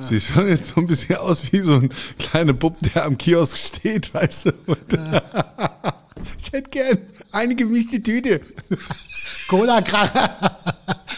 Sie 0.00 0.20
schauen 0.20 0.48
jetzt 0.48 0.68
so 0.68 0.80
ein 0.80 0.86
bisschen 0.86 1.16
aus 1.16 1.52
wie 1.52 1.60
so 1.60 1.74
ein 1.74 1.90
kleiner 2.18 2.52
Bub, 2.52 2.76
der 2.80 3.04
am 3.04 3.16
Kiosk 3.18 3.56
steht, 3.56 4.12
weißt 4.12 4.46
du. 4.46 4.52
Und, 4.66 4.98
ich 6.40 6.52
hätte 6.52 6.70
gern 6.70 6.98
eine 7.32 7.54
gemischte 7.54 8.02
Tüte. 8.02 8.40
Cola-Kracher 9.48 10.56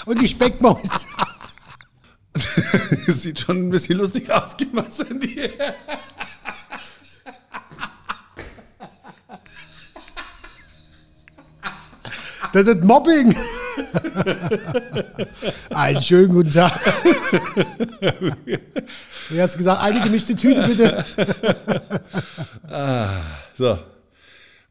und 0.06 0.20
die 0.20 0.28
Speckmaus. 0.28 1.06
Sieht 3.06 3.40
schon 3.40 3.68
ein 3.68 3.70
bisschen 3.70 3.98
lustig 3.98 4.30
aus, 4.30 4.56
gib 4.56 4.74
mal 4.74 4.90
Sandy. 4.90 5.50
Das 12.52 12.66
ist 12.66 12.84
Mobbing. 12.84 13.36
Einen 15.74 16.00
schönen 16.02 16.32
guten 16.32 16.50
Tag. 16.50 16.72
Wie 19.28 19.40
hast 19.40 19.54
du 19.54 19.58
gesagt? 19.58 19.82
Eine 19.82 20.00
gemischte 20.00 20.34
Tüte, 20.36 20.62
bitte. 20.66 21.04
Ah, 22.68 23.08
so, 23.54 23.78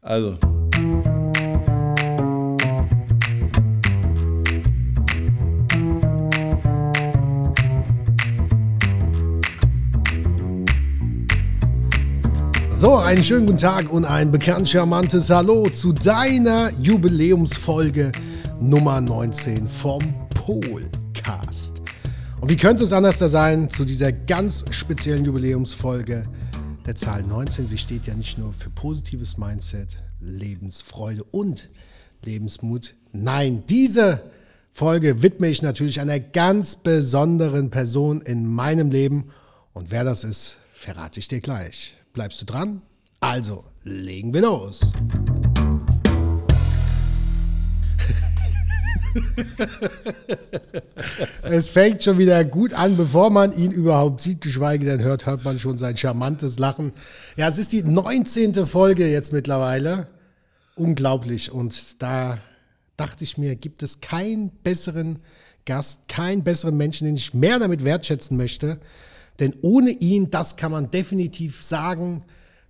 also. 0.02 0.38
So, 12.78 12.96
einen 12.96 13.24
schönen 13.24 13.46
guten 13.46 13.58
Tag 13.58 13.90
und 13.90 14.04
ein 14.04 14.30
bekannt 14.30 14.68
charmantes 14.68 15.30
Hallo 15.30 15.66
zu 15.70 15.94
deiner 15.94 16.70
Jubiläumsfolge 16.78 18.12
Nummer 18.60 19.00
19 19.00 19.68
vom 19.68 20.00
Polcast. 20.30 21.82
Und 22.40 22.50
wie 22.50 22.56
könnte 22.56 22.84
es 22.84 22.92
anders 22.92 23.18
da 23.18 23.28
sein 23.28 23.68
zu 23.68 23.84
dieser 23.84 24.12
ganz 24.12 24.64
speziellen 24.70 25.24
Jubiläumsfolge 25.24 26.26
der 26.86 26.96
Zahl 26.96 27.22
19? 27.22 27.66
Sie 27.66 27.76
steht 27.76 28.06
ja 28.06 28.14
nicht 28.14 28.38
nur 28.38 28.54
für 28.54 28.70
positives 28.70 29.36
Mindset, 29.36 29.98
Lebensfreude 30.20 31.24
und 31.24 31.68
Lebensmut. 32.24 32.94
Nein, 33.12 33.64
diese 33.68 34.22
Folge 34.72 35.22
widme 35.22 35.48
ich 35.48 35.60
natürlich 35.60 36.00
einer 36.00 36.18
ganz 36.18 36.76
besonderen 36.76 37.70
Person 37.70 38.22
in 38.22 38.46
meinem 38.46 38.90
Leben. 38.90 39.30
Und 39.74 39.90
wer 39.90 40.04
das 40.04 40.24
ist, 40.24 40.58
verrate 40.72 41.20
ich 41.20 41.28
dir 41.28 41.40
gleich. 41.40 41.96
Bleibst 42.14 42.40
du 42.40 42.46
dran? 42.46 42.80
Also, 43.20 43.64
legen 43.82 44.32
wir 44.32 44.42
los. 44.42 44.92
es 51.42 51.68
fängt 51.68 52.02
schon 52.02 52.18
wieder 52.18 52.44
gut 52.44 52.74
an, 52.74 52.96
bevor 52.96 53.30
man 53.30 53.52
ihn 53.52 53.70
überhaupt 53.70 54.20
sieht, 54.20 54.40
geschweige 54.40 54.86
denn 54.86 55.02
hört, 55.02 55.26
hört 55.26 55.44
man 55.44 55.58
schon 55.58 55.78
sein 55.78 55.96
charmantes 55.96 56.58
Lachen. 56.58 56.92
Ja, 57.36 57.48
es 57.48 57.58
ist 57.58 57.72
die 57.72 57.82
19. 57.82 58.66
Folge 58.66 59.08
jetzt 59.08 59.32
mittlerweile. 59.32 60.08
Unglaublich. 60.74 61.52
Und 61.52 62.02
da 62.02 62.38
dachte 62.96 63.24
ich 63.24 63.38
mir, 63.38 63.56
gibt 63.56 63.82
es 63.82 64.00
keinen 64.00 64.50
besseren 64.50 65.20
Gast, 65.64 66.08
keinen 66.08 66.44
besseren 66.44 66.76
Menschen, 66.76 67.06
den 67.06 67.16
ich 67.16 67.34
mehr 67.34 67.58
damit 67.58 67.84
wertschätzen 67.84 68.36
möchte, 68.36 68.78
denn 69.40 69.54
ohne 69.60 69.90
ihn, 69.90 70.30
das 70.30 70.56
kann 70.56 70.72
man 70.72 70.90
definitiv 70.90 71.62
sagen, 71.62 72.24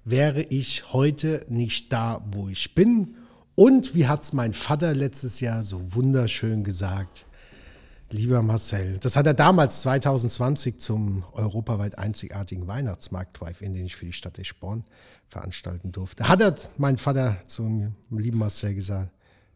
wäre 0.04 0.42
ich 0.42 0.92
heute 0.92 1.44
nicht 1.48 1.92
da, 1.92 2.24
wo 2.32 2.48
ich 2.48 2.74
bin. 2.74 3.14
Und 3.56 3.94
wie 3.94 4.06
hat 4.06 4.22
es 4.22 4.34
mein 4.34 4.52
Vater 4.52 4.94
letztes 4.94 5.40
Jahr 5.40 5.64
so 5.64 5.94
wunderschön 5.94 6.62
gesagt, 6.62 7.24
lieber 8.10 8.42
Marcel, 8.42 8.98
das 8.98 9.16
hat 9.16 9.26
er 9.26 9.32
damals 9.32 9.80
2020 9.80 10.78
zum 10.78 11.24
europaweit 11.32 11.98
einzigartigen 11.98 12.66
Weihnachtsmarkt 12.66 13.40
Drive-In, 13.40 13.72
den 13.72 13.86
ich 13.86 13.96
für 13.96 14.04
die 14.04 14.12
Stadt 14.12 14.38
Eschborn 14.38 14.84
veranstalten 15.26 15.90
durfte, 15.90 16.28
hat 16.28 16.42
er 16.42 16.54
mein 16.76 16.98
Vater 16.98 17.38
zum 17.46 17.94
lieben 18.10 18.38
Marcel 18.38 18.74
gesagt, 18.74 19.10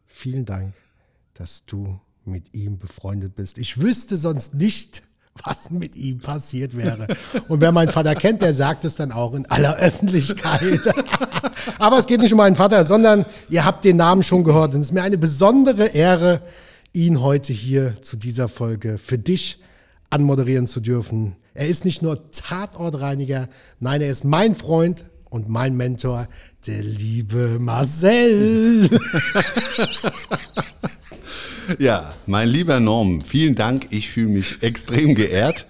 vielen 0.06 0.46
Dank, 0.46 0.72
dass 1.34 1.66
du 1.66 2.00
mit 2.24 2.54
ihm 2.54 2.78
befreundet 2.78 3.34
bist. 3.34 3.58
Ich 3.58 3.82
wüsste 3.82 4.16
sonst 4.16 4.54
nicht, 4.54 5.02
was 5.44 5.70
mit 5.70 5.96
ihm 5.96 6.18
passiert 6.18 6.76
wäre. 6.76 7.06
Und 7.48 7.60
wer 7.60 7.72
meinen 7.72 7.88
Vater 7.88 8.14
kennt, 8.14 8.42
der 8.42 8.52
sagt 8.52 8.84
es 8.84 8.96
dann 8.96 9.12
auch 9.12 9.34
in 9.34 9.46
aller 9.46 9.76
Öffentlichkeit. 9.76 10.80
Aber 11.78 11.98
es 11.98 12.06
geht 12.06 12.20
nicht 12.20 12.32
um 12.32 12.38
meinen 12.38 12.56
Vater, 12.56 12.84
sondern 12.84 13.24
ihr 13.48 13.64
habt 13.64 13.84
den 13.84 13.96
Namen 13.96 14.22
schon 14.22 14.44
gehört. 14.44 14.74
Und 14.74 14.80
es 14.80 14.86
ist 14.88 14.92
mir 14.92 15.02
eine 15.02 15.18
besondere 15.18 15.86
Ehre, 15.86 16.42
ihn 16.92 17.20
heute 17.20 17.52
hier 17.52 18.02
zu 18.02 18.16
dieser 18.16 18.48
Folge 18.48 18.98
für 18.98 19.18
dich 19.18 19.60
anmoderieren 20.10 20.66
zu 20.66 20.80
dürfen. 20.80 21.36
Er 21.54 21.68
ist 21.68 21.84
nicht 21.84 22.02
nur 22.02 22.30
Tatortreiniger, 22.30 23.48
nein, 23.78 24.00
er 24.00 24.10
ist 24.10 24.24
mein 24.24 24.54
Freund 24.54 25.06
und 25.28 25.48
mein 25.48 25.76
Mentor, 25.76 26.26
der 26.66 26.82
liebe 26.82 27.58
Marcel. 27.58 28.90
Ja, 31.78 32.14
mein 32.26 32.48
lieber 32.48 32.80
Norm, 32.80 33.22
vielen 33.22 33.54
Dank. 33.54 33.86
Ich 33.90 34.10
fühle 34.10 34.30
mich 34.30 34.60
extrem 34.62 35.14
geehrt. 35.14 35.66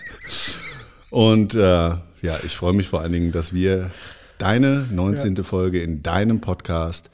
Und 1.10 1.54
äh, 1.54 1.58
ja, 1.58 2.38
ich 2.42 2.56
freue 2.56 2.72
mich 2.72 2.88
vor 2.88 3.02
allen 3.02 3.12
Dingen, 3.12 3.32
dass 3.32 3.52
wir 3.52 3.90
deine 4.38 4.88
19. 4.90 5.36
Ja. 5.36 5.42
Folge 5.42 5.82
in 5.82 6.02
deinem 6.02 6.40
Podcast 6.40 7.10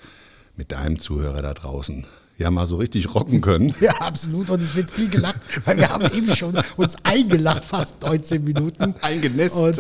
mit 0.55 0.71
deinem 0.71 1.01
Zuhörer 1.01 1.43
da 1.43 1.53
draußen 1.53 2.07
ja 2.39 2.51
mal 2.51 2.67
so 2.67 2.77
richtig 2.77 3.15
rocken 3.15 3.41
können. 3.41 3.75
Ja, 3.81 3.93
absolut. 3.93 4.51
Und 4.51 4.61
es 4.61 4.75
wird 4.75 4.91
viel 4.91 5.09
gelacht, 5.09 5.41
weil 5.65 5.79
wir 5.79 5.89
haben 5.89 6.05
eben 6.15 6.37
schon 6.37 6.57
uns 6.77 6.97
eingelacht, 7.03 7.65
fast 7.65 8.03
19 8.03 8.45
Minuten. 8.45 8.95
Eingenässt. 9.01 9.57
Und 9.57 9.77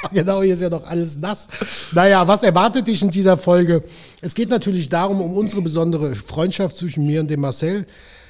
genau, 0.12 0.42
hier 0.42 0.54
ist 0.54 0.62
ja 0.62 0.70
noch 0.70 0.86
alles 0.86 1.18
nass. 1.18 1.48
Naja, 1.92 2.26
was 2.26 2.42
erwartet 2.42 2.86
dich 2.86 3.02
in 3.02 3.10
dieser 3.10 3.36
Folge? 3.36 3.82
Es 4.20 4.34
geht 4.34 4.48
natürlich 4.48 4.88
darum, 4.88 5.20
um 5.20 5.32
unsere 5.32 5.62
besondere 5.62 6.14
Freundschaft 6.14 6.76
zwischen 6.76 7.06
mir 7.06 7.20
und 7.20 7.28
dem 7.28 7.40
Marcel. 7.40 7.86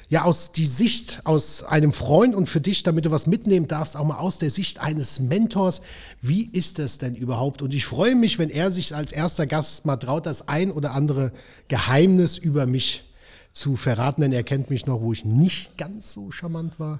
Ja, 0.09 0.23
aus 0.23 0.51
die 0.51 0.65
Sicht 0.65 1.21
aus 1.23 1.63
einem 1.63 1.93
Freund 1.93 2.35
und 2.35 2.47
für 2.47 2.59
dich, 2.59 2.83
damit 2.83 3.05
du 3.05 3.11
was 3.11 3.27
mitnehmen 3.27 3.67
darfst, 3.67 3.95
auch 3.95 4.03
mal 4.03 4.17
aus 4.17 4.39
der 4.39 4.49
Sicht 4.49 4.81
eines 4.81 5.21
Mentors. 5.21 5.81
Wie 6.19 6.49
ist 6.51 6.79
das 6.79 6.97
denn 6.97 7.15
überhaupt? 7.15 7.61
Und 7.61 7.73
ich 7.73 7.85
freue 7.85 8.15
mich, 8.15 8.37
wenn 8.37 8.49
er 8.49 8.71
sich 8.71 8.93
als 8.93 9.13
erster 9.13 9.47
Gast 9.47 9.85
mal 9.85 9.95
traut, 9.95 10.25
das 10.25 10.49
ein 10.49 10.71
oder 10.71 10.93
andere 10.93 11.31
Geheimnis 11.69 12.37
über 12.37 12.65
mich 12.65 13.05
zu 13.53 13.77
verraten, 13.77 14.21
denn 14.21 14.33
er 14.33 14.43
kennt 14.43 14.69
mich 14.69 14.85
noch, 14.85 14.99
wo 14.99 15.13
ich 15.13 15.23
nicht 15.23 15.77
ganz 15.77 16.11
so 16.11 16.29
charmant 16.29 16.77
war. 16.77 16.99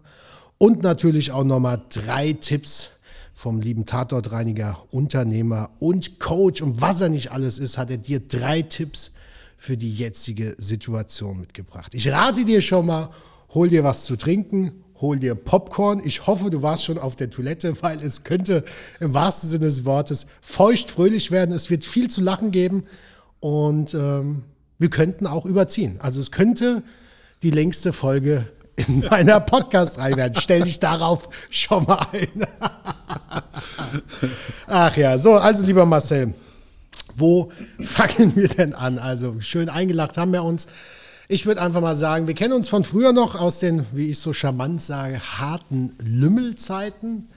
Und 0.57 0.81
natürlich 0.81 1.33
auch 1.33 1.43
nochmal 1.43 1.81
drei 1.89 2.31
Tipps, 2.31 2.91
vom 3.41 3.59
lieben 3.59 3.87
Tatortreiniger, 3.87 4.77
Unternehmer 4.91 5.71
und 5.79 6.19
Coach 6.19 6.61
und 6.61 6.79
was 6.79 7.01
er 7.01 7.09
nicht 7.09 7.31
alles 7.31 7.57
ist, 7.57 7.79
hat 7.79 7.89
er 7.89 7.97
dir 7.97 8.19
drei 8.19 8.61
Tipps 8.61 9.13
für 9.57 9.77
die 9.77 9.91
jetzige 9.91 10.53
Situation 10.59 11.39
mitgebracht. 11.39 11.95
Ich 11.95 12.07
rate 12.11 12.45
dir 12.45 12.61
schon 12.61 12.85
mal, 12.85 13.09
hol 13.55 13.67
dir 13.67 13.83
was 13.83 14.03
zu 14.03 14.15
trinken, 14.15 14.83
hol 15.01 15.17
dir 15.17 15.33
Popcorn. 15.33 16.03
Ich 16.05 16.27
hoffe, 16.27 16.51
du 16.51 16.61
warst 16.61 16.83
schon 16.83 16.99
auf 16.99 17.15
der 17.15 17.31
Toilette, 17.31 17.73
weil 17.81 17.97
es 18.03 18.23
könnte 18.23 18.63
im 18.99 19.15
wahrsten 19.15 19.49
Sinne 19.49 19.65
des 19.65 19.85
Wortes 19.85 20.27
feucht 20.41 20.91
fröhlich 20.91 21.31
werden. 21.31 21.55
Es 21.55 21.71
wird 21.71 21.83
viel 21.83 22.11
zu 22.11 22.21
lachen 22.21 22.51
geben 22.51 22.83
und 23.39 23.95
ähm, 23.95 24.43
wir 24.77 24.91
könnten 24.91 25.25
auch 25.25 25.47
überziehen. 25.47 25.95
Also 25.97 26.19
es 26.19 26.29
könnte 26.29 26.83
die 27.41 27.49
längste 27.49 27.91
Folge 27.91 28.47
in 28.75 28.99
meiner 29.09 29.39
Podcast-Reihe 29.39 30.15
werden. 30.15 30.35
Stell 30.39 30.61
dich 30.61 30.79
darauf 30.79 31.29
schon 31.49 31.83
mal 31.85 32.05
ein. 32.11 32.47
Ach 34.67 34.95
ja, 34.95 35.17
so, 35.17 35.33
also 35.33 35.65
lieber 35.65 35.85
Marcel, 35.85 36.33
wo 37.15 37.51
fangen 37.79 38.35
wir 38.35 38.47
denn 38.47 38.73
an? 38.73 38.97
Also 38.97 39.39
schön 39.41 39.69
eingelacht 39.69 40.17
haben 40.17 40.33
wir 40.33 40.43
uns. 40.43 40.67
Ich 41.27 41.45
würde 41.45 41.61
einfach 41.61 41.81
mal 41.81 41.95
sagen, 41.95 42.27
wir 42.27 42.33
kennen 42.33 42.53
uns 42.53 42.67
von 42.67 42.83
früher 42.83 43.13
noch 43.13 43.39
aus 43.39 43.59
den, 43.59 43.85
wie 43.93 44.11
ich 44.11 44.19
so 44.19 44.33
charmant 44.33 44.81
sage, 44.81 45.19
harten 45.19 45.93
Lümmelzeiten. 46.03 47.29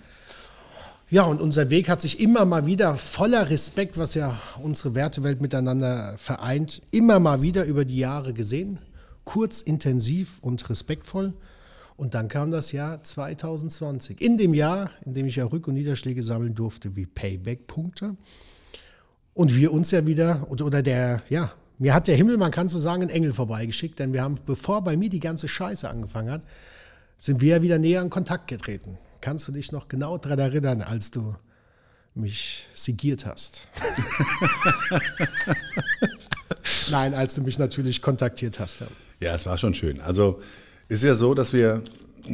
Ja, 1.10 1.22
und 1.24 1.40
unser 1.40 1.70
Weg 1.70 1.88
hat 1.88 2.00
sich 2.00 2.18
immer 2.18 2.44
mal 2.44 2.66
wieder 2.66 2.96
voller 2.96 3.50
Respekt, 3.50 3.96
was 3.96 4.14
ja 4.14 4.36
unsere 4.60 4.96
Wertewelt 4.96 5.40
miteinander 5.40 6.16
vereint, 6.18 6.82
immer 6.90 7.20
mal 7.20 7.40
wieder 7.40 7.66
über 7.66 7.84
die 7.84 7.98
Jahre 7.98 8.32
gesehen 8.32 8.78
kurz, 9.24 9.62
intensiv 9.62 10.38
und 10.40 10.68
respektvoll. 10.68 11.34
Und 11.96 12.14
dann 12.14 12.28
kam 12.28 12.50
das 12.50 12.72
Jahr 12.72 13.02
2020. 13.02 14.20
In 14.20 14.36
dem 14.36 14.52
Jahr, 14.52 14.90
in 15.04 15.14
dem 15.14 15.26
ich 15.26 15.36
ja 15.36 15.44
Rück- 15.44 15.66
und 15.66 15.74
Niederschläge 15.74 16.22
sammeln 16.22 16.54
durfte 16.54 16.96
wie 16.96 17.06
Payback-Punkte. 17.06 18.16
Und 19.32 19.56
wir 19.56 19.72
uns 19.72 19.90
ja 19.90 20.06
wieder, 20.06 20.50
oder 20.50 20.82
der, 20.82 21.22
ja, 21.28 21.52
mir 21.78 21.94
hat 21.94 22.08
der 22.08 22.16
Himmel, 22.16 22.36
man 22.36 22.50
kann 22.50 22.68
so 22.68 22.78
sagen, 22.78 23.02
einen 23.02 23.10
Engel 23.10 23.32
vorbeigeschickt, 23.32 23.98
denn 23.98 24.12
wir 24.12 24.22
haben, 24.22 24.38
bevor 24.46 24.82
bei 24.82 24.96
mir 24.96 25.08
die 25.08 25.20
ganze 25.20 25.48
Scheiße 25.48 25.88
angefangen 25.88 26.30
hat, 26.30 26.42
sind 27.16 27.40
wir 27.40 27.56
ja 27.56 27.62
wieder 27.62 27.78
näher 27.78 28.02
in 28.02 28.10
Kontakt 28.10 28.48
getreten. 28.48 28.98
Kannst 29.20 29.48
du 29.48 29.52
dich 29.52 29.72
noch 29.72 29.88
genau 29.88 30.18
daran 30.18 30.38
erinnern, 30.38 30.82
als 30.82 31.10
du 31.10 31.34
mich 32.14 32.66
sigiert 32.74 33.24
hast? 33.26 33.68
Nein, 36.90 37.14
als 37.14 37.34
du 37.34 37.42
mich 37.42 37.58
natürlich 37.58 38.02
kontaktiert 38.02 38.58
hast. 38.58 38.80
Ja. 38.80 38.86
Ja, 39.24 39.34
es 39.34 39.46
war 39.46 39.56
schon 39.56 39.72
schön. 39.72 40.02
Also 40.02 40.40
ist 40.88 41.02
ja 41.02 41.14
so, 41.14 41.32
dass 41.32 41.54
wir 41.54 41.80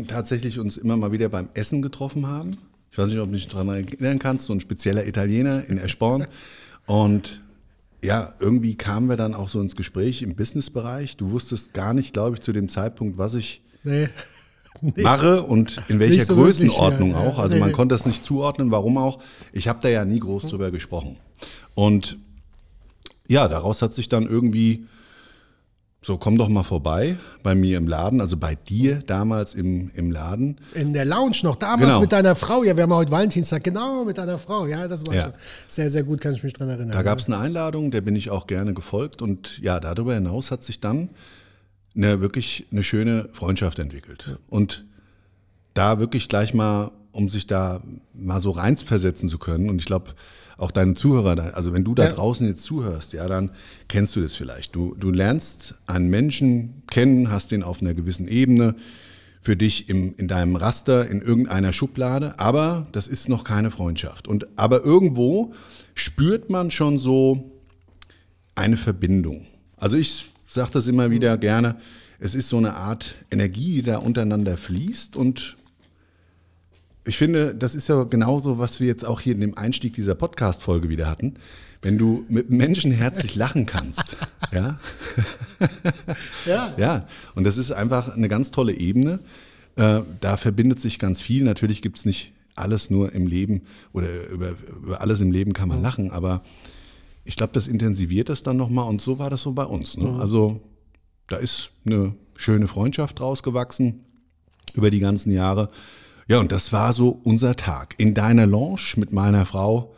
tatsächlich 0.08 0.58
uns 0.58 0.76
immer 0.76 0.96
mal 0.96 1.12
wieder 1.12 1.28
beim 1.28 1.48
Essen 1.54 1.82
getroffen 1.82 2.26
haben. 2.26 2.56
Ich 2.90 2.98
weiß 2.98 3.06
nicht, 3.06 3.19
ob 3.20 3.28
du 3.28 3.34
dich 3.37 3.46
daran 3.46 3.69
erinnern 3.69 4.19
kannst, 4.19 4.46
so 4.46 4.52
ein 4.52 4.60
spezieller 4.60 5.06
Italiener 5.06 5.64
in 5.69 5.78
Eschborn. 5.78 6.26
Und 6.87 7.42
ja, 8.02 8.34
irgendwie 8.40 8.75
kamen 8.75 9.08
wir 9.08 9.16
dann 9.16 9.34
auch 9.34 9.48
so 9.48 9.60
ins 9.60 9.76
Gespräch 9.76 10.22
im 10.22 10.34
Businessbereich. 10.34 11.16
Du 11.16 11.31
wusstest 11.31 11.75
gar 11.75 11.94
nicht, 11.94 12.12
glaube 12.12 12.34
ich, 12.37 12.42
zu 12.42 12.50
dem 12.52 12.69
Zeitpunkt, 12.69 13.19
was 13.19 13.36
ich 13.36 13.62
Nee. 13.84 14.08
mache 14.96 15.43
und 15.44 15.81
in 15.88 16.00
welcher 16.00 16.25
so 16.25 16.36
wirklich, 16.36 16.56
Größenordnung 16.69 17.12
ja, 17.12 17.22
ja. 17.22 17.28
auch. 17.31 17.38
Also 17.38 17.54
man 17.56 17.69
Nee. 17.69 17.75
konnte 17.75 17.94
das 17.94 18.04
nicht 18.04 18.25
zuordnen, 18.25 18.72
warum 18.72 18.98
auch. 18.98 19.22
Ich 19.52 19.69
habe 19.69 19.78
da 19.81 19.88
ja 19.88 20.04
nie 20.04 20.19
groß 20.19 20.48
drüber 20.48 20.72
gesprochen. 20.72 21.19
Und 21.76 22.19
ja, 23.28 23.46
daraus 23.46 23.81
hat 23.81 23.94
sich 23.94 24.08
dann 24.08 24.26
irgendwie 24.26 24.86
so, 26.02 26.17
komm 26.17 26.38
doch 26.38 26.49
mal 26.49 26.62
vorbei 26.62 27.17
bei 27.43 27.55
mir 27.55 27.76
im 27.76 27.87
Laden, 27.87 28.23
also 28.23 28.38
bei 28.38 28.55
dir 28.55 29.00
damals 29.06 29.52
im, 29.52 29.91
im 29.94 30.11
Laden. 30.11 30.58
In 30.75 30.94
der 30.94 31.05
Lounge 31.05 31.37
noch, 31.43 31.56
damals 31.56 31.88
Genau. 31.91 32.00
mit 32.00 32.12
deiner 32.12 32.35
Frau. 32.35 32.62
Ja, 32.64 32.75
wir 32.75 32.85
haben 32.85 32.91
ja 32.91 32.97
heute 32.97 33.12
Valentinstag, 33.12 33.62
genau, 33.64 34.05
mit 34.06 34.17
deiner 34.17 34.38
Frau. 34.38 34.67
Ja, 34.67 34.88
das 34.88 35.06
war 35.06 35.14
Ja. 35.14 35.32
sehr, 35.67 35.91
sehr 35.91 36.02
gut, 36.02 36.23
kann 36.23 36.32
ich 36.32 36.43
mich 36.43 36.55
dran 36.55 36.70
erinnern. 36.70 36.93
Da 36.93 37.02
gab 37.02 37.19
es 37.19 37.26
eine 37.26 37.37
Einladung, 37.37 37.91
der 37.91 38.00
bin 38.00 38.17
ich 38.17 38.31
auch 38.31 38.47
gerne 38.47 38.73
gefolgt. 38.73 39.20
Und 39.20 39.58
ja, 39.62 39.79
darüber 39.79 40.14
hinaus 40.14 40.50
hat 40.50 40.62
sich 40.62 40.81
dann 40.81 41.11
eine 41.94 42.23
wirklich 42.23 42.67
eine 42.73 42.82
schöne 42.82 43.29
Freundschaft 43.32 43.79
entwickelt. 43.79 44.38
Und 44.49 44.87
da 45.75 45.99
wirklich 45.99 46.29
gleich 46.29 46.55
mal, 46.55 46.93
um 47.12 47.29
sich 47.29 47.46
da 47.46 47.82
mal 48.14 48.41
so 48.41 48.53
reinversetzen 48.53 49.29
zu 49.29 49.37
können. 49.38 49.69
Und 49.69 49.81
ich 49.81 49.85
glaube, 49.87 50.12
auch 50.60 50.70
deine 50.70 50.94
Zuhörer, 50.94 51.56
also 51.56 51.72
wenn 51.72 51.84
du 51.84 51.94
da 51.94 52.04
Ja. 52.06 52.12
draußen 52.12 52.46
jetzt 52.46 52.62
zuhörst, 52.62 53.12
ja, 53.12 53.26
dann 53.26 53.50
kennst 53.88 54.14
du 54.16 54.20
das 54.20 54.34
vielleicht. 54.34 54.74
Du, 54.74 54.94
du 54.98 55.10
lernst 55.10 55.74
einen 55.86 56.08
Menschen 56.10 56.82
kennen, 56.90 57.30
hast 57.30 57.50
den 57.50 57.62
auf 57.62 57.80
einer 57.80 57.94
gewissen 57.94 58.28
Ebene 58.28 58.74
für 59.42 59.56
dich 59.56 59.88
im, 59.88 60.14
in 60.18 60.28
deinem 60.28 60.56
Raster, 60.56 61.08
in 61.08 61.22
irgendeiner 61.22 61.72
Schublade, 61.72 62.38
aber 62.38 62.86
das 62.92 63.08
ist 63.08 63.28
noch 63.28 63.44
keine 63.44 63.70
Freundschaft. 63.70 64.28
Und 64.28 64.46
aber 64.56 64.84
irgendwo 64.84 65.54
spürt 65.94 66.50
man 66.50 66.70
schon 66.70 66.98
so 66.98 67.50
eine 68.54 68.76
Verbindung. 68.76 69.46
Also 69.76 69.96
ich 69.96 70.26
sage 70.46 70.72
das 70.72 70.86
immer 70.86 71.10
wieder 71.10 71.38
gerne, 71.38 71.76
es 72.18 72.34
ist 72.34 72.50
so 72.50 72.58
eine 72.58 72.74
Art 72.74 73.14
Energie, 73.30 73.76
die 73.76 73.82
da 73.82 73.96
untereinander 73.98 74.58
fließt 74.58 75.16
und 75.16 75.56
ich 77.10 77.18
finde, 77.18 77.56
das 77.56 77.74
ist 77.74 77.88
ja 77.88 78.04
genauso, 78.04 78.58
was 78.58 78.78
wir 78.78 78.86
jetzt 78.86 79.04
auch 79.04 79.20
hier 79.20 79.34
in 79.34 79.40
dem 79.40 79.58
Einstieg 79.58 79.94
dieser 79.94 80.14
Podcast-Folge 80.14 80.88
wieder 80.88 81.10
hatten. 81.10 81.34
Wenn 81.82 81.98
du 81.98 82.24
mit 82.28 82.50
Menschen 82.50 82.92
herzlich 82.92 83.34
lachen 83.34 83.66
kannst, 83.66 84.16
ja, 84.52 84.78
Ja. 86.46 86.72
ja, 86.76 87.08
und 87.34 87.42
das 87.42 87.58
ist 87.58 87.72
einfach 87.72 88.14
eine 88.14 88.28
ganz 88.28 88.52
tolle 88.52 88.74
Ebene. 88.74 89.18
Äh, 89.74 90.02
da 90.20 90.36
verbindet 90.36 90.78
sich 90.78 91.00
ganz 91.00 91.20
viel. 91.20 91.42
Natürlich 91.42 91.82
gibt 91.82 91.98
es 91.98 92.04
nicht 92.04 92.32
alles 92.54 92.90
nur 92.90 93.12
im 93.12 93.26
Leben 93.26 93.62
oder 93.92 94.28
über, 94.28 94.54
über 94.80 95.00
alles 95.00 95.20
im 95.20 95.32
Leben 95.32 95.52
kann 95.52 95.68
man 95.68 95.82
lachen, 95.82 96.12
aber 96.12 96.44
ich 97.24 97.34
glaube, 97.34 97.52
das 97.54 97.66
intensiviert 97.66 98.28
das 98.28 98.44
dann 98.44 98.56
nochmal 98.56 98.88
und 98.88 99.00
so 99.00 99.18
war 99.18 99.30
das 99.30 99.42
so 99.42 99.50
bei 99.50 99.64
uns. 99.64 99.96
Ne? 99.96 100.16
Also 100.20 100.60
da 101.26 101.38
ist 101.38 101.72
eine 101.84 102.14
schöne 102.36 102.68
Freundschaft 102.68 103.18
draus 103.18 103.42
gewachsen 103.42 104.04
über 104.74 104.92
die 104.92 105.00
ganzen 105.00 105.32
Jahre. 105.32 105.70
Ja, 106.31 106.38
und 106.38 106.53
das 106.53 106.73
war 106.73 106.93
so 106.93 107.21
unser 107.25 107.56
Tag 107.56 107.97
in 107.99 108.15
deiner 108.15 108.47
Lounge 108.47 108.93
mit 108.94 109.12
meiner 109.12 109.47
Frau 109.47 109.93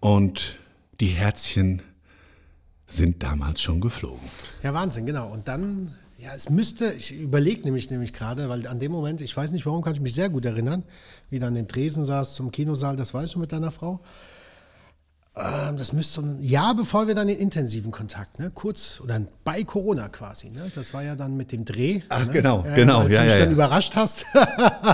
und 0.00 0.56
die 0.98 1.08
Herzchen 1.08 1.82
sind 2.86 3.22
damals 3.22 3.60
schon 3.60 3.82
geflogen. 3.82 4.30
Ja, 4.62 4.72
Wahnsinn, 4.72 5.04
genau. 5.04 5.28
Und 5.30 5.46
dann, 5.46 5.94
ja, 6.16 6.30
es 6.34 6.48
müsste, 6.48 6.90
ich 6.94 7.12
überlege 7.12 7.64
nämlich, 7.64 7.90
nämlich 7.90 8.14
gerade, 8.14 8.48
weil 8.48 8.66
an 8.66 8.80
dem 8.80 8.90
Moment, 8.90 9.20
ich 9.20 9.36
weiß 9.36 9.50
nicht 9.50 9.66
warum, 9.66 9.82
kann 9.82 9.92
ich 9.92 10.00
mich 10.00 10.14
sehr 10.14 10.30
gut 10.30 10.46
erinnern, 10.46 10.84
wie 11.28 11.38
dann 11.38 11.54
im 11.54 11.68
Tresen 11.68 12.06
saß 12.06 12.34
zum 12.34 12.50
Kinosaal, 12.50 12.96
das 12.96 13.12
weißt 13.12 13.34
du 13.34 13.38
mit 13.38 13.52
deiner 13.52 13.70
Frau. 13.70 14.00
Ähm, 15.38 15.76
das 15.76 15.92
müsste 15.92 16.20
so 16.20 16.26
ein 16.26 16.42
Jahr 16.42 16.74
bevor 16.74 17.06
wir 17.06 17.14
dann 17.14 17.28
in 17.28 17.38
intensiven 17.38 17.90
Kontakt, 17.90 18.38
ne? 18.38 18.50
kurz 18.52 19.00
oder 19.02 19.20
bei 19.44 19.62
Corona 19.64 20.08
quasi. 20.08 20.50
Ne? 20.50 20.70
Das 20.74 20.92
war 20.92 21.04
ja 21.04 21.14
dann 21.14 21.36
mit 21.36 21.52
dem 21.52 21.64
Dreh. 21.64 22.00
Ach, 22.08 22.26
ne? 22.26 22.32
genau, 22.32 22.66
genau, 22.74 23.00
Als 23.00 23.12
ja, 23.12 23.20
du 23.20 23.24
mich 23.24 23.34
ja, 23.34 23.38
dann 23.38 23.48
ja. 23.48 23.52
überrascht 23.52 23.94
hast. 23.94 24.26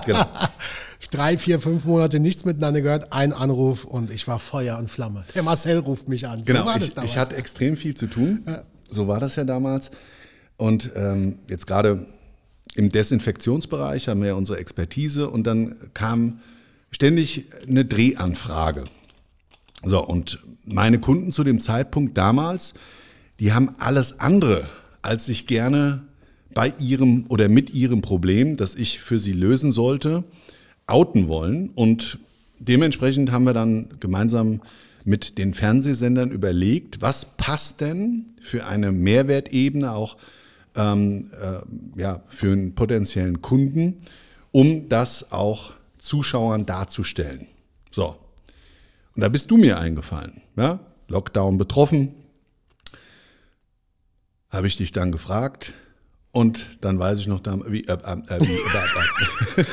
Genau. 0.06 0.24
Drei, 1.10 1.38
vier, 1.38 1.60
fünf 1.60 1.84
Monate 1.84 2.18
nichts 2.18 2.44
miteinander 2.44 2.80
gehört, 2.80 3.12
ein 3.12 3.32
Anruf 3.32 3.84
und 3.84 4.10
ich 4.10 4.26
war 4.26 4.40
Feuer 4.40 4.78
und 4.78 4.90
Flamme. 4.90 5.24
Der 5.34 5.44
Marcel 5.44 5.78
ruft 5.78 6.08
mich 6.08 6.26
an. 6.26 6.42
Genau, 6.42 6.60
so 6.60 6.66
war 6.66 6.78
das 6.78 6.88
ich, 6.88 6.94
damals. 6.94 7.12
ich 7.12 7.18
hatte 7.18 7.36
extrem 7.36 7.76
viel 7.76 7.94
zu 7.94 8.08
tun. 8.08 8.44
So 8.90 9.06
war 9.06 9.20
das 9.20 9.36
ja 9.36 9.44
damals. 9.44 9.92
Und 10.56 10.90
ähm, 10.96 11.38
jetzt 11.48 11.68
gerade 11.68 12.06
im 12.74 12.88
Desinfektionsbereich 12.88 14.08
haben 14.08 14.22
wir 14.22 14.28
ja 14.28 14.34
unsere 14.34 14.58
Expertise 14.58 15.30
und 15.30 15.44
dann 15.46 15.76
kam 15.94 16.40
ständig 16.90 17.44
eine 17.68 17.84
Drehanfrage. 17.84 18.84
So, 19.84 20.04
und 20.04 20.38
meine 20.64 20.98
Kunden 20.98 21.32
zu 21.32 21.44
dem 21.44 21.60
Zeitpunkt 21.60 22.16
damals, 22.16 22.74
die 23.40 23.52
haben 23.52 23.74
alles 23.78 24.20
andere, 24.20 24.68
als 25.02 25.26
sich 25.26 25.46
gerne 25.46 26.04
bei 26.54 26.72
ihrem 26.78 27.26
oder 27.28 27.48
mit 27.48 27.70
ihrem 27.70 28.00
Problem, 28.00 28.56
das 28.56 28.74
ich 28.74 29.00
für 29.00 29.18
sie 29.18 29.32
lösen 29.32 29.72
sollte, 29.72 30.24
outen 30.86 31.28
wollen. 31.28 31.70
Und 31.70 32.18
dementsprechend 32.58 33.32
haben 33.32 33.44
wir 33.44 33.54
dann 33.54 33.88
gemeinsam 34.00 34.62
mit 35.04 35.36
den 35.36 35.52
Fernsehsendern 35.52 36.30
überlegt, 36.30 37.02
was 37.02 37.36
passt 37.36 37.80
denn 37.80 38.32
für 38.40 38.66
eine 38.66 38.90
Mehrwertebene 38.92 39.92
auch 39.92 40.16
ähm, 40.76 41.30
äh, 41.40 42.00
ja, 42.00 42.22
für 42.28 42.52
einen 42.52 42.74
potenziellen 42.74 43.42
Kunden, 43.42 43.98
um 44.50 44.88
das 44.88 45.30
auch 45.32 45.74
Zuschauern 45.98 46.64
darzustellen. 46.64 47.46
So, 47.90 48.16
und 49.14 49.22
da 49.22 49.28
bist 49.28 49.50
du 49.50 49.56
mir 49.56 49.78
eingefallen. 49.78 50.42
Ja? 50.56 50.80
Lockdown 51.08 51.58
betroffen. 51.58 52.14
Habe 54.50 54.66
ich 54.66 54.76
dich 54.76 54.92
dann 54.92 55.12
gefragt. 55.12 55.74
Und 56.34 56.82
dann 56.84 56.98
weiß 56.98 57.20
ich 57.20 57.28
noch, 57.28 57.42
wie, 57.68 57.86
äh, 57.86 57.92
äh, 57.92 57.94
äh, 57.94 58.40
wie, 58.40 58.54
äh, 58.54 59.62
äh, 59.62 59.64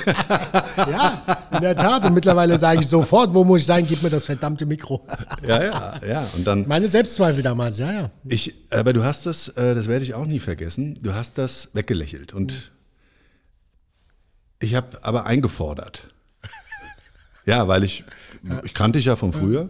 Ja, 0.91 1.47
in 1.55 1.61
der 1.61 1.75
Tat. 1.75 2.05
Und 2.05 2.13
mittlerweile 2.13 2.55
sage 2.59 2.81
ich 2.81 2.88
sofort, 2.88 3.33
wo 3.33 3.43
muss 3.43 3.61
ich 3.61 3.65
sein, 3.65 3.88
gib 3.88 4.03
mir 4.03 4.11
das 4.11 4.25
verdammte 4.25 4.67
Mikro. 4.67 5.03
äh, 5.41 5.47
ja, 5.47 5.63
ja, 5.63 5.93
ja. 6.07 6.27
Und 6.35 6.45
dann, 6.45 6.67
Meine 6.67 6.88
Selbstzweifel 6.88 7.41
damals, 7.41 7.79
ja, 7.79 7.91
ja. 7.91 8.11
ich, 8.25 8.53
aber 8.69 8.93
du 8.93 9.03
hast 9.03 9.25
das, 9.25 9.47
äh, 9.49 9.73
das 9.73 9.88
werde 9.88 10.05
ich 10.05 10.13
auch 10.13 10.27
nie 10.27 10.38
vergessen, 10.38 10.99
du 11.01 11.15
hast 11.15 11.39
das 11.39 11.69
weggelächelt. 11.73 12.31
Und 12.31 12.71
ich 14.59 14.75
habe 14.75 15.03
aber 15.03 15.25
eingefordert. 15.25 16.10
Ja, 17.45 17.67
weil 17.67 17.83
ich, 17.83 18.03
ich 18.63 18.73
kannte 18.73 19.00
dich 19.00 19.05
ja 19.05 19.15
von 19.15 19.33
früher, 19.33 19.69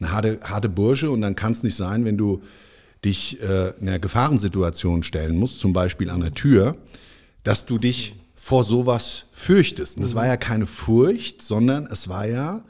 eine 0.00 0.12
harte, 0.12 0.40
harte 0.42 0.68
Bursche 0.68 1.10
und 1.10 1.20
dann 1.20 1.34
kann 1.34 1.52
es 1.52 1.62
nicht 1.62 1.74
sein, 1.74 2.04
wenn 2.04 2.16
du 2.16 2.42
dich 3.04 3.40
äh, 3.40 3.70
in 3.80 3.88
einer 3.88 3.98
Gefahrensituation 3.98 5.02
stellen 5.02 5.36
musst, 5.36 5.60
zum 5.60 5.72
Beispiel 5.72 6.10
an 6.10 6.20
der 6.20 6.34
Tür, 6.34 6.76
dass 7.44 7.66
du 7.66 7.78
dich 7.78 8.16
vor 8.36 8.64
sowas 8.64 9.26
fürchtest. 9.32 9.96
Und 9.96 10.02
das 10.02 10.14
war 10.14 10.26
ja 10.26 10.36
keine 10.36 10.66
Furcht, 10.66 11.42
sondern 11.42 11.86
es 11.86 12.08
war 12.08 12.26
ja, 12.26 12.64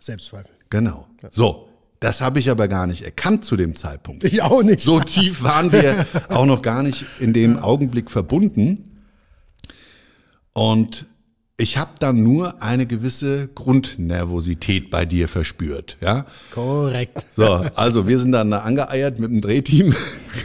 Selbstzweifel. 0.00 0.50
genau, 0.70 1.08
so. 1.30 1.68
Das 2.00 2.20
habe 2.20 2.40
ich 2.40 2.50
aber 2.50 2.66
gar 2.66 2.88
nicht 2.88 3.02
erkannt 3.02 3.44
zu 3.44 3.54
dem 3.54 3.76
Zeitpunkt. 3.76 4.24
Ich 4.24 4.42
auch 4.42 4.64
nicht. 4.64 4.80
So 4.80 4.98
tief 4.98 5.44
waren 5.44 5.70
wir 5.70 6.04
auch 6.30 6.46
noch 6.46 6.60
gar 6.60 6.82
nicht 6.82 7.04
in 7.20 7.32
dem 7.32 7.60
Augenblick 7.60 8.10
verbunden. 8.10 9.04
Und 10.52 11.06
ich 11.56 11.76
habe 11.76 11.92
dann 11.98 12.22
nur 12.22 12.62
eine 12.62 12.86
gewisse 12.86 13.48
Grundnervosität 13.48 14.90
bei 14.90 15.04
dir 15.04 15.28
verspürt. 15.28 15.96
Ja? 16.00 16.26
Korrekt. 16.50 17.24
So, 17.36 17.66
also 17.74 18.08
wir 18.08 18.18
sind 18.18 18.32
dann 18.32 18.50
da 18.50 18.60
angeeiert 18.60 19.18
mit 19.18 19.30
dem 19.30 19.40
Drehteam. 19.40 19.94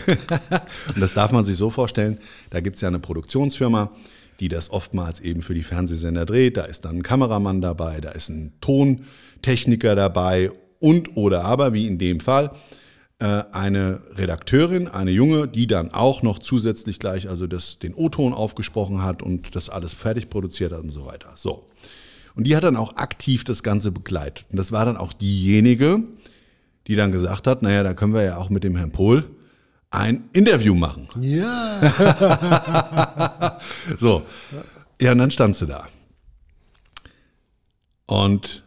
Und 0.08 1.00
das 1.02 1.14
darf 1.14 1.32
man 1.32 1.46
sich 1.46 1.58
so 1.58 1.70
vorstellen, 1.70 2.20
da 2.50 2.60
gibt 2.60 2.76
es 2.76 2.82
ja 2.82 2.90
eine 2.90 3.00
Produktionsfirma, 3.00 3.92
die 4.40 4.50
das 4.50 4.70
oftmals 4.70 5.20
eben 5.20 5.42
für 5.42 5.54
die 5.54 5.64
Fernsehsender 5.64 6.26
dreht. 6.26 6.58
Da 6.58 6.64
ist 6.64 6.86
dann 6.86 6.98
ein 6.98 7.04
Kameramann 7.04 7.62
dabei, 7.62 8.02
da 8.02 8.12
ist 8.12 8.30
ein 8.30 8.54
Tontechniker 8.62 9.96
dabei 9.96 10.52
und 10.80 11.16
oder 11.16 11.46
aber, 11.46 11.74
wie 11.74 11.88
in 11.88 11.98
dem 11.98 12.20
Fall, 12.20 12.52
eine 13.26 14.02
Redakteurin, 14.16 14.88
eine 14.88 15.12
junge, 15.12 15.48
die 15.48 15.66
dann 15.66 15.92
auch 15.92 16.22
noch 16.22 16.38
zusätzlich 16.40 17.00
gleich 17.00 17.28
also 17.28 17.48
das, 17.48 17.80
den 17.80 17.96
O-Ton 17.96 18.34
aufgesprochen 18.34 19.02
hat 19.02 19.24
und 19.24 19.56
das 19.56 19.70
alles 19.70 19.94
fertig 19.94 20.30
produziert 20.30 20.72
hat 20.72 20.82
und 20.82 20.92
so 20.92 21.06
weiter. 21.06 21.34
So. 21.36 21.66
Und 22.36 22.44
die 22.44 22.56
hat 22.56 22.64
dann 22.64 22.76
auch 22.76 22.98
aktiv 22.98 23.44
das 23.44 23.64
Ganze 23.64 23.92
begleitet. 23.92 24.46
Und 24.52 24.58
das 24.58 24.72
war 24.72 24.86
dann 24.86 24.98
auch 24.98 25.14
diejenige, 25.14 26.04
die 26.86 26.96
dann 26.96 27.12
gesagt 27.12 27.48
hat, 27.48 27.64
naja, 27.64 27.82
da 27.82 27.96
können 27.96 28.14
wir 28.14 28.24
ja 28.24 28.38
auch 28.38 28.52
mit 28.52 28.64
dem 28.64 28.76
Herrn 28.76 28.92
Pohl 28.92 29.26
ein 29.90 30.30
Interview 30.34 30.76
machen. 30.76 31.08
Ja. 31.22 31.82
So. 34.00 34.24
Ja, 35.02 35.14
und 35.14 35.18
dann 35.20 35.32
standst 35.32 35.62
du 35.62 35.66
da. 35.66 35.88
Und 38.06 38.64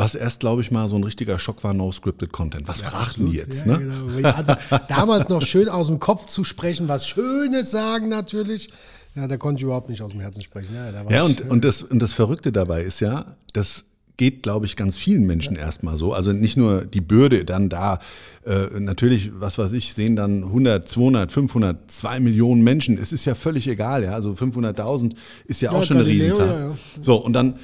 was 0.00 0.14
erst, 0.14 0.40
glaube 0.40 0.62
ich, 0.62 0.70
mal 0.70 0.88
so 0.88 0.96
ein 0.96 1.04
richtiger 1.04 1.38
Schock 1.38 1.62
war, 1.62 1.74
no 1.74 1.92
scripted 1.92 2.32
Content. 2.32 2.66
Was 2.66 2.80
ja, 2.80 2.88
fragten 2.88 3.30
die 3.30 3.36
jetzt? 3.36 3.66
Ja, 3.66 3.78
ne? 3.78 4.06
genau. 4.16 4.78
damals 4.88 5.28
noch 5.28 5.42
schön 5.42 5.68
aus 5.68 5.88
dem 5.88 6.00
Kopf 6.00 6.26
zu 6.26 6.42
sprechen, 6.42 6.88
was 6.88 7.06
Schönes 7.06 7.70
sagen 7.70 8.08
natürlich. 8.08 8.70
Ja, 9.14 9.28
da 9.28 9.36
konnte 9.36 9.60
ich 9.60 9.64
überhaupt 9.64 9.90
nicht 9.90 10.00
aus 10.00 10.12
dem 10.12 10.20
Herzen 10.20 10.42
sprechen. 10.42 10.74
Ja, 10.74 10.90
ja 11.08 11.22
und, 11.24 11.42
und, 11.42 11.64
das, 11.64 11.82
und 11.82 11.98
das 12.00 12.14
Verrückte 12.14 12.50
dabei 12.50 12.82
ist 12.82 13.00
ja, 13.00 13.36
dass 13.52 13.84
geht, 14.16 14.42
glaube 14.42 14.66
ich, 14.66 14.76
ganz 14.76 14.98
vielen 14.98 15.26
Menschen 15.26 15.56
ja. 15.56 15.62
erstmal 15.62 15.96
so. 15.96 16.12
Also 16.12 16.32
nicht 16.32 16.56
nur 16.56 16.84
die 16.84 17.00
Bürde 17.00 17.46
dann 17.46 17.70
da. 17.70 18.00
Äh, 18.44 18.78
natürlich, 18.78 19.32
was 19.34 19.56
weiß 19.56 19.72
ich, 19.72 19.94
sehen 19.94 20.14
dann 20.14 20.44
100, 20.44 20.86
200, 20.86 21.32
500, 21.32 21.90
2 21.90 22.20
Millionen 22.20 22.62
Menschen. 22.62 22.98
Es 22.98 23.14
ist 23.14 23.24
ja 23.24 23.34
völlig 23.34 23.66
egal. 23.66 24.04
Ja? 24.04 24.12
Also 24.12 24.32
500.000 24.32 25.14
ist 25.46 25.62
ja, 25.62 25.72
ja 25.72 25.78
auch 25.78 25.84
schon 25.84 25.96
eine 25.96 26.06
Riesenzahl. 26.06 26.48
Ja, 26.48 26.74
so, 27.00 27.16
und 27.16 27.32
dann 27.32 27.58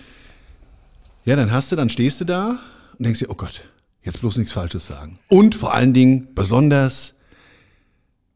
ja, 1.26 1.34
dann 1.34 1.50
hast 1.52 1.72
du, 1.72 1.76
dann 1.76 1.88
stehst 1.88 2.20
du 2.20 2.24
da 2.24 2.60
und 2.96 3.04
denkst 3.04 3.18
dir, 3.18 3.28
oh 3.28 3.34
Gott, 3.34 3.64
jetzt 4.02 4.20
bloß 4.20 4.36
nichts 4.36 4.52
Falsches 4.52 4.86
sagen. 4.86 5.18
Und 5.28 5.56
vor 5.56 5.74
allen 5.74 5.92
Dingen 5.92 6.28
besonders 6.34 7.14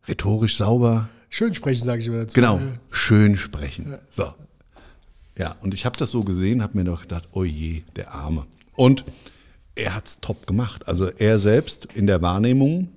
rhetorisch 0.09 0.57
sauber. 0.57 1.09
Schön 1.29 1.55
sprechen, 1.55 1.85
sage 1.85 2.03
ich 2.03 2.09
immer 2.09 2.19
dazu. 2.19 2.35
Genau, 2.35 2.61
schön 2.91 3.37
sprechen. 3.37 3.95
So. 4.11 4.35
Ja, 5.39 5.55
und 5.61 5.73
ich 5.73 5.87
habe 5.87 5.97
das 5.97 6.11
so 6.11 6.25
gesehen, 6.25 6.63
habe 6.63 6.77
mir 6.77 6.85
doch 6.85 7.03
gedacht, 7.03 7.29
oh 7.31 7.45
je, 7.45 7.85
der 7.95 8.13
Arme. 8.13 8.45
Und 8.75 9.05
er 9.77 9.95
hat 9.95 10.09
es 10.09 10.21
top 10.21 10.49
gemacht. 10.49 10.89
Also 10.89 11.07
er 11.07 11.39
selbst 11.39 11.87
in 11.95 12.09
der 12.09 12.21
Wahrnehmung, 12.23 12.89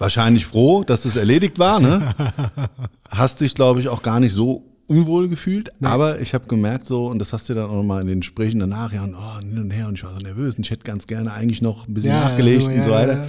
wahrscheinlich 0.00 0.44
froh, 0.44 0.82
dass 0.82 1.04
es 1.04 1.14
erledigt 1.14 1.60
war. 1.60 1.78
Ne? 1.78 2.14
Hast 3.08 3.40
dich, 3.40 3.54
glaube 3.54 3.80
ich, 3.80 3.88
auch 3.88 4.02
gar 4.02 4.18
nicht 4.18 4.34
so 4.34 4.67
unwohl 4.88 5.28
gefühlt, 5.28 5.70
nee. 5.78 5.86
aber 5.86 6.20
ich 6.20 6.34
habe 6.34 6.48
gemerkt 6.48 6.86
so, 6.86 7.06
und 7.06 7.18
das 7.18 7.32
hast 7.32 7.48
du 7.48 7.54
dann 7.54 7.70
auch 7.70 7.82
mal 7.82 8.00
in 8.00 8.06
den 8.08 8.20
Gesprächen 8.20 8.58
danach, 8.58 8.92
ja, 8.92 9.04
und, 9.04 9.14
oh, 9.14 9.38
hin 9.38 9.58
und 9.58 9.70
her, 9.70 9.86
und 9.86 9.94
ich 9.94 10.02
war 10.02 10.12
so 10.12 10.18
nervös 10.18 10.56
und 10.56 10.64
ich 10.64 10.70
hätte 10.70 10.84
ganz 10.84 11.06
gerne 11.06 11.32
eigentlich 11.32 11.62
noch 11.62 11.86
ein 11.86 11.94
bisschen 11.94 12.10
ja, 12.10 12.20
nachgelegt 12.20 12.64
ja, 12.64 12.70
und 12.70 12.84
so 12.84 12.90
weiter. 12.90 13.28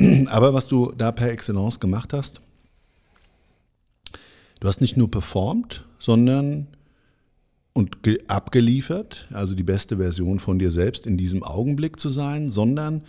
Ja, 0.00 0.26
aber 0.30 0.54
was 0.54 0.68
du 0.68 0.92
da 0.96 1.12
per 1.12 1.30
Excellence 1.30 1.80
gemacht 1.80 2.12
hast, 2.12 2.40
du 4.60 4.68
hast 4.68 4.80
nicht 4.80 4.96
nur 4.96 5.10
performt, 5.10 5.84
sondern 5.98 6.68
und 7.72 7.96
abgeliefert, 8.28 9.28
also 9.32 9.54
die 9.54 9.62
beste 9.62 9.96
Version 9.96 10.38
von 10.38 10.58
dir 10.58 10.70
selbst 10.70 11.06
in 11.06 11.16
diesem 11.16 11.42
Augenblick 11.42 11.98
zu 11.98 12.08
sein, 12.08 12.50
sondern, 12.50 13.02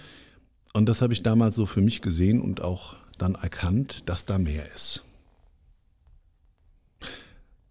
und 0.74 0.90
das 0.90 1.02
habe 1.02 1.14
ich 1.14 1.24
damals 1.24 1.56
so 1.56 1.66
für 1.66 1.82
mich 1.82 2.02
gesehen 2.02 2.42
und 2.42 2.62
auch 2.62 2.96
dann 3.18 3.36
erkannt, 3.36 4.04
dass 4.08 4.26
da 4.26 4.38
mehr 4.38 4.66
ist. 4.74 5.04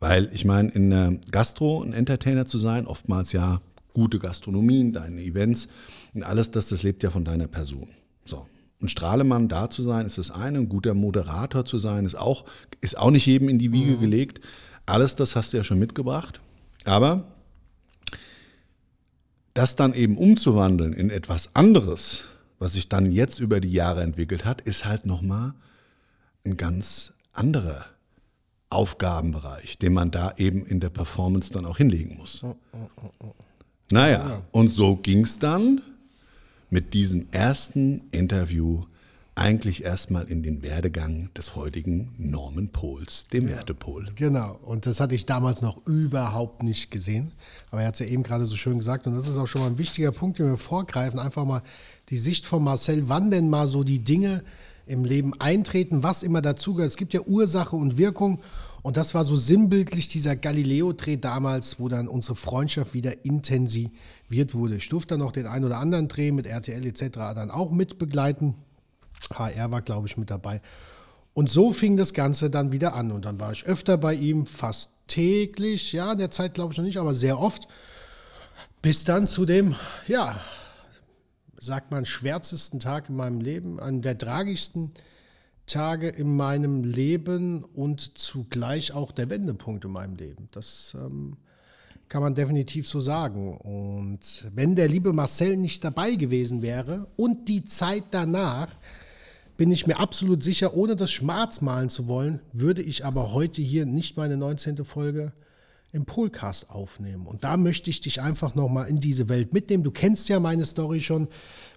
Weil 0.00 0.30
ich 0.32 0.44
meine, 0.44 0.70
in 0.70 0.90
der 0.90 1.18
Gastro 1.30 1.82
ein 1.82 1.92
Entertainer 1.92 2.46
zu 2.46 2.58
sein, 2.58 2.86
oftmals 2.86 3.32
ja 3.32 3.60
gute 3.92 4.18
Gastronomien, 4.18 4.92
deine 4.92 5.22
Events 5.22 5.68
und 6.14 6.22
alles 6.22 6.50
das, 6.50 6.68
das 6.68 6.82
lebt 6.82 7.02
ja 7.02 7.10
von 7.10 7.24
deiner 7.24 7.46
Person. 7.46 7.90
So. 8.24 8.46
Ein 8.82 8.88
Strahlemann 8.88 9.48
da 9.48 9.68
zu 9.68 9.82
sein, 9.82 10.06
ist 10.06 10.16
das 10.16 10.30
eine. 10.30 10.58
Ein 10.58 10.70
guter 10.70 10.94
Moderator 10.94 11.66
zu 11.66 11.78
sein, 11.78 12.06
ist 12.06 12.14
auch, 12.14 12.46
ist 12.80 12.96
auch 12.96 13.10
nicht 13.10 13.26
jedem 13.26 13.50
in 13.50 13.58
die 13.58 13.72
Wiege 13.72 13.92
mhm. 13.92 14.00
gelegt. 14.00 14.40
Alles 14.86 15.16
das 15.16 15.36
hast 15.36 15.52
du 15.52 15.58
ja 15.58 15.64
schon 15.64 15.78
mitgebracht. 15.78 16.40
Aber 16.84 17.24
das 19.52 19.76
dann 19.76 19.92
eben 19.92 20.16
umzuwandeln 20.16 20.94
in 20.94 21.10
etwas 21.10 21.54
anderes, 21.54 22.24
was 22.58 22.72
sich 22.72 22.88
dann 22.88 23.10
jetzt 23.10 23.38
über 23.38 23.60
die 23.60 23.72
Jahre 23.72 24.02
entwickelt 24.02 24.46
hat, 24.46 24.62
ist 24.62 24.86
halt 24.86 25.04
nochmal 25.04 25.52
ein 26.46 26.56
ganz 26.56 27.12
anderer 27.32 27.84
Aufgabenbereich, 28.70 29.78
den 29.78 29.92
man 29.92 30.10
da 30.10 30.32
eben 30.36 30.64
in 30.64 30.80
der 30.80 30.90
Performance 30.90 31.52
dann 31.52 31.66
auch 31.66 31.76
hinlegen 31.76 32.16
muss. 32.16 32.44
Naja, 33.90 34.42
und 34.52 34.70
so 34.70 34.96
ging 34.96 35.24
es 35.24 35.38
dann 35.40 35.82
mit 36.70 36.94
diesem 36.94 37.26
ersten 37.32 38.02
Interview 38.12 38.84
eigentlich 39.34 39.84
erstmal 39.84 40.24
in 40.24 40.42
den 40.42 40.62
Werdegang 40.62 41.30
des 41.34 41.56
heutigen 41.56 42.12
Norman 42.18 42.68
Pols, 42.68 43.26
dem 43.28 43.48
ja, 43.48 43.56
Wertepol. 43.56 44.08
Genau, 44.14 44.58
und 44.62 44.86
das 44.86 45.00
hatte 45.00 45.14
ich 45.14 45.24
damals 45.24 45.62
noch 45.62 45.86
überhaupt 45.86 46.62
nicht 46.62 46.90
gesehen. 46.90 47.32
Aber 47.70 47.80
er 47.80 47.88
hat 47.88 47.94
es 47.94 48.00
ja 48.00 48.06
eben 48.06 48.22
gerade 48.22 48.44
so 48.44 48.56
schön 48.56 48.78
gesagt, 48.78 49.06
und 49.06 49.14
das 49.14 49.26
ist 49.26 49.38
auch 49.38 49.46
schon 49.46 49.62
mal 49.62 49.68
ein 49.68 49.78
wichtiger 49.78 50.12
Punkt, 50.12 50.38
den 50.38 50.46
wir 50.46 50.58
vorgreifen, 50.58 51.18
einfach 51.18 51.44
mal 51.44 51.62
die 52.10 52.18
Sicht 52.18 52.44
von 52.44 52.62
Marcel, 52.62 53.08
wann 53.08 53.30
denn 53.30 53.48
mal 53.48 53.66
so 53.66 53.82
die 53.82 54.00
Dinge 54.00 54.44
im 54.90 55.04
Leben 55.04 55.32
eintreten, 55.40 56.02
was 56.02 56.22
immer 56.22 56.42
dazugehört. 56.42 56.90
Es 56.90 56.96
gibt 56.96 57.14
ja 57.14 57.20
Ursache 57.22 57.76
und 57.76 57.96
Wirkung. 57.96 58.40
Und 58.82 58.96
das 58.96 59.14
war 59.14 59.24
so 59.24 59.36
sinnbildlich 59.36 60.08
dieser 60.08 60.36
Galileo-Dreh 60.36 61.18
damals, 61.18 61.78
wo 61.78 61.88
dann 61.88 62.08
unsere 62.08 62.34
Freundschaft 62.34 62.94
wieder 62.94 63.24
intensiviert 63.24 64.54
wurde. 64.54 64.76
Ich 64.76 64.88
durfte 64.88 65.14
dann 65.14 65.20
noch 65.20 65.32
den 65.32 65.46
einen 65.46 65.66
oder 65.66 65.78
anderen 65.78 66.08
Dreh 66.08 66.32
mit 66.32 66.46
RTL 66.46 66.86
etc. 66.86 67.02
dann 67.34 67.50
auch 67.50 67.70
mitbegleiten. 67.72 68.54
HR 69.34 69.70
war, 69.70 69.82
glaube 69.82 70.08
ich, 70.08 70.16
mit 70.16 70.30
dabei. 70.30 70.62
Und 71.34 71.50
so 71.50 71.72
fing 71.72 71.96
das 71.96 72.14
Ganze 72.14 72.50
dann 72.50 72.72
wieder 72.72 72.94
an. 72.94 73.12
Und 73.12 73.26
dann 73.26 73.38
war 73.38 73.52
ich 73.52 73.66
öfter 73.66 73.98
bei 73.98 74.14
ihm, 74.14 74.46
fast 74.46 74.92
täglich, 75.06 75.92
ja, 75.92 76.12
in 76.12 76.18
der 76.18 76.30
Zeit 76.30 76.54
glaube 76.54 76.72
ich 76.72 76.78
noch 76.78 76.84
nicht, 76.84 76.98
aber 76.98 77.14
sehr 77.14 77.38
oft. 77.38 77.68
Bis 78.82 79.04
dann 79.04 79.28
zu 79.28 79.44
dem, 79.44 79.74
ja, 80.06 80.38
sagt 81.60 81.90
man, 81.90 82.04
schwärzesten 82.04 82.80
Tag 82.80 83.08
in 83.08 83.16
meinem 83.16 83.40
Leben, 83.40 83.78
einem 83.78 84.02
der 84.02 84.18
tragischsten 84.18 84.92
Tage 85.66 86.08
in 86.08 86.34
meinem 86.34 86.82
Leben 86.82 87.62
und 87.62 88.18
zugleich 88.18 88.92
auch 88.92 89.12
der 89.12 89.30
Wendepunkt 89.30 89.84
in 89.84 89.92
meinem 89.92 90.16
Leben. 90.16 90.48
Das 90.50 90.96
ähm, 90.98 91.36
kann 92.08 92.22
man 92.22 92.34
definitiv 92.34 92.88
so 92.88 92.98
sagen. 92.98 93.56
Und 93.56 94.50
wenn 94.54 94.74
der 94.74 94.88
liebe 94.88 95.12
Marcel 95.12 95.56
nicht 95.56 95.84
dabei 95.84 96.16
gewesen 96.16 96.62
wäre 96.62 97.06
und 97.16 97.48
die 97.48 97.64
Zeit 97.64 98.04
danach, 98.10 98.68
bin 99.56 99.70
ich 99.70 99.86
mir 99.86 100.00
absolut 100.00 100.42
sicher, 100.42 100.74
ohne 100.74 100.96
das 100.96 101.12
schwarz 101.12 101.60
malen 101.60 101.90
zu 101.90 102.08
wollen, 102.08 102.40
würde 102.52 102.82
ich 102.82 103.04
aber 103.04 103.32
heute 103.32 103.60
hier 103.60 103.84
nicht 103.84 104.16
meine 104.16 104.38
19. 104.38 104.84
Folge 104.84 105.32
im 105.92 106.04
Polcast 106.04 106.70
aufnehmen. 106.70 107.26
Und 107.26 107.42
da 107.42 107.56
möchte 107.56 107.90
ich 107.90 108.00
dich 108.00 108.20
einfach 108.20 108.54
nochmal 108.54 108.88
in 108.88 108.98
diese 108.98 109.28
Welt 109.28 109.52
mitnehmen. 109.52 109.82
Du 109.82 109.90
kennst 109.90 110.28
ja 110.28 110.38
meine 110.38 110.64
Story 110.64 111.00
schon 111.00 111.28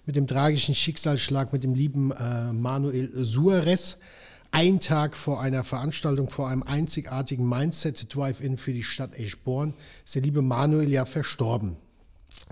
mit 0.06 0.16
dem 0.16 0.26
tragischen 0.26 0.74
Schicksalsschlag 0.74 1.52
mit 1.52 1.64
dem 1.64 1.74
lieben 1.74 2.12
äh, 2.12 2.52
Manuel 2.52 3.10
Suarez. 3.24 3.98
Ein 4.52 4.78
Tag 4.78 5.16
vor 5.16 5.40
einer 5.40 5.64
Veranstaltung, 5.64 6.30
vor 6.30 6.48
einem 6.48 6.62
einzigartigen 6.62 7.48
Mindset 7.48 8.14
Drive-In 8.14 8.56
für 8.56 8.72
die 8.72 8.84
Stadt 8.84 9.18
Eschborn, 9.18 9.74
ist 10.04 10.14
der 10.14 10.22
liebe 10.22 10.42
Manuel 10.42 10.90
ja 10.90 11.06
verstorben. 11.06 11.76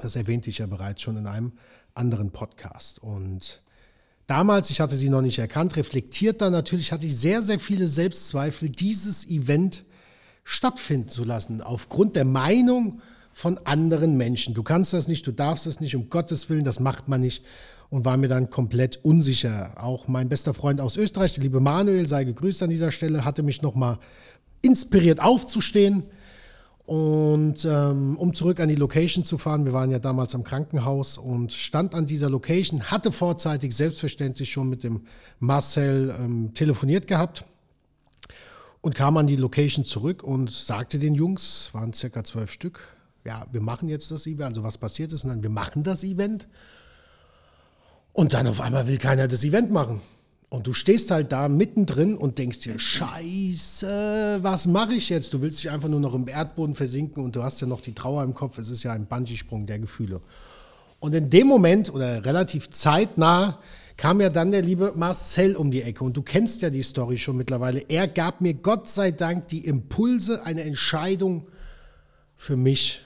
Das 0.00 0.16
erwähnte 0.16 0.50
ich 0.50 0.58
ja 0.58 0.66
bereits 0.66 1.02
schon 1.02 1.16
in 1.16 1.28
einem 1.28 1.52
anderen 1.94 2.32
Podcast. 2.32 3.00
Und 3.00 3.62
damals, 4.26 4.70
ich 4.70 4.80
hatte 4.80 4.96
sie 4.96 5.10
noch 5.10 5.22
nicht 5.22 5.38
erkannt, 5.38 5.76
reflektiert 5.76 6.40
dann 6.40 6.52
natürlich, 6.52 6.90
hatte 6.90 7.06
ich 7.06 7.16
sehr, 7.16 7.40
sehr 7.40 7.60
viele 7.60 7.86
Selbstzweifel, 7.86 8.68
dieses 8.68 9.28
Event 9.28 9.84
stattfinden 10.44 11.08
zu 11.08 11.24
lassen, 11.24 11.60
aufgrund 11.60 12.16
der 12.16 12.24
Meinung 12.24 13.00
von 13.32 13.58
anderen 13.64 14.16
Menschen. 14.16 14.54
Du 14.54 14.62
kannst 14.62 14.92
das 14.92 15.08
nicht, 15.08 15.26
du 15.26 15.32
darfst 15.32 15.66
das 15.66 15.80
nicht, 15.80 15.96
um 15.96 16.10
Gottes 16.10 16.50
Willen, 16.50 16.64
das 16.64 16.80
macht 16.80 17.08
man 17.08 17.20
nicht. 17.20 17.44
Und 17.88 18.06
war 18.06 18.16
mir 18.16 18.28
dann 18.28 18.48
komplett 18.48 19.04
unsicher. 19.04 19.74
Auch 19.76 20.08
mein 20.08 20.30
bester 20.30 20.54
Freund 20.54 20.80
aus 20.80 20.96
Österreich, 20.96 21.34
der 21.34 21.42
liebe 21.42 21.60
Manuel, 21.60 22.08
sei 22.08 22.24
gegrüßt 22.24 22.62
an 22.62 22.70
dieser 22.70 22.90
Stelle, 22.90 23.26
hatte 23.26 23.42
mich 23.42 23.60
nochmal 23.60 23.98
inspiriert 24.62 25.22
aufzustehen. 25.22 26.04
Und 26.86 27.66
ähm, 27.66 28.16
um 28.16 28.32
zurück 28.32 28.60
an 28.60 28.70
die 28.70 28.76
Location 28.76 29.24
zu 29.24 29.36
fahren, 29.36 29.66
wir 29.66 29.74
waren 29.74 29.90
ja 29.90 29.98
damals 29.98 30.34
am 30.34 30.42
Krankenhaus 30.42 31.18
und 31.18 31.52
stand 31.52 31.94
an 31.94 32.06
dieser 32.06 32.30
Location, 32.30 32.84
hatte 32.84 33.12
vorzeitig 33.12 33.74
selbstverständlich 33.74 34.50
schon 34.50 34.70
mit 34.70 34.84
dem 34.84 35.02
Marcel 35.38 36.14
ähm, 36.18 36.54
telefoniert 36.54 37.06
gehabt 37.06 37.44
und 38.82 38.94
kam 38.94 39.16
an 39.16 39.26
die 39.26 39.36
Location 39.36 39.84
zurück 39.84 40.22
und 40.22 40.50
sagte 40.50 40.98
den 40.98 41.14
Jungs, 41.14 41.70
waren 41.72 41.94
circa 41.94 42.24
zwölf 42.24 42.50
Stück, 42.50 42.80
ja, 43.24 43.46
wir 43.52 43.60
machen 43.60 43.88
jetzt 43.88 44.10
das 44.10 44.26
Event, 44.26 44.50
also 44.50 44.64
was 44.64 44.76
passiert 44.76 45.12
ist, 45.12 45.24
und 45.24 45.30
dann 45.30 45.42
wir 45.42 45.50
machen 45.50 45.84
das 45.84 46.02
Event. 46.04 46.48
Und 48.12 48.34
dann 48.34 48.46
auf 48.46 48.60
einmal 48.60 48.86
will 48.88 48.98
keiner 48.98 49.28
das 49.28 49.44
Event 49.44 49.70
machen. 49.70 50.00
Und 50.50 50.66
du 50.66 50.74
stehst 50.74 51.10
halt 51.10 51.32
da 51.32 51.48
mittendrin 51.48 52.14
und 52.14 52.36
denkst 52.36 52.60
dir, 52.60 52.78
scheiße, 52.78 54.40
was 54.42 54.66
mache 54.66 54.94
ich 54.94 55.08
jetzt? 55.08 55.32
Du 55.32 55.40
willst 55.40 55.62
dich 55.62 55.70
einfach 55.70 55.88
nur 55.88 56.00
noch 56.00 56.14
im 56.14 56.28
Erdboden 56.28 56.74
versinken 56.74 57.24
und 57.24 57.36
du 57.36 57.42
hast 57.42 57.60
ja 57.62 57.66
noch 57.66 57.80
die 57.80 57.94
Trauer 57.94 58.22
im 58.22 58.34
Kopf. 58.34 58.58
Es 58.58 58.68
ist 58.68 58.82
ja 58.82 58.92
ein 58.92 59.06
Bungee-Sprung 59.06 59.66
der 59.66 59.78
Gefühle. 59.78 60.20
Und 61.00 61.14
in 61.14 61.30
dem 61.30 61.46
Moment 61.46 61.94
oder 61.94 62.24
relativ 62.24 62.68
zeitnah 62.68 63.60
kam 63.96 64.20
ja 64.20 64.30
dann 64.30 64.50
der 64.50 64.62
liebe 64.62 64.92
Marcel 64.96 65.56
um 65.56 65.70
die 65.70 65.82
Ecke. 65.82 66.04
Und 66.04 66.16
du 66.16 66.22
kennst 66.22 66.62
ja 66.62 66.70
die 66.70 66.82
Story 66.82 67.18
schon 67.18 67.36
mittlerweile. 67.36 67.80
Er 67.88 68.08
gab 68.08 68.40
mir 68.40 68.54
Gott 68.54 68.88
sei 68.88 69.10
Dank 69.10 69.48
die 69.48 69.64
Impulse, 69.64 70.44
eine 70.44 70.62
Entscheidung 70.62 71.46
für 72.36 72.56
mich 72.56 73.04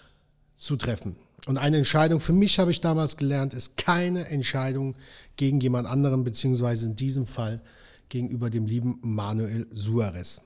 zu 0.57 0.76
treffen. 0.76 1.16
Und 1.47 1.59
eine 1.59 1.76
Entscheidung 1.76 2.21
für 2.21 2.33
mich, 2.33 2.59
habe 2.59 2.71
ich 2.71 2.81
damals 2.81 3.16
gelernt, 3.16 3.55
ist 3.55 3.76
keine 3.76 4.28
Entscheidung 4.28 4.97
gegen 5.37 5.61
jemand 5.61 5.87
anderen, 5.87 6.25
beziehungsweise 6.25 6.87
in 6.87 6.97
diesem 6.97 7.26
Fall 7.26 7.61
gegenüber 8.09 8.50
dem 8.50 8.66
lieben 8.66 8.99
Manuel 9.02 9.66
Suarez. 9.71 10.40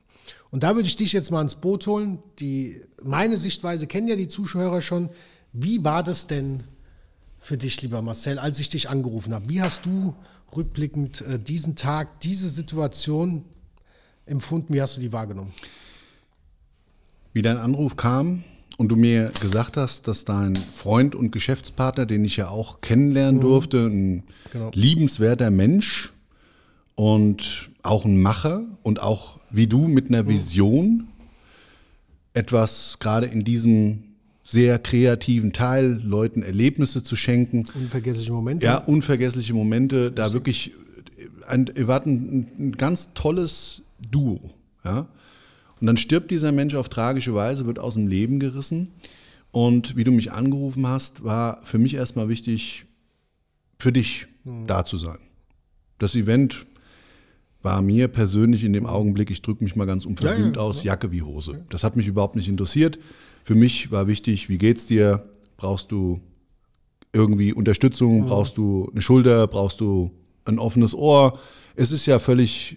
Und 0.50 0.62
da 0.62 0.74
würde 0.74 0.88
ich 0.88 0.96
dich 0.96 1.12
jetzt 1.12 1.30
mal 1.30 1.40
ins 1.40 1.54
Boot 1.54 1.86
holen. 1.86 2.18
Die, 2.38 2.80
meine 3.02 3.36
Sichtweise 3.36 3.86
kennen 3.86 4.08
ja 4.08 4.16
die 4.16 4.28
Zuschauer 4.28 4.82
schon. 4.82 5.08
Wie 5.52 5.84
war 5.84 6.02
das 6.02 6.26
denn 6.26 6.64
für 7.40 7.56
dich, 7.56 7.80
lieber 7.82 8.02
Marcel, 8.02 8.38
als 8.38 8.60
ich 8.60 8.68
dich 8.68 8.88
angerufen 8.88 9.34
habe? 9.34 9.48
Wie 9.48 9.62
hast 9.62 9.86
du 9.86 10.14
rückblickend 10.54 11.22
äh, 11.22 11.38
diesen 11.38 11.74
Tag, 11.74 12.20
diese 12.20 12.48
Situation 12.48 13.44
empfunden? 14.26 14.74
Wie 14.74 14.82
hast 14.82 14.96
du 14.96 15.00
die 15.00 15.12
wahrgenommen? 15.12 15.52
Wie 17.32 17.42
dein 17.42 17.56
Anruf 17.56 17.96
kam 17.96 18.44
und 18.76 18.88
du 18.88 18.96
mir 18.96 19.32
gesagt 19.40 19.76
hast, 19.76 20.06
dass 20.06 20.24
dein 20.24 20.54
Freund 20.54 21.14
und 21.14 21.32
Geschäftspartner, 21.32 22.06
den 22.06 22.24
ich 22.24 22.36
ja 22.36 22.48
auch 22.48 22.80
kennenlernen 22.80 23.38
mhm. 23.38 23.42
durfte, 23.42 23.86
ein 23.86 24.24
genau. 24.52 24.70
liebenswerter 24.74 25.50
Mensch 25.50 26.12
und 26.94 27.70
auch 27.82 28.04
ein 28.04 28.20
Macher 28.20 28.64
und 28.82 29.00
auch 29.00 29.38
wie 29.50 29.66
du 29.66 29.88
mit 29.88 30.08
einer 30.08 30.24
mhm. 30.24 30.28
Vision 30.28 31.08
etwas 32.34 32.98
gerade 33.00 33.26
in 33.26 33.44
diesem 33.44 34.09
sehr 34.50 34.78
kreativen 34.80 35.52
Teil, 35.52 36.00
Leuten 36.02 36.42
Erlebnisse 36.42 37.02
zu 37.02 37.14
schenken. 37.14 37.64
Unvergessliche 37.74 38.32
Momente. 38.32 38.66
Ja, 38.66 38.78
unvergessliche 38.78 39.54
Momente. 39.54 40.10
Da 40.10 40.32
wirklich, 40.32 40.72
ein, 41.46 41.70
wir 41.72 41.86
hatten 41.86 42.10
ein, 42.10 42.46
ein 42.58 42.72
ganz 42.72 43.14
tolles 43.14 43.82
Duo. 44.00 44.40
Ja? 44.84 45.06
Und 45.80 45.86
dann 45.86 45.96
stirbt 45.96 46.32
dieser 46.32 46.50
Mensch 46.50 46.74
auf 46.74 46.88
tragische 46.88 47.34
Weise, 47.34 47.66
wird 47.66 47.78
aus 47.78 47.94
dem 47.94 48.08
Leben 48.08 48.40
gerissen. 48.40 48.88
Und 49.52 49.96
wie 49.96 50.04
du 50.04 50.10
mich 50.10 50.32
angerufen 50.32 50.86
hast, 50.86 51.22
war 51.22 51.60
für 51.64 51.78
mich 51.78 51.94
erstmal 51.94 52.28
wichtig, 52.28 52.86
für 53.78 53.92
dich 53.92 54.26
mhm. 54.44 54.66
da 54.66 54.84
zu 54.84 54.96
sein. 54.96 55.18
Das 55.98 56.16
Event 56.16 56.66
war 57.62 57.82
mir 57.82 58.08
persönlich 58.08 58.64
in 58.64 58.72
dem 58.72 58.86
Augenblick, 58.86 59.30
ich 59.30 59.42
drücke 59.42 59.62
mich 59.62 59.76
mal 59.76 59.86
ganz 59.86 60.06
unverblümt 60.06 60.56
ja, 60.56 60.62
ja, 60.62 60.68
aus, 60.68 60.82
Jacke 60.82 61.12
wie 61.12 61.22
Hose. 61.22 61.64
Das 61.68 61.84
hat 61.84 61.94
mich 61.94 62.06
überhaupt 62.06 62.36
nicht 62.36 62.48
interessiert. 62.48 62.98
Für 63.50 63.56
mich 63.56 63.90
war 63.90 64.06
wichtig, 64.06 64.48
wie 64.48 64.58
geht's 64.58 64.86
dir? 64.86 65.28
Brauchst 65.56 65.90
du 65.90 66.20
irgendwie 67.12 67.52
Unterstützung? 67.52 68.20
Mhm. 68.20 68.26
Brauchst 68.26 68.56
du 68.56 68.88
eine 68.92 69.02
Schulter? 69.02 69.48
Brauchst 69.48 69.80
du 69.80 70.12
ein 70.44 70.60
offenes 70.60 70.94
Ohr? 70.94 71.36
Es 71.74 71.90
ist 71.90 72.06
ja 72.06 72.20
völlig, 72.20 72.76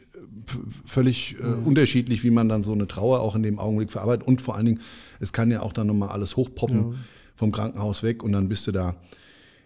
völlig 0.84 1.36
äh, 1.40 1.44
mhm. 1.44 1.68
unterschiedlich, 1.68 2.24
wie 2.24 2.32
man 2.32 2.50
dann 2.50 2.64
so 2.64 2.72
eine 2.72 2.88
Trauer 2.88 3.20
auch 3.20 3.36
in 3.36 3.44
dem 3.44 3.60
Augenblick 3.60 3.92
verarbeitet. 3.92 4.26
Und 4.26 4.42
vor 4.42 4.56
allen 4.56 4.66
Dingen, 4.66 4.82
es 5.20 5.32
kann 5.32 5.52
ja 5.52 5.62
auch 5.62 5.74
dann 5.74 5.86
nochmal 5.86 6.10
alles 6.10 6.38
hochpoppen 6.38 6.94
ja. 6.94 6.98
vom 7.36 7.52
Krankenhaus 7.52 8.02
weg 8.02 8.24
und 8.24 8.32
dann 8.32 8.50
bist 8.50 8.66
du 8.66 8.72
da 8.72 8.96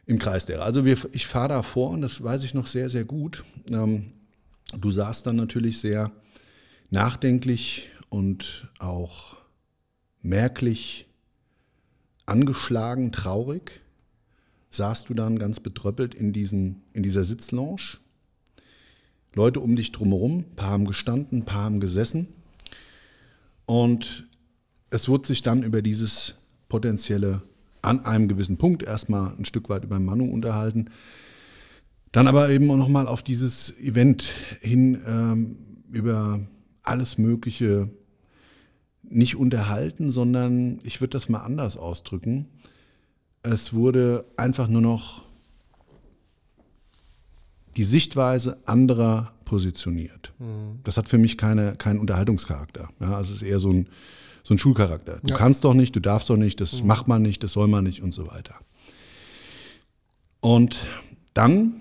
im 0.07 0.19
Kreis 0.19 0.45
derer. 0.45 0.65
Also 0.65 0.83
wir, 0.83 0.97
ich 1.13 1.25
fahre 1.25 1.47
da 1.47 1.63
vor 1.63 1.91
und 1.91 2.01
das 2.01 2.21
weiß 2.21 2.43
ich 2.43 2.53
noch 2.53 2.67
sehr, 2.67 2.89
sehr 2.89 3.05
gut. 3.05 3.45
Ähm, 3.69 4.07
du 4.77 4.91
saßt 4.91 5.25
dann 5.25 5.37
natürlich 5.37 5.79
sehr 5.79 6.11
nachdenklich 6.89 7.91
und 8.09 8.67
auch 8.79 9.36
merklich 10.21 11.07
angeschlagen, 12.25 13.11
traurig, 13.11 13.81
saßt 14.69 15.09
du 15.09 15.13
dann 15.13 15.39
ganz 15.39 15.59
betröppelt 15.59 16.13
in, 16.13 16.33
diesen, 16.33 16.83
in 16.93 17.03
dieser 17.03 17.23
Sitzlounge. 17.23 17.97
Leute 19.33 19.59
um 19.59 19.75
dich 19.75 19.91
drumherum, 19.91 20.39
ein 20.39 20.55
paar 20.55 20.71
haben 20.71 20.85
gestanden, 20.85 21.39
ein 21.39 21.45
paar 21.45 21.63
haben 21.63 21.79
gesessen. 21.79 22.27
Und 23.65 24.27
es 24.89 25.07
wurde 25.07 25.27
sich 25.27 25.41
dann 25.41 25.63
über 25.63 25.81
dieses 25.81 26.35
potenzielle, 26.69 27.41
an 27.81 28.03
einem 28.03 28.27
gewissen 28.27 28.57
Punkt 28.57 28.83
erstmal 28.83 29.35
ein 29.37 29.45
Stück 29.45 29.69
weit 29.69 29.83
über 29.83 29.99
Manu 29.99 30.25
unterhalten. 30.25 30.89
Dann 32.11 32.27
aber 32.27 32.49
eben 32.49 32.69
auch 32.71 32.77
nochmal 32.77 33.07
auf 33.07 33.21
dieses 33.21 33.77
Event 33.79 34.23
hin 34.61 34.99
ähm, 35.05 35.57
über 35.91 36.39
alles 36.83 37.17
Mögliche 37.17 37.89
nicht 39.09 39.35
unterhalten, 39.35 40.11
sondern 40.11 40.79
ich 40.83 41.01
würde 41.01 41.11
das 41.11 41.29
mal 41.29 41.39
anders 41.39 41.77
ausdrücken. 41.77 42.47
Es 43.43 43.73
wurde 43.73 44.25
einfach 44.35 44.67
nur 44.67 44.81
noch 44.81 45.23
die 47.77 47.83
Sichtweise 47.83 48.57
anderer 48.65 49.33
positioniert. 49.45 50.33
Mhm. 50.39 50.79
Das 50.83 50.97
hat 50.97 51.07
für 51.07 51.17
mich 51.17 51.37
keine, 51.37 51.75
keinen 51.75 51.99
Unterhaltungscharakter. 51.99 52.89
Ja, 52.99 53.15
also 53.15 53.33
es 53.33 53.41
ist 53.41 53.47
eher 53.47 53.59
so 53.59 53.71
ein, 53.71 53.87
so 54.43 54.53
ein 54.53 54.57
Schulcharakter. 54.57 55.19
Du 55.23 55.29
ja. 55.29 55.37
kannst 55.37 55.63
doch 55.63 55.73
nicht, 55.73 55.95
du 55.95 55.99
darfst 55.99 56.29
doch 56.29 56.37
nicht, 56.37 56.59
das 56.59 56.81
mhm. 56.81 56.87
macht 56.87 57.07
man 57.07 57.21
nicht, 57.21 57.43
das 57.43 57.53
soll 57.53 57.67
man 57.67 57.83
nicht 57.83 58.01
und 58.01 58.13
so 58.13 58.27
weiter. 58.27 58.55
Und 60.41 60.87
dann 61.33 61.73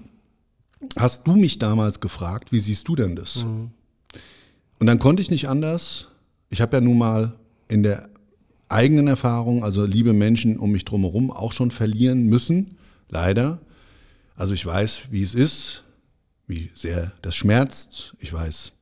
hast 0.97 1.27
du 1.27 1.35
mich 1.35 1.59
damals 1.59 2.01
gefragt, 2.01 2.53
wie 2.53 2.61
siehst 2.61 2.87
du 2.89 2.95
denn 2.95 3.17
das? 3.17 3.45
Mhm. 3.45 3.71
Und 4.79 4.87
dann 4.87 4.99
konnte 4.99 5.23
ich 5.23 5.31
nicht 5.31 5.49
anders, 5.49 6.09
ich 6.49 6.61
habe 6.61 6.77
ja 6.77 6.81
nun 6.81 6.99
mal 6.99 7.35
in 7.69 7.83
der 7.83 8.09
eigenen 8.69 9.07
Erfahrung, 9.07 9.65
also 9.65 9.85
liebe 9.85 10.13
Menschen 10.13 10.59
um 10.59 10.73
mich 10.73 10.85
drumherum, 10.85 11.31
auch 11.31 11.53
schon 11.53 11.71
verlieren 11.71 12.27
müssen, 12.27 12.77
leider. 13.09 13.61
Also 14.35 14.55
ich 14.55 14.65
weiß, 14.65 15.09
wie 15.11 15.23
es 15.23 15.35
ist, 15.35 15.85
wie 16.47 16.71
sehr 16.75 17.13
das 17.23 17.37
schmerzt. 17.37 18.15
Ich 18.19 18.33
weiß, 18.33 18.73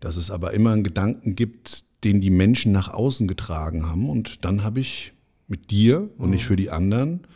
dass 0.00 0.16
es 0.16 0.30
aber 0.30 0.52
immer 0.52 0.72
einen 0.72 0.84
Gedanken 0.84 1.34
gibt, 1.34 1.84
den 2.04 2.20
die 2.20 2.30
Menschen 2.30 2.72
nach 2.72 2.88
außen 2.88 3.26
getragen 3.26 3.86
haben. 3.86 4.08
Und 4.08 4.44
dann 4.44 4.62
habe 4.62 4.80
ich 4.80 5.12
mit 5.48 5.70
dir 5.70 6.10
und 6.18 6.30
nicht 6.30 6.44
für 6.44 6.56
die 6.56 6.70
anderen 6.70 7.26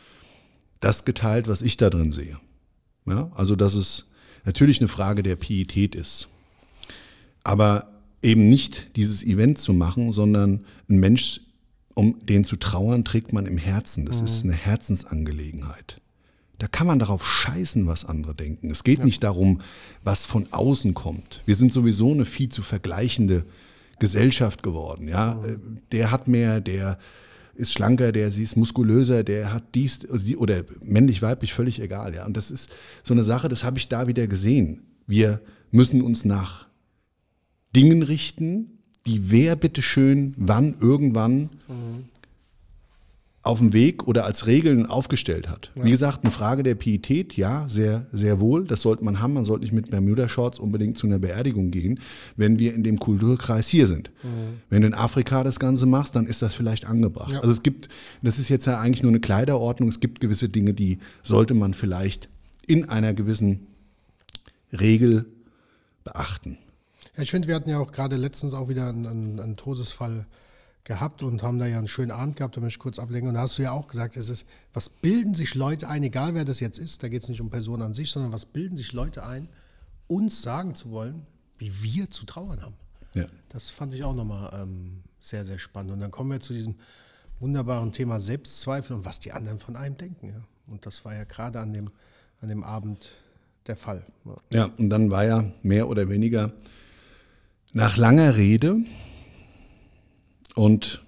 das 0.81 1.05
geteilt, 1.05 1.49
was 1.49 1.63
ich 1.63 1.77
da 1.77 1.91
drin 1.91 2.13
sehe. 2.13 2.39
Ja, 3.07 3.31
also 3.35 3.57
dass 3.57 3.75
es 3.75 4.07
natürlich 4.45 4.81
eine 4.81 4.89
Frage 4.89 5.23
der 5.23 5.37
Pietät 5.37 5.95
ist. 5.95 6.29
Aber 7.43 7.90
eben 8.23 8.49
nicht 8.49 8.97
dieses 8.97 9.23
Event 9.23 9.59
zu 9.59 9.73
machen, 9.73 10.13
sondern 10.13 10.65
ein 10.89 10.99
Mensch, 10.99 11.41
um 11.95 12.25
den 12.25 12.45
zu 12.45 12.57
trauern, 12.57 13.05
trägt 13.05 13.33
man 13.33 13.47
im 13.47 13.59
Herzen. 13.59 14.07
Das 14.07 14.21
mhm. 14.21 14.25
ist 14.27 14.45
eine 14.45 14.55
Herzensangelegenheit. 14.55 16.01
Da 16.59 16.69
kann 16.69 16.87
man 16.87 16.99
darauf 16.99 17.27
scheißen, 17.27 17.87
was 17.87 18.05
andere 18.05 18.35
denken. 18.35 18.71
Es 18.71 18.85
geht 18.85 18.99
ja. 18.99 19.05
nicht 19.07 19.25
darum, 19.25 19.63
was 20.03 20.27
von 20.27 20.47
außen 20.51 20.93
kommt. 20.93 21.43
Wir 21.47 21.57
sind 21.57 21.73
sowieso 21.73 22.13
eine 22.13 22.27
viel 22.27 22.51
zu 22.51 22.63
vergleichende 22.63 23.47
Gesellschaft 23.99 24.63
geworden. 24.63 25.09
Ja, 25.09 25.41
mhm. 25.43 25.79
der 25.93 26.11
hat 26.11 26.29
mehr, 26.29 26.61
der 26.61 26.99
ist 27.55 27.73
schlanker, 27.73 28.13
der 28.13 28.31
sie 28.31 28.43
ist 28.43 28.57
muskulöser, 28.57 29.25
der 29.25 29.53
hat 29.53 29.75
dies 29.75 30.01
oder 30.37 30.65
männlich, 30.83 31.23
weiblich, 31.23 31.53
völlig 31.53 31.81
egal. 31.81 32.15
Ja, 32.15 32.27
und 32.27 32.37
das 32.37 32.51
ist 32.51 32.71
so 33.03 33.15
eine 33.15 33.25
Sache, 33.25 33.49
das 33.49 33.65
habe 33.65 33.79
ich 33.79 33.89
da 33.89 34.07
wieder 34.07 34.27
gesehen. 34.27 34.83
Wir 35.07 35.41
müssen 35.71 36.03
uns 36.03 36.25
nach 36.25 36.67
Dingen 37.75 38.03
richten, 38.03 38.79
die 39.07 39.31
wer 39.31 39.57
bitteschön 39.57 40.35
wann 40.37 40.77
irgendwann 40.81 41.51
mhm. 41.69 42.05
auf 43.43 43.59
dem 43.59 43.73
Weg 43.73 44.07
oder 44.07 44.25
als 44.25 44.47
Regeln 44.47 44.87
aufgestellt 44.87 45.49
hat. 45.49 45.71
Ja. 45.75 45.85
Wie 45.85 45.91
gesagt, 45.91 46.23
eine 46.23 46.33
Frage 46.33 46.63
der 46.63 46.75
Pietät, 46.75 47.37
ja, 47.37 47.69
sehr, 47.69 48.07
sehr 48.13 48.41
wohl. 48.41 48.67
Das 48.67 48.83
sollte 48.83 49.05
man 49.05 49.21
haben. 49.21 49.35
Man 49.35 49.45
sollte 49.45 49.65
nicht 49.65 49.73
mit 49.73 49.91
Bermuda-Shorts 49.91 50.59
unbedingt 50.59 50.99
zu 50.99 51.07
einer 51.07 51.19
Beerdigung 51.19 51.71
gehen, 51.71 52.01
wenn 52.37 52.59
wir 52.59 52.75
in 52.75 52.83
dem 52.83 52.99
Kulturkreis 52.99 53.69
hier 53.69 53.87
sind. 53.87 54.11
Mhm. 54.23 54.61
Wenn 54.69 54.83
du 54.83 54.89
in 54.89 54.95
Afrika 54.95 55.45
das 55.45 55.59
Ganze 55.59 55.87
machst, 55.87 56.17
dann 56.17 56.27
ist 56.27 56.43
das 56.43 56.55
vielleicht 56.55 56.87
angebracht. 56.87 57.33
Ja. 57.33 57.41
Also 57.41 57.53
es 57.53 57.63
gibt, 57.63 57.89
das 58.23 58.39
ist 58.39 58.49
jetzt 58.49 58.67
ja 58.67 58.79
eigentlich 58.79 59.03
nur 59.03 59.13
eine 59.13 59.21
Kleiderordnung, 59.21 59.89
es 59.89 60.01
gibt 60.01 60.21
gewisse 60.21 60.49
Dinge, 60.49 60.75
die 60.75 60.99
sollte 61.23 61.55
man 61.55 61.73
vielleicht 61.73 62.29
in 62.67 62.89
einer 62.89 63.15
gewissen 63.15 63.67
Regel 64.73 65.27
beachten. 66.05 66.59
Ja, 67.17 67.23
ich 67.23 67.31
finde, 67.31 67.49
wir 67.49 67.55
hatten 67.55 67.71
ja 67.71 67.79
auch 67.79 67.93
gerade 67.93 68.17
letztens 68.17 68.55
auch 68.55 68.69
wieder 68.69 68.89
einen, 68.89 69.07
einen, 69.07 69.41
einen, 69.41 69.57
Todesfall 69.57 70.27
gehabt 70.85 71.23
und 71.23 71.43
haben 71.43 71.59
da 71.59 71.67
ja 71.67 71.79
einen 71.79 71.89
schönen 71.89 72.11
Abend 72.11 72.37
gehabt, 72.37 72.57
da 72.57 72.61
möchte 72.61 72.77
ich 72.77 72.83
kurz 72.83 72.99
ablenken. 72.99 73.29
Und 73.29 73.35
da 73.35 73.43
hast 73.43 73.59
du 73.59 73.63
ja 73.63 73.73
auch 73.73 73.89
gesagt, 73.89 74.17
es 74.17 74.29
ist, 74.29 74.47
was 74.73 74.89
bilden 74.89 75.35
sich 75.35 75.55
Leute 75.55 75.89
ein, 75.89 76.03
egal 76.03 76.35
wer 76.35 76.45
das 76.45 76.61
jetzt 76.61 76.79
ist, 76.79 77.03
da 77.03 77.09
geht 77.09 77.23
es 77.23 77.29
nicht 77.29 77.41
um 77.41 77.51
Personen 77.51 77.83
an 77.83 77.95
sich, 77.95 78.11
sondern 78.11 78.33
was 78.33 78.47
bilden 78.47 78.77
sich 78.77 78.93
Leute 78.93 79.27
ein, 79.27 79.49
uns 80.07 80.43
sagen 80.43 80.75
zu 80.75 80.91
wollen, 80.91 81.27
wie 81.59 81.83
wir 81.83 82.11
zu 82.11 82.25
trauern 82.25 82.63
haben. 82.63 82.75
Ja. 83.15 83.27
Das 83.51 83.71
fand 83.71 83.93
ich 83.95 84.05
auch 84.05 84.15
nochmal 84.15 84.51
ähm, 84.55 85.03
sehr, 85.19 85.45
sehr 85.45 85.59
spannend. 85.59 85.93
Und 85.93 86.01
dann 86.01 86.11
kommen 86.11 86.31
wir 86.31 86.41
zu 86.41 86.53
diesem 86.53 86.77
wunderbaren 87.41 87.93
Thema 87.93 88.21
Selbstzweifel 88.21 88.97
und 88.97 89.05
was 89.05 89.21
die 89.21 89.33
anderen 89.33 89.59
von 89.59 89.77
einem 89.77 89.97
denken. 89.97 90.29
Ja. 90.29 90.43
Und 90.67 90.87
das 90.87 91.05
war 91.05 91.15
ja 91.15 91.25
gerade 91.25 91.61
an 91.61 91.73
dem, 91.73 91.91
an 92.41 92.49
dem 92.49 92.63
Abend 92.63 93.11
der 93.67 93.77
Fall. 93.77 94.05
Ja. 94.25 94.37
ja, 94.53 94.65
und 94.79 94.89
dann 94.89 95.11
war 95.11 95.25
ja 95.25 95.53
mehr 95.63 95.89
oder 95.89 96.09
weniger 96.09 96.53
nach 97.73 97.97
langer 97.97 98.37
Rede 98.37 98.77
und 100.55 101.03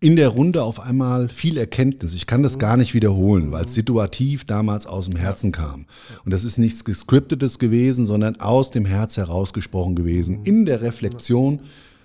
in 0.00 0.14
der 0.14 0.28
Runde 0.28 0.62
auf 0.62 0.80
einmal 0.80 1.28
viel 1.28 1.58
Erkenntnis. 1.58 2.14
Ich 2.14 2.26
kann 2.26 2.44
das 2.44 2.60
gar 2.60 2.76
nicht 2.76 2.94
wiederholen, 2.94 3.50
weil 3.50 3.64
es 3.64 3.74
situativ 3.74 4.44
damals 4.44 4.86
aus 4.86 5.06
dem 5.06 5.16
Herzen 5.16 5.50
kam. 5.50 5.86
Und 6.24 6.32
das 6.32 6.44
ist 6.44 6.56
nichts 6.56 6.84
Gescriptetes 6.84 7.58
gewesen, 7.58 8.06
sondern 8.06 8.38
aus 8.38 8.70
dem 8.70 8.84
Herz 8.84 9.16
herausgesprochen 9.16 9.96
gewesen. 9.96 10.44
In 10.44 10.66
der 10.66 10.82
Reflexion 10.82 11.60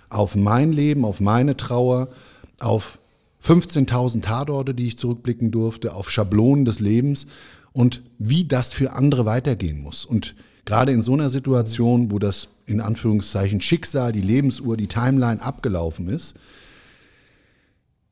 auf 0.08 0.34
mein 0.34 0.72
Leben, 0.72 1.04
auf 1.04 1.20
meine 1.20 1.56
Trauer, 1.56 2.08
auf 2.58 2.98
15.000 3.44 4.22
Tatorte, 4.22 4.74
die 4.74 4.88
ich 4.88 4.98
zurückblicken 4.98 5.52
durfte, 5.52 5.94
auf 5.94 6.10
Schablonen 6.10 6.64
des 6.64 6.80
Lebens 6.80 7.28
und 7.72 8.02
wie 8.18 8.44
das 8.44 8.72
für 8.72 8.92
andere 8.92 9.24
weitergehen 9.24 9.80
muss. 9.80 10.04
Und 10.04 10.34
gerade 10.64 10.90
in 10.90 11.02
so 11.02 11.12
einer 11.12 11.30
Situation, 11.30 12.10
wo 12.10 12.18
das 12.18 12.48
in 12.66 12.80
Anführungszeichen 12.80 13.60
Schicksal, 13.60 14.12
die 14.12 14.20
Lebensuhr, 14.20 14.76
die 14.76 14.86
Timeline 14.86 15.42
abgelaufen 15.42 16.08
ist, 16.08 16.34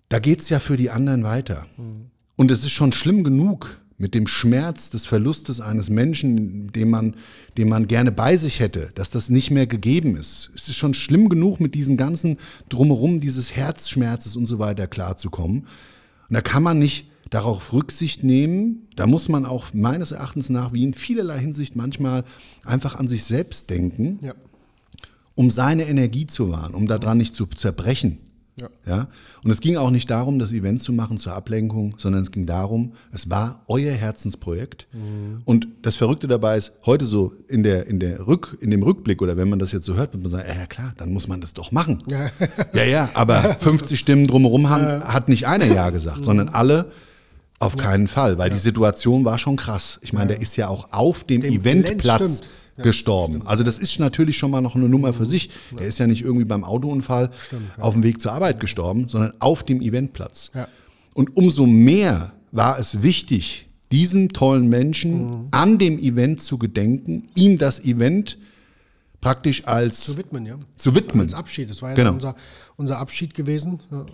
da 0.09 0.19
geht 0.19 0.41
es 0.41 0.49
ja 0.49 0.61
für 0.61 0.77
die 0.77 0.91
anderen 0.91 1.25
weiter. 1.25 1.67
Mhm. 1.77 2.11
Und 2.37 2.51
es 2.51 2.65
ist 2.65 2.73
schon 2.73 2.93
schlimm 2.93 3.25
genug 3.25 3.81
mit 3.99 4.15
dem 4.15 4.27
Schmerz 4.27 4.91
des 4.91 5.07
Verlustes 5.07 5.61
eines 5.61 5.89
Menschen, 5.89 6.73
den 6.73 6.91
man, 6.91 7.15
den 7.57 7.69
man 7.69 7.87
gerne 7.87 8.11
bei 8.11 8.37
sich 8.37 8.59
hätte, 8.59 8.91
dass 8.97 9.11
das 9.11 9.31
nicht 9.31 9.53
mehr 9.53 9.69
gegeben 9.69 10.17
ist. 10.17 10.51
Es 10.57 10.69
ist 10.69 10.77
schon 10.77 10.93
schlimm 10.93 11.29
genug, 11.29 11.61
mit 11.61 11.77
diesen 11.77 11.97
ganzen 11.97 12.39
Drumherum 12.69 13.21
dieses 13.21 13.55
Herzschmerzes 13.55 14.35
und 14.35 14.47
so 14.47 14.59
weiter 14.59 14.89
klarzukommen. 14.89 15.61
Und 15.61 16.35
da 16.35 16.41
kann 16.41 16.65
man 16.65 16.81
nicht 16.81 17.12
darauf 17.33 17.73
Rücksicht 17.73 18.23
nehmen. 18.23 18.87
Da 18.95 19.07
muss 19.09 19.29
man 19.29 19.45
auch 19.47 19.75
meines 19.75 20.13
Erachtens 20.13 20.51
nach, 20.51 20.73
wie 20.73 20.85
in 20.85 20.95
vielerlei 20.95 21.39
Hinsicht 21.39 21.75
manchmal, 21.75 22.25
einfach 22.65 22.95
an 22.95 23.09
sich 23.09 23.25
selbst 23.25 23.71
denken, 23.71 24.19
Ja. 24.23 24.35
um 25.35 25.51
seine 25.51 25.89
Energie 25.89 26.27
zu 26.27 26.51
wahren, 26.53 26.75
um 26.75 26.87
daran 26.87 27.19
nicht 27.19 27.35
zu 27.35 27.47
zerbrechen. 27.47 28.19
Ja. 28.61 28.69
Ja? 28.85 29.09
Und 29.43 29.51
es 29.51 29.61
ging 29.63 29.79
auch 29.79 29.89
nicht 29.91 30.11
darum, 30.11 30.39
das 30.39 30.53
Event 30.53 30.83
zu 30.83 30.93
machen 30.93 31.17
zur 31.17 31.33
Ablenkung, 31.33 31.95
sondern 31.97 32.23
es 32.23 32.31
ging 32.31 32.45
darum, 32.45 32.93
es 33.11 33.31
war 33.31 33.63
euer 33.67 33.95
Herzensprojekt. 33.95 34.87
Und 35.47 35.69
das 35.81 35.97
Verrückte 35.97 36.29
dabei 36.29 36.59
ist, 36.59 36.73
heute 36.85 37.07
so 37.07 37.33
in, 37.49 37.63
der, 37.63 37.87
in, 37.87 37.99
der 37.99 38.27
Rück, 38.27 38.59
in 38.61 38.71
dem 38.71 38.83
Rückblick 38.83 39.23
oder 39.23 39.39
wenn 39.39 39.49
man 39.49 39.59
das 39.59 39.73
jetzt 39.73 39.87
so 39.87 39.95
hört, 39.95 40.13
wird 40.13 40.23
man 40.23 40.31
sagen, 40.31 40.47
ja 40.47 40.67
klar, 40.67 40.93
dann 40.99 41.15
muss 41.15 41.29
man 41.29 41.41
das 41.41 41.55
doch 41.55 41.73
machen. 41.73 42.03
Ja. 42.11 42.29
ja, 42.75 42.85
ja, 42.85 43.09
aber 43.15 43.37
50 43.59 43.99
Stimmen 43.99 44.27
drumherum 44.27 44.69
haben, 44.69 45.03
hat 45.03 45.31
nicht 45.31 45.47
einer 45.47 45.65
Ja 45.65 45.89
gesagt, 45.89 46.27
sondern 46.27 46.51
alle 46.51 46.93
auf 47.59 47.77
keinen 47.77 48.09
Fall, 48.09 48.39
weil 48.39 48.51
die 48.51 48.59
Situation 48.59 49.25
war 49.25 49.39
schon 49.39 49.57
krass. 49.57 49.99
Ich 50.03 50.13
meine, 50.13 50.29
der 50.29 50.41
ist 50.41 50.57
ja 50.57 50.69
auch 50.69 50.93
auf 50.93 51.25
dem, 51.25 51.43
Dem 51.43 51.53
Eventplatz 51.55 52.39
stimmt. 52.39 52.85
gestorben. 52.85 53.43
Also 53.47 53.63
das 53.63 53.79
ist 53.79 53.99
natürlich 54.01 54.37
schon 54.37 54.51
mal 54.51 54.61
noch 54.61 54.75
eine 54.75 54.89
Nummer 54.89 55.13
für 55.13 55.27
sich. 55.27 55.51
Der 55.79 55.87
ist 55.87 55.99
ja 55.99 56.07
nicht 56.09 56.23
irgendwie 56.23 56.45
beim 56.45 56.65
Autounfall 56.65 57.31
auf 57.79 57.95
dem 57.95 58.03
Weg 58.03 58.21
zur 58.21 58.33
Arbeit 58.33 58.59
gestorben, 58.59 59.09
sondern 59.09 59.33
auf 59.39 59.63
dem 59.63 59.81
Eventplatz. 59.81 60.51
Ja. 60.55 60.67
Und 61.15 61.37
umso 61.37 61.67
mehr 61.67 62.33
war 62.51 62.79
es 62.79 63.03
wichtig, 63.03 63.69
diesem 63.93 64.31
tollen 64.31 64.69
Menschen 64.69 65.49
an 65.53 65.79
dem 65.79 65.99
Event 65.99 66.43
zu 66.43 66.59
gedenken, 66.59 67.29
ihm 67.37 67.59
das 67.59 67.79
Event 67.85 68.39
praktisch 69.21 69.67
als 69.69 70.01
Zu 70.07 70.17
widmen, 70.17 70.47
ja. 70.47 70.57
zu 70.75 70.95
widmen. 70.97 71.27
Als 71.27 71.35
Abschied. 71.35 71.71
Das 71.71 71.81
war 71.83 71.91
ja 71.91 71.95
Genau. 71.97 72.13
unser, 72.15 72.35
unser 72.77 72.99
Abschied 72.99 73.35
gewesen, 73.35 73.81
ja. 73.93 74.05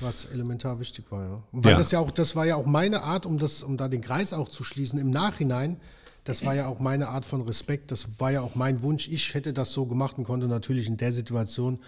Was 0.00 0.24
elementar 0.26 0.80
wichtig 0.80 1.04
war. 1.10 1.24
Ja. 1.24 1.42
Und 1.52 1.64
weil 1.64 1.72
Ja. 1.72 1.78
das 1.78 1.90
ja 1.90 1.98
auch, 1.98 2.10
das 2.10 2.34
war 2.36 2.46
ja 2.46 2.56
auch 2.56 2.66
meine 2.66 3.02
Art, 3.02 3.26
um 3.26 3.38
das, 3.38 3.62
um 3.62 3.76
da 3.76 3.88
den 3.88 4.00
Kreis 4.00 4.32
auch 4.32 4.48
zu 4.48 4.64
schließen, 4.64 4.98
im 4.98 5.10
Nachhinein, 5.10 5.80
das 6.24 6.44
war 6.44 6.54
ja 6.54 6.66
auch 6.68 6.80
meine 6.80 7.08
Art 7.08 7.26
von 7.26 7.42
Respekt, 7.42 7.90
das 7.90 8.18
war 8.18 8.30
ja 8.32 8.40
auch 8.40 8.54
mein 8.54 8.82
Wunsch. 8.82 9.08
Ich 9.08 9.34
hätte 9.34 9.52
das 9.52 9.72
so 9.72 9.84
gemacht 9.86 10.16
und 10.16 10.24
konnte 10.24 10.48
natürlich 10.48 10.86
in 10.86 10.96
der 10.96 11.12
Situation 11.12 11.78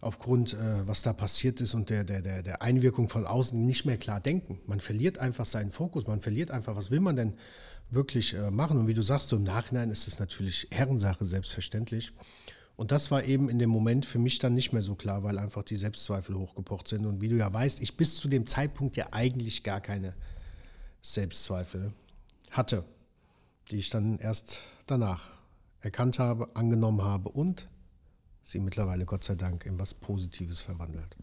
aufgrund, 0.00 0.54
äh, 0.54 0.86
was 0.86 1.02
da 1.02 1.12
passiert 1.12 1.60
ist 1.60 1.74
und 1.74 1.88
der, 1.88 2.02
der, 2.02 2.22
der, 2.22 2.42
der 2.42 2.60
Einwirkung 2.62 3.08
von 3.08 3.24
außen 3.24 3.64
nicht 3.64 3.84
mehr 3.84 3.98
klar 3.98 4.20
denken. 4.20 4.60
Man 4.66 4.80
verliert 4.80 5.18
einfach 5.18 5.46
seinen 5.46 5.70
Fokus, 5.70 6.08
man 6.08 6.20
verliert 6.20 6.50
einfach, 6.50 6.74
was 6.74 6.90
will 6.90 6.98
man 7.00 7.14
denn 7.14 7.34
wirklich 7.90 8.34
äh, 8.34 8.50
machen? 8.50 8.78
Und 8.78 8.88
wie 8.88 8.94
du 8.94 9.02
sagst, 9.02 9.28
so 9.28 9.36
im 9.36 9.44
Nachhinein 9.44 9.90
ist 9.90 10.08
es 10.08 10.18
natürlich 10.18 10.66
Herrensache, 10.72 11.24
selbstverständlich. 11.24 12.12
Und 12.82 12.90
das 12.90 13.12
war 13.12 13.22
eben 13.22 13.48
in 13.48 13.60
dem 13.60 13.70
Moment 13.70 14.06
für 14.06 14.18
mich 14.18 14.40
dann 14.40 14.54
nicht 14.54 14.72
mehr 14.72 14.82
so 14.82 14.96
klar, 14.96 15.22
weil 15.22 15.38
einfach 15.38 15.62
die 15.62 15.76
Selbstzweifel 15.76 16.34
hochgepocht 16.34 16.88
sind. 16.88 17.06
Und 17.06 17.20
wie 17.20 17.28
du 17.28 17.36
ja 17.36 17.52
weißt, 17.52 17.80
ich 17.80 17.96
bis 17.96 18.16
zu 18.16 18.26
dem 18.26 18.44
Zeitpunkt 18.44 18.96
ja 18.96 19.06
eigentlich 19.12 19.62
gar 19.62 19.80
keine 19.80 20.14
Selbstzweifel 21.00 21.92
hatte, 22.50 22.82
die 23.70 23.76
ich 23.76 23.90
dann 23.90 24.18
erst 24.18 24.58
danach 24.88 25.30
erkannt 25.80 26.18
habe, 26.18 26.56
angenommen 26.56 27.02
habe 27.02 27.28
und 27.28 27.68
sie 28.42 28.58
mittlerweile 28.58 29.04
Gott 29.04 29.22
sei 29.22 29.36
Dank 29.36 29.64
in 29.64 29.78
was 29.78 29.94
Positives 29.94 30.60
verwandelt. 30.60 31.16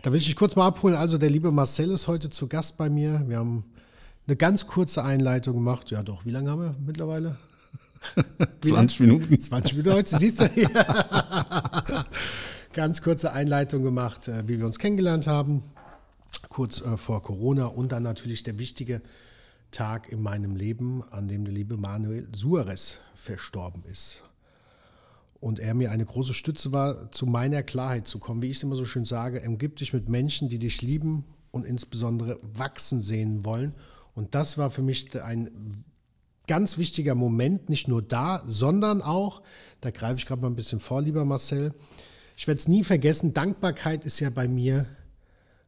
Da 0.00 0.10
will 0.10 0.20
ich 0.20 0.26
dich 0.26 0.36
kurz 0.36 0.56
mal 0.56 0.68
abholen. 0.68 0.96
Also 0.96 1.18
der 1.18 1.28
liebe 1.28 1.52
Marcel 1.52 1.90
ist 1.90 2.08
heute 2.08 2.30
zu 2.30 2.48
Gast 2.48 2.78
bei 2.78 2.88
mir. 2.88 3.28
Wir 3.28 3.36
haben 3.36 3.66
eine 4.26 4.36
ganz 4.36 4.66
kurze 4.66 5.04
Einleitung 5.04 5.52
gemacht. 5.56 5.90
Ja 5.90 6.02
doch, 6.02 6.24
wie 6.24 6.30
lange 6.30 6.50
haben 6.50 6.62
wir 6.62 6.76
mittlerweile? 6.80 7.36
Wie 8.62 8.68
20 8.68 9.00
Minuten. 9.00 9.40
20 9.40 9.76
Minuten 9.76 9.94
heute, 9.94 10.18
siehst 10.18 10.40
du? 10.40 10.48
Ganz 12.72 13.02
kurze 13.02 13.32
Einleitung 13.32 13.82
gemacht, 13.82 14.28
äh, 14.28 14.46
wie 14.46 14.58
wir 14.58 14.66
uns 14.66 14.78
kennengelernt 14.78 15.26
haben, 15.26 15.62
kurz 16.48 16.80
äh, 16.80 16.96
vor 16.96 17.22
Corona 17.22 17.66
und 17.66 17.92
dann 17.92 18.02
natürlich 18.02 18.42
der 18.42 18.58
wichtige 18.58 19.00
Tag 19.70 20.10
in 20.10 20.22
meinem 20.22 20.56
Leben, 20.56 21.02
an 21.10 21.28
dem 21.28 21.44
der 21.44 21.54
liebe 21.54 21.76
Manuel 21.76 22.28
Suarez 22.34 22.98
verstorben 23.14 23.84
ist. 23.84 24.22
Und 25.40 25.60
er 25.60 25.74
mir 25.74 25.92
eine 25.92 26.04
große 26.04 26.34
Stütze 26.34 26.72
war, 26.72 27.12
zu 27.12 27.26
meiner 27.26 27.62
Klarheit 27.62 28.08
zu 28.08 28.18
kommen. 28.18 28.42
Wie 28.42 28.48
ich 28.48 28.56
es 28.56 28.62
immer 28.62 28.76
so 28.76 28.84
schön 28.84 29.04
sage, 29.04 29.42
umgib 29.46 29.76
dich 29.76 29.92
mit 29.92 30.08
Menschen, 30.08 30.48
die 30.48 30.58
dich 30.58 30.82
lieben 30.82 31.24
und 31.52 31.64
insbesondere 31.64 32.40
wachsen 32.42 33.00
sehen 33.00 33.44
wollen. 33.44 33.74
Und 34.14 34.34
das 34.34 34.58
war 34.58 34.70
für 34.70 34.82
mich 34.82 35.14
ein 35.22 35.84
ganz 36.48 36.78
wichtiger 36.78 37.14
Moment, 37.14 37.68
nicht 37.68 37.86
nur 37.86 38.02
da, 38.02 38.42
sondern 38.44 39.00
auch, 39.02 39.42
da 39.80 39.92
greife 39.92 40.18
ich 40.18 40.26
gerade 40.26 40.42
mal 40.42 40.48
ein 40.48 40.56
bisschen 40.56 40.80
vor, 40.80 41.00
lieber 41.02 41.24
Marcel, 41.24 41.72
ich 42.36 42.48
werde 42.48 42.58
es 42.58 42.66
nie 42.66 42.82
vergessen, 42.82 43.34
Dankbarkeit 43.34 44.04
ist 44.04 44.18
ja 44.18 44.30
bei 44.30 44.48
mir 44.48 44.86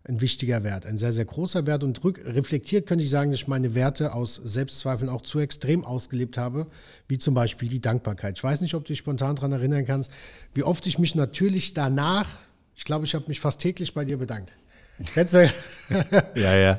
ein 0.04 0.20
wichtiger 0.20 0.64
Wert, 0.64 0.86
ein 0.86 0.98
sehr, 0.98 1.12
sehr 1.12 1.24
großer 1.24 1.66
Wert. 1.66 1.84
Und 1.84 2.00
reflektiert 2.04 2.86
könnte 2.86 3.04
ich 3.04 3.10
sagen, 3.10 3.30
dass 3.30 3.40
ich 3.40 3.48
meine 3.48 3.74
Werte 3.74 4.14
aus 4.14 4.34
Selbstzweifeln 4.34 5.10
auch 5.10 5.20
zu 5.20 5.38
extrem 5.40 5.84
ausgelebt 5.84 6.38
habe, 6.38 6.66
wie 7.06 7.18
zum 7.18 7.34
Beispiel 7.34 7.68
die 7.68 7.80
Dankbarkeit. 7.80 8.38
Ich 8.38 8.44
weiß 8.44 8.62
nicht, 8.62 8.74
ob 8.74 8.84
du 8.84 8.88
dich 8.88 8.98
spontan 8.98 9.36
daran 9.36 9.52
erinnern 9.52 9.84
kannst, 9.84 10.10
wie 10.54 10.62
oft 10.62 10.86
ich 10.86 10.98
mich 10.98 11.14
natürlich 11.14 11.74
danach, 11.74 12.28
ich 12.74 12.84
glaube, 12.84 13.04
ich 13.04 13.14
habe 13.14 13.26
mich 13.28 13.40
fast 13.40 13.60
täglich 13.60 13.92
bei 13.92 14.04
dir 14.04 14.16
bedankt. 14.16 14.52
Kennst 15.14 15.34
du? 15.34 15.50
Ja, 16.34 16.56
ja. 16.56 16.78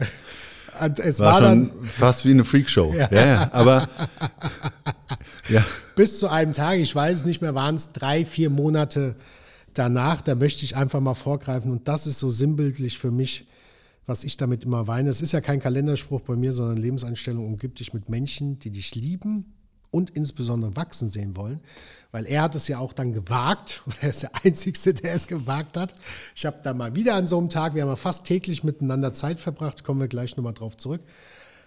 Es 0.82 1.20
War, 1.20 1.34
war, 1.34 1.42
dann, 1.42 1.68
schon 1.68 1.86
fast 1.86 2.26
wie 2.26 2.32
eine 2.32 2.44
Freakshow. 2.44 2.94
Ja, 2.94 3.10
ja. 3.12 3.50
Aber 3.54 3.88
ja. 5.50 5.64
bis 5.96 6.20
zu 6.20 6.28
einem 6.28 6.54
Tag, 6.54 6.80
ich 6.80 6.94
weiß 6.94 7.20
es 7.20 7.26
nicht 7.26 7.42
mehr, 7.42 7.56
waren 7.56 7.76
es 7.76 7.92
drei, 7.92 8.26
vier 8.26 8.50
Monate 8.50 9.16
danach, 9.74 10.22
da 10.22 10.36
möchte 10.36 10.66
ich 10.66 10.76
einfach 10.76 11.00
mal 11.00 11.14
vorgreifen 11.14 11.72
und 11.72 11.88
das 11.88 12.08
ist 12.08 12.20
so 12.20 12.30
sinnbildlich 12.30 12.98
für 12.98 13.12
mich, 13.12 13.48
was 14.06 14.24
ich 14.24 14.38
damit 14.38 14.64
immer 14.64 14.88
weine. 14.88 15.10
Es 15.10 15.22
ist 15.22 15.32
ja 15.32 15.42
kein 15.42 15.60
Kalenderspruch 15.60 16.22
bei 16.22 16.36
mir, 16.36 16.54
sondern 16.54 16.78
Lebenseinstellung 16.78 17.46
umgibt 17.46 17.80
dich 17.80 17.94
mit 17.94 18.10
Menschen, 18.10 18.60
die 18.60 18.72
dich 18.72 18.96
lieben 18.96 19.54
und 19.92 20.10
insbesondere 20.12 20.76
wachsen 20.76 21.10
sehen 21.10 21.36
wollen, 21.36 21.60
weil 22.12 22.26
er 22.26 22.44
hat 22.44 22.56
es 22.56 22.68
ja 22.68 22.80
auch 22.80 22.94
dann 22.94 23.14
gewagt 23.14 23.82
und 23.86 23.96
er 24.02 24.10
ist 24.10 24.24
der 24.24 24.32
Einzige, 24.44 24.94
der 24.94 25.14
es 25.14 25.28
gewagt 25.28 25.78
hat. 25.78 25.94
Ich 26.36 26.46
habe 26.46 26.58
da 26.64 26.74
mal 26.74 26.96
wieder 26.96 27.16
an 27.16 27.28
so 27.28 27.38
einem 27.38 27.50
Tag, 27.50 27.76
wir 27.76 27.82
haben 27.82 27.90
ja 27.90 27.96
fast 27.96 28.26
täglich 28.26 28.64
miteinander 28.64 29.14
Zeit 29.14 29.40
verbracht, 29.40 29.84
kommen 29.84 30.00
wir 30.00 30.08
gleich 30.08 30.38
nochmal 30.38 30.54
drauf 30.54 30.78
zurück. 30.78 31.02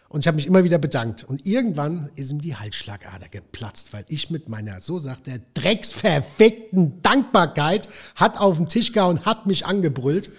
Und 0.09 0.21
ich 0.21 0.29
habe 0.29 0.37
mich 0.37 0.47
immer 0.47 0.63
wieder 0.63 0.79
bedankt. 0.79 1.25
Und 1.25 1.45
irgendwann 1.45 2.09
ist 2.15 2.31
ihm 2.31 2.41
die 2.41 2.55
Halsschlagader 2.55 3.29
geplatzt, 3.29 3.93
weil 3.93 4.05
ich 4.09 4.31
mit 4.31 4.49
meiner, 4.49 4.81
so 4.81 5.01
sagt 5.01 5.27
er, 5.27 5.41
drecksverfickten 5.55 7.03
Dankbarkeit 7.03 7.89
hat 8.15 8.39
auf 8.39 8.57
den 8.57 8.69
Tisch 8.69 8.93
gehauen, 8.93 9.25
hat 9.25 9.47
mich 9.47 9.67
angebrüllt. 9.67 10.31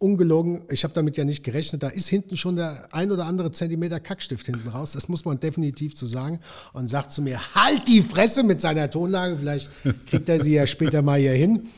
Ungelogen, 0.00 0.62
ich 0.70 0.84
habe 0.84 0.94
damit 0.94 1.16
ja 1.16 1.24
nicht 1.24 1.42
gerechnet. 1.42 1.82
Da 1.82 1.88
ist 1.88 2.08
hinten 2.08 2.36
schon 2.36 2.54
der 2.54 2.88
ein 2.92 3.10
oder 3.10 3.26
andere 3.26 3.50
Zentimeter 3.50 3.98
Kackstift 3.98 4.46
hinten 4.46 4.68
raus. 4.68 4.92
Das 4.92 5.08
muss 5.08 5.24
man 5.24 5.40
definitiv 5.40 5.96
zu 5.96 6.06
sagen. 6.06 6.38
Und 6.72 6.86
sagt 6.86 7.10
zu 7.10 7.20
mir, 7.20 7.40
halt 7.54 7.88
die 7.88 8.02
Fresse 8.02 8.44
mit 8.44 8.60
seiner 8.60 8.90
Tonlage. 8.90 9.36
Vielleicht 9.38 9.70
kriegt 10.06 10.28
er 10.28 10.40
sie 10.40 10.54
ja 10.54 10.68
später 10.68 11.02
mal 11.02 11.18
hier 11.18 11.32
hin, 11.32 11.68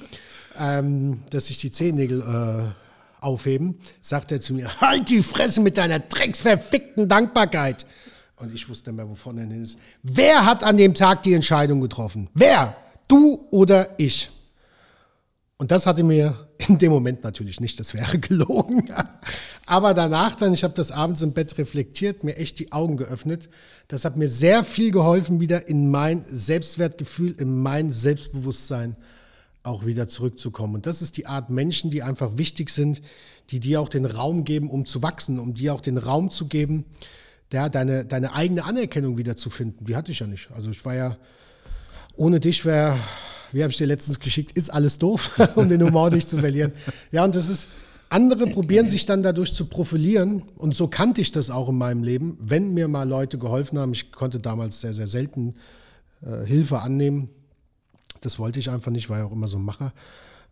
ähm, 0.58 1.22
dass 1.30 1.46
sich 1.46 1.58
die 1.58 1.72
Zehennägel 1.72 2.20
äh, 2.20 3.24
aufheben, 3.24 3.78
sagt 4.00 4.32
er 4.32 4.40
zu 4.40 4.54
mir, 4.54 4.80
halt 4.80 5.08
die 5.08 5.22
Fresse 5.22 5.60
mit 5.60 5.78
deiner 5.78 5.98
drecksverfickten 5.98 7.08
Dankbarkeit. 7.08 7.86
Und 8.36 8.54
ich 8.54 8.68
wusste 8.68 8.90
nicht 8.90 8.98
mehr, 8.98 9.08
wovon 9.08 9.38
er 9.38 9.50
ist. 9.50 9.78
Wer 10.02 10.44
hat 10.44 10.64
an 10.64 10.76
dem 10.76 10.94
Tag 10.94 11.22
die 11.22 11.34
Entscheidung 11.34 11.80
getroffen? 11.80 12.28
Wer? 12.34 12.76
Du 13.08 13.46
oder 13.50 13.94
ich? 13.98 14.30
Und 15.60 15.70
das 15.70 15.84
hatte 15.84 16.02
mir 16.04 16.48
in 16.56 16.78
dem 16.78 16.90
Moment 16.90 17.22
natürlich 17.22 17.60
nicht, 17.60 17.78
das 17.78 17.92
wäre 17.92 18.18
gelogen. 18.18 18.90
Aber 19.66 19.92
danach 19.92 20.34
dann, 20.34 20.54
ich 20.54 20.64
habe 20.64 20.72
das 20.72 20.90
abends 20.90 21.20
im 21.20 21.34
Bett 21.34 21.58
reflektiert, 21.58 22.24
mir 22.24 22.38
echt 22.38 22.58
die 22.60 22.72
Augen 22.72 22.96
geöffnet. 22.96 23.50
Das 23.86 24.06
hat 24.06 24.16
mir 24.16 24.26
sehr 24.26 24.64
viel 24.64 24.90
geholfen, 24.90 25.38
wieder 25.38 25.68
in 25.68 25.90
mein 25.90 26.24
Selbstwertgefühl, 26.30 27.32
in 27.38 27.60
mein 27.60 27.90
Selbstbewusstsein 27.90 28.96
auch 29.62 29.84
wieder 29.84 30.08
zurückzukommen. 30.08 30.76
Und 30.76 30.86
das 30.86 31.02
ist 31.02 31.18
die 31.18 31.26
Art 31.26 31.50
Menschen, 31.50 31.90
die 31.90 32.02
einfach 32.02 32.38
wichtig 32.38 32.70
sind, 32.70 33.02
die 33.50 33.60
dir 33.60 33.82
auch 33.82 33.90
den 33.90 34.06
Raum 34.06 34.44
geben, 34.44 34.70
um 34.70 34.86
zu 34.86 35.02
wachsen, 35.02 35.38
um 35.38 35.52
dir 35.52 35.74
auch 35.74 35.82
den 35.82 35.98
Raum 35.98 36.30
zu 36.30 36.48
geben, 36.48 36.86
ja, 37.52 37.68
deine, 37.68 38.06
deine 38.06 38.32
eigene 38.32 38.64
Anerkennung 38.64 39.18
wieder 39.18 39.36
zu 39.36 39.50
finden. 39.50 39.84
Die 39.84 39.94
hatte 39.94 40.10
ich 40.10 40.20
ja 40.20 40.26
nicht. 40.26 40.50
Also 40.52 40.70
ich 40.70 40.82
war 40.86 40.94
ja, 40.94 41.18
ohne 42.16 42.40
dich 42.40 42.64
wäre, 42.64 42.96
wie 43.52 43.62
habe 43.62 43.70
ich 43.70 43.78
dir 43.78 43.86
letztens 43.86 44.20
geschickt, 44.20 44.56
ist 44.56 44.70
alles 44.70 44.98
doof, 44.98 45.38
um 45.54 45.68
den 45.68 45.82
Humor 45.82 46.10
nicht 46.10 46.28
zu 46.28 46.38
verlieren. 46.38 46.72
Ja, 47.12 47.24
und 47.24 47.34
das 47.34 47.48
ist, 47.48 47.68
andere 48.08 48.46
probieren 48.46 48.88
sich 48.88 49.06
dann 49.06 49.22
dadurch 49.22 49.54
zu 49.54 49.66
profilieren. 49.66 50.42
Und 50.56 50.74
so 50.74 50.88
kannte 50.88 51.20
ich 51.20 51.32
das 51.32 51.50
auch 51.50 51.68
in 51.68 51.78
meinem 51.78 52.02
Leben, 52.02 52.36
wenn 52.40 52.74
mir 52.74 52.88
mal 52.88 53.08
Leute 53.08 53.38
geholfen 53.38 53.78
haben. 53.78 53.92
Ich 53.92 54.12
konnte 54.12 54.40
damals 54.40 54.80
sehr, 54.80 54.92
sehr 54.92 55.06
selten 55.06 55.54
äh, 56.22 56.44
Hilfe 56.44 56.80
annehmen. 56.80 57.30
Das 58.20 58.38
wollte 58.38 58.58
ich 58.58 58.68
einfach 58.68 58.90
nicht, 58.90 59.08
war 59.08 59.18
ja 59.18 59.24
auch 59.24 59.32
immer 59.32 59.48
so 59.48 59.58
ein 59.58 59.64
Macher. 59.64 59.92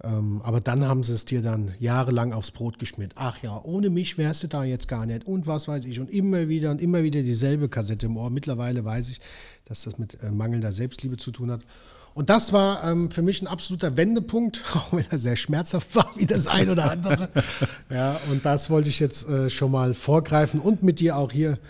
Ähm, 0.04 0.40
aber 0.44 0.60
dann 0.60 0.84
haben 0.84 1.02
sie 1.02 1.12
es 1.12 1.24
dir 1.24 1.42
dann 1.42 1.72
jahrelang 1.80 2.32
aufs 2.32 2.52
Brot 2.52 2.78
geschmiert. 2.78 3.14
Ach 3.16 3.42
ja, 3.42 3.60
ohne 3.64 3.90
mich 3.90 4.16
wärst 4.16 4.44
du 4.44 4.46
da 4.46 4.62
jetzt 4.62 4.86
gar 4.86 5.06
nicht 5.06 5.26
und 5.26 5.46
was 5.46 5.66
weiß 5.66 5.84
ich. 5.86 5.98
Und 5.98 6.10
immer 6.10 6.48
wieder 6.48 6.70
und 6.70 6.80
immer 6.80 7.02
wieder 7.02 7.22
dieselbe 7.22 7.68
Kassette 7.68 8.06
im 8.06 8.16
Ohr. 8.16 8.30
Mittlerweile 8.30 8.84
weiß 8.84 9.10
ich, 9.10 9.20
dass 9.64 9.82
das 9.82 9.98
mit 9.98 10.22
äh, 10.22 10.30
mangelnder 10.30 10.70
Selbstliebe 10.70 11.16
zu 11.16 11.32
tun 11.32 11.50
hat. 11.50 11.62
Und 12.18 12.30
das 12.30 12.52
war 12.52 12.82
ähm, 12.82 13.12
für 13.12 13.22
mich 13.22 13.40
ein 13.42 13.46
absoluter 13.46 13.96
Wendepunkt, 13.96 14.64
auch 14.74 14.92
wenn 14.92 15.04
er 15.08 15.20
sehr 15.20 15.36
schmerzhaft 15.36 15.94
war, 15.94 16.10
wie 16.16 16.26
das 16.26 16.48
ein 16.48 16.68
oder 16.68 16.90
andere. 16.90 17.28
ja, 17.90 18.20
und 18.28 18.44
das 18.44 18.70
wollte 18.70 18.88
ich 18.88 18.98
jetzt 18.98 19.28
äh, 19.28 19.48
schon 19.48 19.70
mal 19.70 19.94
vorgreifen 19.94 20.58
und 20.58 20.82
mit 20.82 20.98
dir 20.98 21.16
auch 21.16 21.30
hier 21.30 21.60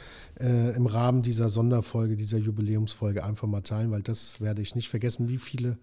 äh, 0.41 0.75
im 0.75 0.87
Rahmen 0.87 1.21
dieser 1.21 1.51
Sonderfolge, 1.51 2.17
dieser 2.17 2.39
Jubiläumsfolge 2.39 3.27
einfach 3.27 3.47
mal 3.47 3.61
teilen, 3.61 3.91
weil 3.91 4.01
das 4.01 4.41
werde 4.41 4.63
ich 4.63 4.75
nicht 4.75 4.89
vergessen, 4.89 5.29
wie 5.29 5.37
viele 5.37 5.77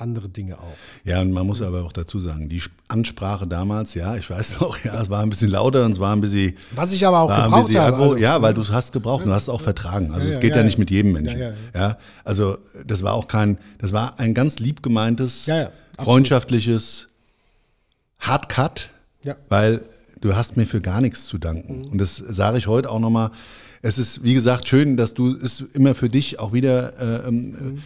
andere 0.00 0.28
Dinge 0.28 0.58
auch. 0.58 0.76
Ja, 1.04 1.20
und 1.20 1.32
man 1.32 1.46
muss 1.46 1.62
aber 1.62 1.84
auch 1.84 1.92
dazu 1.92 2.18
sagen, 2.18 2.48
die 2.48 2.62
Ansprache 2.88 3.46
damals, 3.46 3.94
ja, 3.94 4.16
ich 4.16 4.28
weiß 4.28 4.58
noch, 4.60 4.82
ja, 4.84 5.00
es 5.00 5.10
war 5.10 5.22
ein 5.22 5.30
bisschen 5.30 5.50
lauter 5.50 5.84
und 5.84 5.92
es 5.92 6.00
war 6.00 6.14
ein 6.14 6.20
bisschen. 6.20 6.56
Was 6.74 6.92
ich 6.92 7.06
aber 7.06 7.20
auch 7.20 7.28
gebraucht 7.28 7.74
habe. 7.74 7.96
Also, 7.96 8.16
ja, 8.16 8.42
weil 8.42 8.54
du 8.54 8.60
es 8.60 8.70
hast 8.70 8.92
gebraucht 8.92 9.22
und 9.22 9.28
du 9.28 9.34
hast 9.34 9.44
es 9.44 9.48
auch 9.48 9.60
vertragen. 9.60 10.12
Also 10.12 10.26
ja, 10.26 10.34
es 10.34 10.40
geht 10.40 10.50
ja, 10.50 10.58
ja, 10.58 10.62
nicht 10.62 10.78
mit 10.78 10.90
jedem 10.90 11.12
Menschen. 11.12 11.40
Ja, 11.74 11.98
also 12.24 12.58
das 12.86 13.02
war 13.02 13.14
auch 13.14 13.28
kein, 13.28 13.58
das 13.78 13.92
war 13.92 14.18
ein 14.18 14.34
ganz 14.34 14.58
lieb 14.58 14.82
gemeintes, 14.82 15.48
freundschaftliches 15.98 17.08
Hardcut, 18.18 18.90
ja. 19.22 19.36
weil 19.48 19.82
du 20.20 20.34
hast 20.34 20.56
mir 20.56 20.66
für 20.66 20.80
gar 20.80 21.00
nichts 21.00 21.26
zu 21.26 21.38
danken. 21.38 21.82
Mhm. 21.82 21.88
Und 21.92 21.98
das 21.98 22.16
sage 22.16 22.58
ich 22.58 22.66
heute 22.66 22.90
auch 22.90 22.98
nochmal. 22.98 23.30
Es 23.82 23.96
ist, 23.96 24.22
wie 24.22 24.34
gesagt, 24.34 24.68
schön, 24.68 24.98
dass 24.98 25.14
du 25.14 25.34
es 25.34 25.64
immer 25.72 25.94
für 25.94 26.10
dich 26.10 26.38
auch 26.38 26.52
wieder 26.52 27.22
äh, 27.24 27.28
ähm, 27.28 27.50
mhm 27.50 27.82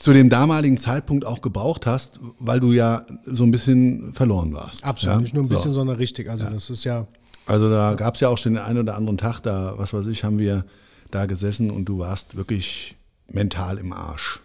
zu 0.00 0.14
dem 0.14 0.30
damaligen 0.30 0.78
Zeitpunkt 0.78 1.26
auch 1.26 1.42
gebraucht 1.42 1.86
hast, 1.86 2.20
weil 2.38 2.58
du 2.58 2.72
ja 2.72 3.04
so 3.26 3.44
ein 3.44 3.50
bisschen 3.50 4.14
verloren 4.14 4.54
warst. 4.54 4.82
Absolut, 4.82 5.14
ja? 5.14 5.20
nicht 5.20 5.34
nur 5.34 5.44
ein 5.44 5.48
bisschen, 5.48 5.72
so. 5.72 5.80
sondern 5.80 5.96
richtig. 5.96 6.28
Also 6.30 6.46
ja. 6.46 6.50
das 6.50 6.70
ist 6.70 6.84
ja. 6.84 7.06
Also 7.44 7.68
da 7.68 7.94
gab 7.94 8.14
es 8.14 8.20
ja 8.20 8.30
auch 8.30 8.38
schon 8.38 8.54
den 8.54 8.62
einen 8.62 8.78
oder 8.78 8.96
anderen 8.96 9.18
Tag, 9.18 9.40
da, 9.40 9.74
was 9.76 9.92
weiß 9.92 10.06
ich, 10.06 10.24
haben 10.24 10.38
wir 10.38 10.64
da 11.10 11.26
gesessen 11.26 11.70
und 11.70 11.84
du 11.84 11.98
warst 11.98 12.34
wirklich 12.34 12.96
mental 13.28 13.76
im 13.76 13.92
Arsch. 13.92 14.40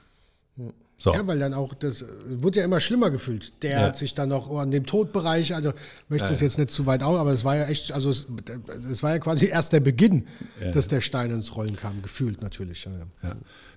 So. 0.97 1.13
Ja, 1.13 1.27
weil 1.27 1.39
dann 1.39 1.53
auch, 1.53 1.73
das 1.73 2.01
äh, 2.01 2.05
wurde 2.27 2.59
ja 2.59 2.65
immer 2.65 2.79
schlimmer 2.79 3.11
gefühlt. 3.11 3.61
Der 3.63 3.71
ja. 3.71 3.79
hat 3.81 3.97
sich 3.97 4.15
dann 4.15 4.29
noch 4.29 4.49
an 4.55 4.71
dem 4.71 4.85
Todbereich, 4.85 5.53
also 5.53 5.73
möchte 6.07 6.31
es 6.31 6.39
ja, 6.39 6.45
jetzt 6.45 6.57
nicht 6.57 6.71
zu 6.71 6.85
weit 6.85 7.03
aus, 7.03 7.19
aber 7.19 7.31
es 7.31 7.43
war 7.43 7.57
ja 7.57 7.65
echt, 7.65 7.91
also 7.91 8.09
es, 8.09 8.27
es 8.89 9.03
war 9.03 9.11
ja 9.11 9.19
quasi 9.19 9.47
erst 9.47 9.73
der 9.73 9.81
Beginn, 9.81 10.25
dass 10.73 10.87
der 10.87 11.01
Stein 11.01 11.31
ins 11.31 11.55
Rollen 11.55 11.75
kam, 11.75 12.01
gefühlt 12.01 12.41
natürlich. 12.41 12.85
Ja, 12.85 12.91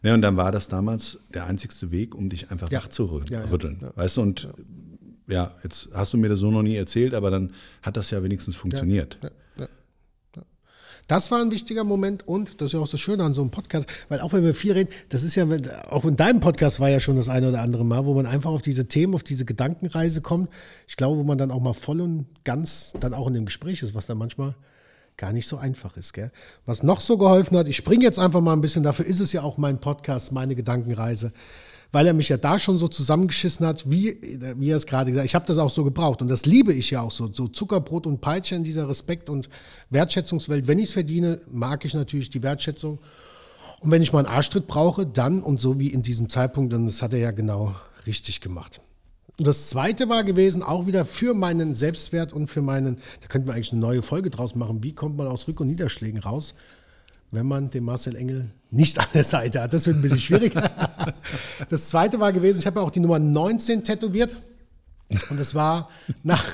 ja. 0.03 0.15
und 0.15 0.23
dann 0.23 0.37
war 0.37 0.53
das 0.53 0.69
damals 0.69 1.19
der 1.35 1.47
einzigste 1.47 1.91
Weg, 1.91 2.15
um 2.15 2.29
dich 2.29 2.51
einfach 2.53 2.71
wach 2.71 2.89
zu 2.89 3.07
rütteln. 3.07 3.81
Weißt 3.97 4.17
du, 4.17 4.23
und 4.23 4.49
ja. 5.27 5.51
jetzt 5.65 5.89
hast 5.93 6.13
du 6.13 6.19
mir 6.19 6.29
das 6.29 6.39
so 6.39 6.53
noch 6.53 6.63
nie 6.63 6.77
erzählt, 6.77 7.15
aber 7.15 7.31
dann 7.31 7.53
hat 7.83 7.97
das 7.97 8.11
ja 8.11 8.23
wenigstens 8.23 8.55
funktioniert. 8.55 9.19
Das 11.09 11.31
war 11.31 11.41
ein 11.41 11.51
wichtiger 11.51 11.85
Moment 11.85 12.29
und 12.29 12.61
das 12.61 12.67
ist 12.67 12.73
ja 12.75 12.81
auch 12.81 12.89
das 12.89 13.01
Schöne 13.01 13.25
an 13.25 13.33
so 13.33 13.41
einem 13.41 13.51
Podcast, 13.51 13.89
weil 14.11 14.21
auch 14.21 14.35
wenn 14.35 14.45
wir 14.45 14.55
viel 14.55 14.73
reden, 14.73 14.91
das 15.09 15.25
ist 15.25 15.35
ja, 15.37 15.47
auch 15.91 16.05
in 16.05 16.17
deinem 16.17 16.41
Podcast 16.41 16.81
war 16.81 16.91
ja 16.91 17.01
schon 17.01 17.17
das 17.17 17.31
eine 17.31 17.49
oder 17.49 17.63
andere 17.63 17.85
Mal, 17.85 18.05
wo 18.05 18.13
man 18.15 18.27
einfach 18.27 18.51
auf 18.51 18.61
diese 18.61 18.89
Themen, 18.89 19.15
auf 19.15 19.23
diese 19.23 19.47
Gedankenreise 19.47 20.21
kommt. 20.21 20.51
Ich 20.87 20.97
glaube, 20.97 21.17
wo 21.17 21.25
man 21.25 21.39
dann 21.39 21.51
auch 21.51 21.61
mal 21.61 21.73
voll 21.73 22.03
und 22.03 22.27
ganz 22.45 22.93
dann 23.01 23.15
auch 23.15 23.27
in 23.27 23.33
dem 23.33 23.47
Gespräch 23.47 23.83
ist, 23.83 23.95
was 23.95 24.07
dann 24.07 24.19
manchmal 24.19 24.55
gar 25.17 25.33
nicht 25.33 25.49
so 25.49 25.57
einfach 25.57 25.97
ist. 25.97 26.13
Gell? 26.13 26.31
Was 26.67 26.83
noch 26.83 27.01
so 27.01 27.17
geholfen 27.17 27.57
hat, 27.57 27.69
ich 27.69 27.77
springe 27.77 28.05
jetzt 28.05 28.19
einfach 28.19 28.43
mal 28.43 28.53
ein 28.53 28.61
bisschen, 28.61 28.83
dafür 28.83 29.07
ist 29.07 29.21
es 29.21 29.33
ja 29.33 29.43
auch 29.43 29.57
mein 29.57 29.81
Podcast, 29.81 30.31
meine 30.33 30.55
Gedankenreise 30.55 31.33
weil 31.91 32.07
er 32.07 32.13
mich 32.13 32.29
ja 32.29 32.37
da 32.37 32.59
schon 32.59 32.77
so 32.79 32.89
zusammengeschissen 32.89 33.67
hat, 33.67 33.91
wie, 33.91 34.21
wie 34.57 34.71
er 34.71 34.77
es 34.77 34.87
gerade 34.87 35.11
gesagt 35.11 35.23
hat. 35.23 35.31
Ich 35.31 35.35
habe 35.35 35.47
das 35.47 35.59
auch 35.59 35.71
so 35.71 35.85
gebraucht 35.85 36.21
und 36.21 36.29
das 36.29 36.45
liebe 36.45 36.73
ich 36.73 36.91
ja 36.91 37.01
auch 37.01 37.11
so. 37.11 37.33
So 37.33 37.49
Zuckerbrot 37.49 38.07
und 38.07 38.21
Peitsche 38.21 38.55
in 38.55 38.65
dieser 38.65 38.89
Respekt- 38.89 39.31
und 39.31 39.49
Wertschätzungswelt. 39.91 40.67
Wenn 40.67 40.79
ich 40.79 40.89
es 40.89 40.93
verdiene, 40.93 41.41
mag 41.51 41.85
ich 41.85 41.95
natürlich 41.95 42.31
die 42.31 42.43
Wertschätzung. 42.43 42.99
Und 43.81 43.91
wenn 43.91 44.03
ich 44.03 44.13
mal 44.13 44.27
einen 44.27 44.35
Arschtritt 44.35 44.67
brauche, 44.67 45.07
dann 45.07 45.43
und 45.43 45.61
so 45.61 45.79
wie 45.79 45.89
in 45.89 46.03
diesem 46.03 46.29
Zeitpunkt, 46.29 46.73
dann 46.73 46.87
das 46.87 47.01
hat 47.01 47.15
er 47.15 47.21
ja 47.21 47.31
genau 47.31 47.75
richtig 48.07 48.41
gemacht. 48.41 48.81
Und 49.39 49.47
das 49.47 49.69
zweite 49.69 50.09
war 50.09 50.25
gewesen, 50.25 50.65
auch 50.65 50.87
wieder 50.87 51.05
für 51.05 51.33
meinen 51.33 51.73
Selbstwert 51.73 52.33
und 52.33 52.49
für 52.49 52.61
meinen, 52.61 52.99
da 53.21 53.29
könnten 53.29 53.47
wir 53.47 53.55
eigentlich 53.55 53.71
eine 53.71 53.81
neue 53.81 54.03
Folge 54.03 54.31
draus 54.31 54.57
machen, 54.57 54.83
wie 54.83 54.95
kommt 54.95 55.17
man 55.17 55.29
aus 55.29 55.47
Rück- 55.47 55.61
und 55.61 55.69
Niederschlägen 55.69 56.19
raus, 56.19 56.55
wenn 57.31 57.47
man 57.47 57.71
den 57.71 57.85
Marcel 57.85 58.17
Engel 58.17 58.51
nicht 58.71 58.99
an 58.99 59.07
der 59.15 59.25
Seite 59.25 59.63
hat. 59.63 59.73
Das 59.73 59.87
wird 59.87 59.97
ein 59.97 60.03
bisschen 60.03 60.21
schwierig. 60.21 60.55
das 61.69 61.89
zweite 61.89 62.21
war 62.21 62.33
gewesen, 62.33 62.59
ich 62.59 62.67
habe 62.67 62.81
ja 62.81 62.87
auch 62.87 62.91
die 62.91 63.01
Nummer 63.01 63.19
19 63.19 63.85
tätowiert. 63.85 64.37
Und 65.31 65.41
das 65.41 65.55
war, 65.55 65.89
nach, 66.23 66.45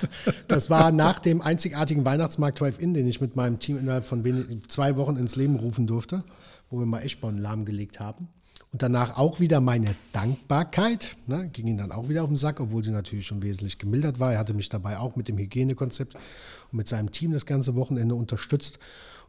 das 0.46 0.70
war 0.70 0.92
nach 0.92 1.18
dem 1.18 1.40
einzigartigen 1.40 2.04
Weihnachtsmarkt 2.04 2.60
Drive-In, 2.60 2.94
den 2.94 3.08
ich 3.08 3.20
mit 3.20 3.34
meinem 3.34 3.58
Team 3.58 3.78
innerhalb 3.78 4.04
von 4.04 4.22
zwei 4.68 4.96
Wochen 4.96 5.16
ins 5.16 5.34
Leben 5.34 5.56
rufen 5.56 5.88
durfte, 5.88 6.22
wo 6.70 6.78
wir 6.78 6.86
mal 6.86 7.00
Eschborn 7.00 7.38
lahmgelegt 7.38 7.98
haben. 7.98 8.28
Und 8.70 8.82
danach 8.82 9.18
auch 9.18 9.38
wieder 9.38 9.60
meine 9.60 9.94
Dankbarkeit, 10.12 11.16
ne, 11.26 11.48
ging 11.52 11.68
ihm 11.68 11.78
dann 11.78 11.92
auch 11.92 12.08
wieder 12.08 12.24
auf 12.24 12.28
den 12.28 12.36
Sack, 12.36 12.58
obwohl 12.58 12.82
sie 12.82 12.90
natürlich 12.90 13.26
schon 13.26 13.42
wesentlich 13.42 13.78
gemildert 13.78 14.18
war. 14.18 14.32
Er 14.32 14.38
hatte 14.38 14.54
mich 14.54 14.68
dabei 14.68 14.98
auch 14.98 15.14
mit 15.14 15.28
dem 15.28 15.38
Hygienekonzept 15.38 16.14
und 16.14 16.76
mit 16.76 16.88
seinem 16.88 17.12
Team 17.12 17.32
das 17.32 17.46
ganze 17.46 17.76
Wochenende 17.76 18.16
unterstützt. 18.16 18.80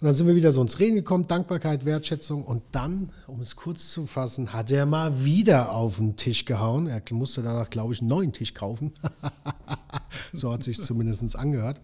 Und 0.05 0.09
dann 0.09 0.15
sind 0.17 0.27
wir 0.27 0.35
wieder 0.35 0.51
so 0.51 0.61
ins 0.61 0.77
Reden 0.77 0.97
gekommen, 0.97 1.25
Dankbarkeit, 1.27 1.83
Wertschätzung. 1.83 2.43
Und 2.43 2.61
dann, 2.73 3.09
um 3.25 3.41
es 3.41 3.55
kurz 3.55 3.91
zu 3.91 4.05
fassen, 4.05 4.53
hat 4.53 4.69
er 4.69 4.85
mal 4.85 5.25
wieder 5.25 5.71
auf 5.71 5.95
den 5.95 6.15
Tisch 6.15 6.45
gehauen. 6.45 6.85
Er 6.85 7.01
musste 7.09 7.41
danach, 7.41 7.71
glaube 7.71 7.95
ich, 7.95 8.01
einen 8.01 8.09
neuen 8.09 8.31
Tisch 8.31 8.53
kaufen. 8.53 8.93
so 10.31 10.53
hat 10.53 10.61
sich 10.61 10.79
zumindest 10.79 11.35
angehört. 11.35 11.81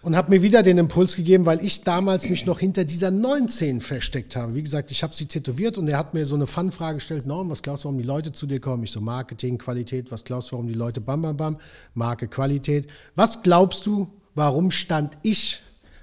Und 0.00 0.16
hat 0.16 0.30
mir 0.30 0.40
wieder 0.40 0.62
den 0.62 0.78
Impuls 0.78 1.14
gegeben, 1.14 1.44
weil 1.44 1.62
ich 1.62 1.84
damals 1.84 2.26
mich 2.26 2.46
noch 2.46 2.58
hinter 2.58 2.86
dieser 2.86 3.10
19 3.10 3.82
versteckt 3.82 4.34
habe. 4.34 4.54
Wie 4.54 4.62
gesagt, 4.62 4.90
ich 4.90 5.02
habe 5.02 5.14
sie 5.14 5.26
tätowiert 5.26 5.76
und 5.76 5.88
er 5.88 5.98
hat 5.98 6.14
mir 6.14 6.24
so 6.24 6.36
eine 6.36 6.46
Fun-Frage 6.46 6.94
gestellt, 6.94 7.26
Norm, 7.26 7.50
was 7.50 7.60
glaubst 7.60 7.84
du, 7.84 7.88
warum 7.88 7.98
die 7.98 8.06
Leute 8.06 8.32
zu 8.32 8.46
dir 8.46 8.60
kommen? 8.60 8.84
Ich 8.84 8.92
so, 8.92 9.02
Marketing, 9.02 9.58
Qualität, 9.58 10.10
was 10.10 10.24
glaubst 10.24 10.50
du, 10.50 10.52
warum 10.52 10.68
die 10.68 10.72
Leute 10.72 11.02
bam, 11.02 11.20
bam, 11.20 11.36
bam? 11.36 11.58
Marke, 11.92 12.28
Qualität. 12.28 12.86
Was 13.14 13.42
glaubst 13.42 13.84
du, 13.84 14.08
warum 14.34 14.70
stand 14.70 15.18
ich 15.22 15.60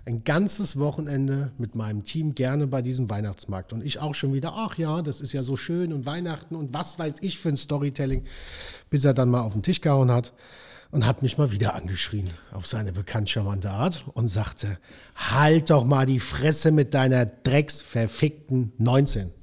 ein 0.08 0.24
ganzes 0.24 0.80
Wochenende 0.80 1.52
mit 1.58 1.76
meinem 1.76 2.04
Team 2.04 2.34
gerne 2.34 2.65
bei 2.65 2.82
diesem 2.82 3.10
Weihnachtsmarkt. 3.10 3.74
Und 3.74 3.84
ich 3.84 4.00
auch 4.00 4.15
schon 4.15 4.34
wieder, 4.34 4.54
ach 4.56 4.78
ja, 4.78 5.02
das 5.02 5.20
ist 5.20 5.34
ja 5.34 5.43
so 5.43 5.58
schön 5.58 5.91
und 5.91 6.06
Weihnachten 6.06 6.56
und 6.56 6.74
was 6.74 6.98
weiß 6.98 7.15
ich 7.22 7.38
für 7.38 7.50
ein 7.50 7.58
Storytelling, 7.58 8.24
bis 8.89 9.04
er 9.04 9.13
dann 9.13 9.30
mal 9.30 9.41
auf 9.41 9.52
den 9.52 9.63
Tisch 9.63 9.82
gehauen 9.82 10.10
hat 10.10 10.32
und 10.91 11.06
hat 11.06 11.24
mich 11.24 11.38
mal 11.38 11.52
wieder 11.52 11.76
angeschrien 11.76 12.30
auf 12.54 12.65
seine 12.65 12.93
bekannt 12.93 13.30
charmante 13.30 13.70
Art 13.70 14.06
und 14.13 14.30
sagte, 14.30 14.80
halt 15.15 15.70
doch 15.70 15.84
mal 15.84 16.06
die 16.06 16.22
Fresse 16.22 16.72
mit 16.72 16.93
deiner 16.93 17.26
drecksverfickten 17.26 18.72
19. 18.78 19.34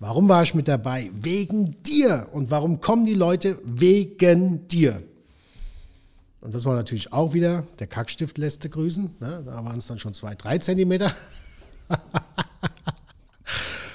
Warum 0.00 0.26
war 0.28 0.42
ich 0.42 0.54
mit 0.54 0.68
dabei? 0.68 1.10
Wegen 1.14 1.82
dir. 1.82 2.28
Und 2.32 2.50
warum 2.50 2.80
kommen 2.80 3.04
die 3.04 3.14
Leute? 3.14 3.60
Wegen 3.62 4.66
dir. 4.68 5.02
Und 6.44 6.52
das 6.52 6.66
war 6.66 6.74
natürlich 6.74 7.10
auch 7.10 7.32
wieder, 7.32 7.66
der 7.78 7.86
Kackstift 7.86 8.36
lässt 8.36 8.70
grüßen. 8.70 9.16
Ne? 9.18 9.42
Da 9.46 9.64
waren 9.64 9.78
es 9.78 9.86
dann 9.86 9.98
schon 9.98 10.12
zwei, 10.12 10.34
drei 10.34 10.58
Zentimeter. 10.58 11.10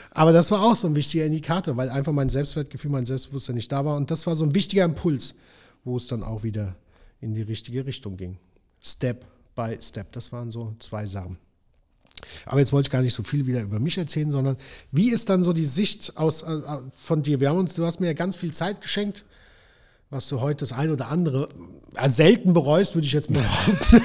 Aber 0.10 0.34
das 0.34 0.50
war 0.50 0.64
auch 0.64 0.76
so 0.76 0.88
ein 0.88 0.96
wichtiger 0.96 1.26
Indikator, 1.26 1.78
weil 1.78 1.92
einfach 1.92 2.12
mein 2.12 2.28
Selbstwertgefühl, 2.28 2.90
mein 2.90 3.06
Selbstbewusstsein 3.06 3.56
nicht 3.56 3.72
da 3.72 3.86
war. 3.86 3.96
Und 3.96 4.10
das 4.10 4.26
war 4.26 4.36
so 4.36 4.46
ein 4.46 4.56
wichtiger 4.56 4.84
Impuls, 4.84 5.36
wo 5.84 5.96
es 5.96 6.08
dann 6.08 6.24
auch 6.24 6.42
wieder 6.42 6.76
in 7.22 7.36
die 7.36 7.44
richtige 7.44 7.86
Richtung 7.86 8.18
ging. 8.18 8.40
Step 8.82 9.28
by 9.56 9.78
Step. 9.80 10.12
Das 10.14 10.32
waren 10.32 10.50
so 10.50 10.74
zwei 10.80 11.06
Sachen. 11.06 11.38
Aber 12.48 12.62
jetzt 12.62 12.74
wollte 12.74 12.88
ich 12.88 12.92
gar 12.92 13.04
nicht 13.04 13.14
so 13.14 13.22
viel 13.22 13.46
wieder 13.46 13.62
über 13.62 13.80
mich 13.80 14.00
erzählen, 14.00 14.32
sondern 14.32 14.58
wie 14.92 15.12
ist 15.12 15.30
dann 15.30 15.44
so 15.44 15.54
die 15.54 15.66
Sicht 15.66 16.18
aus, 16.18 16.42
äh, 16.42 16.62
von 16.98 17.22
dir? 17.22 17.40
Wir 17.40 17.52
haben 17.52 17.60
uns, 17.60 17.76
du 17.76 17.86
hast 17.86 18.00
mir 18.00 18.08
ja 18.08 18.14
ganz 18.14 18.38
viel 18.38 18.54
Zeit 18.54 18.82
geschenkt 18.82 19.24
was 20.10 20.28
du 20.28 20.42
heute 20.42 20.62
das 20.62 20.72
ein 20.72 20.90
oder 20.92 21.10
andere 21.10 21.50
äh, 21.96 22.10
selten 22.10 22.54
bereust, 22.54 22.96
würde 22.96 23.06
ich 23.06 23.14
jetzt 23.14 23.30
mal 23.30 23.42
behaupten. 23.42 24.02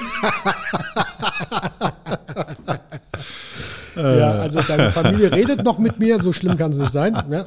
ja, 3.95 4.31
also 4.31 4.61
deine 4.61 4.91
Familie 4.91 5.31
redet 5.31 5.63
noch 5.63 5.79
mit 5.79 5.99
mir, 5.99 6.19
so 6.19 6.31
schlimm 6.31 6.57
kann 6.57 6.71
es 6.71 6.77
nicht 6.77 6.91
sein. 6.91 7.13
Ne? 7.27 7.45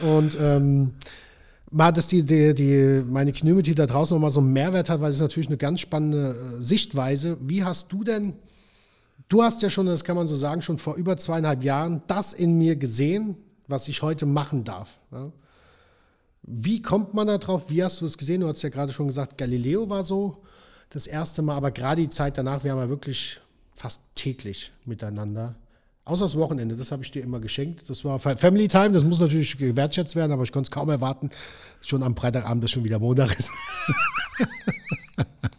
Und 0.00 0.36
ähm, 0.40 0.92
mal, 1.70 1.92
dass 1.92 2.06
die, 2.06 2.22
die, 2.22 2.54
die, 2.54 3.02
meine 3.06 3.32
Community 3.32 3.74
da 3.74 3.86
draußen 3.86 4.14
nochmal 4.14 4.30
so 4.30 4.40
einen 4.40 4.52
Mehrwert 4.52 4.90
hat, 4.90 5.00
weil 5.00 5.10
es 5.10 5.20
natürlich 5.20 5.48
eine 5.48 5.56
ganz 5.56 5.80
spannende 5.80 6.58
äh, 6.58 6.62
Sichtweise. 6.62 7.36
Wie 7.40 7.64
hast 7.64 7.92
du 7.92 8.04
denn, 8.04 8.34
du 9.28 9.42
hast 9.42 9.60
ja 9.62 9.70
schon, 9.70 9.86
das 9.86 10.04
kann 10.04 10.14
man 10.16 10.28
so 10.28 10.36
sagen, 10.36 10.62
schon 10.62 10.78
vor 10.78 10.94
über 10.94 11.16
zweieinhalb 11.16 11.64
Jahren 11.64 12.02
das 12.06 12.32
in 12.32 12.58
mir 12.58 12.76
gesehen, 12.76 13.36
was 13.66 13.88
ich 13.88 14.02
heute 14.02 14.24
machen 14.24 14.62
darf. 14.62 14.98
Ne? 15.10 15.32
Wie 16.50 16.80
kommt 16.80 17.14
man 17.14 17.26
da 17.26 17.38
drauf? 17.38 17.68
Wie 17.68 17.84
hast 17.84 18.00
du 18.00 18.06
es 18.06 18.16
gesehen? 18.16 18.40
Du 18.40 18.48
hast 18.48 18.62
ja 18.62 18.68
gerade 18.68 18.92
schon 18.92 19.06
gesagt, 19.06 19.36
Galileo 19.36 19.88
war 19.88 20.04
so 20.04 20.38
das 20.90 21.06
erste 21.06 21.42
Mal, 21.42 21.56
aber 21.56 21.70
gerade 21.70 22.00
die 22.00 22.08
Zeit 22.08 22.38
danach, 22.38 22.64
wir 22.64 22.72
haben 22.72 22.78
ja 22.78 22.88
wirklich 22.88 23.40
fast 23.74 24.02
täglich 24.14 24.72
miteinander 24.84 25.56
Außer 26.08 26.24
das 26.24 26.38
Wochenende, 26.38 26.74
das 26.74 26.90
habe 26.90 27.02
ich 27.02 27.10
dir 27.10 27.22
immer 27.22 27.38
geschenkt. 27.38 27.82
Das 27.90 28.02
war 28.02 28.18
Family 28.18 28.66
Time, 28.66 28.92
das 28.92 29.04
muss 29.04 29.20
natürlich 29.20 29.58
gewertschätzt 29.58 30.16
werden, 30.16 30.32
aber 30.32 30.42
ich 30.42 30.52
konnte 30.52 30.68
es 30.68 30.70
kaum 30.70 30.88
erwarten, 30.88 31.28
schon 31.82 32.02
am 32.02 32.16
Freitagabend, 32.16 32.64
dass 32.64 32.70
schon 32.70 32.82
wieder 32.82 32.98
Montag 32.98 33.38
ist. 33.38 33.50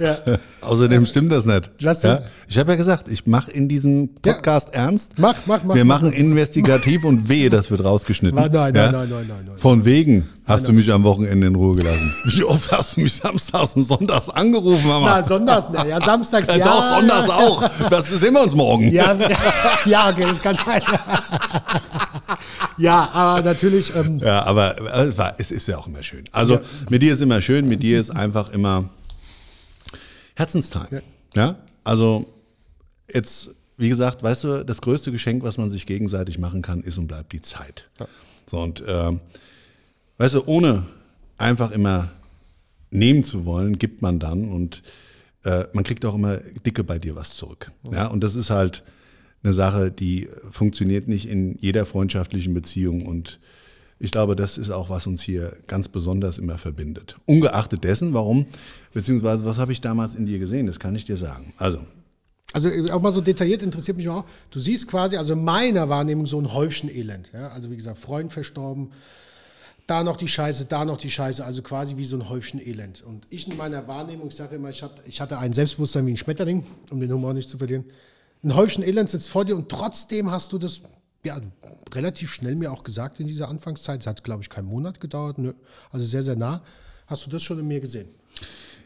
ja. 0.00 0.18
Außerdem 0.60 1.04
stimmt 1.06 1.30
das 1.30 1.44
nicht. 1.44 1.70
Was 1.82 2.02
ja? 2.02 2.20
Ich 2.48 2.58
habe 2.58 2.72
ja 2.72 2.76
gesagt, 2.76 3.08
ich 3.08 3.26
mache 3.26 3.50
in 3.50 3.68
diesem 3.68 4.14
Podcast 4.14 4.68
ja. 4.72 4.84
ernst. 4.84 5.12
Mach, 5.18 5.34
mach, 5.46 5.62
mach. 5.62 5.74
Wir 5.74 5.84
mach, 5.84 6.00
machen 6.00 6.12
investigativ 6.12 7.04
und 7.04 7.28
wehe, 7.28 7.50
das 7.50 7.70
wird 7.70 7.84
rausgeschnitten. 7.84 8.38
Nein, 8.38 8.50
nein, 8.52 8.74
ja? 8.74 8.90
nein, 8.90 9.08
nein, 9.08 9.26
nein, 9.28 9.44
nein, 9.46 9.58
Von 9.58 9.84
wegen 9.84 10.26
hast 10.46 10.66
du 10.66 10.72
mich 10.72 10.90
am 10.90 11.04
Wochenende 11.04 11.46
in 11.46 11.54
Ruhe 11.54 11.74
gelassen. 11.74 12.12
Wie 12.24 12.44
oft 12.44 12.70
hast 12.72 12.96
du 12.96 13.02
mich 13.02 13.14
samstags 13.14 13.74
und 13.74 13.82
sonntags 13.82 14.28
angerufen, 14.30 14.86
Mama? 14.86 15.16
Na, 15.16 15.22
sonntags, 15.22 15.68
ne? 15.68 15.88
ja, 15.88 16.00
samstags, 16.00 16.48
ja. 16.56 16.64
Doch, 16.64 16.84
sonntags 16.84 17.30
auch. 17.30 17.88
Das 17.90 18.08
sehen 18.08 18.34
wir 18.34 18.42
uns 18.42 18.54
morgen. 18.54 18.90
Ja, 18.90 19.16
ja, 19.84 20.10
okay, 20.10 20.24
das 20.26 20.40
kann 20.40 20.56
sein. 20.56 20.82
ja, 22.78 23.08
aber 23.12 23.42
natürlich. 23.42 23.94
Ähm, 23.94 24.18
ja, 24.18 24.44
aber 24.44 24.76
es 25.38 25.50
ist 25.50 25.68
ja 25.68 25.78
auch 25.78 25.86
immer 25.86 26.02
schön. 26.02 26.24
Also 26.32 26.60
mit 26.88 27.02
dir 27.02 27.12
ist 27.12 27.20
immer 27.20 27.42
schön, 27.42 27.68
mit 27.68 27.82
dir 27.82 28.00
ist 28.00 28.10
einfach 28.10 28.50
immer 28.50 28.88
Herzensteil. 30.34 31.02
Ja. 31.34 31.46
ja. 31.46 31.58
Also 31.84 32.26
jetzt, 33.12 33.50
wie 33.76 33.88
gesagt, 33.88 34.22
weißt 34.22 34.44
du, 34.44 34.64
das 34.64 34.80
größte 34.80 35.12
Geschenk, 35.12 35.42
was 35.42 35.58
man 35.58 35.70
sich 35.70 35.86
gegenseitig 35.86 36.38
machen 36.38 36.62
kann, 36.62 36.82
ist 36.82 36.98
und 36.98 37.06
bleibt 37.06 37.32
die 37.32 37.42
Zeit. 37.42 37.88
Ja. 38.00 38.08
So 38.46 38.60
und 38.60 38.82
ähm, 38.86 39.20
weißt 40.18 40.34
du, 40.34 40.46
ohne 40.46 40.86
einfach 41.38 41.70
immer 41.70 42.10
nehmen 42.90 43.24
zu 43.24 43.44
wollen, 43.44 43.78
gibt 43.78 44.02
man 44.02 44.18
dann 44.18 44.48
und 44.48 44.82
äh, 45.44 45.64
man 45.72 45.84
kriegt 45.84 46.04
auch 46.04 46.14
immer 46.14 46.38
dicke 46.64 46.84
bei 46.84 46.98
dir 46.98 47.16
was 47.16 47.34
zurück. 47.34 47.72
Ja. 47.90 47.92
ja, 47.92 48.06
und 48.06 48.22
das 48.22 48.34
ist 48.34 48.50
halt 48.50 48.82
eine 49.42 49.52
Sache, 49.52 49.90
die 49.90 50.28
funktioniert 50.50 51.06
nicht 51.08 51.28
in 51.28 51.56
jeder 51.58 51.86
freundschaftlichen 51.86 52.54
Beziehung 52.54 53.06
und 53.06 53.40
ich 53.98 54.10
glaube, 54.10 54.36
das 54.36 54.58
ist 54.58 54.70
auch, 54.70 54.90
was 54.90 55.06
uns 55.06 55.22
hier 55.22 55.56
ganz 55.66 55.88
besonders 55.88 56.38
immer 56.38 56.58
verbindet. 56.58 57.16
Ungeachtet 57.26 57.84
dessen, 57.84 58.12
warum, 58.12 58.46
beziehungsweise 58.92 59.44
was 59.44 59.58
habe 59.58 59.72
ich 59.72 59.80
damals 59.80 60.14
in 60.14 60.26
dir 60.26 60.38
gesehen, 60.38 60.66
das 60.66 60.78
kann 60.78 60.94
ich 60.96 61.04
dir 61.04 61.16
sagen. 61.16 61.54
Also. 61.56 61.78
Also 62.52 62.68
auch 62.92 63.02
mal 63.02 63.10
so 63.10 63.20
detailliert 63.20 63.62
interessiert 63.62 63.96
mich 63.96 64.08
auch. 64.08 64.24
Du 64.50 64.60
siehst 64.60 64.86
quasi, 64.86 65.16
also 65.16 65.32
in 65.32 65.42
meiner 65.42 65.88
Wahrnehmung 65.88 66.26
so 66.26 66.38
ein 66.40 66.52
Häufchen 66.52 66.88
Elend. 66.88 67.30
Ja? 67.32 67.48
Also 67.48 67.70
wie 67.70 67.76
gesagt, 67.76 67.98
Freund 67.98 68.32
verstorben, 68.32 68.92
da 69.86 70.02
noch 70.02 70.16
die 70.16 70.28
Scheiße, 70.28 70.66
da 70.66 70.84
noch 70.84 70.96
die 70.96 71.10
Scheiße, 71.10 71.44
also 71.44 71.62
quasi 71.62 71.96
wie 71.96 72.04
so 72.04 72.16
ein 72.16 72.28
Häufchen 72.28 72.60
Elend. 72.64 73.02
Und 73.02 73.26
ich 73.30 73.48
in 73.50 73.56
meiner 73.56 73.86
Wahrnehmung, 73.86 74.28
ich 74.28 74.36
sage 74.36 74.56
immer, 74.56 74.70
ich 74.70 74.82
hatte, 74.82 75.02
ich 75.06 75.20
hatte 75.20 75.38
ein 75.38 75.52
Selbstbewusstsein 75.52 76.06
wie 76.06 76.12
ein 76.12 76.16
Schmetterling, 76.16 76.64
um 76.90 77.00
den 77.00 77.12
Humor 77.12 77.34
nicht 77.34 77.50
zu 77.50 77.58
verlieren. 77.58 77.84
Ein 78.42 78.54
Häufchen 78.54 78.84
Elend 78.84 79.10
sitzt 79.10 79.28
vor 79.28 79.44
dir 79.44 79.56
und 79.56 79.68
trotzdem 79.68 80.30
hast 80.30 80.52
du 80.52 80.58
das 80.58 80.82
ja, 81.24 81.40
relativ 81.92 82.32
schnell 82.32 82.54
mir 82.54 82.72
auch 82.72 82.84
gesagt 82.84 83.20
in 83.20 83.26
dieser 83.26 83.48
Anfangszeit. 83.48 84.00
Es 84.00 84.06
hat, 84.06 84.24
glaube 84.24 84.42
ich, 84.42 84.50
keinen 84.50 84.68
Monat 84.68 85.00
gedauert, 85.00 85.38
ne? 85.38 85.54
also 85.90 86.04
sehr, 86.04 86.22
sehr 86.22 86.36
nah. 86.36 86.62
Hast 87.06 87.26
du 87.26 87.30
das 87.30 87.42
schon 87.42 87.58
in 87.58 87.66
mir 87.66 87.80
gesehen? 87.80 88.08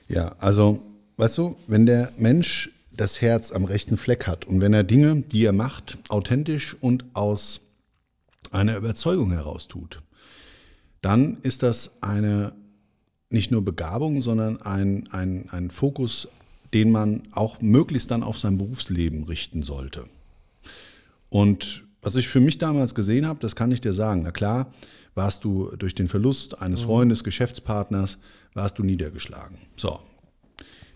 Ja, 0.09 0.35
also, 0.38 0.83
weißt 1.16 1.38
du, 1.38 1.57
wenn 1.66 1.87
der 1.87 2.12
Mensch 2.16 2.70
das 2.90 3.20
Herz 3.20 3.53
am 3.53 3.64
rechten 3.64 3.96
Fleck 3.96 4.27
hat 4.27 4.44
und 4.44 4.61
wenn 4.61 4.72
er 4.72 4.85
Dinge, 4.85 5.20
die 5.20 5.44
er 5.44 5.53
macht, 5.53 5.98
authentisch 6.09 6.77
und 6.81 7.05
aus 7.14 7.61
einer 8.51 8.77
Überzeugung 8.77 9.31
heraus 9.31 9.68
tut, 9.68 10.03
dann 11.01 11.38
ist 11.42 11.62
das 11.62 12.03
eine 12.03 12.53
nicht 13.31 13.51
nur 13.51 13.64
Begabung, 13.64 14.22
sondern 14.22 14.61
ein, 14.62 15.09
ein, 15.12 15.48
ein 15.51 15.70
Fokus, 15.70 16.29
den 16.72 16.90
man 16.90 17.29
auch 17.31 17.61
möglichst 17.61 18.11
dann 18.11 18.22
auf 18.22 18.38
sein 18.38 18.59
Berufsleben 18.59 19.24
richten 19.24 19.62
sollte. 19.62 20.07
Und 21.29 21.85
was 22.03 22.17
ich 22.17 22.29
für 22.29 22.41
mich 22.41 22.59
damals 22.59 22.95
gesehen 22.95 23.27
habe, 23.27 23.41
das 23.41 23.57
kann 23.57 23.73
ich 23.73 23.81
dir 23.81 23.93
sagen. 23.93 24.23
Na 24.23 24.31
klar, 24.31 24.73
warst 25.15 25.45
du 25.45 25.75
durch 25.77 25.95
den 25.95 26.09
Verlust 26.09 26.61
eines 26.63 26.83
mhm. 26.83 26.87
Freundes, 26.87 27.25
Geschäftspartners, 27.25 28.19
warst 28.55 28.79
du 28.79 28.83
niedergeschlagen. 28.83 29.59
So, 29.77 29.99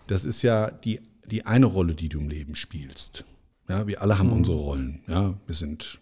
das 0.07 0.25
ist 0.25 0.41
ja 0.41 0.71
die, 0.71 1.01
die 1.29 1.45
eine 1.45 1.65
Rolle, 1.65 1.95
die 1.95 2.09
du 2.09 2.19
im 2.19 2.29
Leben 2.29 2.55
spielst. 2.55 3.25
Ja, 3.69 3.87
wir 3.87 4.01
alle 4.01 4.17
haben 4.17 4.27
mhm. 4.27 4.37
unsere 4.37 4.57
Rollen. 4.57 5.01
Ja, 5.07 5.33
wir 5.45 5.55
sind 5.55 5.99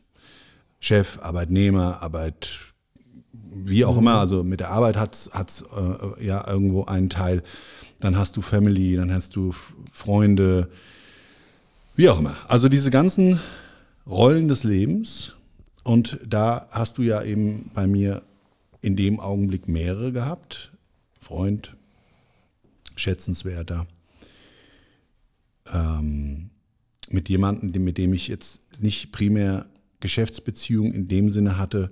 Chef, 0.79 1.19
Arbeitnehmer, 1.21 2.01
Arbeit, 2.01 2.57
wie 3.33 3.85
auch 3.85 3.93
mhm. 3.93 3.99
immer. 3.99 4.19
Also 4.19 4.43
mit 4.43 4.59
der 4.59 4.71
Arbeit 4.71 4.97
hat 4.97 5.13
es 5.15 5.27
äh, 5.61 6.25
ja 6.25 6.47
irgendwo 6.47 6.85
einen 6.85 7.09
Teil. 7.09 7.43
Dann 7.99 8.17
hast 8.17 8.35
du 8.35 8.41
Family, 8.41 8.95
dann 8.95 9.13
hast 9.13 9.35
du 9.35 9.53
Freunde, 9.91 10.69
wie 11.95 12.09
auch 12.09 12.17
immer. 12.19 12.35
Also 12.47 12.67
diese 12.67 12.89
ganzen 12.89 13.39
Rollen 14.07 14.47
des 14.47 14.63
Lebens. 14.63 15.35
Und 15.83 16.19
da 16.27 16.67
hast 16.71 16.97
du 16.97 17.01
ja 17.01 17.23
eben 17.23 17.71
bei 17.73 17.87
mir 17.87 18.21
in 18.81 18.95
dem 18.95 19.19
Augenblick 19.19 19.67
mehrere 19.67 20.11
gehabt. 20.11 20.71
Freund, 21.19 21.75
schätzenswerter. 22.95 23.87
Ähm, 25.71 26.49
mit 27.09 27.29
jemandem, 27.29 27.83
mit 27.83 27.97
dem 27.97 28.13
ich 28.13 28.27
jetzt 28.27 28.61
nicht 28.79 29.11
primär 29.11 29.65
Geschäftsbeziehungen 29.99 30.93
in 30.93 31.07
dem 31.07 31.29
Sinne 31.29 31.57
hatte, 31.57 31.91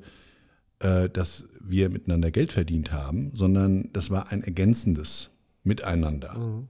äh, 0.79 1.09
dass 1.09 1.47
wir 1.61 1.89
miteinander 1.89 2.31
Geld 2.31 2.51
verdient 2.51 2.91
haben, 2.91 3.31
sondern 3.33 3.89
das 3.93 4.09
war 4.09 4.31
ein 4.31 4.43
ergänzendes 4.43 5.29
Miteinander. 5.63 6.37
Mhm. 6.37 6.67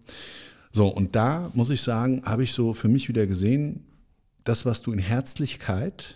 So, 0.71 0.87
und 0.87 1.15
da 1.15 1.51
muss 1.53 1.69
ich 1.69 1.81
sagen, 1.81 2.23
habe 2.25 2.43
ich 2.43 2.51
so 2.53 2.73
für 2.73 2.87
mich 2.87 3.07
wieder 3.07 3.25
gesehen, 3.25 3.85
das, 4.49 4.65
was 4.65 4.81
du 4.81 4.91
in 4.91 4.99
Herzlichkeit 4.99 6.15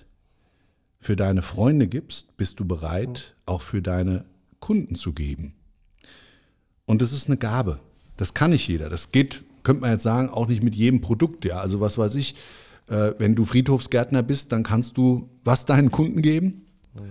für 0.99 1.15
deine 1.15 1.43
Freunde 1.43 1.87
gibst, 1.87 2.35
bist 2.35 2.59
du 2.59 2.65
bereit, 2.65 3.35
auch 3.45 3.61
für 3.61 3.81
deine 3.81 4.25
Kunden 4.59 4.95
zu 4.95 5.13
geben. 5.13 5.53
Und 6.85 7.03
das 7.03 7.13
ist 7.13 7.27
eine 7.27 7.37
Gabe. 7.37 7.79
Das 8.17 8.33
kann 8.33 8.49
nicht 8.49 8.67
jeder. 8.67 8.89
Das 8.89 9.11
geht, 9.11 9.43
könnte 9.61 9.81
man 9.81 9.91
jetzt 9.91 10.03
sagen, 10.03 10.29
auch 10.29 10.47
nicht 10.47 10.63
mit 10.63 10.75
jedem 10.75 10.99
Produkt. 10.99 11.45
Ja, 11.45 11.57
also 11.57 11.79
was 11.79 11.99
weiß 11.99 12.15
ich, 12.15 12.35
äh, 12.87 13.13
wenn 13.19 13.35
du 13.35 13.45
Friedhofsgärtner 13.45 14.23
bist, 14.23 14.51
dann 14.51 14.63
kannst 14.63 14.97
du 14.97 15.29
was 15.43 15.67
deinen 15.67 15.91
Kunden 15.91 16.23
geben? 16.23 16.65
Mhm. 16.95 17.01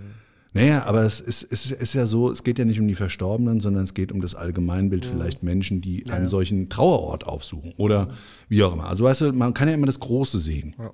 Naja, 0.53 0.83
aber 0.85 1.03
es 1.03 1.21
ist, 1.21 1.47
es 1.51 1.71
ist 1.71 1.93
ja 1.93 2.05
so, 2.05 2.31
es 2.31 2.43
geht 2.43 2.59
ja 2.59 2.65
nicht 2.65 2.79
um 2.79 2.87
die 2.87 2.95
Verstorbenen, 2.95 3.61
sondern 3.61 3.85
es 3.85 3.93
geht 3.93 4.11
um 4.11 4.19
das 4.19 4.35
Allgemeinbild, 4.35 5.05
mhm. 5.05 5.09
vielleicht 5.09 5.41
Menschen, 5.41 5.79
die 5.79 6.03
ja, 6.05 6.15
einen 6.15 6.27
solchen 6.27 6.67
Trauerort 6.67 7.25
aufsuchen 7.25 7.73
oder 7.77 8.09
wie 8.49 8.61
auch 8.63 8.73
immer. 8.73 8.87
Also 8.87 9.05
weißt 9.05 9.21
du, 9.21 9.31
man 9.31 9.53
kann 9.53 9.69
ja 9.69 9.73
immer 9.73 9.87
das 9.87 10.01
Große 10.01 10.37
sehen. 10.37 10.75
Ja 10.77 10.91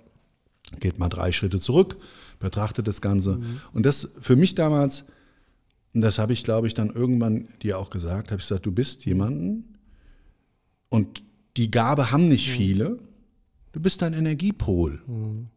geht 0.80 1.00
mal 1.00 1.10
drei 1.10 1.32
Schritte 1.32 1.60
zurück, 1.60 1.98
betrachtet 2.40 2.88
das 2.88 3.02
Ganze. 3.02 3.38
Mhm. 3.38 3.62
Und 3.74 3.86
das 3.86 4.10
für 4.22 4.36
mich 4.36 4.56
damals, 4.56 5.06
das 5.94 6.20
habe 6.20 6.34
ich, 6.34 6.44
glaube 6.44 6.68
ich, 6.68 6.74
dann 6.74 6.90
irgendwann 6.90 7.48
dir 7.62 7.78
auch 7.80 7.90
gesagt, 7.90 8.32
habe 8.32 8.42
ich 8.42 8.48
gesagt, 8.48 8.66
du 8.66 8.72
bist 8.72 9.06
jemanden 9.06 9.76
und 10.90 11.24
die 11.58 11.72
Gabe 11.72 12.12
haben 12.12 12.28
nicht 12.28 12.50
mhm. 12.50 12.54
viele, 12.54 13.00
du 13.72 13.80
bist 13.80 14.04
ein 14.04 14.14
Energiepol. 14.14 15.02
Mhm. 15.08 15.48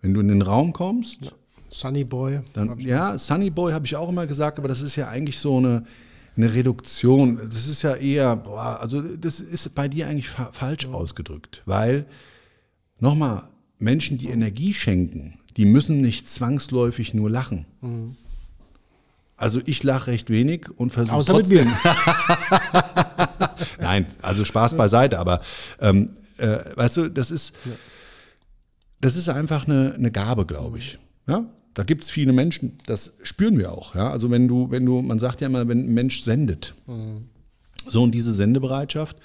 Wenn 0.00 0.14
du 0.14 0.20
in 0.20 0.28
den 0.28 0.42
Raum 0.42 0.72
kommst. 0.72 1.26
Ja. 1.26 1.32
Sunny 1.68 2.04
Boy. 2.04 2.40
Dann, 2.52 2.78
ja, 2.80 3.18
Sunny 3.18 3.50
Boy 3.50 3.72
habe 3.72 3.86
ich 3.86 3.94
auch 3.96 4.08
immer 4.08 4.26
gesagt, 4.26 4.58
aber 4.58 4.68
das 4.68 4.80
ist 4.80 4.96
ja 4.96 5.08
eigentlich 5.08 5.38
so 5.38 5.58
eine, 5.58 5.84
eine 6.36 6.52
Reduktion. 6.52 7.38
Das 7.50 7.68
ist 7.68 7.82
ja 7.82 7.94
eher, 7.94 8.36
boah, 8.36 8.80
also 8.80 9.00
das 9.00 9.40
ist 9.40 9.74
bei 9.74 9.88
dir 9.88 10.08
eigentlich 10.08 10.28
fa 10.28 10.50
falsch 10.52 10.86
mhm. 10.86 10.94
ausgedrückt, 10.94 11.62
weil, 11.66 12.06
nochmal, 12.98 13.49
Menschen, 13.80 14.18
die 14.18 14.28
Energie 14.28 14.74
schenken, 14.74 15.38
die 15.56 15.64
müssen 15.64 16.00
nicht 16.00 16.28
zwangsläufig 16.28 17.14
nur 17.14 17.30
lachen. 17.30 17.66
Mhm. 17.80 18.16
Also 19.36 19.60
ich 19.64 19.82
lache 19.82 20.08
recht 20.08 20.28
wenig 20.28 20.68
und 20.76 20.92
versuche 20.92 21.24
trotzdem. 21.24 21.66
Nein, 23.80 24.06
also 24.20 24.44
Spaß 24.44 24.76
beiseite, 24.76 25.18
aber 25.18 25.40
ähm, 25.80 26.10
äh, 26.36 26.58
weißt 26.74 26.98
du, 26.98 27.08
das 27.08 27.30
ist, 27.30 27.54
das 29.00 29.16
ist 29.16 29.30
einfach 29.30 29.66
eine, 29.66 29.94
eine 29.94 30.10
Gabe, 30.10 30.44
glaube 30.44 30.78
ich. 30.78 30.98
Ja? 31.26 31.46
Da 31.72 31.84
gibt 31.84 32.04
es 32.04 32.10
viele 32.10 32.34
Menschen, 32.34 32.76
das 32.84 33.16
spüren 33.22 33.56
wir 33.56 33.72
auch. 33.72 33.94
Ja? 33.94 34.10
Also 34.10 34.30
wenn 34.30 34.46
du, 34.46 34.70
wenn 34.70 34.84
du, 34.84 35.00
man 35.00 35.18
sagt 35.18 35.40
ja 35.40 35.46
immer, 35.46 35.68
wenn 35.68 35.86
ein 35.86 35.94
Mensch 35.94 36.22
sendet. 36.22 36.74
Mhm. 36.86 37.28
So, 37.86 38.02
und 38.02 38.12
diese 38.12 38.34
Sendebereitschaft, 38.34 39.16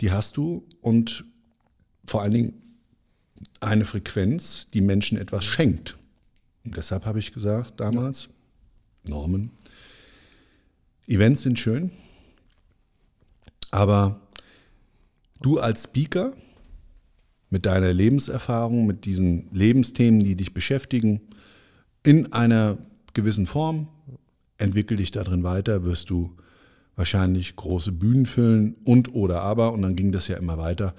die 0.00 0.12
hast 0.12 0.36
du 0.36 0.68
und 0.80 1.24
vor 2.06 2.22
allen 2.22 2.32
Dingen 2.32 2.61
eine 3.60 3.84
Frequenz, 3.84 4.68
die 4.68 4.80
Menschen 4.80 5.18
etwas 5.18 5.44
schenkt. 5.44 5.96
Und 6.64 6.76
deshalb 6.76 7.06
habe 7.06 7.18
ich 7.18 7.32
gesagt 7.32 7.80
damals, 7.80 8.28
Norman, 9.06 9.50
Events 11.06 11.42
sind 11.42 11.58
schön, 11.58 11.90
aber 13.70 14.20
du 15.40 15.58
als 15.58 15.84
Speaker 15.84 16.34
mit 17.50 17.66
deiner 17.66 17.92
Lebenserfahrung, 17.92 18.86
mit 18.86 19.04
diesen 19.04 19.48
Lebensthemen, 19.52 20.20
die 20.20 20.36
dich 20.36 20.54
beschäftigen, 20.54 21.20
in 22.02 22.32
einer 22.32 22.78
gewissen 23.12 23.46
Form, 23.46 23.88
entwickel 24.58 24.96
dich 24.96 25.10
darin 25.10 25.42
weiter, 25.42 25.84
wirst 25.84 26.10
du 26.10 26.36
wahrscheinlich 26.96 27.56
große 27.56 27.92
Bühnen 27.92 28.26
füllen 28.26 28.76
und 28.84 29.14
oder 29.14 29.42
aber, 29.42 29.72
und 29.72 29.82
dann 29.82 29.96
ging 29.96 30.12
das 30.12 30.28
ja 30.28 30.36
immer 30.36 30.58
weiter, 30.58 30.94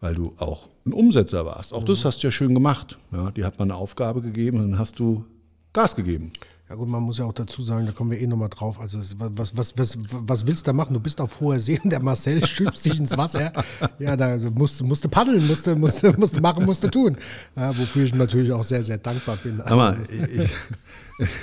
weil 0.00 0.14
du 0.14 0.34
auch 0.38 0.68
ein 0.84 0.92
Umsetzer 0.92 1.46
warst. 1.46 1.72
Auch 1.72 1.84
das 1.84 2.04
hast 2.04 2.22
du 2.22 2.28
ja 2.28 2.30
schön 2.30 2.54
gemacht. 2.54 2.98
Ja, 3.12 3.30
die 3.30 3.44
hat 3.44 3.58
man 3.58 3.70
eine 3.70 3.78
Aufgabe 3.78 4.20
gegeben 4.22 4.60
und 4.60 4.70
dann 4.72 4.78
hast 4.78 4.98
du 4.98 5.24
Gas 5.72 5.96
gegeben. 5.96 6.32
Ja 6.68 6.74
gut, 6.74 6.88
man 6.88 7.00
muss 7.00 7.18
ja 7.18 7.24
auch 7.24 7.32
dazu 7.32 7.62
sagen, 7.62 7.86
da 7.86 7.92
kommen 7.92 8.10
wir 8.10 8.20
eh 8.20 8.26
nochmal 8.26 8.48
drauf. 8.48 8.80
Also 8.80 8.98
was, 9.18 9.56
was, 9.56 9.78
was, 9.78 9.98
was 10.10 10.46
willst 10.48 10.66
du 10.66 10.70
da 10.70 10.72
machen? 10.72 10.94
Du 10.94 10.98
bist 11.00 11.20
auf 11.20 11.38
hoher 11.38 11.60
See 11.60 11.78
und 11.82 11.90
der 11.90 12.00
Marcel 12.00 12.44
stülpst 12.46 12.84
dich 12.84 12.98
ins 12.98 13.16
Wasser. 13.16 13.52
Ja, 14.00 14.16
da 14.16 14.36
musst, 14.52 14.82
musst 14.82 15.04
du 15.04 15.08
paddeln, 15.08 15.46
musst 15.46 15.68
du, 15.68 15.76
musst, 15.76 16.02
musst 16.18 16.40
machen, 16.40 16.64
musst 16.64 16.82
du 16.82 16.88
tun. 16.88 17.16
Ja, 17.54 17.68
wofür 17.78 18.04
ich 18.04 18.14
natürlich 18.16 18.50
auch 18.50 18.64
sehr, 18.64 18.82
sehr 18.82 18.98
dankbar 18.98 19.36
bin. 19.36 19.60
Also, 19.60 19.74
Aber 19.74 19.96
ich, 20.08 20.50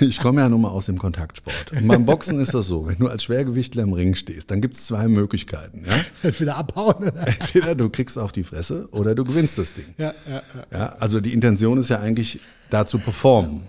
ich 0.00 0.20
komme 0.20 0.42
ja 0.42 0.48
nun 0.50 0.60
mal 0.60 0.68
aus 0.68 0.86
dem 0.86 0.98
Kontaktsport. 0.98 1.72
Und 1.72 1.88
beim 1.88 2.04
Boxen 2.04 2.38
ist 2.38 2.52
das 2.52 2.66
so, 2.66 2.86
wenn 2.86 2.98
du 2.98 3.08
als 3.08 3.24
Schwergewichtler 3.24 3.84
im 3.84 3.94
Ring 3.94 4.14
stehst, 4.16 4.50
dann 4.50 4.60
gibt 4.60 4.74
es 4.74 4.84
zwei 4.84 5.08
Möglichkeiten. 5.08 5.86
Ja? 5.86 5.94
entweder 6.22 6.58
abhauen. 6.58 7.02
Entweder 7.02 7.74
du 7.74 7.88
kriegst 7.88 8.18
auf 8.18 8.32
die 8.32 8.44
Fresse 8.44 8.88
oder 8.90 9.14
du 9.14 9.24
gewinnst 9.24 9.56
das 9.56 9.72
Ding. 9.72 9.86
Ja, 9.96 10.12
ja, 10.28 10.42
ja. 10.70 10.78
Ja, 10.78 10.96
also 11.00 11.18
die 11.22 11.32
Intention 11.32 11.78
ist 11.78 11.88
ja 11.88 12.00
eigentlich 12.00 12.40
da 12.68 12.84
zu 12.84 12.98
performen. 12.98 13.62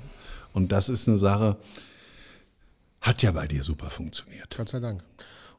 Und 0.56 0.72
das 0.72 0.89
ist 0.89 1.08
eine 1.08 1.18
Sache, 1.18 1.58
hat 3.01 3.22
ja 3.22 3.32
bei 3.32 3.45
dir 3.45 3.64
super 3.64 3.89
funktioniert. 3.89 4.56
Gott 4.58 4.70
sei 4.70 4.80
Dank. 4.80 5.03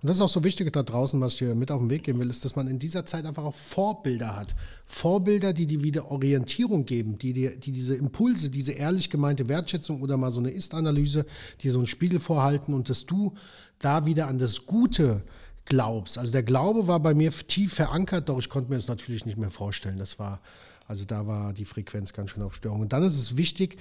Und 0.03 0.09
das 0.09 0.17
ist 0.17 0.23
auch 0.23 0.29
so 0.29 0.43
wichtig 0.45 0.73
da 0.73 0.83
draußen, 0.83 1.21
was 1.21 1.35
ich 1.35 1.39
dir 1.39 1.55
mit 1.55 1.71
auf 1.71 1.81
den 1.81 1.91
Weg 1.91 2.05
geben 2.05 2.19
will, 2.19 2.29
ist, 2.29 2.45
dass 2.45 2.57
man 2.57 2.67
in 2.67 2.79
dieser 2.79 3.07
Zeit 3.07 3.25
einfach 3.25 3.45
auch 3.45 3.55
Vorbilder 3.55 4.37
hat. 4.37 4.55
Vorbilder, 4.87 5.53
die 5.53 5.67
dir 5.67 5.83
wieder 5.83 6.11
Orientierung 6.11 6.85
geben, 6.85 7.19
die 7.19 7.33
dir, 7.33 7.57
die 7.57 7.73
diese 7.73 7.95
Impulse, 7.95 8.51
diese 8.51 8.73
ehrlich 8.73 9.11
gemeinte 9.11 9.49
Wertschätzung 9.49 10.03
oder 10.03 10.17
mal 10.17 10.31
so 10.31 10.41
eine 10.41 10.51
Ist-Analyse, 10.51 11.27
dir 11.63 11.73
so 11.73 11.79
einen 11.79 11.87
Spiegel 11.87 12.21
vorhalten 12.21 12.75
und 12.75 12.89
dass 12.89 13.07
du 13.07 13.35
da 13.79 14.07
wieder 14.07 14.29
an 14.29 14.39
das 14.39 14.67
Gute 14.67 15.23
glaubst. 15.67 16.19
Also 16.19 16.33
der 16.33 16.43
Glaube 16.43 16.87
war 16.87 17.01
bei 17.01 17.15
mir 17.15 17.31
tief 17.31 17.75
verankert, 17.75 18.29
doch 18.29 18.39
ich 18.39 18.49
konnte 18.49 18.71
mir 18.71 18.77
das 18.77 18.89
natürlich 18.89 19.27
nicht 19.27 19.39
mehr 19.39 19.51
vorstellen. 19.51 19.99
Das 19.99 20.19
war, 20.19 20.41
also 20.87 21.05
da 21.05 21.27
war 21.27 21.53
die 21.53 21.65
Frequenz 21.65 22.13
ganz 22.13 22.31
schön 22.31 22.43
auf 22.43 22.55
Störung. 22.55 22.81
Und 22.81 22.93
dann 22.93 23.03
ist 23.03 23.19
es 23.19 23.37
wichtig, 23.37 23.77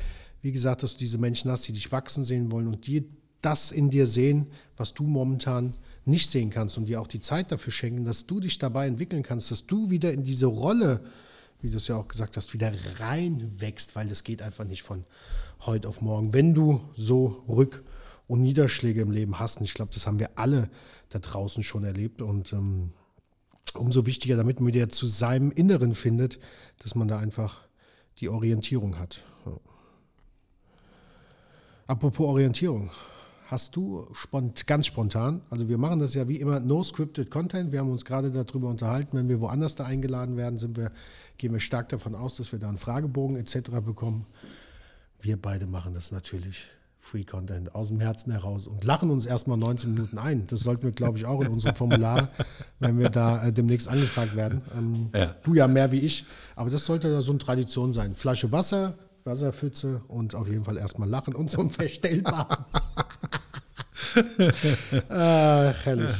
wie 0.45 0.51
gesagt, 0.51 0.83
dass 0.83 0.93
du 0.93 0.99
diese 0.99 1.17
Menschen 1.17 1.49
hast, 1.49 1.67
die 1.67 1.73
dich 1.73 1.91
wachsen 1.91 2.23
sehen 2.23 2.51
wollen 2.51 2.67
und 2.67 2.85
die 2.85 3.09
das 3.41 3.71
in 3.71 3.89
dir 3.89 4.05
sehen, 4.05 4.45
was 4.77 4.93
du 4.93 5.03
momentan 5.03 5.73
nicht 6.05 6.29
sehen 6.29 6.51
kannst 6.51 6.77
und 6.77 6.85
dir 6.85 7.01
auch 7.01 7.07
die 7.07 7.19
Zeit 7.19 7.51
dafür 7.51 7.73
schenken, 7.73 8.05
dass 8.05 8.27
du 8.27 8.39
dich 8.39 8.59
dabei 8.59 8.85
entwickeln 8.85 9.23
kannst, 9.23 9.49
dass 9.49 9.65
du 9.65 9.89
wieder 9.89 10.13
in 10.13 10.23
diese 10.23 10.45
Rolle, 10.45 11.03
wie 11.61 11.71
du 11.71 11.77
es 11.77 11.87
ja 11.87 11.95
auch 11.95 12.07
gesagt 12.07 12.37
hast, 12.37 12.53
wieder 12.53 12.71
reinwächst, 12.99 13.95
weil 13.95 14.07
das 14.07 14.23
geht 14.23 14.43
einfach 14.43 14.65
nicht 14.65 14.83
von 14.83 15.05
heute 15.61 15.89
auf 15.89 16.01
morgen. 16.01 16.31
Wenn 16.31 16.53
du 16.53 16.79
so 16.95 17.43
Rück- 17.49 17.81
und 18.27 18.43
Niederschläge 18.43 19.01
im 19.01 19.09
Leben 19.09 19.39
hast, 19.39 19.57
und 19.57 19.65
ich 19.65 19.73
glaube, 19.73 19.95
das 19.95 20.05
haben 20.05 20.19
wir 20.19 20.37
alle 20.37 20.69
da 21.09 21.17
draußen 21.17 21.63
schon 21.63 21.83
erlebt 21.83 22.21
und 22.21 22.53
ähm, 22.53 22.91
umso 23.73 24.05
wichtiger, 24.05 24.37
damit 24.37 24.59
man 24.59 24.71
wieder 24.71 24.89
zu 24.89 25.07
seinem 25.07 25.51
Inneren 25.51 25.95
findet, 25.95 26.37
dass 26.77 26.93
man 26.93 27.07
da 27.07 27.17
einfach 27.17 27.61
die 28.19 28.29
Orientierung 28.29 28.99
hat. 28.99 29.23
Ja. 29.47 29.59
Apropos 31.87 32.27
Orientierung. 32.27 32.89
Hast 33.47 33.75
du 33.75 34.07
spont 34.13 34.65
ganz 34.65 34.87
spontan, 34.87 35.41
also 35.51 35.69
wir 35.69 35.77
machen 35.77 35.99
das 35.99 36.15
ja 36.15 36.27
wie 36.27 36.37
immer 36.37 36.59
no 36.59 36.81
scripted 36.81 37.29
Content, 37.29 37.71
wir 37.71 37.79
haben 37.79 37.91
uns 37.91 38.03
gerade 38.03 38.31
darüber 38.31 38.69
unterhalten, 38.69 39.15
wenn 39.15 39.29
wir 39.29 39.39
woanders 39.39 39.75
da 39.75 39.85
eingeladen 39.85 40.35
werden, 40.35 40.57
sind 40.57 40.77
wir, 40.77 40.91
gehen 41.37 41.53
wir 41.53 41.59
stark 41.59 41.89
davon 41.89 42.15
aus, 42.15 42.37
dass 42.37 42.51
wir 42.51 42.57
da 42.57 42.69
einen 42.69 42.79
Fragebogen 42.79 43.35
etc. 43.35 43.69
bekommen. 43.85 44.25
Wir 45.21 45.39
beide 45.39 45.67
machen 45.67 45.93
das 45.93 46.11
natürlich 46.11 46.65
Free 46.99 47.23
Content 47.23 47.75
aus 47.75 47.89
dem 47.89 47.99
Herzen 47.99 48.31
heraus 48.31 48.65
und 48.65 48.83
lachen 48.83 49.11
uns 49.11 49.27
erstmal 49.27 49.57
19 49.57 49.93
Minuten 49.93 50.17
ein. 50.17 50.47
Das 50.47 50.61
sollten 50.61 50.81
wir, 50.81 50.91
glaube 50.91 51.19
ich, 51.19 51.27
auch 51.27 51.41
in 51.41 51.49
unserem 51.49 51.75
Formular, 51.75 52.29
wenn 52.79 52.97
wir 52.97 53.11
da 53.11 53.45
äh, 53.45 53.53
demnächst 53.53 53.87
angefragt 53.87 54.35
werden. 54.35 54.63
Ähm, 54.75 55.09
Ja. 55.13 55.35
Du 55.43 55.53
ja 55.53 55.67
mehr 55.67 55.91
wie 55.91 55.99
ich, 55.99 56.25
aber 56.55 56.71
das 56.71 56.83
sollte 56.83 57.11
da 57.11 57.21
so 57.21 57.31
eine 57.31 57.37
Tradition 57.37 57.93
sein. 57.93 58.15
Flasche 58.15 58.51
Wasser, 58.51 58.95
Wasserpfütze 59.25 60.01
und 60.07 60.35
auf 60.35 60.47
jeden 60.47 60.63
Fall 60.63 60.77
erstmal 60.77 61.09
lachen 61.09 61.33
und 61.33 61.49
so 61.49 61.59
ein 61.59 61.71
verstellbaren. 61.71 62.57
Ach, 65.09 65.85
herrlich. 65.85 66.11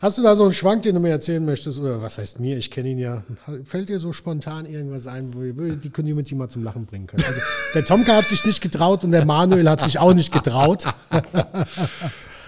Hast 0.00 0.18
du 0.18 0.22
da 0.22 0.34
so 0.34 0.44
einen 0.44 0.52
Schwank, 0.52 0.82
den 0.82 0.94
du 0.94 1.00
mir 1.00 1.10
erzählen 1.10 1.44
möchtest? 1.44 1.78
Oder 1.78 2.02
was 2.02 2.18
heißt 2.18 2.40
mir? 2.40 2.56
Ich 2.56 2.70
kenne 2.70 2.88
ihn 2.88 2.98
ja. 2.98 3.22
Fällt 3.64 3.88
dir 3.88 3.98
so 3.98 4.12
spontan 4.12 4.66
irgendwas 4.66 5.06
ein, 5.06 5.32
wo 5.32 5.40
wir 5.40 5.76
die 5.76 5.90
Community 5.90 6.34
mal 6.34 6.48
zum 6.48 6.64
Lachen 6.64 6.86
bringen 6.86 7.06
können? 7.06 7.22
Also, 7.22 7.40
der 7.74 7.84
Tomka 7.84 8.16
hat 8.16 8.26
sich 8.26 8.44
nicht 8.44 8.60
getraut 8.62 9.04
und 9.04 9.12
der 9.12 9.26
Manuel 9.26 9.68
hat 9.68 9.82
sich 9.82 9.98
auch 9.98 10.14
nicht 10.14 10.32
getraut. 10.32 10.86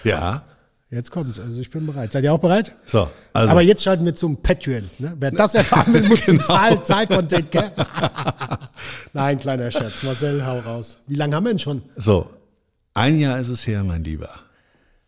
Ja, 0.05 0.43
Jetzt 0.93 1.11
kommt's. 1.11 1.41
Also 1.41 1.59
ich 1.59 1.71
bin 1.71 1.87
bereit. 1.87 2.13
Seid 2.13 2.23
ihr 2.23 2.35
auch 2.35 2.39
bereit? 2.39 2.77
so. 2.85 3.09
Also, 3.33 3.51
Aber 3.51 3.63
jetzt 3.63 3.83
schalten 3.83 4.05
wir 4.05 4.15
zum 4.15 4.37
Patreon. 4.37 4.91
Ne? 4.99 5.17
Wer 5.19 5.31
das 5.31 5.55
erfahren 5.55 5.95
will, 5.95 6.07
muss 6.07 6.25
zum 6.27 6.39
Zahl, 6.43 6.85
Zahlcontent, 6.85 7.51
gell? 7.51 7.73
Nein, 9.15 9.39
kleiner 9.39 9.71
Scherz. 9.71 10.03
Marcel, 10.03 10.45
hau 10.45 10.59
raus. 10.59 10.99
Wie 11.07 11.15
lange 11.15 11.35
haben 11.35 11.45
wir 11.45 11.51
denn 11.51 11.59
schon? 11.59 11.81
so, 11.97 12.29
ein 12.93 13.19
Jahr 13.19 13.41
ist 13.41 13.49
es 13.49 13.67
her, 13.67 13.83
mein 13.85 14.05
Lieber. 14.05 14.29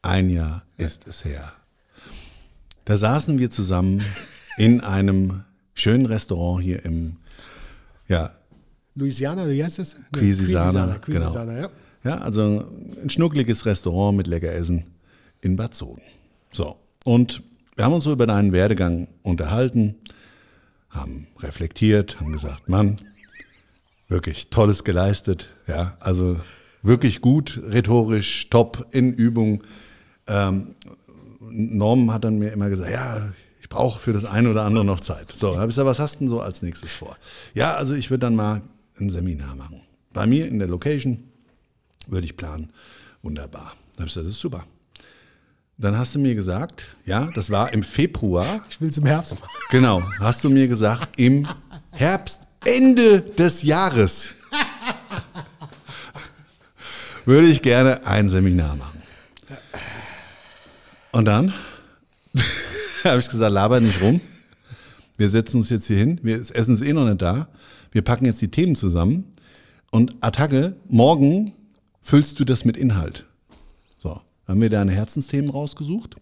Ein 0.01 0.30
Jahr 0.30 0.64
ist 0.78 1.07
es 1.07 1.22
her. 1.26 1.53
Da 2.87 2.97
saßen 2.97 3.39
wir 3.39 3.51
zusammen 3.51 4.03
in 4.57 4.80
einem 4.80 5.45
schönen 5.74 6.07
Restaurant 6.07 6.64
hier 6.64 6.82
im, 6.87 7.18
ja, 8.09 8.30
Louisiana, 8.95 9.51
wie 9.51 9.62
heißt 9.62 9.80
das? 9.80 9.97
Nee, 10.14 10.20
Quisisana, 10.20 10.99
Quisisana, 10.99 11.53
genau. 11.53 11.62
ja. 11.64 11.70
Ja, 12.05 12.18
also 12.18 12.64
ein 13.03 13.11
schnuckliges 13.11 13.66
Restaurant 13.66 14.16
mit 14.16 14.26
lecker 14.26 14.53
Essen 14.53 14.93
in 15.45 15.57
Bad 15.57 15.74
Soden. 15.74 16.03
So, 16.53 16.76
und 17.05 17.42
wir 17.76 17.84
haben 17.84 17.92
uns 17.92 18.05
so 18.05 18.12
über 18.12 18.26
deinen 18.26 18.53
Werdegang 18.53 19.09
unterhalten, 19.22 19.97
haben 20.88 21.26
reflektiert, 21.38 22.20
haben 22.20 22.32
gesagt, 22.32 22.68
Mann, 22.68 22.97
wirklich 24.09 24.49
Tolles 24.49 24.84
geleistet, 24.84 25.51
ja, 25.66 25.97
also 26.01 26.40
wirklich 26.82 27.20
gut, 27.20 27.61
rhetorisch, 27.68 28.49
top, 28.49 28.86
in 28.92 29.12
Übung. 29.12 29.64
Ähm, 30.26 30.74
Norm 31.40 32.12
hat 32.12 32.24
dann 32.24 32.38
mir 32.38 32.53
immer 32.53 32.70
gesagt, 32.70 32.90
ja, 32.90 33.32
ich 33.61 33.68
brauche 33.68 34.01
für 34.01 34.12
das 34.12 34.24
eine 34.24 34.51
oder 34.51 34.62
andere 34.62 34.84
noch 34.84 35.01
Zeit. 35.01 35.32
So, 35.32 35.51
dann 35.51 35.59
habe 35.59 35.70
ich 35.70 35.74
gesagt, 35.74 35.86
was 35.86 35.99
hast 35.99 36.16
du 36.16 36.18
denn 36.20 36.28
so 36.28 36.40
als 36.40 36.62
nächstes 36.62 36.92
vor? 36.92 37.16
Ja, 37.55 37.74
also 37.74 37.95
ich 37.95 38.11
würde 38.11 38.20
dann 38.20 38.36
mal 38.36 38.62
ein 38.99 39.11
Seminar 39.11 39.57
machen. 39.57 39.82
Bei 40.12 40.26
mir 40.26 40.47
in 40.47 40.59
der 40.59 40.68
Location 40.68 41.24
würde 42.07 42.26
ich 42.26 42.36
planen. 42.36 42.70
Wunderbar. 43.22 43.74
Dann 43.95 44.03
habe 44.03 44.07
ich 44.07 44.14
gesagt, 44.14 44.26
das 44.26 44.34
ist 44.34 44.40
super. 44.40 44.64
Dann 45.77 45.99
hast 45.99 46.14
du 46.14 46.18
mir 46.20 46.35
gesagt, 46.35 46.85
ja, 47.05 47.29
das 47.35 47.51
war 47.51 47.72
im 47.72 47.83
Februar, 47.83 48.64
Ich 48.70 48.81
will 48.81 48.89
es 48.89 48.99
im 48.99 49.07
Herbst 49.07 49.35
machen. 49.41 49.51
genau, 49.70 50.03
hast 50.20 50.45
du 50.45 50.51
mir 50.51 50.68
gesagt, 50.68 51.18
im 51.18 51.49
Herbst, 51.91 52.43
Ende 52.64 53.20
des 53.20 53.62
Jahres, 53.62 54.35
würde 57.25 57.49
ich 57.49 57.61
gerne 57.62 58.07
ein 58.07 58.29
Seminar 58.29 58.77
machen. 58.77 59.03
Und 61.12 61.25
dann 61.27 61.53
habe 63.05 63.18
ich 63.20 63.29
gesagt, 63.29 63.53
laber 63.53 63.81
nicht 63.81 64.01
rum. 64.01 64.20
Wir 65.16 65.31
setzen 65.31 65.59
uns 65.59 65.70
jetzt 65.70 65.87
hier 65.87 65.97
hin. 65.99 66.18
Wir, 66.22 66.39
das 66.39 66.51
Essen 66.51 66.75
ist 66.75 66.83
eh 66.83 66.93
noch 66.93 67.07
nicht 67.07 67.22
da. 67.22 67.49
Wir 67.93 68.03
packen 68.03 68.25
jetzt 68.27 68.41
die 68.41 68.51
Themen 68.51 68.75
zusammen. 68.77 69.37
Und 69.91 70.16
Attacke, 70.20 70.77
morgen 70.89 71.53
füllst 72.03 72.41
du 72.41 72.45
das 72.45 72.64
mit 72.64 72.77
Inhalt. 72.77 73.27
Haben 74.47 74.61
wir 74.61 74.70
deine 74.70 74.92
Herzensthemen 74.92 75.51
rausgesucht. 75.51 76.16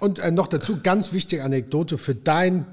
Und 0.00 0.18
äh, 0.18 0.30
noch 0.30 0.46
dazu, 0.46 0.78
ganz 0.82 1.12
wichtige 1.12 1.44
Anekdote 1.44 1.98
für 1.98 2.14
dein 2.14 2.66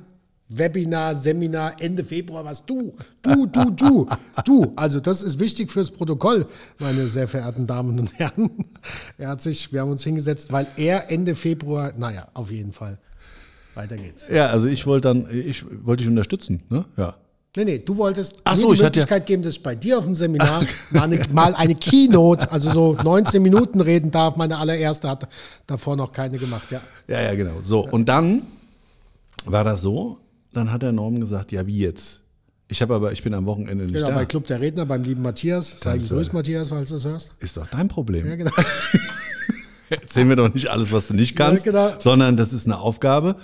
Webinar, 0.47 1.15
Seminar 1.15 1.81
Ende 1.81 2.03
Februar, 2.03 2.45
was 2.45 2.65
du, 2.65 2.93
du, 3.23 3.47
du, 3.47 3.71
du, 3.71 4.07
du. 4.45 4.73
Also 4.75 4.99
das 4.99 5.23
ist 5.23 5.39
wichtig 5.39 5.71
fürs 5.71 5.89
Protokoll, 5.89 6.45
meine 6.77 7.07
sehr 7.07 7.27
verehrten 7.27 7.65
Damen 7.65 7.99
und 7.99 8.19
Herren. 8.19 8.51
Er 9.17 9.29
hat 9.29 9.41
sich, 9.41 9.73
wir 9.73 9.81
haben 9.81 9.91
uns 9.91 10.03
hingesetzt, 10.03 10.51
weil 10.51 10.67
er 10.77 11.11
Ende 11.11 11.33
Februar, 11.33 11.93
naja, 11.97 12.27
auf 12.35 12.51
jeden 12.51 12.73
Fall. 12.73 12.99
Weiter 13.73 13.97
geht's. 13.97 14.27
Ja, 14.31 14.47
also 14.47 14.67
ich 14.67 14.85
wollte 14.85 15.07
dann, 15.07 15.27
ich 15.29 15.65
wollte 15.83 16.03
dich 16.03 16.09
unterstützen, 16.09 16.63
ne? 16.69 16.85
Ja. 16.95 17.15
Nee, 17.57 17.63
nee, 17.65 17.79
du 17.79 17.95
wolltest 17.97 18.37
Ach 18.43 18.55
mir 18.55 18.61
so, 18.61 18.67
die 18.69 18.73
ich 18.75 18.83
hatte 18.83 18.99
ja- 18.99 19.03
Möglichkeit 19.03 19.25
geben, 19.27 19.43
dass 19.43 19.53
ich 19.53 19.63
bei 19.63 19.75
dir 19.75 19.97
auf 19.97 20.03
dem 20.05 20.15
Seminar 20.15 20.61
mal 20.91 21.03
eine, 21.03 21.25
mal 21.31 21.55
eine 21.55 21.75
Keynote, 21.75 22.51
also 22.51 22.69
so 22.71 22.93
19 23.01 23.41
Minuten 23.41 23.79
reden 23.81 24.11
darf. 24.11 24.35
Meine 24.35 24.57
allererste 24.57 25.09
hat 25.09 25.27
davor 25.65 25.95
noch 25.95 26.11
keine 26.11 26.37
gemacht, 26.37 26.69
ja. 26.71 26.81
Ja, 27.07 27.21
ja, 27.21 27.33
genau. 27.35 27.61
So, 27.63 27.87
und 27.87 28.09
dann 28.09 28.41
war 29.45 29.63
das 29.63 29.81
so, 29.81 30.17
dann 30.51 30.71
hat 30.71 30.81
der 30.81 30.91
Norm 30.91 31.19
gesagt, 31.19 31.51
ja, 31.53 31.65
wie 31.65 31.77
jetzt? 31.79 32.21
Ich 32.67 32.81
habe 32.81 32.95
aber, 32.95 33.11
ich 33.11 33.21
bin 33.23 33.33
am 33.35 33.45
Wochenende 33.45 33.83
nicht 33.85 33.93
Genau, 33.93 34.07
da. 34.09 34.15
bei 34.15 34.25
Club 34.25 34.47
der 34.47 34.59
Redner, 34.59 34.85
beim 34.87 35.03
lieben 35.03 35.21
Matthias. 35.21 35.79
Sei 35.79 35.97
gegrüßt, 35.99 36.33
Matthias, 36.33 36.69
falls 36.69 36.89
du 36.89 36.95
das 36.95 37.05
hörst. 37.05 37.29
Ist 37.39 37.55
doch 37.57 37.67
dein 37.67 37.87
Problem. 37.87 38.27
Ja, 38.27 38.35
genau. 38.35 38.51
Erzähl 39.89 40.25
mir 40.25 40.35
doch 40.35 40.51
nicht 40.53 40.67
alles, 40.69 40.91
was 40.91 41.07
du 41.07 41.13
nicht 41.13 41.35
kannst, 41.35 41.65
Ja, 41.67 41.71
genau. 41.71 41.99
sondern 41.99 42.37
das 42.37 42.53
ist 42.53 42.65
eine 42.65 42.79
Aufgabe. 42.79 43.35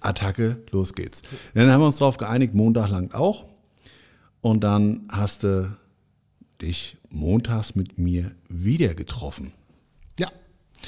Attacke, 0.00 0.58
los 0.70 0.92
geht's. 0.94 1.22
Dann 1.54 1.70
haben 1.70 1.80
wir 1.80 1.86
uns 1.86 1.96
darauf 1.96 2.16
geeinigt, 2.18 2.52
Montag 2.54 2.90
lang 2.90 3.12
auch. 3.12 3.46
Und 4.44 4.62
dann 4.62 5.08
hast 5.10 5.42
du 5.42 5.74
dich 6.60 6.98
montags 7.08 7.76
mit 7.76 7.96
mir 7.98 8.32
wieder 8.50 8.94
getroffen. 8.94 9.54
Ja, 10.20 10.28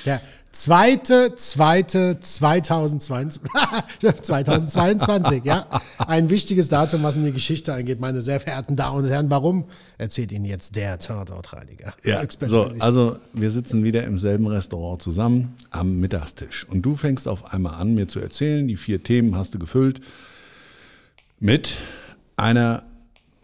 Der 0.04 0.20
zweite, 0.52 1.34
zweite, 1.36 2.20
2022, 2.20 3.40
2022, 4.20 5.44
ja. 5.44 5.66
Ein 5.96 6.28
wichtiges 6.28 6.68
Datum, 6.68 7.02
was 7.02 7.16
in 7.16 7.24
die 7.24 7.32
Geschichte 7.32 7.72
eingeht, 7.72 7.98
meine 7.98 8.20
sehr 8.20 8.40
verehrten 8.40 8.76
Damen 8.76 8.98
und 8.98 9.08
Herren. 9.08 9.30
Warum? 9.30 9.64
Erzählt 9.96 10.32
Ihnen 10.32 10.44
jetzt 10.44 10.76
der 10.76 10.98
Tatortreiniger. 10.98 11.94
Ja, 12.04 12.22
so, 12.42 12.70
also 12.78 13.16
wir 13.32 13.50
sitzen 13.50 13.82
wieder 13.84 14.04
im 14.04 14.18
selben 14.18 14.48
Restaurant 14.48 15.00
zusammen 15.00 15.56
am 15.70 15.98
Mittagstisch. 15.98 16.66
Und 16.68 16.82
du 16.82 16.94
fängst 16.94 17.26
auf 17.26 17.54
einmal 17.54 17.76
an, 17.80 17.94
mir 17.94 18.06
zu 18.06 18.20
erzählen, 18.20 18.68
die 18.68 18.76
vier 18.76 19.02
Themen 19.02 19.34
hast 19.34 19.54
du 19.54 19.58
gefüllt 19.58 20.02
mit 21.40 21.78
einer 22.36 22.84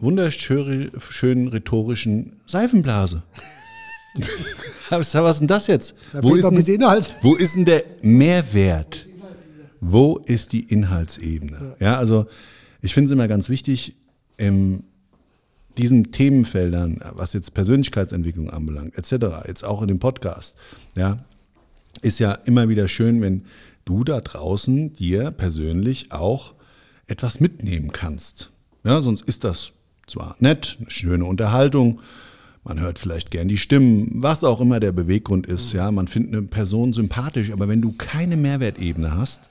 wunderschönen 0.03 1.47
rhetorischen 1.47 2.33
Seifenblase. 2.45 3.23
was, 4.89 5.13
ist 5.15 5.39
denn 5.39 5.47
das 5.47 5.67
jetzt? 5.67 5.95
Wo 6.21 6.35
ist 6.35 6.49
denn, 6.49 6.75
Inhalt. 6.75 7.15
wo 7.21 7.35
ist 7.35 7.55
denn 7.55 7.65
der 7.65 7.83
Mehrwert? 8.01 9.05
Wo 9.81 10.17
ist 10.17 10.53
die 10.53 10.61
Inhaltsebene? 10.61 11.75
Ja, 11.79 11.97
also 11.97 12.27
ich 12.81 12.93
finde 12.93 13.07
es 13.07 13.11
immer 13.11 13.27
ganz 13.27 13.49
wichtig, 13.49 13.95
in 14.37 14.83
diesen 15.77 16.11
Themenfeldern, 16.11 16.99
was 17.13 17.33
jetzt 17.33 17.53
Persönlichkeitsentwicklung 17.53 18.49
anbelangt, 18.49 18.97
etc., 18.97 19.47
jetzt 19.47 19.63
auch 19.63 19.81
in 19.81 19.87
dem 19.87 19.99
Podcast, 19.99 20.55
ja, 20.95 21.25
ist 22.01 22.19
ja 22.19 22.33
immer 22.33 22.69
wieder 22.69 22.87
schön, 22.87 23.21
wenn 23.21 23.45
du 23.85 24.03
da 24.03 24.21
draußen 24.21 24.93
dir 24.93 25.31
persönlich 25.31 26.11
auch 26.11 26.53
etwas 27.07 27.39
mitnehmen 27.39 27.91
kannst. 27.91 28.51
Ja, 28.83 29.01
sonst 29.01 29.21
ist 29.23 29.43
das 29.43 29.71
zwar 30.13 30.35
nett, 30.39 30.77
eine 30.79 30.89
schöne 30.91 31.25
Unterhaltung, 31.25 31.99
man 32.63 32.79
hört 32.79 32.99
vielleicht 32.99 33.31
gern 33.31 33.47
die 33.47 33.57
Stimmen, 33.57 34.09
was 34.13 34.43
auch 34.43 34.61
immer 34.61 34.79
der 34.79 34.91
Beweggrund 34.91 35.47
ist, 35.47 35.73
ja, 35.73 35.91
man 35.91 36.07
findet 36.07 36.33
eine 36.33 36.43
Person 36.43 36.93
sympathisch, 36.93 37.51
aber 37.51 37.67
wenn 37.67 37.81
du 37.81 37.93
keine 37.97 38.37
Mehrwertebene 38.37 39.17
hast, 39.17 39.41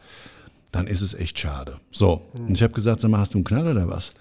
dann 0.70 0.86
ist 0.86 1.02
es 1.02 1.12
echt 1.12 1.38
schade. 1.38 1.76
So, 1.90 2.22
und 2.34 2.52
ich 2.52 2.62
habe 2.62 2.72
gesagt, 2.72 3.00
sag 3.00 3.10
mal, 3.10 3.18
hast 3.18 3.34
du 3.34 3.38
einen 3.38 3.44
Knall 3.44 3.68
oder 3.68 3.88
was? 3.88 4.12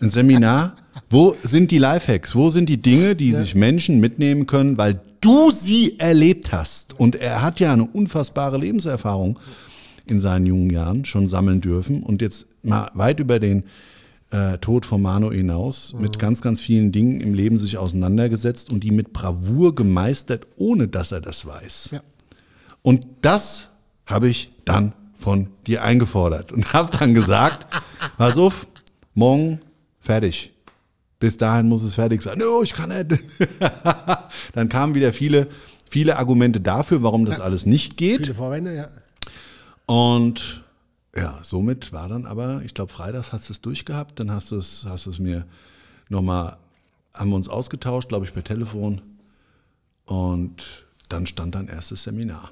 Ein 0.00 0.10
Seminar, 0.10 0.76
wo 1.08 1.34
sind 1.42 1.70
die 1.70 1.78
Lifehacks? 1.78 2.34
Wo 2.34 2.50
sind 2.50 2.68
die 2.68 2.80
Dinge, 2.80 3.16
die 3.16 3.32
sich 3.32 3.54
Menschen 3.54 3.98
mitnehmen 3.98 4.46
können, 4.46 4.78
weil 4.78 5.00
du 5.20 5.50
sie 5.50 5.98
erlebt 5.98 6.52
hast? 6.52 7.00
Und 7.00 7.16
er 7.16 7.42
hat 7.42 7.58
ja 7.58 7.72
eine 7.72 7.86
unfassbare 7.86 8.58
Lebenserfahrung 8.58 9.38
in 10.06 10.20
seinen 10.20 10.46
jungen 10.46 10.70
Jahren 10.70 11.04
schon 11.04 11.26
sammeln 11.26 11.60
dürfen 11.60 12.02
und 12.02 12.22
jetzt 12.22 12.46
mal 12.62 12.90
weit 12.94 13.18
über 13.18 13.40
den 13.40 13.64
äh, 14.30 14.58
Tod 14.58 14.84
von 14.84 15.00
Mano 15.00 15.30
hinaus 15.32 15.92
mhm. 15.92 16.02
mit 16.02 16.18
ganz, 16.18 16.40
ganz 16.40 16.60
vielen 16.60 16.92
Dingen 16.92 17.20
im 17.20 17.34
Leben 17.34 17.58
sich 17.58 17.78
auseinandergesetzt 17.78 18.70
und 18.70 18.84
die 18.84 18.90
mit 18.90 19.12
Bravour 19.12 19.74
gemeistert, 19.74 20.46
ohne 20.56 20.88
dass 20.88 21.12
er 21.12 21.20
das 21.20 21.46
weiß. 21.46 21.90
Ja. 21.92 22.02
Und 22.82 23.06
das 23.22 23.68
habe 24.06 24.28
ich 24.28 24.50
dann 24.64 24.92
von 25.18 25.48
dir 25.66 25.82
eingefordert 25.82 26.52
und 26.52 26.72
habe 26.72 26.96
dann 26.96 27.14
gesagt, 27.14 27.66
pass 28.18 28.38
auf, 28.38 28.66
morgen 29.14 29.60
fertig. 30.00 30.52
Bis 31.18 31.36
dahin 31.36 31.68
muss 31.68 31.82
es 31.82 31.94
fertig 31.94 32.22
sein. 32.22 32.38
No, 32.38 32.62
ich 32.62 32.74
kann 32.74 32.90
nicht. 32.90 33.20
dann 34.54 34.68
kamen 34.68 34.94
wieder 34.94 35.12
viele, 35.12 35.48
viele 35.90 36.16
Argumente 36.16 36.60
dafür, 36.60 37.02
warum 37.02 37.24
das 37.24 37.38
ja. 37.38 37.44
alles 37.44 37.66
nicht 37.66 37.96
geht. 37.96 38.20
Viele 38.20 38.34
Vorwände, 38.34 38.76
ja. 38.76 38.88
Und 39.86 40.62
ja, 41.16 41.38
somit 41.42 41.92
war 41.92 42.08
dann 42.08 42.26
aber, 42.26 42.62
ich 42.64 42.74
glaube, 42.74 42.92
freitags 42.92 43.32
hast 43.32 43.48
du 43.48 43.52
es 43.52 43.60
durchgehabt, 43.60 44.20
dann 44.20 44.30
hast 44.30 44.50
du 44.50 44.56
es, 44.56 44.86
hast 44.88 45.06
es 45.06 45.18
mir 45.18 45.46
nochmal, 46.08 46.56
haben 47.14 47.30
wir 47.30 47.36
uns 47.36 47.48
ausgetauscht, 47.48 48.08
glaube 48.08 48.26
ich, 48.26 48.34
per 48.34 48.44
Telefon. 48.44 49.00
Und 50.04 50.86
dann 51.08 51.26
stand 51.26 51.54
dein 51.54 51.68
erstes 51.68 52.02
Seminar. 52.02 52.50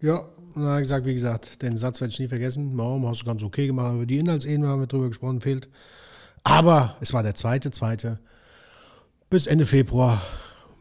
Ja, 0.00 0.24
und 0.54 0.62
dann 0.62 0.78
gesagt, 0.78 1.06
wie 1.06 1.14
gesagt, 1.14 1.62
den 1.62 1.76
Satz 1.76 2.00
werde 2.00 2.12
ich 2.12 2.20
nie 2.20 2.28
vergessen. 2.28 2.72
Warum 2.76 3.06
hast 3.06 3.22
du 3.22 3.26
ganz 3.26 3.42
okay 3.42 3.66
gemacht, 3.66 3.94
über 3.94 4.06
die 4.06 4.18
Inhaltsebene 4.18 4.66
haben 4.66 4.80
wir 4.80 4.86
drüber 4.86 5.08
gesprochen, 5.08 5.40
fehlt. 5.40 5.68
Aber 6.42 6.96
es 7.00 7.12
war 7.12 7.22
der 7.22 7.34
zweite, 7.34 7.70
zweite. 7.70 8.18
Bis 9.28 9.46
Ende 9.46 9.66
Februar 9.66 10.20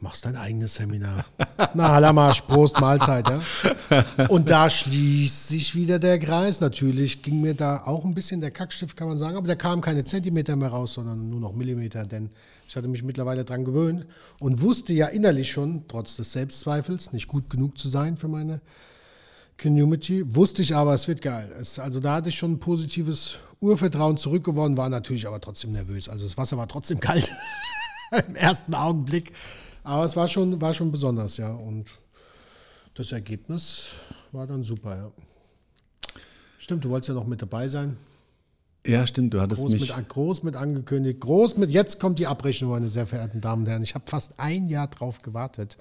machst 0.01 0.25
dein 0.25 0.35
eigenes 0.35 0.75
Seminar. 0.75 1.25
Na, 1.73 1.89
Halamasch, 1.89 2.41
Prost, 2.41 2.79
Mahlzeit, 2.79 3.27
ja. 3.29 4.27
Und 4.27 4.49
da 4.49 4.69
schließt 4.69 5.47
sich 5.47 5.75
wieder 5.75 5.99
der 5.99 6.19
Kreis. 6.19 6.61
Natürlich 6.61 7.21
ging 7.21 7.41
mir 7.41 7.53
da 7.53 7.83
auch 7.85 8.05
ein 8.05 8.13
bisschen 8.13 8.41
der 8.41 8.51
Kackstift, 8.51 8.95
kann 8.95 9.07
man 9.07 9.17
sagen, 9.17 9.37
aber 9.37 9.47
da 9.47 9.55
kamen 9.55 9.81
keine 9.81 10.05
Zentimeter 10.05 10.55
mehr 10.55 10.69
raus, 10.69 10.93
sondern 10.93 11.29
nur 11.29 11.39
noch 11.39 11.53
Millimeter, 11.53 12.05
denn 12.05 12.29
ich 12.67 12.75
hatte 12.75 12.87
mich 12.87 13.03
mittlerweile 13.03 13.43
dran 13.45 13.65
gewöhnt 13.65 14.05
und 14.39 14.61
wusste 14.61 14.93
ja 14.93 15.07
innerlich 15.07 15.51
schon, 15.51 15.85
trotz 15.87 16.17
des 16.17 16.31
Selbstzweifels, 16.33 17.13
nicht 17.13 17.27
gut 17.27 17.49
genug 17.49 17.77
zu 17.79 17.89
sein 17.89 18.15
für 18.15 18.27
meine 18.27 18.61
Community, 19.59 20.23
wusste 20.35 20.61
ich 20.61 20.75
aber, 20.75 20.93
es 20.93 21.07
wird 21.07 21.21
geil. 21.21 21.51
Es, 21.59 21.79
also 21.79 21.99
da 21.99 22.15
hatte 22.15 22.29
ich 22.29 22.37
schon 22.37 22.53
ein 22.53 22.59
positives 22.59 23.39
Urvertrauen 23.59 24.17
zurückgewonnen, 24.17 24.77
war 24.77 24.89
natürlich 24.89 25.27
aber 25.27 25.41
trotzdem 25.41 25.73
nervös. 25.73 26.07
Also 26.07 26.25
das 26.25 26.37
Wasser 26.37 26.57
war 26.57 26.67
trotzdem 26.67 26.99
kalt 27.01 27.31
im 28.27 28.35
ersten 28.35 28.73
Augenblick. 28.73 29.33
Aber 29.89 30.05
es 30.05 30.15
war 30.15 30.27
schon, 30.27 30.61
war 30.61 30.75
schon 30.75 30.91
besonders, 30.91 31.37
ja. 31.37 31.51
Und 31.51 31.85
das 32.93 33.11
Ergebnis 33.11 33.87
war 34.31 34.45
dann 34.45 34.63
super, 34.63 34.95
ja. 34.95 35.11
Stimmt, 36.59 36.85
du 36.85 36.91
wolltest 36.91 37.09
ja 37.09 37.15
noch 37.15 37.25
mit 37.25 37.41
dabei 37.41 37.67
sein. 37.67 37.97
Ja, 38.85 39.07
stimmt, 39.07 39.33
du 39.33 39.41
hattest 39.41 39.59
groß 39.59 39.71
mich... 39.71 39.97
Mit, 39.97 40.09
groß 40.09 40.43
mit 40.43 40.55
angekündigt, 40.55 41.19
groß 41.21 41.57
mit... 41.57 41.71
Jetzt 41.71 41.99
kommt 41.99 42.19
die 42.19 42.27
Abrechnung, 42.27 42.69
meine 42.69 42.87
sehr 42.87 43.07
verehrten 43.07 43.41
Damen 43.41 43.63
und 43.63 43.69
Herren. 43.69 43.81
Ich 43.81 43.95
habe 43.95 44.05
fast 44.07 44.39
ein 44.39 44.69
Jahr 44.69 44.89
drauf 44.89 45.23
gewartet. 45.23 45.79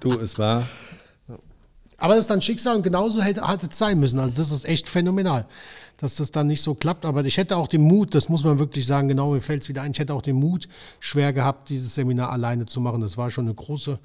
Du, 0.00 0.14
es 0.14 0.38
war 0.38 0.66
aber 1.98 2.14
das 2.14 2.24
ist 2.24 2.30
dann 2.30 2.40
Schicksal 2.40 2.76
und 2.76 2.82
genauso 2.82 3.20
hätte, 3.20 3.46
hätte 3.46 3.66
es 3.68 3.76
sein 3.76 3.98
müssen. 3.98 4.20
Also 4.20 4.36
das 4.36 4.52
ist 4.52 4.64
echt 4.64 4.88
phänomenal, 4.88 5.46
dass 5.96 6.14
das 6.14 6.30
dann 6.30 6.46
nicht 6.46 6.62
so 6.62 6.74
klappt. 6.74 7.04
Aber 7.04 7.24
ich 7.24 7.36
hätte 7.36 7.56
auch 7.56 7.66
den 7.66 7.82
Mut, 7.82 8.14
das 8.14 8.28
muss 8.28 8.44
man 8.44 8.60
wirklich 8.60 8.86
sagen, 8.86 9.08
genau 9.08 9.32
mir 9.32 9.40
fällt 9.40 9.64
es 9.64 9.68
wieder 9.68 9.82
ein, 9.82 9.90
ich 9.90 9.98
hätte 9.98 10.14
auch 10.14 10.22
den 10.22 10.36
Mut 10.36 10.68
schwer 11.00 11.32
gehabt, 11.32 11.68
dieses 11.68 11.96
Seminar 11.96 12.30
alleine 12.30 12.66
zu 12.66 12.80
machen. 12.80 13.00
Das 13.00 13.16
war 13.16 13.32
schon 13.32 13.46
eine 13.46 13.54
große 13.54 13.98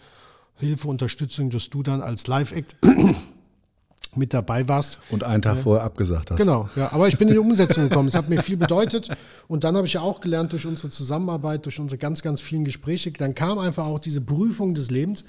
Hilfe, 0.56 0.88
Unterstützung, 0.88 1.52
dass 1.52 1.70
du 1.70 1.84
dann 1.84 2.02
als 2.02 2.26
Live-Act 2.26 2.78
mit 4.16 4.34
dabei 4.34 4.68
warst. 4.68 4.98
Und 5.12 5.24
einen 5.24 5.44
Tag 5.44 5.58
äh, 5.58 5.62
vorher 5.62 5.86
abgesagt 5.86 6.32
hast. 6.32 6.38
Genau, 6.38 6.70
ja. 6.76 6.92
Aber 6.94 7.08
ich 7.08 7.20
bin 7.20 7.28
in 7.28 7.36
die 7.36 7.40
Umsetzung 7.48 7.90
gekommen. 7.90 8.08
Es 8.08 8.16
hat 8.16 8.28
mir 8.28 8.42
viel 8.42 8.58
bedeutet. 8.58 9.10
Und 9.48 9.64
dann 9.66 9.76
habe 9.76 9.86
ich 9.86 9.94
ja 9.94 10.02
auch 10.02 10.20
gelernt 10.20 10.52
durch 10.52 10.66
unsere 10.66 10.90
Zusammenarbeit, 10.90 11.66
durch 11.66 11.80
unsere 11.80 12.00
ganz, 12.00 12.24
ganz 12.24 12.42
vielen 12.42 12.66
Gespräche. 12.66 13.12
Dann 13.12 13.36
kam 13.36 13.60
einfach 13.60 13.86
auch 13.86 14.00
diese 14.00 14.22
Prüfung 14.22 14.74
des 14.74 14.90
Lebens, 14.90 15.26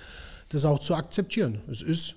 das 0.49 0.65
auch 0.65 0.79
zu 0.79 0.95
akzeptieren. 0.95 1.61
Es 1.69 1.83
ist 1.83 2.15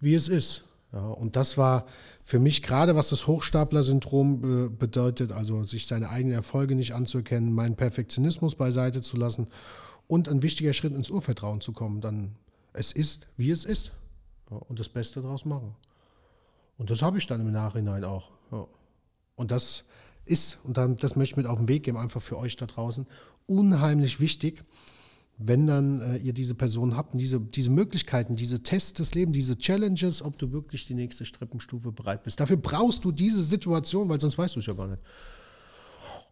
wie 0.00 0.14
es 0.14 0.28
ist. 0.28 0.64
Ja, 0.92 1.06
und 1.06 1.36
das 1.36 1.58
war 1.58 1.86
für 2.22 2.38
mich 2.38 2.62
gerade, 2.62 2.96
was 2.96 3.10
das 3.10 3.26
Hochstapler-Syndrom 3.26 4.40
be 4.40 4.70
bedeutet, 4.70 5.32
also 5.32 5.64
sich 5.64 5.86
seine 5.86 6.10
eigenen 6.10 6.34
Erfolge 6.34 6.74
nicht 6.74 6.94
anzuerkennen, 6.94 7.52
meinen 7.52 7.76
Perfektionismus 7.76 8.54
beiseite 8.54 9.00
zu 9.00 9.16
lassen 9.16 9.48
und 10.06 10.28
ein 10.28 10.42
wichtiger 10.42 10.72
Schritt 10.72 10.94
ins 10.94 11.10
Urvertrauen 11.10 11.60
zu 11.60 11.72
kommen. 11.72 12.00
Dann 12.00 12.36
es 12.72 12.92
ist, 12.92 13.26
wie 13.36 13.50
es 13.50 13.64
ist. 13.64 13.92
Ja, 14.50 14.56
und 14.56 14.78
das 14.78 14.88
Beste 14.88 15.20
daraus 15.20 15.44
machen. 15.44 15.74
Und 16.78 16.90
das 16.90 17.02
habe 17.02 17.18
ich 17.18 17.26
dann 17.26 17.40
im 17.40 17.52
Nachhinein 17.52 18.04
auch. 18.04 18.30
Ja. 18.52 18.66
Und 19.34 19.50
das 19.50 19.84
ist, 20.24 20.58
und 20.64 20.76
dann, 20.76 20.96
das 20.96 21.16
möchte 21.16 21.32
ich 21.32 21.36
mit 21.36 21.46
auf 21.46 21.58
den 21.58 21.68
Weg 21.68 21.84
geben, 21.84 21.96
einfach 21.96 22.22
für 22.22 22.38
euch 22.38 22.56
da 22.56 22.66
draußen, 22.66 23.06
unheimlich 23.46 24.20
wichtig, 24.20 24.64
wenn 25.38 25.66
dann 25.66 26.00
äh, 26.00 26.16
ihr 26.16 26.32
diese 26.32 26.54
Person 26.54 26.96
habt 26.96 27.12
und 27.12 27.18
diese, 27.18 27.40
diese 27.40 27.70
Möglichkeiten, 27.70 28.36
diese 28.36 28.62
Tests 28.62 28.94
des 28.94 29.14
Lebens, 29.14 29.34
diese 29.34 29.58
Challenges, 29.58 30.22
ob 30.22 30.38
du 30.38 30.50
wirklich 30.52 30.86
die 30.86 30.94
nächste 30.94 31.24
Treppenstufe 31.24 31.92
bereit 31.92 32.22
bist. 32.22 32.40
Dafür 32.40 32.56
brauchst 32.56 33.04
du 33.04 33.12
diese 33.12 33.42
Situation, 33.42 34.08
weil 34.08 34.20
sonst 34.20 34.38
weißt 34.38 34.56
du 34.56 34.60
es 34.60 34.66
ja 34.66 34.72
gar 34.72 34.88
nicht. 34.88 35.02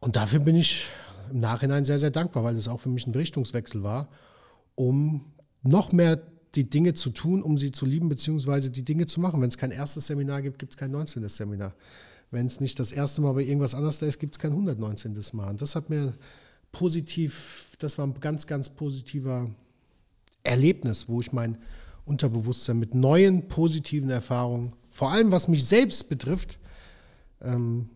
Und 0.00 0.16
dafür 0.16 0.40
bin 0.40 0.56
ich 0.56 0.86
im 1.30 1.40
Nachhinein 1.40 1.84
sehr, 1.84 1.98
sehr 1.98 2.10
dankbar, 2.10 2.44
weil 2.44 2.56
es 2.56 2.68
auch 2.68 2.80
für 2.80 2.88
mich 2.88 3.06
ein 3.06 3.14
Richtungswechsel 3.14 3.82
war, 3.82 4.08
um 4.74 5.32
noch 5.62 5.92
mehr 5.92 6.20
die 6.54 6.68
Dinge 6.68 6.94
zu 6.94 7.10
tun, 7.10 7.42
um 7.42 7.58
sie 7.58 7.72
zu 7.72 7.84
lieben, 7.84 8.08
beziehungsweise 8.08 8.70
die 8.70 8.84
Dinge 8.84 9.06
zu 9.06 9.20
machen. 9.20 9.40
Wenn 9.40 9.48
es 9.48 9.58
kein 9.58 9.70
erstes 9.70 10.06
Seminar 10.06 10.40
gibt, 10.40 10.58
gibt 10.58 10.72
es 10.72 10.76
kein 10.78 10.90
19. 10.90 11.28
Seminar. 11.28 11.74
Wenn 12.30 12.46
es 12.46 12.60
nicht 12.60 12.78
das 12.80 12.92
erste 12.92 13.20
Mal 13.20 13.32
bei 13.32 13.42
irgendwas 13.42 13.74
anders 13.74 13.98
da 13.98 14.06
ist, 14.06 14.18
gibt 14.18 14.34
es 14.34 14.38
kein 14.38 14.52
119. 14.52 15.16
Mal. 15.32 15.50
Und 15.50 15.60
das 15.60 15.76
hat 15.76 15.90
mir 15.90 16.14
positiv, 16.74 17.70
das 17.78 17.96
war 17.96 18.06
ein 18.06 18.20
ganz, 18.20 18.46
ganz 18.46 18.68
positiver 18.68 19.48
Erlebnis, 20.42 21.08
wo 21.08 21.22
ich 21.22 21.32
mein 21.32 21.56
Unterbewusstsein 22.04 22.78
mit 22.78 22.94
neuen 22.94 23.48
positiven 23.48 24.10
Erfahrungen, 24.10 24.74
vor 24.90 25.10
allem 25.10 25.32
was 25.32 25.48
mich 25.48 25.64
selbst 25.64 26.10
betrifft, 26.10 26.58
ähm, 27.40 27.88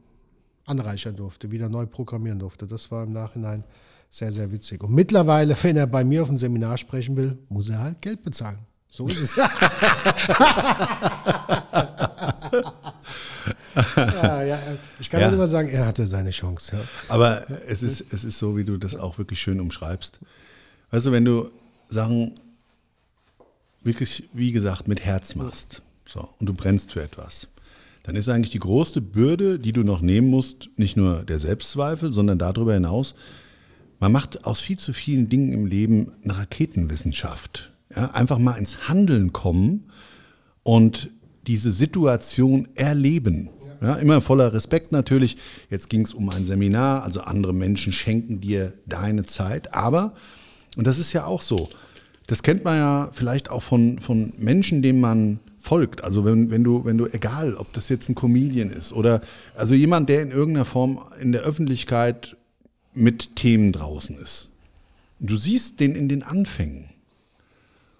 anreichern 0.64 1.16
durfte, 1.16 1.50
wieder 1.50 1.68
neu 1.68 1.84
programmieren 1.84 2.38
durfte. 2.38 2.66
Das 2.66 2.90
war 2.90 3.04
im 3.04 3.12
Nachhinein 3.12 3.64
sehr, 4.10 4.32
sehr 4.32 4.50
witzig. 4.50 4.82
Und 4.82 4.94
mittlerweile, 4.94 5.54
wenn 5.62 5.76
er 5.76 5.86
bei 5.86 6.04
mir 6.04 6.22
auf 6.22 6.30
ein 6.30 6.36
Seminar 6.36 6.78
sprechen 6.78 7.16
will, 7.16 7.36
muss 7.50 7.68
er 7.68 7.80
halt 7.80 8.00
Geld 8.00 8.22
bezahlen. 8.22 8.60
So 8.90 9.06
ist 9.06 9.20
es. 9.20 9.36
ja, 13.96 14.42
ja, 14.42 14.58
ich 14.98 15.10
kann 15.10 15.20
ja. 15.20 15.28
immer 15.28 15.46
sagen, 15.46 15.68
er 15.68 15.86
hatte 15.86 16.06
seine 16.06 16.30
Chance. 16.30 16.76
Ja. 16.76 16.82
Aber 17.08 17.44
es 17.66 17.82
ist, 17.82 18.12
es 18.12 18.24
ist 18.24 18.38
so, 18.38 18.56
wie 18.56 18.64
du 18.64 18.76
das 18.76 18.96
auch 18.96 19.18
wirklich 19.18 19.40
schön 19.40 19.60
umschreibst. 19.60 20.18
Weißt 20.90 21.06
du, 21.06 21.12
wenn 21.12 21.24
du 21.24 21.50
Sachen 21.88 22.32
wirklich, 23.82 24.24
wie 24.32 24.52
gesagt, 24.52 24.88
mit 24.88 25.04
Herz 25.04 25.34
machst 25.34 25.82
so, 26.06 26.28
und 26.38 26.46
du 26.46 26.54
brennst 26.54 26.92
für 26.92 27.02
etwas, 27.02 27.48
dann 28.02 28.16
ist 28.16 28.28
eigentlich 28.28 28.50
die 28.50 28.58
größte 28.58 29.00
Bürde, 29.00 29.58
die 29.58 29.72
du 29.72 29.82
noch 29.82 30.00
nehmen 30.00 30.28
musst, 30.28 30.70
nicht 30.76 30.96
nur 30.96 31.24
der 31.24 31.40
Selbstzweifel, 31.40 32.12
sondern 32.12 32.38
darüber 32.38 32.74
hinaus, 32.74 33.14
man 34.00 34.12
macht 34.12 34.44
aus 34.44 34.60
viel 34.60 34.78
zu 34.78 34.92
vielen 34.92 35.28
Dingen 35.28 35.52
im 35.52 35.66
Leben 35.66 36.12
eine 36.22 36.38
Raketenwissenschaft. 36.38 37.72
Ja, 37.94 38.10
einfach 38.12 38.38
mal 38.38 38.56
ins 38.56 38.88
Handeln 38.88 39.32
kommen 39.32 39.90
und 40.62 41.10
diese 41.46 41.72
Situation 41.72 42.68
erleben. 42.74 43.50
Ja, 43.80 43.94
immer 43.94 44.20
voller 44.20 44.52
Respekt 44.52 44.92
natürlich. 44.92 45.36
Jetzt 45.70 45.88
ging 45.88 46.02
es 46.02 46.12
um 46.12 46.28
ein 46.30 46.44
Seminar, 46.44 47.04
also 47.04 47.20
andere 47.20 47.52
Menschen 47.54 47.92
schenken 47.92 48.40
dir 48.40 48.72
deine 48.86 49.24
Zeit. 49.24 49.74
Aber, 49.74 50.14
und 50.76 50.86
das 50.86 50.98
ist 50.98 51.12
ja 51.12 51.24
auch 51.24 51.42
so, 51.42 51.68
das 52.26 52.42
kennt 52.42 52.64
man 52.64 52.76
ja 52.76 53.10
vielleicht 53.12 53.50
auch 53.50 53.62
von, 53.62 54.00
von 54.00 54.32
Menschen, 54.36 54.82
denen 54.82 55.00
man 55.00 55.40
folgt. 55.60 56.04
Also 56.04 56.24
wenn, 56.24 56.50
wenn 56.50 56.64
du, 56.64 56.84
wenn 56.84 56.98
du, 56.98 57.06
egal, 57.06 57.54
ob 57.54 57.72
das 57.72 57.88
jetzt 57.88 58.08
ein 58.08 58.14
Comedian 58.14 58.70
ist 58.70 58.92
oder 58.92 59.20
also 59.54 59.74
jemand, 59.74 60.08
der 60.08 60.22
in 60.22 60.30
irgendeiner 60.30 60.64
Form 60.64 60.98
in 61.20 61.32
der 61.32 61.42
Öffentlichkeit 61.42 62.36
mit 62.94 63.36
Themen 63.36 63.72
draußen 63.72 64.18
ist. 64.18 64.50
Du 65.20 65.36
siehst 65.36 65.80
den 65.80 65.94
in 65.94 66.08
den 66.08 66.22
Anfängen 66.22 66.90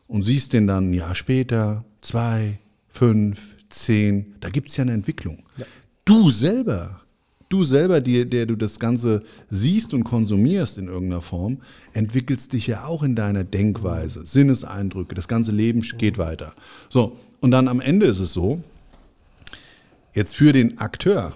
und 0.06 0.22
siehst 0.22 0.52
den 0.52 0.66
dann 0.66 0.90
ein 0.90 0.94
Jahr 0.94 1.14
später, 1.14 1.84
zwei, 2.00 2.58
fünf, 2.88 3.56
zehn, 3.70 4.34
da 4.40 4.50
gibt 4.50 4.70
es 4.70 4.76
ja 4.76 4.82
eine 4.82 4.92
Entwicklung. 4.92 5.44
Ja. 5.56 5.66
Du 6.04 6.30
selber, 6.30 7.00
du 7.48 7.64
selber, 7.64 8.00
die, 8.00 8.26
der 8.26 8.46
du 8.46 8.56
das 8.56 8.78
Ganze 8.78 9.22
siehst 9.50 9.94
und 9.94 10.04
konsumierst 10.04 10.78
in 10.78 10.88
irgendeiner 10.88 11.22
Form, 11.22 11.58
entwickelst 11.92 12.52
dich 12.52 12.66
ja 12.66 12.84
auch 12.84 13.02
in 13.02 13.14
deiner 13.14 13.44
Denkweise, 13.44 14.26
Sinneseindrücke, 14.26 15.14
das 15.14 15.28
ganze 15.28 15.52
Leben 15.52 15.82
geht 15.98 16.18
weiter. 16.18 16.54
So, 16.88 17.16
und 17.40 17.50
dann 17.50 17.68
am 17.68 17.80
Ende 17.80 18.06
ist 18.06 18.20
es 18.20 18.32
so, 18.32 18.62
jetzt 20.14 20.36
für 20.36 20.52
den 20.52 20.78
Akteur, 20.78 21.34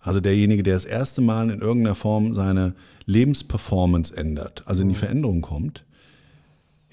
also 0.00 0.20
derjenige, 0.20 0.62
der 0.62 0.74
das 0.74 0.84
erste 0.84 1.20
Mal 1.20 1.50
in 1.50 1.60
irgendeiner 1.60 1.94
Form 1.94 2.34
seine 2.34 2.74
Lebensperformance 3.06 4.14
ändert, 4.14 4.62
also 4.66 4.82
in 4.82 4.90
die 4.90 4.94
Veränderung 4.94 5.40
kommt, 5.40 5.84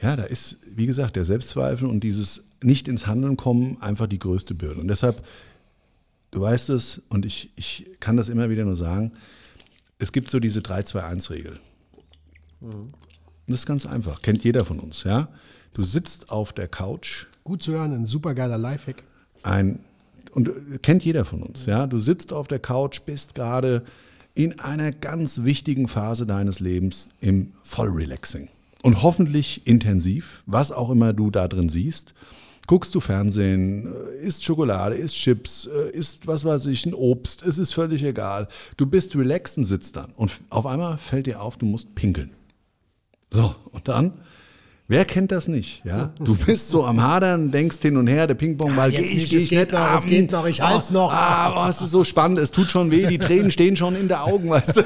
ja, 0.01 0.15
da 0.15 0.23
ist, 0.23 0.59
wie 0.67 0.86
gesagt, 0.86 1.15
der 1.15 1.25
Selbstzweifel 1.25 1.88
und 1.88 2.03
dieses 2.03 2.43
nicht 2.66 2.88
ins 2.88 3.07
Handeln 3.07 3.38
kommen 3.38 3.82
einfach 3.82 4.07
die 4.07 4.20
größte 4.20 4.55
Bürde. 4.55 4.82
Und 4.82 4.88
deshalb, 4.88 5.24
du 6.32 6.41
weißt 6.41 6.70
es, 6.70 7.01
und 7.09 7.26
ich, 7.26 7.51
ich 7.55 7.86
kann 7.99 8.18
das 8.18 8.30
immer 8.30 8.49
wieder 8.49 8.66
nur 8.66 8.76
sagen, 8.76 9.13
es 9.99 10.11
gibt 10.11 10.30
so 10.30 10.39
diese 10.39 10.59
3-2-1-Regel. 10.59 11.59
Mhm. 12.61 12.70
Und 12.70 12.93
das 13.47 13.61
ist 13.61 13.66
ganz 13.66 13.86
einfach, 13.86 14.22
kennt 14.22 14.43
jeder 14.43 14.66
von 14.66 14.80
uns, 14.80 15.03
ja. 15.03 15.30
Du 15.74 15.84
sitzt 15.84 16.32
auf 16.32 16.53
der 16.53 16.68
Couch. 16.68 17.28
Gut 17.43 17.61
zu 17.61 17.74
hören, 17.74 17.93
ein 17.93 18.07
supergeiler 18.07 18.57
Lifehack. 18.57 19.03
Ein, 19.43 19.80
und 20.32 20.49
kennt 20.82 21.03
jeder 21.03 21.26
von 21.26 21.43
uns, 21.43 21.66
ja. 21.66 21.86
Du 21.86 21.99
sitzt 21.99 22.34
auf 22.34 22.47
der 22.47 22.59
Couch, 22.59 23.01
bist 23.01 23.36
gerade 23.36 23.84
in 24.34 24.59
einer 24.59 24.91
ganz 24.91 25.43
wichtigen 25.43 25.88
Phase 25.88 26.26
deines 26.26 26.59
Lebens 26.59 27.09
im 27.22 27.53
Vollrelaxing. 27.63 28.49
Und 28.82 29.01
hoffentlich 29.01 29.66
intensiv, 29.66 30.43
was 30.45 30.72
auch 30.72 30.89
immer 30.89 31.13
du 31.13 31.32
da 31.32 31.47
drin 31.47 31.70
siehst. 31.70 32.13
Guckst 32.68 32.95
du 32.95 32.99
Fernsehen, 32.99 33.88
äh, 33.88 34.26
isst 34.26 34.43
Schokolade, 34.43 34.95
isst 34.95 35.16
Chips, 35.16 35.68
äh, 35.68 35.91
isst 35.91 36.26
was 36.28 36.45
weiß 36.45 36.66
ich, 36.68 36.86
ein 36.86 36.93
Obst, 36.93 37.43
es 37.43 37.57
ist 37.57 37.74
völlig 37.74 38.03
egal. 38.03 38.47
Du 38.78 38.86
bist 38.86 39.16
relaxed 39.16 39.57
und 39.57 39.63
sitzt 39.66 39.95
dann. 39.95 40.11
Und 40.16 40.32
auf 40.49 40.66
einmal 40.66 40.97
fällt 40.97 41.28
dir 41.28 41.41
auf, 41.41 41.57
du 41.57 41.66
musst 41.66 41.95
pinkeln. 41.95 42.32
So, 43.32 43.55
und 43.72 43.88
dann 43.88 44.13
Wer 44.88 45.03
kennt 45.03 45.32
das 45.32 45.47
nicht? 45.47 45.84
Ja, 45.84 46.13
du 46.20 46.36
bist 46.36 46.70
so 46.70 46.86
am 46.86 47.01
Hadern, 47.01 47.49
denkst 47.49 47.78
hin 47.82 47.97
und 47.97 48.05
her, 48.05 48.28
der 48.28 48.36
Pingpongball, 48.36 48.93
ja, 48.93 48.99
geh 48.99 49.05
ich, 49.05 49.30
geh 49.32 49.38
ich 49.38 49.49
nicht, 49.49 49.72
noch, 49.72 49.80
ah, 49.80 49.95
es 49.97 50.05
geht 50.05 50.32
noch, 50.32 50.45
ich 50.45 50.61
halt's 50.61 50.91
noch. 50.91 51.11
Ah, 51.11 51.66
oh, 51.66 51.70
es 51.70 51.82
ist 51.82 51.89
so 51.89 52.03
spannend, 52.03 52.38
es 52.38 52.51
tut 52.51 52.68
schon 52.68 52.91
weh, 52.91 53.07
die 53.07 53.18
Tränen 53.18 53.49
stehen 53.49 53.76
schon 53.76 53.95
in 53.95 54.07
den 54.07 54.18
Augen, 54.18 54.47
weißt 54.47 54.78
du. 54.78 54.82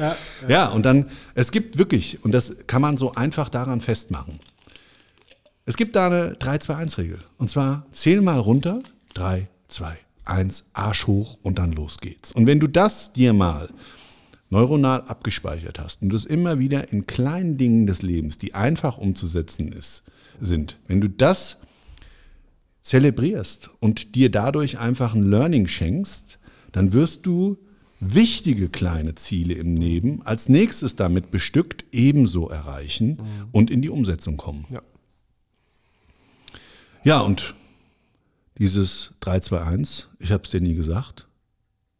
ja, 0.00 0.16
ja, 0.48 0.68
und 0.68 0.86
dann, 0.86 1.10
es 1.34 1.50
gibt 1.50 1.76
wirklich, 1.76 2.24
und 2.24 2.32
das 2.32 2.54
kann 2.66 2.80
man 2.80 2.96
so 2.96 3.14
einfach 3.14 3.50
daran 3.50 3.82
festmachen. 3.82 4.38
Es 5.66 5.78
gibt 5.78 5.96
da 5.96 6.06
eine 6.06 6.34
3-2-1-Regel. 6.34 7.20
Und 7.38 7.48
zwar 7.48 7.86
zähl 7.90 8.20
mal 8.20 8.38
runter, 8.38 8.82
3, 9.14 9.48
2, 9.68 9.96
1, 10.26 10.66
Arsch 10.74 11.06
hoch 11.06 11.38
und 11.42 11.58
dann 11.58 11.72
los 11.72 11.98
geht's. 12.00 12.32
Und 12.32 12.46
wenn 12.46 12.60
du 12.60 12.66
das 12.66 13.14
dir 13.14 13.32
mal 13.32 13.70
neuronal 14.50 15.00
abgespeichert 15.02 15.78
hast 15.78 16.02
und 16.02 16.12
das 16.12 16.26
immer 16.26 16.58
wieder 16.58 16.92
in 16.92 17.06
kleinen 17.06 17.56
Dingen 17.56 17.86
des 17.86 18.02
Lebens, 18.02 18.36
die 18.36 18.54
einfach 18.54 18.98
umzusetzen 18.98 19.72
ist, 19.72 20.02
sind, 20.38 20.78
wenn 20.86 21.00
du 21.00 21.08
das 21.08 21.58
zelebrierst 22.82 23.70
und 23.80 24.14
dir 24.14 24.30
dadurch 24.30 24.78
einfach 24.78 25.14
ein 25.14 25.22
Learning 25.22 25.66
schenkst, 25.66 26.38
dann 26.72 26.92
wirst 26.92 27.24
du 27.24 27.56
wichtige 28.00 28.68
kleine 28.68 29.14
Ziele 29.14 29.54
im 29.54 29.76
Leben 29.76 30.20
als 30.26 30.50
nächstes 30.50 30.94
damit 30.94 31.30
bestückt 31.30 31.86
ebenso 31.90 32.50
erreichen 32.50 33.18
und 33.50 33.70
in 33.70 33.80
die 33.80 33.88
Umsetzung 33.88 34.36
kommen. 34.36 34.66
Ja, 34.70 34.82
ja 37.04 37.20
und 37.20 37.54
dieses 38.58 39.12
321, 39.20 40.08
ich 40.18 40.32
habe 40.32 40.42
es 40.44 40.50
dir 40.50 40.60
nie 40.60 40.74
gesagt, 40.74 41.26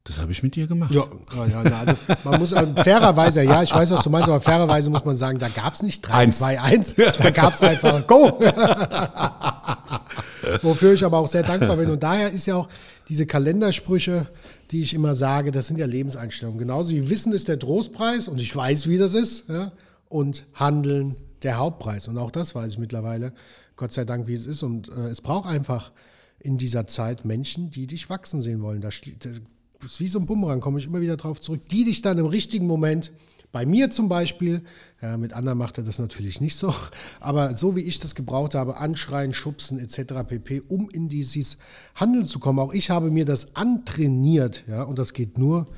das 0.04 0.18
habe 0.18 0.32
ich 0.32 0.42
mit 0.42 0.54
dir 0.54 0.66
gemacht. 0.66 0.92
Ja, 0.92 1.04
ja, 1.34 1.46
ja 1.46 1.78
also 1.78 1.94
man 2.24 2.38
muss 2.38 2.52
äh, 2.52 2.66
fairerweise, 2.76 3.42
ja, 3.42 3.62
ich 3.62 3.74
weiß, 3.74 3.90
was 3.90 4.02
du 4.02 4.10
meinst, 4.10 4.28
aber 4.28 4.40
fairerweise 4.40 4.90
muss 4.90 5.04
man 5.04 5.16
sagen, 5.16 5.38
da 5.38 5.48
gab 5.48 5.72
es 5.72 5.82
nicht 5.82 6.02
3, 6.02 6.28
2, 6.28 6.60
1, 6.60 6.94
da 6.94 7.30
gab 7.30 7.54
es 7.54 7.62
einfach 7.62 8.06
Go. 8.06 8.38
Wofür 10.62 10.92
ich 10.92 11.04
aber 11.04 11.18
auch 11.18 11.26
sehr 11.26 11.42
dankbar 11.42 11.78
bin. 11.78 11.90
Und 11.90 12.02
daher 12.02 12.30
ist 12.30 12.44
ja 12.44 12.56
auch 12.56 12.68
diese 13.08 13.24
Kalendersprüche, 13.24 14.26
die 14.70 14.82
ich 14.82 14.92
immer 14.92 15.14
sage, 15.14 15.52
das 15.52 15.68
sind 15.68 15.78
ja 15.78 15.86
Lebenseinstellungen. 15.86 16.58
Genauso 16.58 16.90
wie 16.90 17.08
Wissen 17.08 17.32
ist 17.32 17.48
der 17.48 17.58
Trostpreis 17.58 18.28
und 18.28 18.42
ich 18.42 18.54
weiß, 18.54 18.88
wie 18.88 18.98
das 18.98 19.14
ist. 19.14 19.48
Ja? 19.48 19.72
Und 20.08 20.44
Handeln 20.52 21.16
der 21.42 21.56
Hauptpreis. 21.56 22.08
Und 22.08 22.18
auch 22.18 22.30
das 22.30 22.54
weiß 22.54 22.74
ich 22.74 22.78
mittlerweile, 22.78 23.32
Gott 23.76 23.92
sei 23.92 24.04
Dank, 24.04 24.26
wie 24.26 24.34
es 24.34 24.46
ist. 24.46 24.62
Und 24.62 24.88
äh, 24.88 25.08
es 25.08 25.20
braucht 25.20 25.48
einfach 25.48 25.92
in 26.38 26.58
dieser 26.58 26.86
Zeit 26.86 27.24
Menschen, 27.24 27.70
die 27.70 27.86
dich 27.86 28.10
wachsen 28.10 28.42
sehen 28.42 28.62
wollen. 28.62 28.80
Da 28.80 28.88
ist 28.88 30.00
wie 30.00 30.08
so 30.08 30.18
ein 30.18 30.26
Bumerang, 30.26 30.60
komme 30.60 30.78
ich 30.78 30.86
immer 30.86 31.00
wieder 31.00 31.16
drauf 31.16 31.40
zurück, 31.40 31.68
die 31.70 31.84
dich 31.84 32.02
dann 32.02 32.18
im 32.18 32.26
richtigen 32.26 32.66
Moment, 32.66 33.10
bei 33.54 33.66
mir 33.66 33.88
zum 33.88 34.08
Beispiel, 34.08 34.64
ja, 35.00 35.16
mit 35.16 35.32
anderen 35.32 35.56
macht 35.56 35.78
er 35.78 35.84
das 35.84 36.00
natürlich 36.00 36.40
nicht 36.40 36.56
so, 36.56 36.74
aber 37.20 37.56
so 37.56 37.76
wie 37.76 37.82
ich 37.82 38.00
das 38.00 38.16
gebraucht 38.16 38.56
habe, 38.56 38.78
anschreien, 38.78 39.32
schubsen 39.32 39.78
etc. 39.78 40.24
pp, 40.26 40.60
um 40.66 40.90
in 40.90 41.08
dieses 41.08 41.58
Handeln 41.94 42.24
zu 42.24 42.40
kommen. 42.40 42.58
Auch 42.58 42.74
ich 42.74 42.90
habe 42.90 43.12
mir 43.12 43.24
das 43.24 43.54
antrainiert, 43.54 44.64
ja, 44.66 44.82
und 44.82 44.98
das 44.98 45.12
geht 45.12 45.38
nur, 45.38 45.68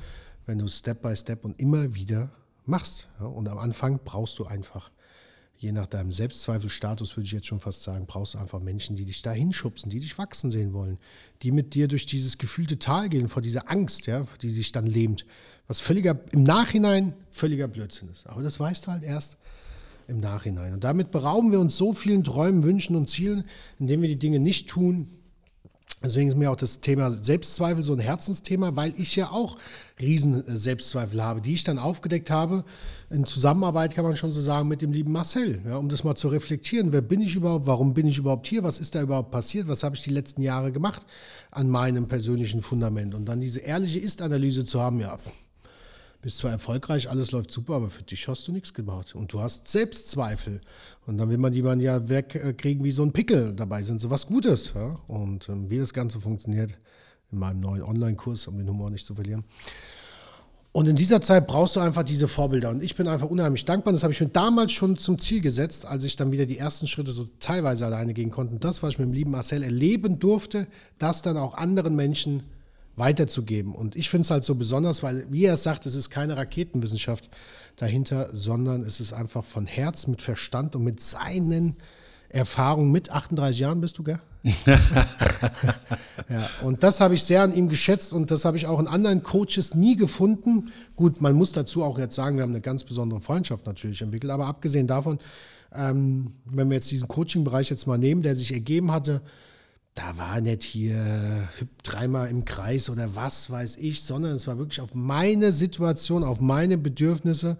wenn 0.47 0.57
du 0.57 0.67
Step 0.67 1.03
by 1.03 1.15
Step 1.15 1.45
und 1.45 1.59
immer 1.59 1.93
wieder 1.93 2.31
machst. 2.65 3.07
Ja, 3.19 3.27
und 3.27 3.47
am 3.47 3.59
Anfang 3.59 3.99
brauchst 4.03 4.39
du 4.39 4.45
einfach 4.45 4.89
je 5.57 5.71
nach 5.71 5.87
deinem 5.87 6.11
Selbstzweifelstatus 6.11 7.17
würde 7.17 7.25
ich 7.25 7.31
jetzt 7.31 7.47
schon 7.47 7.59
fast 7.59 7.83
sagen, 7.83 8.05
brauchst 8.05 8.35
du 8.35 8.37
einfach 8.37 8.59
Menschen, 8.59 8.95
die 8.95 9.05
dich 9.05 9.21
da 9.21 9.31
hinschubsen, 9.31 9.89
die 9.89 9.99
dich 9.99 10.17
wachsen 10.17 10.51
sehen 10.51 10.73
wollen, 10.73 10.99
die 11.41 11.51
mit 11.51 11.73
dir 11.73 11.87
durch 11.87 12.05
dieses 12.05 12.37
gefühlte 12.37 12.77
Tal 12.77 13.09
gehen, 13.09 13.27
vor 13.27 13.41
dieser 13.41 13.69
Angst, 13.69 14.05
ja, 14.05 14.27
die 14.41 14.49
sich 14.49 14.71
dann 14.71 14.85
lähmt, 14.85 15.25
was 15.67 15.79
völliger, 15.79 16.19
im 16.31 16.43
Nachhinein 16.43 17.13
völliger 17.31 17.67
Blödsinn 17.67 18.09
ist. 18.09 18.27
Aber 18.27 18.43
das 18.43 18.59
weißt 18.59 18.85
du 18.85 18.91
halt 18.91 19.03
erst 19.03 19.37
im 20.07 20.19
Nachhinein. 20.19 20.73
Und 20.73 20.83
damit 20.83 21.11
berauben 21.11 21.51
wir 21.51 21.59
uns 21.59 21.75
so 21.75 21.91
vielen 21.91 22.23
Träumen, 22.23 22.63
Wünschen 22.63 22.95
und 22.95 23.09
Zielen, 23.09 23.43
indem 23.79 24.01
wir 24.01 24.09
die 24.09 24.19
Dinge 24.19 24.39
nicht 24.39 24.69
tun, 24.69 25.07
Deswegen 26.03 26.29
ist 26.29 26.37
mir 26.37 26.51
auch 26.51 26.55
das 26.55 26.79
Thema 26.79 27.09
Selbstzweifel 27.09 27.81
so 27.81 27.93
ein 27.93 27.99
Herzensthema, 27.99 28.75
weil 28.75 28.93
ich 28.97 29.15
ja 29.15 29.31
auch 29.31 29.57
riesen 29.99 30.43
Selbstzweifel 30.45 31.23
habe, 31.23 31.41
die 31.41 31.53
ich 31.53 31.63
dann 31.63 31.79
aufgedeckt 31.79 32.29
habe, 32.29 32.65
in 33.09 33.25
Zusammenarbeit 33.25 33.95
kann 33.95 34.05
man 34.05 34.15
schon 34.15 34.31
so 34.31 34.39
sagen 34.39 34.67
mit 34.67 34.83
dem 34.83 34.93
lieben 34.93 35.11
Marcel, 35.11 35.59
ja, 35.65 35.77
um 35.77 35.89
das 35.89 36.03
mal 36.03 36.15
zu 36.15 36.27
reflektieren. 36.27 36.91
Wer 36.91 37.01
bin 37.01 37.21
ich 37.21 37.35
überhaupt? 37.35 37.65
Warum 37.65 37.95
bin 37.95 38.05
ich 38.05 38.19
überhaupt 38.19 38.45
hier? 38.45 38.61
Was 38.61 38.79
ist 38.79 38.93
da 38.93 39.01
überhaupt 39.01 39.31
passiert? 39.31 39.67
Was 39.67 39.83
habe 39.83 39.95
ich 39.95 40.03
die 40.03 40.11
letzten 40.11 40.43
Jahre 40.43 40.71
gemacht 40.71 41.03
an 41.49 41.67
meinem 41.67 42.07
persönlichen 42.07 42.61
Fundament? 42.61 43.15
Und 43.15 43.25
dann 43.25 43.41
diese 43.41 43.61
ehrliche 43.61 43.99
Ist-Analyse 43.99 44.65
zu 44.65 44.79
haben, 44.79 44.99
ja, 44.99 45.17
bist 46.27 46.39
zwar 46.39 46.51
erfolgreich, 46.51 47.09
alles 47.09 47.31
läuft 47.31 47.51
super, 47.51 47.75
aber 47.75 47.89
für 47.89 48.03
dich 48.03 48.27
hast 48.27 48.45
du 48.49 48.51
nichts 48.51 48.73
gemacht. 48.73 49.15
Und 49.15 49.31
du 49.31 49.39
hast 49.39 49.69
Selbstzweifel. 49.69 50.59
Und 51.05 51.17
dann 51.17 51.29
will 51.29 51.37
man 51.37 51.53
die 51.53 51.61
man 51.61 51.79
ja 51.79 52.09
wegkriegen 52.09 52.83
wie 52.83 52.91
so 52.91 53.01
ein 53.03 53.13
Pickel. 53.13 53.53
Dabei 53.53 53.81
sind 53.81 54.01
sie 54.01 54.09
was 54.09 54.27
Gutes. 54.27 54.73
Ja? 54.75 54.99
Und 55.07 55.47
ähm, 55.47 55.69
wie 55.69 55.77
das 55.77 55.93
Ganze 55.93 56.19
funktioniert, 56.19 56.71
in 57.31 57.39
meinem 57.39 57.61
neuen 57.61 57.81
Online-Kurs, 57.81 58.47
um 58.47 58.57
den 58.57 58.67
Humor 58.67 58.89
nicht 58.89 59.07
zu 59.07 59.15
verlieren. 59.15 59.45
Und 60.73 60.89
in 60.89 60.97
dieser 60.97 61.21
Zeit 61.21 61.47
brauchst 61.47 61.77
du 61.77 61.79
einfach 61.79 62.03
diese 62.03 62.27
Vorbilder. 62.27 62.71
Und 62.71 62.83
ich 62.83 62.97
bin 62.97 63.07
einfach 63.07 63.29
unheimlich 63.29 63.63
dankbar. 63.63 63.93
Das 63.93 64.03
habe 64.03 64.11
ich 64.11 64.19
mir 64.19 64.27
damals 64.27 64.73
schon 64.73 64.97
zum 64.97 65.19
Ziel 65.19 65.39
gesetzt, 65.39 65.85
als 65.85 66.03
ich 66.03 66.17
dann 66.17 66.33
wieder 66.33 66.45
die 66.45 66.57
ersten 66.57 66.87
Schritte 66.87 67.13
so 67.13 67.29
teilweise 67.39 67.85
alleine 67.85 68.13
gehen 68.13 68.31
konnte. 68.31 68.53
Und 68.53 68.65
das, 68.65 68.83
was 68.83 68.95
ich 68.95 68.99
mit 68.99 69.07
dem 69.07 69.13
lieben 69.13 69.31
Marcel 69.31 69.63
erleben 69.63 70.19
durfte, 70.19 70.67
das 70.99 71.21
dann 71.21 71.37
auch 71.37 71.53
anderen 71.53 71.95
Menschen 71.95 72.43
weiterzugeben. 72.97 73.73
Und 73.73 73.95
ich 73.95 74.09
finde 74.09 74.23
es 74.23 74.31
halt 74.31 74.43
so 74.43 74.55
besonders, 74.55 75.03
weil, 75.03 75.25
wie 75.29 75.45
er 75.45 75.55
sagt, 75.55 75.85
es 75.85 75.95
ist 75.95 76.09
keine 76.09 76.35
Raketenwissenschaft 76.35 77.29
dahinter, 77.75 78.29
sondern 78.33 78.83
es 78.83 78.99
ist 78.99 79.13
einfach 79.13 79.45
von 79.45 79.65
Herz, 79.67 80.07
mit 80.07 80.21
Verstand 80.21 80.75
und 80.75 80.83
mit 80.83 80.99
seinen 80.99 81.75
Erfahrung 82.29 82.91
mit 82.91 83.11
38 83.11 83.59
Jahren 83.59 83.79
bist 83.79 83.97
du, 83.97 84.03
gell? 84.03 84.19
ja, 86.29 86.49
und 86.63 86.83
das 86.83 86.99
habe 86.99 87.13
ich 87.13 87.23
sehr 87.23 87.43
an 87.43 87.53
ihm 87.53 87.69
geschätzt 87.69 88.13
und 88.13 88.31
das 88.31 88.45
habe 88.45 88.57
ich 88.57 88.67
auch 88.67 88.79
in 88.79 88.87
anderen 88.87 89.23
Coaches 89.23 89.75
nie 89.75 89.95
gefunden. 89.95 90.71
Gut, 90.95 91.21
man 91.21 91.35
muss 91.35 91.51
dazu 91.51 91.83
auch 91.83 91.97
jetzt 91.99 92.15
sagen, 92.15 92.37
wir 92.37 92.43
haben 92.43 92.51
eine 92.51 92.61
ganz 92.61 92.83
besondere 92.83 93.21
Freundschaft 93.21 93.65
natürlich 93.65 94.01
entwickelt, 94.01 94.31
aber 94.31 94.47
abgesehen 94.47 94.87
davon, 94.87 95.19
ähm, 95.73 96.33
wenn 96.45 96.69
wir 96.69 96.75
jetzt 96.75 96.91
diesen 96.91 97.07
Coaching-Bereich 97.07 97.69
jetzt 97.69 97.87
mal 97.87 97.97
nehmen, 97.97 98.21
der 98.21 98.35
sich 98.35 98.53
ergeben 98.53 98.91
hatte, 98.91 99.21
da 99.97 100.15
war 100.17 100.41
nicht 100.41 100.61
hier 100.63 101.49
dreimal 101.81 102.29
im 102.29 102.45
Kreis 102.45 102.87
oder 102.89 103.15
was 103.15 103.49
weiß 103.49 103.77
ich, 103.77 104.03
sondern 104.03 104.35
es 104.35 104.45
war 104.45 104.59
wirklich 104.59 104.79
auf 104.79 104.93
meine 104.93 105.51
Situation, 105.51 106.23
auf 106.23 106.39
meine 106.39 106.77
Bedürfnisse, 106.77 107.57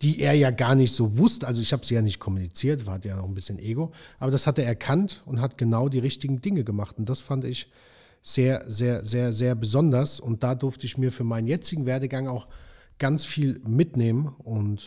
die 0.00 0.20
er 0.20 0.34
ja 0.34 0.50
gar 0.50 0.76
nicht 0.76 0.92
so 0.92 1.18
wusste. 1.18 1.46
Also 1.48 1.60
ich 1.60 1.72
habe 1.72 1.84
sie 1.84 1.94
ja 1.94 2.02
nicht 2.02 2.20
kommuniziert, 2.20 2.86
war 2.86 3.04
ja 3.04 3.16
noch 3.16 3.24
ein 3.24 3.34
bisschen 3.34 3.58
Ego, 3.58 3.90
aber 4.20 4.30
das 4.30 4.46
hat 4.46 4.60
er 4.60 4.64
erkannt 4.64 5.22
und 5.26 5.40
hat 5.40 5.58
genau 5.58 5.88
die 5.88 5.98
richtigen 5.98 6.40
Dinge 6.40 6.62
gemacht. 6.62 6.98
Und 6.98 7.08
das 7.08 7.20
fand 7.20 7.44
ich 7.44 7.68
sehr, 8.22 8.62
sehr, 8.68 9.04
sehr, 9.04 9.32
sehr 9.32 9.56
besonders. 9.56 10.20
Und 10.20 10.44
da 10.44 10.54
durfte 10.54 10.86
ich 10.86 10.98
mir 10.98 11.10
für 11.10 11.24
meinen 11.24 11.48
jetzigen 11.48 11.84
Werdegang 11.84 12.28
auch 12.28 12.46
ganz 13.00 13.24
viel 13.24 13.60
mitnehmen 13.66 14.28
und 14.38 14.86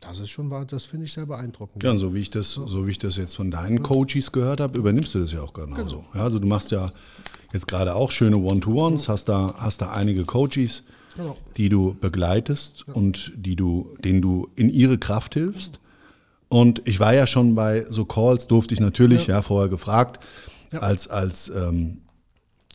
das 0.00 0.18
ist 0.18 0.30
schon 0.30 0.50
wahr, 0.50 0.64
das 0.64 0.84
finde 0.84 1.06
ich 1.06 1.12
sehr 1.12 1.26
beeindruckend. 1.26 1.82
Ja, 1.82 1.90
und 1.90 1.98
so 1.98 2.14
wie 2.14 2.20
ich 2.20 2.30
das, 2.30 2.52
so 2.52 2.86
wie 2.86 2.90
ich 2.90 2.98
das 2.98 3.16
jetzt 3.16 3.36
von 3.36 3.50
deinen 3.50 3.82
Coaches 3.82 4.32
gehört 4.32 4.60
habe, 4.60 4.78
übernimmst 4.78 5.14
du 5.14 5.20
das 5.20 5.32
ja 5.32 5.42
auch 5.42 5.52
genauso. 5.52 5.98
Genau. 5.98 6.08
Ja, 6.14 6.22
also 6.22 6.38
du 6.38 6.46
machst 6.46 6.70
ja 6.70 6.92
jetzt 7.52 7.68
gerade 7.68 7.94
auch 7.94 8.10
schöne 8.10 8.38
One-to-Ones, 8.38 9.08
hast 9.08 9.28
da, 9.28 9.54
hast 9.58 9.82
da 9.82 9.92
einige 9.92 10.24
Coaches, 10.24 10.84
genau. 11.16 11.36
die 11.56 11.68
du 11.68 11.96
begleitest 12.00 12.84
ja. 12.86 12.94
und 12.94 13.32
die 13.36 13.56
du, 13.56 13.94
denen 14.02 14.22
du 14.22 14.48
in 14.56 14.70
ihre 14.70 14.98
Kraft 14.98 15.34
hilfst. 15.34 15.80
Und 16.48 16.82
ich 16.86 16.98
war 16.98 17.14
ja 17.14 17.26
schon 17.26 17.54
bei 17.54 17.84
so 17.90 18.04
Calls, 18.04 18.46
durfte 18.46 18.74
ich 18.74 18.80
natürlich, 18.80 19.26
ja, 19.26 19.36
ja 19.36 19.42
vorher 19.42 19.68
gefragt, 19.68 20.24
ja. 20.72 20.80
als, 20.80 21.08
als, 21.08 21.48
ähm, 21.48 21.98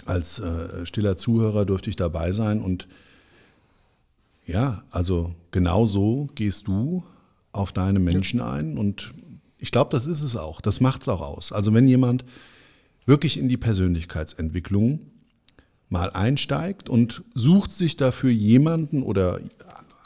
als 0.05 0.39
äh, 0.39 0.86
stiller 0.86 1.17
Zuhörer 1.17 1.65
durfte 1.65 1.89
ich 1.89 1.95
dabei 1.95 2.32
sein 2.32 2.61
und 2.61 2.88
ja, 4.45 4.84
also 4.91 5.34
genau 5.49 5.88
so 5.88 6.30
gehst 6.36 6.67
du 6.67 7.03
auf 7.56 7.72
deine 7.72 7.99
Menschen 7.99 8.39
ja. 8.39 8.51
ein. 8.51 8.78
Und 8.78 9.14
ich 9.58 9.72
glaube, 9.72 9.91
das 9.91 10.06
ist 10.06 10.22
es 10.22 10.36
auch. 10.36 10.62
Das 10.62 10.82
macht 10.82 11.03
es 11.03 11.08
auch 11.08 11.22
aus. 11.22 11.51
Also 11.51 11.74
wenn 11.74 11.88
jemand 11.88 12.26
wirklich 13.06 13.38
in 13.38 13.49
die 13.49 13.58
Persönlichkeitsentwicklung 13.58 14.99
mal 15.89 16.10
einsteigt 16.10 16.89
und 16.89 17.24
sucht 17.34 17.72
sich 17.72 17.95
dafür 17.95 18.32
jemanden 18.32 19.03
oder 19.03 19.39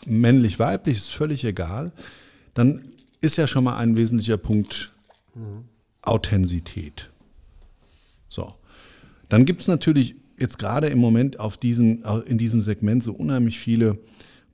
männlich, 0.05 0.59
weiblich, 0.59 0.97
ist 0.97 1.11
völlig 1.11 1.43
egal, 1.43 1.91
dann 2.53 2.91
ist 3.21 3.37
ja 3.37 3.47
schon 3.47 3.63
mal 3.63 3.77
ein 3.77 3.97
wesentlicher 3.97 4.37
Punkt 4.37 4.93
mhm. 5.35 5.65
Authentizität. 6.01 7.09
So. 8.29 8.53
Dann 9.29 9.45
gibt 9.45 9.61
es 9.61 9.67
natürlich 9.67 10.15
jetzt 10.37 10.57
gerade 10.57 10.87
im 10.87 10.99
Moment 10.99 11.39
auf 11.39 11.57
diesen, 11.57 12.03
in 12.25 12.37
diesem 12.37 12.61
Segment 12.61 13.03
so 13.03 13.13
unheimlich 13.13 13.59
viele 13.59 13.97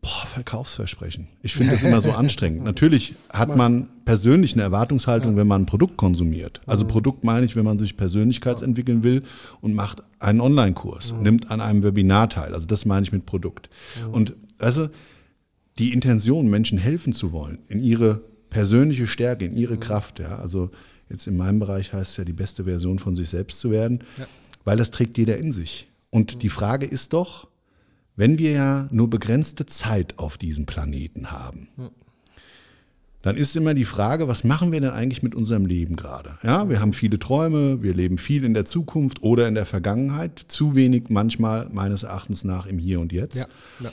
Boah, 0.05 0.27
Verkaufsversprechen. 0.27 1.29
Ich 1.41 1.55
finde 1.55 1.73
das 1.73 1.81
immer 1.81 1.99
so 1.99 2.11
anstrengend. 2.13 2.63
Natürlich 2.63 3.15
hat 3.31 3.55
man 3.55 3.87
persönlich 4.05 4.53
eine 4.53 4.61
Erwartungshaltung, 4.61 5.35
wenn 5.35 5.47
man 5.47 5.63
ein 5.63 5.65
Produkt 5.65 5.97
konsumiert. 5.97 6.61
Also 6.67 6.85
Produkt 6.85 7.23
meine 7.23 7.43
ich, 7.43 7.55
wenn 7.55 7.65
man 7.65 7.79
sich 7.79 7.97
persönlichkeitsentwickeln 7.97 9.01
will 9.01 9.23
und 9.61 9.73
macht 9.73 10.03
einen 10.19 10.41
Online-Kurs, 10.41 11.15
nimmt 11.21 11.49
an 11.49 11.59
einem 11.59 11.81
Webinar 11.81 12.29
teil. 12.29 12.53
Also 12.53 12.67
das 12.67 12.85
meine 12.85 13.03
ich 13.03 13.11
mit 13.11 13.25
Produkt. 13.25 13.67
Und 14.11 14.35
also 14.59 14.89
die 15.79 15.91
Intention, 15.91 16.51
Menschen 16.51 16.77
helfen 16.77 17.11
zu 17.11 17.31
wollen, 17.31 17.57
in 17.67 17.81
ihre 17.81 18.21
persönliche 18.51 19.07
Stärke, 19.07 19.45
in 19.45 19.57
ihre 19.57 19.77
Kraft. 19.77 20.19
Ja, 20.19 20.37
also 20.37 20.69
jetzt 21.09 21.25
in 21.25 21.35
meinem 21.35 21.57
Bereich 21.57 21.93
heißt 21.93 22.11
es 22.11 22.17
ja, 22.17 22.25
die 22.25 22.33
beste 22.33 22.65
Version 22.65 22.99
von 22.99 23.15
sich 23.15 23.29
selbst 23.29 23.59
zu 23.59 23.71
werden, 23.71 24.03
weil 24.65 24.77
das 24.77 24.91
trägt 24.91 25.17
jeder 25.17 25.37
in 25.37 25.51
sich. 25.51 25.87
Und 26.11 26.43
die 26.43 26.49
Frage 26.49 26.85
ist 26.85 27.13
doch, 27.13 27.47
wenn 28.15 28.37
wir 28.37 28.51
ja 28.51 28.87
nur 28.91 29.09
begrenzte 29.09 29.65
Zeit 29.65 30.17
auf 30.17 30.37
diesem 30.37 30.65
Planeten 30.65 31.31
haben, 31.31 31.69
dann 33.21 33.37
ist 33.37 33.55
immer 33.55 33.73
die 33.73 33.85
Frage, 33.85 34.27
was 34.27 34.43
machen 34.43 34.71
wir 34.71 34.79
denn 34.79 34.91
eigentlich 34.91 35.23
mit 35.23 35.33
unserem 35.33 35.65
Leben 35.65 35.95
gerade? 35.95 36.37
Ja, 36.43 36.69
wir 36.69 36.79
haben 36.79 36.93
viele 36.93 37.17
Träume, 37.17 37.81
wir 37.81 37.93
leben 37.93 38.17
viel 38.19 38.43
in 38.43 38.53
der 38.53 38.65
Zukunft 38.65 39.23
oder 39.23 39.47
in 39.47 39.55
der 39.55 39.65
Vergangenheit, 39.65 40.39
zu 40.47 40.75
wenig 40.75 41.05
manchmal 41.09 41.67
meines 41.71 42.03
Erachtens 42.03 42.43
nach 42.43 42.67
im 42.67 42.77
Hier 42.77 42.99
und 42.99 43.11
Jetzt. 43.11 43.37
Ja, 43.37 43.45
ja. 43.79 43.91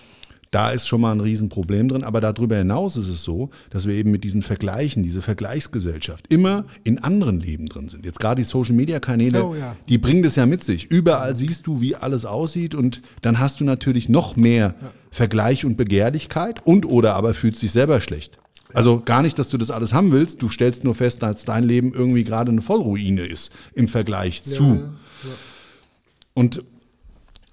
Da 0.52 0.70
ist 0.70 0.86
schon 0.86 1.00
mal 1.00 1.12
ein 1.12 1.20
Riesenproblem 1.20 1.88
drin. 1.88 2.04
Aber 2.04 2.20
darüber 2.20 2.56
hinaus 2.56 2.96
ist 2.98 3.08
es 3.08 3.24
so, 3.24 3.50
dass 3.70 3.88
wir 3.88 3.94
eben 3.94 4.10
mit 4.10 4.22
diesen 4.22 4.42
Vergleichen, 4.42 5.02
diese 5.02 5.22
Vergleichsgesellschaft 5.22 6.26
immer 6.28 6.66
in 6.84 6.98
anderen 6.98 7.40
Leben 7.40 7.66
drin 7.66 7.88
sind. 7.88 8.04
Jetzt 8.04 8.20
gerade 8.20 8.42
die 8.42 8.46
Social-Media-Kanäle, 8.46 9.44
oh, 9.44 9.54
ja. 9.54 9.76
die 9.88 9.96
bringen 9.96 10.22
das 10.22 10.36
ja 10.36 10.44
mit 10.44 10.62
sich. 10.62 10.84
Überall 10.84 11.34
siehst 11.34 11.66
du, 11.66 11.80
wie 11.80 11.96
alles 11.96 12.26
aussieht 12.26 12.74
und 12.74 13.00
dann 13.22 13.38
hast 13.38 13.60
du 13.60 13.64
natürlich 13.64 14.10
noch 14.10 14.36
mehr 14.36 14.74
ja. 14.80 14.92
Vergleich 15.10 15.64
und 15.64 15.76
Begehrlichkeit 15.78 16.64
und 16.66 16.84
oder 16.84 17.14
aber 17.14 17.32
fühlst 17.32 17.62
dich 17.62 17.72
selber 17.72 18.02
schlecht. 18.02 18.38
Also 18.74 19.00
gar 19.02 19.22
nicht, 19.22 19.38
dass 19.38 19.48
du 19.48 19.56
das 19.56 19.70
alles 19.70 19.94
haben 19.94 20.12
willst, 20.12 20.42
du 20.42 20.50
stellst 20.50 20.84
nur 20.84 20.94
fest, 20.94 21.22
dass 21.22 21.46
dein 21.46 21.64
Leben 21.64 21.94
irgendwie 21.94 22.24
gerade 22.24 22.50
eine 22.50 22.60
Vollruine 22.60 23.24
ist 23.24 23.52
im 23.74 23.88
Vergleich 23.88 24.42
zu. 24.44 24.64
Ja, 24.64 24.92
und 26.34 26.62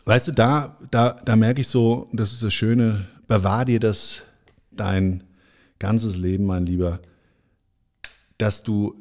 Weißt 0.09 0.27
du, 0.27 0.31
da, 0.31 0.75
da, 0.89 1.11
da 1.23 1.35
merke 1.35 1.61
ich 1.61 1.67
so, 1.67 2.09
das 2.11 2.33
ist 2.33 2.41
das 2.41 2.51
Schöne, 2.51 3.05
bewahr 3.27 3.63
dir 3.63 3.79
das 3.79 4.23
dein 4.71 5.23
ganzes 5.77 6.17
Leben, 6.17 6.47
mein 6.47 6.65
Lieber, 6.65 6.99
dass 8.39 8.63
du 8.63 8.95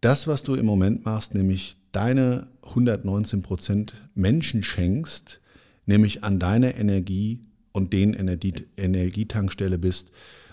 das, 0.00 0.26
was 0.26 0.42
du 0.42 0.54
im 0.54 0.64
Moment 0.64 1.04
machst, 1.04 1.34
nämlich 1.34 1.76
deine 1.92 2.46
119 2.62 3.42
Prozent 3.42 3.92
Menschen 4.14 4.62
schenkst, 4.62 5.38
nämlich 5.84 6.24
an 6.24 6.38
deiner 6.38 6.76
Energie 6.76 7.40
und 7.72 7.92
den 7.92 8.14
Energie, 8.14 8.54
Energietankstelle 8.78 9.76
bist, 9.76 10.12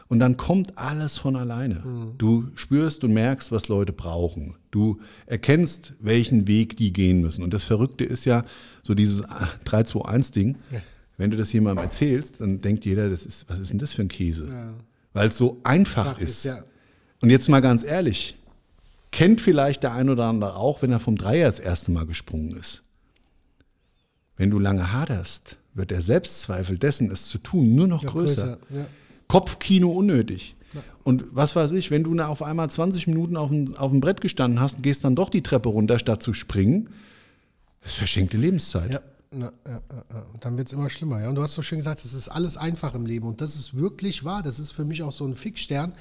und 0.09 0.17
dann 0.17 0.37
kommt 0.37 0.77
alles 0.77 1.19
von 1.19 1.35
alleine. 1.35 1.75
Mhm. 1.85 2.17
Du 2.17 2.47
spürst 2.55 3.03
und 3.03 3.13
merkst, 3.13 3.51
was 3.51 3.67
Leute 3.67 3.93
brauchen. 3.93 4.55
Du 4.71 4.99
erkennst, 5.27 5.93
welchen 5.99 6.47
Weg 6.47 6.75
die 6.77 6.91
gehen 6.91 7.21
müssen. 7.21 7.43
Und 7.43 7.53
das 7.53 7.63
Verrückte 7.63 8.03
ist 8.03 8.25
ja 8.25 8.43
so 8.81 8.95
dieses 8.95 9.23
3-2-1-Ding. 9.23 10.57
Ja. 10.71 10.81
Wenn 11.17 11.29
du 11.29 11.37
das 11.37 11.53
jemandem 11.53 11.83
erzählst, 11.83 12.41
dann 12.41 12.59
denkt 12.59 12.85
jeder, 12.85 13.09
das 13.09 13.25
ist, 13.25 13.47
was 13.49 13.59
ist 13.59 13.71
denn 13.71 13.77
das 13.77 13.93
für 13.93 14.01
ein 14.01 14.07
Käse? 14.07 14.49
Ja. 14.49 14.73
Weil 15.13 15.29
es 15.29 15.37
so 15.37 15.59
einfach 15.63 16.15
Ach, 16.15 16.19
ist. 16.19 16.29
ist 16.29 16.43
ja. 16.45 16.63
Und 17.21 17.29
jetzt 17.29 17.47
mal 17.47 17.59
ganz 17.59 17.83
ehrlich, 17.83 18.35
kennt 19.11 19.41
vielleicht 19.41 19.83
der 19.83 19.93
ein 19.93 20.09
oder 20.09 20.25
andere 20.25 20.55
auch, 20.55 20.81
wenn 20.81 20.91
er 20.91 20.99
vom 20.99 21.17
Dreier 21.17 21.45
das 21.45 21.59
erste 21.59 21.91
Mal 21.91 22.07
gesprungen 22.07 22.57
ist. 22.57 22.81
Wenn 24.37 24.49
du 24.49 24.57
lange 24.57 24.91
haderst, 24.91 25.57
wird 25.75 25.91
der 25.91 26.01
Selbstzweifel 26.01 26.79
dessen, 26.79 27.11
es 27.11 27.27
zu 27.27 27.37
tun, 27.37 27.75
nur 27.75 27.87
noch 27.87 28.03
größer. 28.03 28.57
größer 28.57 28.79
ja. 28.79 28.87
Kopfkino 29.29 29.91
unnötig. 29.91 30.55
Ja. 30.73 30.83
Und 31.03 31.23
was 31.31 31.55
weiß 31.55 31.71
ich, 31.71 31.89
wenn 31.91 32.03
du 32.03 32.19
auf 32.21 32.43
einmal 32.43 32.69
20 32.69 33.07
Minuten 33.07 33.37
auf 33.37 33.49
dem, 33.49 33.75
auf 33.77 33.91
dem 33.91 34.01
Brett 34.01 34.19
gestanden 34.19 34.59
hast 34.59 34.77
und 34.77 34.83
gehst 34.83 35.05
dann 35.05 35.15
doch 35.15 35.29
die 35.29 35.41
Treppe 35.41 35.69
runter, 35.69 35.97
statt 35.99 36.21
zu 36.21 36.33
springen, 36.33 36.89
das 37.81 37.91
ist 37.91 37.97
verschenkte 37.97 38.35
Lebenszeit. 38.35 38.91
Ja. 38.91 38.99
Ja, 39.31 39.51
ja, 39.67 39.81
ja. 39.91 40.23
Dann 40.39 40.57
wird 40.57 40.69
es 40.69 40.73
immer 40.73 40.89
schlimmer. 40.89 41.21
Ja? 41.21 41.29
Und 41.29 41.35
du 41.35 41.43
hast 41.43 41.53
so 41.53 41.61
schön 41.61 41.77
gesagt, 41.77 42.03
es 42.03 42.13
ist 42.13 42.29
alles 42.29 42.57
einfach 42.57 42.95
im 42.95 43.05
Leben. 43.05 43.27
Und 43.27 43.41
das 43.41 43.55
ist 43.55 43.75
wirklich 43.77 44.23
wahr. 44.23 44.41
Das 44.41 44.59
ist 44.59 44.71
für 44.71 44.85
mich 44.85 45.03
auch 45.03 45.11
so 45.11 45.23
ein 45.23 45.35
Fixstern. 45.35 45.93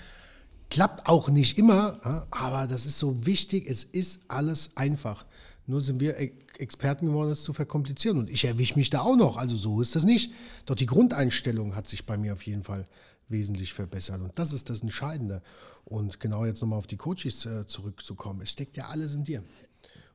Klappt 0.71 1.07
auch 1.07 1.29
nicht 1.29 1.59
immer, 1.59 2.27
aber 2.31 2.67
das 2.67 2.87
ist 2.87 2.99
so 2.99 3.27
wichtig. 3.27 3.67
Es 3.69 3.85
ist 3.85 4.23
alles 4.29 4.77
einfach. 4.77 5.27
Nur 5.67 5.83
sind 5.83 6.01
wir 6.01 6.17
Experten 6.59 7.07
geworden, 7.07 7.31
es 7.31 7.43
zu 7.43 7.53
verkomplizieren. 7.53 8.19
Und 8.19 8.31
ich 8.31 8.47
erwische 8.47 8.77
mich 8.77 8.89
da 8.89 9.01
auch 9.01 9.17
noch. 9.17 9.37
Also 9.37 9.57
so 9.57 9.83
ist 9.83 9.95
das 9.95 10.05
nicht. 10.05 10.33
Doch 10.65 10.75
die 10.75 10.87
Grundeinstellung 10.87 11.77
hat 11.77 11.87
sich 11.87 12.07
bei 12.07 12.17
mir 12.17 12.33
auf 12.33 12.43
jeden 12.45 12.65
Fall 12.65 12.87
wesentlich 13.29 13.73
verbessert. 13.73 14.21
Und 14.21 14.39
das 14.39 14.53
ist 14.53 14.71
das 14.71 14.83
Entscheidende. 14.83 15.43
Und 15.85 16.21
genau 16.21 16.45
jetzt 16.45 16.61
nochmal 16.61 16.79
auf 16.79 16.87
die 16.87 16.97
Coaches 16.97 17.47
äh, 17.47 17.67
zurückzukommen. 17.67 18.41
Es 18.43 18.51
steckt 18.51 18.77
ja 18.77 18.89
alles 18.89 19.15
in 19.15 19.25
dir. 19.25 19.43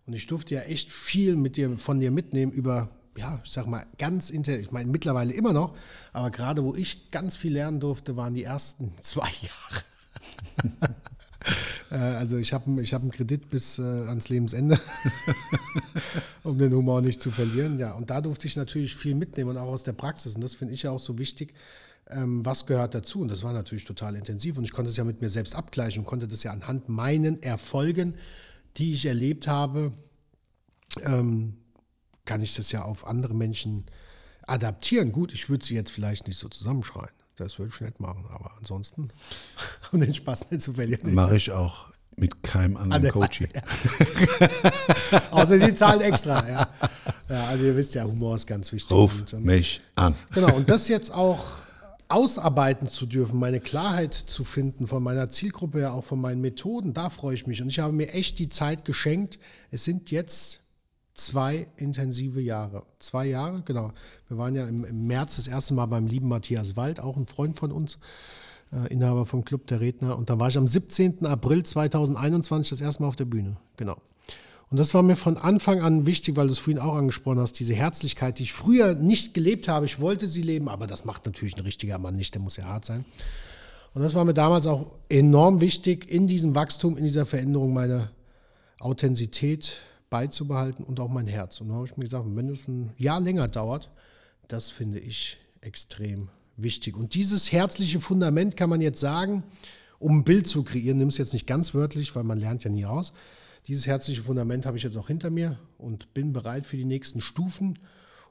Und 0.06 0.14
ich 0.14 0.28
durfte 0.28 0.56
ja 0.56 0.62
echt 0.62 0.92
viel 0.92 1.36
mit 1.36 1.58
dir, 1.58 1.78
von 1.78 2.00
dir 2.00 2.12
mitnehmen 2.12 2.52
über, 2.52 2.90
ja, 3.18 3.40
ich 3.44 3.52
sag 3.52 3.68
mal, 3.68 3.86
ganz 3.98 4.30
inter, 4.30 4.60
ich 4.60 4.72
meine 4.72 4.92
mittlerweile 4.92 5.34
immer 5.34 5.54
noch, 5.54 5.76
aber 6.12 6.30
gerade 6.30 6.64
wo 6.64 6.76
ich 6.76 7.10
ganz 7.10 7.38
viel 7.38 7.54
lernen 7.54 7.80
durfte, 7.80 8.18
waren 8.18 8.34
die 8.34 8.44
ersten 8.44 8.94
zwei 9.02 9.30
Jahre. 9.42 10.94
Äh, 11.92 11.98
also 11.98 12.38
ich 12.38 12.54
habe 12.54 12.82
ich 12.82 12.94
hab 12.94 13.02
einen 13.02 13.12
Kredit 13.12 13.50
bis 13.50 13.78
äh, 13.78 13.82
ans 13.82 14.30
Lebensende, 14.30 14.80
um 16.44 16.58
den 16.58 16.74
Humor 16.74 17.02
nicht 17.02 17.22
zu 17.22 17.32
verlieren. 17.32 17.78
Ja, 17.78 17.94
und 17.94 18.10
da 18.10 18.22
durfte 18.22 18.48
ich 18.48 18.56
natürlich 18.56 18.96
viel 18.96 19.14
mitnehmen 19.14 19.50
und 19.50 19.58
auch 19.58 19.68
aus 19.68 19.84
der 19.84 19.92
Praxis. 19.92 20.36
Und 20.36 20.42
das 20.42 20.56
finde 20.56 20.74
ich 20.74 20.84
ja 20.84 20.92
auch 20.92 21.02
so 21.02 21.18
wichtig, 21.18 21.54
ähm, 22.10 22.46
was 22.46 22.66
gehört 22.66 22.94
dazu? 22.94 23.22
Und 23.22 23.30
das 23.30 23.44
war 23.44 23.54
natürlich 23.54 23.86
total 23.86 24.16
intensiv 24.16 24.58
und 24.58 24.64
ich 24.64 24.72
konnte 24.72 24.92
es 24.92 24.98
ja 24.98 25.04
mit 25.04 25.22
mir 25.22 25.30
selbst 25.30 25.56
abgleichen 25.56 26.02
und 26.02 26.06
konnte 26.06 26.28
das 26.28 26.44
ja 26.44 26.52
anhand 26.52 26.90
meinen 26.90 27.42
Erfolgen, 27.42 28.16
die 28.78 28.94
ich 28.94 29.06
erlebt 29.06 29.48
habe, 29.48 29.94
ähm, 31.04 31.58
kann 32.26 32.42
ich 32.42 32.56
das 32.56 32.72
ja 32.72 32.84
auf 32.84 33.08
andere 33.08 33.34
Menschen 33.34 33.86
adaptieren. 34.48 35.12
Gut, 35.12 35.34
ich 35.34 35.50
würde 35.50 35.66
sie 35.66 35.76
jetzt 35.76 35.92
vielleicht 35.92 36.28
nicht 36.28 36.38
so 36.38 36.48
zusammenschreien. 36.50 37.12
Das 37.36 37.58
würde 37.58 37.72
ich 37.74 37.82
nicht 37.82 38.00
machen, 38.00 38.26
aber 38.30 38.52
ansonsten, 38.58 39.10
um 39.92 40.00
den 40.00 40.14
Spaß 40.14 40.52
nicht 40.52 40.62
zu 40.62 40.74
verlieren. 40.74 41.14
Mache 41.14 41.38
ich 41.38 41.52
auch 41.52 41.88
Mit 42.16 42.44
keinem 42.44 42.78
anderen 42.78 43.10
Coach. 43.10 43.42
Ja. 43.42 45.22
Außer 45.32 45.58
sie 45.58 45.74
zahlen 45.74 46.02
extra, 46.02 46.48
ja. 46.48 46.70
ja. 47.28 47.48
Also 47.48 47.66
ihr 47.66 47.76
wisst 47.76 47.96
ja, 47.96 48.04
Humor 48.04 48.36
ist 48.36 48.46
ganz 48.46 48.72
wichtig. 48.72 48.92
Ruf 48.92 49.20
und, 49.20 49.34
ähm, 49.34 49.44
mich 49.44 49.82
an. 49.96 50.16
Genau, 50.32 50.54
und 50.56 50.70
das 50.70 50.88
jetzt 50.88 51.12
auch 51.12 51.63
ausarbeiten 52.14 52.88
zu 52.88 53.06
dürfen, 53.06 53.40
meine 53.40 53.60
Klarheit 53.60 54.14
zu 54.14 54.44
finden 54.44 54.88
von 54.88 55.02
meiner 55.02 55.32
Zielgruppe, 55.32 55.82
ja 55.82 55.92
auch 55.92 56.04
von 56.04 56.22
meinen 56.22 56.42
Methoden, 56.42 56.94
da 56.94 57.10
freue 57.10 57.36
ich 57.36 57.48
mich. 57.48 57.62
Und 57.62 57.70
ich 57.70 57.80
habe 57.80 57.94
mir 57.94 58.14
echt 58.14 58.40
die 58.40 58.50
Zeit 58.50 58.86
geschenkt. 58.86 59.40
Es 59.72 59.84
sind 59.84 60.12
jetzt 60.12 60.62
zwei 61.14 61.68
intensive 61.78 62.42
Jahre. 62.42 62.84
Zwei 63.00 63.26
Jahre, 63.26 63.62
genau. 63.64 63.92
Wir 64.28 64.38
waren 64.38 64.56
ja 64.56 64.68
im, 64.68 64.86
im 64.86 65.08
März 65.08 65.38
das 65.38 65.48
erste 65.48 65.74
Mal 65.74 65.88
beim 65.88 66.08
lieben 66.08 66.28
Matthias 66.28 66.76
Wald, 66.76 67.00
auch 67.00 67.18
ein 67.18 67.26
Freund 67.26 67.58
von 67.58 67.72
uns, 67.72 67.98
äh, 68.72 68.92
Inhaber 68.92 69.26
vom 69.26 69.44
Club 69.44 69.68
der 69.68 69.80
Redner. 69.80 70.18
Und 70.18 70.30
da 70.30 70.40
war 70.40 70.50
ich 70.50 70.58
am 70.58 70.68
17. 70.68 71.26
April 71.26 71.64
2021 71.64 72.70
das 72.70 72.82
erste 72.82 73.04
Mal 73.04 73.10
auf 73.10 73.16
der 73.16 73.26
Bühne. 73.26 73.58
Genau. 73.78 73.98
Und 74.70 74.80
das 74.80 74.94
war 74.94 75.04
mir 75.04 75.16
von 75.16 75.38
Anfang 75.38 75.82
an 75.82 76.06
wichtig, 76.06 76.36
weil 76.36 76.48
du 76.48 76.54
es 76.54 76.60
vorhin 76.60 76.80
auch 76.80 76.96
angesprochen 76.96 77.40
hast, 77.40 77.60
diese 77.60 77.76
Herzlichkeit, 77.76 78.40
die 78.40 78.44
ich 78.44 78.54
früher 78.54 78.96
nicht 78.96 79.34
gelebt 79.34 79.68
habe. 79.68 79.86
Ich 79.86 80.00
wollte 80.00 80.28
sie 80.28 80.42
leben, 80.42 80.68
aber 80.68 80.88
das 80.88 81.06
macht 81.06 81.26
natürlich 81.26 81.56
ein 81.58 81.64
richtiger 81.64 82.00
Mann 82.00 82.16
nicht, 82.16 82.34
der 82.34 82.42
muss 82.42 82.58
ja 82.58 82.66
hart 82.66 82.86
sein. 82.86 83.06
Und 83.94 84.02
das 84.02 84.16
war 84.16 84.26
mir 84.26 84.34
damals 84.34 84.66
auch 84.66 84.94
enorm 85.10 85.62
wichtig, 85.62 86.10
in 86.10 86.28
diesem 86.28 86.56
Wachstum, 86.56 86.98
in 86.98 87.04
dieser 87.04 87.28
Veränderung 87.28 87.74
meine 87.74 88.10
Authentizität 88.80 89.78
beizubehalten 90.10 90.84
und 90.84 91.00
auch 91.00 91.10
mein 91.10 91.28
Herz. 91.28 91.62
Und 91.62 91.70
da 91.70 91.76
habe 91.76 91.86
ich 91.86 91.98
mir 91.98 92.04
gesagt, 92.04 92.26
wenn 92.28 92.50
es 92.50 92.68
ein 92.68 92.92
Jahr 92.98 93.20
länger 93.20 93.48
dauert, 93.48 93.92
das 94.48 94.72
finde 94.72 95.00
ich 95.00 95.38
extrem 95.62 96.30
wichtig. 96.58 96.96
Und 96.96 97.16
dieses 97.16 97.52
herzliche 97.52 98.00
Fundament 98.00 98.58
kann 98.58 98.70
man 98.70 98.82
jetzt 98.82 99.00
sagen, 99.00 99.44
um 100.00 100.20
ein 100.20 100.24
Bild 100.24 100.48
zu 100.48 100.64
kreieren, 100.64 100.98
nimm 100.98 101.08
es 101.08 101.18
jetzt 101.18 101.34
nicht 101.34 101.48
ganz 101.48 101.74
wörtlich, 101.74 102.16
weil 102.16 102.24
man 102.24 102.38
lernt 102.38 102.64
ja 102.64 102.70
nie 102.70 102.86
aus, 102.86 103.14
dieses 103.68 103.88
herzliche 103.88 104.24
Fundament 104.24 104.66
habe 104.66 104.78
ich 104.78 104.84
jetzt 104.84 104.98
auch 104.98 105.08
hinter 105.08 105.30
mir 105.30 105.58
und 105.78 106.14
bin 106.14 106.34
bereit 106.34 106.66
für 106.66 106.78
die 106.78 106.86
nächsten 106.86 107.22
Stufen, 107.22 107.80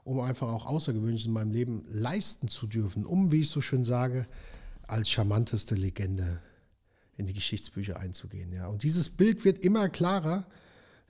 um 0.03 0.19
einfach 0.19 0.47
auch 0.47 0.65
Außergewöhnliches 0.65 1.27
in 1.27 1.33
meinem 1.33 1.51
Leben 1.51 1.85
leisten 1.87 2.47
zu 2.47 2.67
dürfen, 2.67 3.05
um, 3.05 3.31
wie 3.31 3.41
ich 3.41 3.49
so 3.49 3.61
schön 3.61 3.83
sage, 3.83 4.27
als 4.87 5.09
charmanteste 5.09 5.75
Legende 5.75 6.41
in 7.15 7.25
die 7.25 7.33
Geschichtsbücher 7.33 7.99
einzugehen. 7.99 8.51
Ja. 8.53 8.67
Und 8.67 8.83
dieses 8.83 9.09
Bild 9.09 9.45
wird 9.45 9.63
immer 9.63 9.89
klarer, 9.89 10.45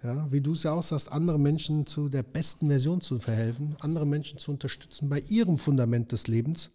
ja, 0.03 0.31
wie 0.31 0.41
du 0.41 0.51
es 0.51 0.63
ja 0.63 0.73
auch 0.73 0.83
sagst, 0.83 1.11
andere 1.11 1.39
Menschen 1.39 1.85
zu 1.85 2.09
der 2.09 2.23
besten 2.23 2.67
Version 2.67 3.01
zu 3.01 3.19
verhelfen, 3.19 3.77
andere 3.79 4.05
Menschen 4.05 4.37
zu 4.37 4.51
unterstützen 4.51 5.09
bei 5.09 5.21
ihrem 5.21 5.57
Fundament 5.57 6.11
des 6.11 6.27
Lebens, 6.27 6.71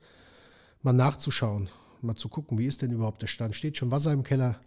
mal 0.83 0.93
nachzuschauen, 0.93 1.69
mal 2.01 2.17
zu 2.17 2.29
gucken, 2.29 2.59
wie 2.59 2.67
ist 2.67 2.83
denn 2.83 2.91
überhaupt 2.91 3.21
der 3.21 3.27
Stand? 3.27 3.55
Steht 3.55 3.77
schon 3.77 3.91
Wasser 3.91 4.13
im 4.13 4.23
Keller? 4.23 4.61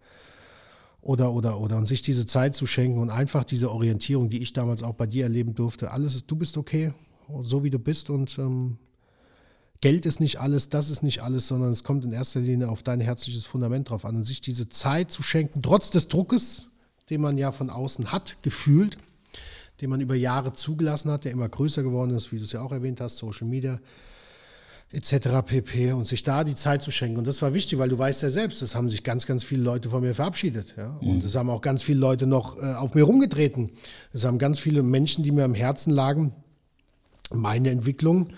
Oder, 1.02 1.34
oder, 1.34 1.60
oder. 1.60 1.78
Und 1.78 1.88
sich 1.88 2.02
diese 2.02 2.26
Zeit 2.26 2.56
zu 2.56 2.66
schenken 2.66 3.00
und 3.00 3.10
einfach 3.10 3.44
diese 3.44 3.72
Orientierung, 3.72 4.30
die 4.30 4.42
ich 4.42 4.54
damals 4.54 4.84
auch 4.84 4.94
bei 4.94 5.08
dir 5.08 5.24
erleben 5.24 5.56
durfte. 5.56 5.92
Alles 5.92 6.16
ist, 6.16 6.30
du 6.30 6.36
bist 6.36 6.58
okay, 6.58 6.94
so 7.42 7.64
wie 7.64 7.70
du 7.70 7.80
bist 7.80 8.10
und 8.10 8.38
ähm, 8.38 8.78
Geld 9.82 10.06
ist 10.06 10.20
nicht 10.20 10.40
alles, 10.40 10.70
das 10.70 10.92
ist 10.92 11.02
nicht 11.02 11.24
alles, 11.24 11.48
sondern 11.48 11.72
es 11.72 11.84
kommt 11.84 12.06
in 12.06 12.12
erster 12.12 12.40
Linie 12.40 12.70
auf 12.70 12.84
dein 12.84 13.02
herzliches 13.02 13.48
Fundament 13.48 13.90
drauf 13.90 14.06
an. 14.06 14.16
Und 14.16 14.24
sich 14.24 14.40
diese 14.40 14.70
Zeit 14.70 15.12
zu 15.12 15.24
schenken, 15.24 15.64
trotz 15.64 15.90
des 15.90 16.08
Druckes, 16.08 16.68
den 17.10 17.22
man 17.22 17.38
ja 17.40 17.52
von 17.52 17.72
außen 17.72 18.12
hat, 18.12 18.38
gefühlt, 18.44 18.98
den 19.82 19.90
man 19.90 20.00
über 20.00 20.14
Jahre 20.14 20.54
zugelassen 20.54 21.10
hat, 21.10 21.26
der 21.26 21.32
immer 21.32 21.50
größer 21.50 21.82
geworden 21.82 22.16
ist, 22.16 22.32
wie 22.32 22.38
du 22.38 22.44
es 22.44 22.52
ja 22.52 22.62
auch 22.62 22.72
erwähnt 22.72 23.02
hast, 23.02 23.18
Social 23.18 23.48
Media, 23.48 23.80
etc. 24.94 25.42
pp. 25.46 25.94
und 25.94 26.06
sich 26.06 26.24
da 26.24 26.44
die 26.44 26.56
Zeit 26.56 26.84
zu 26.84 26.92
schenken. 26.92 27.18
Und 27.18 27.28
das 27.28 27.42
war 27.42 27.54
wichtig, 27.54 27.80
weil 27.80 27.90
du 27.90 27.98
weißt 27.98 28.24
ja 28.24 28.30
selbst, 28.30 28.62
es 28.62 28.76
haben 28.76 28.90
sich 28.90 29.04
ganz, 29.04 29.26
ganz 29.26 29.44
viele 29.44 29.64
Leute 29.64 29.90
von 29.90 30.02
mir 30.02 30.14
verabschiedet. 30.14 30.74
Ja? 30.78 30.96
Und 31.02 31.20
mhm. 31.20 31.26
es 31.26 31.36
haben 31.36 31.50
auch 31.50 31.62
ganz 31.62 31.84
viele 31.84 32.00
Leute 32.00 32.28
noch 32.28 32.62
äh, 32.62 32.74
auf 32.74 32.94
mir 32.94 33.04
rumgetreten. 33.04 33.72
Es 34.14 34.26
haben 34.26 34.38
ganz 34.38 34.60
viele 34.60 34.84
Menschen, 34.84 35.24
die 35.24 35.32
mir 35.32 35.46
am 35.46 35.54
Herzen 35.54 35.92
lagen, 35.92 36.34
meine 37.32 37.70
Entwicklung, 37.70 38.30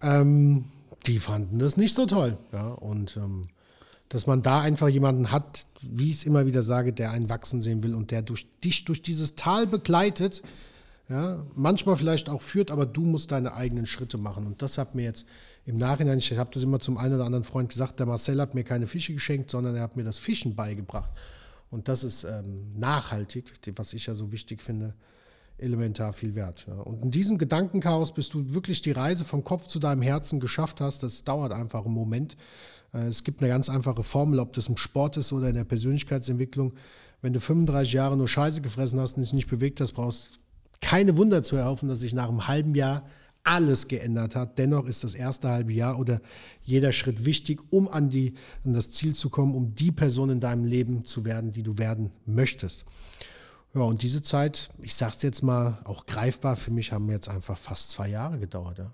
ähm, 0.00 0.64
die 1.06 1.18
fanden 1.18 1.58
das 1.58 1.76
nicht 1.76 1.94
so 1.94 2.06
toll. 2.06 2.36
Ja? 2.52 2.68
Und 2.68 3.16
ähm, 3.16 3.42
dass 4.08 4.26
man 4.26 4.42
da 4.42 4.60
einfach 4.60 4.88
jemanden 4.88 5.30
hat, 5.30 5.66
wie 5.80 6.10
ich 6.10 6.16
es 6.16 6.24
immer 6.24 6.46
wieder 6.46 6.62
sage, 6.62 6.92
der 6.92 7.12
einen 7.12 7.30
wachsen 7.30 7.62
sehen 7.62 7.82
will 7.82 7.94
und 7.94 8.10
der 8.10 8.22
durch 8.22 8.46
dich 8.60 8.84
durch 8.84 9.00
dieses 9.00 9.36
Tal 9.36 9.66
begleitet, 9.66 10.42
ja, 11.08 11.44
manchmal 11.54 11.96
vielleicht 11.96 12.28
auch 12.28 12.42
führt, 12.42 12.70
aber 12.70 12.86
du 12.86 13.02
musst 13.02 13.32
deine 13.32 13.54
eigenen 13.54 13.86
Schritte 13.86 14.18
machen. 14.18 14.46
Und 14.46 14.62
das 14.62 14.78
hat 14.78 14.94
mir 14.94 15.04
jetzt 15.04 15.26
im 15.64 15.76
Nachhinein, 15.76 16.18
ich 16.18 16.36
habe 16.36 16.50
das 16.52 16.62
immer 16.62 16.80
zum 16.80 16.98
einen 16.98 17.14
oder 17.14 17.24
anderen 17.24 17.44
Freund 17.44 17.68
gesagt, 17.68 18.00
der 18.00 18.06
Marcel 18.06 18.40
hat 18.40 18.54
mir 18.54 18.64
keine 18.64 18.86
Fische 18.86 19.12
geschenkt, 19.12 19.50
sondern 19.50 19.76
er 19.76 19.82
hat 19.82 19.96
mir 19.96 20.04
das 20.04 20.18
Fischen 20.18 20.56
beigebracht. 20.56 21.10
Und 21.70 21.88
das 21.88 22.04
ist 22.04 22.24
ähm, 22.24 22.78
nachhaltig, 22.78 23.52
was 23.76 23.94
ich 23.94 24.06
ja 24.06 24.14
so 24.14 24.32
wichtig 24.32 24.60
finde, 24.60 24.94
elementar 25.58 26.12
viel 26.12 26.34
wert. 26.34 26.66
Ja. 26.66 26.74
Und 26.74 27.02
in 27.02 27.10
diesem 27.10 27.38
Gedankenchaos, 27.38 28.12
bis 28.12 28.28
du 28.28 28.52
wirklich 28.52 28.82
die 28.82 28.90
Reise 28.90 29.24
vom 29.24 29.44
Kopf 29.44 29.68
zu 29.68 29.78
deinem 29.78 30.02
Herzen 30.02 30.40
geschafft 30.40 30.80
hast, 30.80 31.02
das 31.02 31.24
dauert 31.24 31.52
einfach 31.52 31.84
einen 31.84 31.94
Moment. 31.94 32.36
Äh, 32.92 33.06
es 33.06 33.24
gibt 33.24 33.40
eine 33.40 33.48
ganz 33.48 33.70
einfache 33.70 34.02
Formel, 34.02 34.40
ob 34.40 34.52
das 34.52 34.68
im 34.68 34.76
Sport 34.76 35.16
ist 35.16 35.32
oder 35.32 35.48
in 35.48 35.54
der 35.54 35.64
Persönlichkeitsentwicklung. 35.64 36.74
Wenn 37.20 37.32
du 37.32 37.40
35 37.40 37.92
Jahre 37.92 38.16
nur 38.16 38.28
Scheiße 38.28 38.60
gefressen 38.62 38.98
hast 39.00 39.16
und 39.16 39.22
dich 39.22 39.32
nicht 39.32 39.48
bewegt 39.48 39.80
hast, 39.80 39.92
brauchst 39.92 40.40
keine 40.80 41.16
Wunder 41.16 41.44
zu 41.44 41.56
erhoffen, 41.56 41.88
dass 41.88 42.00
sich 42.00 42.12
nach 42.12 42.28
einem 42.28 42.48
halben 42.48 42.74
Jahr 42.74 43.04
alles 43.44 43.88
geändert 43.88 44.36
hat. 44.36 44.58
Dennoch 44.58 44.86
ist 44.86 45.04
das 45.04 45.14
erste 45.14 45.48
halbe 45.48 45.72
Jahr 45.72 45.98
oder 45.98 46.20
jeder 46.62 46.92
Schritt 46.92 47.24
wichtig, 47.24 47.60
um 47.70 47.88
an, 47.88 48.08
die, 48.08 48.34
an 48.64 48.72
das 48.72 48.90
Ziel 48.90 49.14
zu 49.14 49.30
kommen, 49.30 49.54
um 49.54 49.74
die 49.74 49.90
Person 49.90 50.30
in 50.30 50.40
deinem 50.40 50.64
Leben 50.64 51.04
zu 51.04 51.24
werden, 51.24 51.52
die 51.52 51.62
du 51.62 51.78
werden 51.78 52.10
möchtest. 52.26 52.84
Ja, 53.74 53.82
und 53.82 54.02
diese 54.02 54.22
Zeit, 54.22 54.70
ich 54.82 54.94
sage 54.94 55.14
es 55.16 55.22
jetzt 55.22 55.42
mal 55.42 55.78
auch 55.84 56.06
greifbar, 56.06 56.56
für 56.56 56.70
mich 56.70 56.92
haben 56.92 57.08
jetzt 57.10 57.28
einfach 57.28 57.56
fast 57.56 57.90
zwei 57.90 58.08
Jahre 58.08 58.38
gedauert. 58.38 58.78
Ja. 58.78 58.92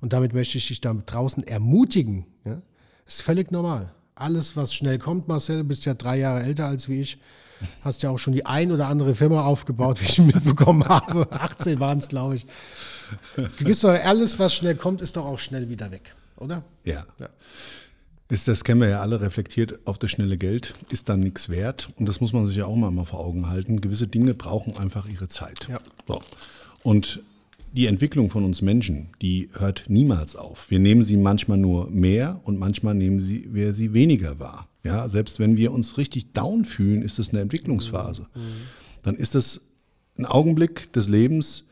Und 0.00 0.12
damit 0.12 0.32
möchte 0.32 0.58
ich 0.58 0.68
dich 0.68 0.80
da 0.80 0.94
draußen 0.94 1.46
ermutigen. 1.46 2.26
Ja. 2.44 2.62
Ist 3.06 3.22
völlig 3.22 3.50
normal. 3.50 3.92
Alles, 4.14 4.56
was 4.56 4.74
schnell 4.74 4.98
kommt, 4.98 5.26
Marcel, 5.26 5.64
bist 5.64 5.84
ja 5.86 5.94
drei 5.94 6.18
Jahre 6.18 6.42
älter 6.42 6.66
als 6.66 6.88
wie 6.88 7.00
ich. 7.00 7.18
Hast 7.82 8.02
ja 8.02 8.10
auch 8.10 8.18
schon 8.18 8.32
die 8.32 8.46
ein 8.46 8.72
oder 8.72 8.88
andere 8.88 9.14
Firma 9.14 9.44
aufgebaut, 9.44 10.00
wie 10.00 10.06
ich 10.06 10.18
mitbekommen 10.34 10.84
habe. 10.84 11.30
18 11.30 11.80
waren 11.80 11.98
es, 11.98 12.08
glaube 12.08 12.36
ich. 12.36 12.46
Gewiss 13.58 13.80
doch, 13.80 13.90
alles, 13.90 14.38
was 14.38 14.54
schnell 14.54 14.74
kommt, 14.74 15.02
ist 15.02 15.16
doch 15.16 15.24
auch 15.24 15.38
schnell 15.38 15.68
wieder 15.68 15.90
weg, 15.90 16.14
oder? 16.36 16.64
Ja. 16.84 17.06
ja. 17.18 17.28
Ist, 18.28 18.48
das 18.48 18.64
kennen 18.64 18.80
wir 18.80 18.88
ja 18.88 19.00
alle, 19.00 19.20
reflektiert 19.20 19.80
auf 19.84 19.98
das 19.98 20.10
schnelle 20.10 20.38
Geld, 20.38 20.74
ist 20.90 21.08
dann 21.08 21.20
nichts 21.20 21.50
wert. 21.50 21.88
Und 21.98 22.06
das 22.06 22.20
muss 22.20 22.32
man 22.32 22.46
sich 22.46 22.56
ja 22.56 22.64
auch 22.64 22.76
mal 22.76 23.04
vor 23.04 23.20
Augen 23.20 23.50
halten. 23.50 23.82
Gewisse 23.82 24.06
Dinge 24.06 24.32
brauchen 24.32 24.78
einfach 24.78 25.06
ihre 25.06 25.28
Zeit. 25.28 25.68
Ja. 25.68 25.78
So. 26.08 26.22
Und 26.82 27.20
die 27.72 27.86
Entwicklung 27.86 28.30
von 28.30 28.44
uns 28.44 28.62
Menschen, 28.62 29.08
die 29.20 29.50
hört 29.52 29.84
niemals 29.88 30.36
auf. 30.36 30.70
Wir 30.70 30.78
nehmen 30.78 31.02
sie 31.02 31.16
manchmal 31.16 31.58
nur 31.58 31.90
mehr 31.90 32.40
und 32.44 32.58
manchmal 32.58 32.94
nehmen 32.94 33.20
sie, 33.20 33.48
wir 33.52 33.74
sie 33.74 33.92
weniger 33.92 34.38
wahr. 34.38 34.68
Ja, 34.84 35.08
selbst 35.08 35.38
wenn 35.38 35.56
wir 35.56 35.72
uns 35.72 35.96
richtig 35.96 36.32
down 36.32 36.64
fühlen, 36.64 37.02
ist 37.02 37.18
es 37.18 37.30
eine 37.30 37.40
Entwicklungsphase. 37.40 38.28
Mhm. 38.34 38.40
Dann 39.02 39.14
ist 39.14 39.34
es 39.34 39.60
ein 40.18 40.26
Augenblick 40.26 40.92
des 40.92 41.08
Lebens, 41.08 41.64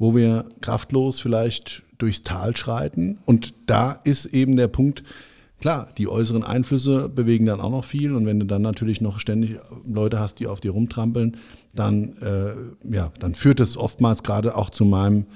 wo 0.00 0.16
wir 0.16 0.46
kraftlos 0.62 1.20
vielleicht 1.20 1.82
durchs 1.98 2.22
Tal 2.22 2.56
schreiten. 2.56 3.18
Und 3.26 3.52
da 3.66 3.92
ist 3.92 4.24
eben 4.24 4.56
der 4.56 4.66
Punkt, 4.66 5.04
klar, 5.60 5.92
die 5.98 6.08
äußeren 6.08 6.42
Einflüsse 6.42 7.10
bewegen 7.10 7.44
dann 7.44 7.60
auch 7.60 7.70
noch 7.70 7.84
viel. 7.84 8.14
Und 8.14 8.24
wenn 8.24 8.40
du 8.40 8.46
dann 8.46 8.62
natürlich 8.62 9.02
noch 9.02 9.20
ständig 9.20 9.58
Leute 9.84 10.18
hast, 10.18 10.40
die 10.40 10.46
auf 10.46 10.62
dir 10.62 10.70
rumtrampeln, 10.70 11.36
dann, 11.74 12.16
äh, 12.22 12.54
ja, 12.90 13.12
dann 13.18 13.34
führt 13.34 13.60
es 13.60 13.76
oftmals 13.76 14.22
gerade 14.22 14.56
auch 14.56 14.70
zu 14.70 14.86
meinem, 14.86 15.26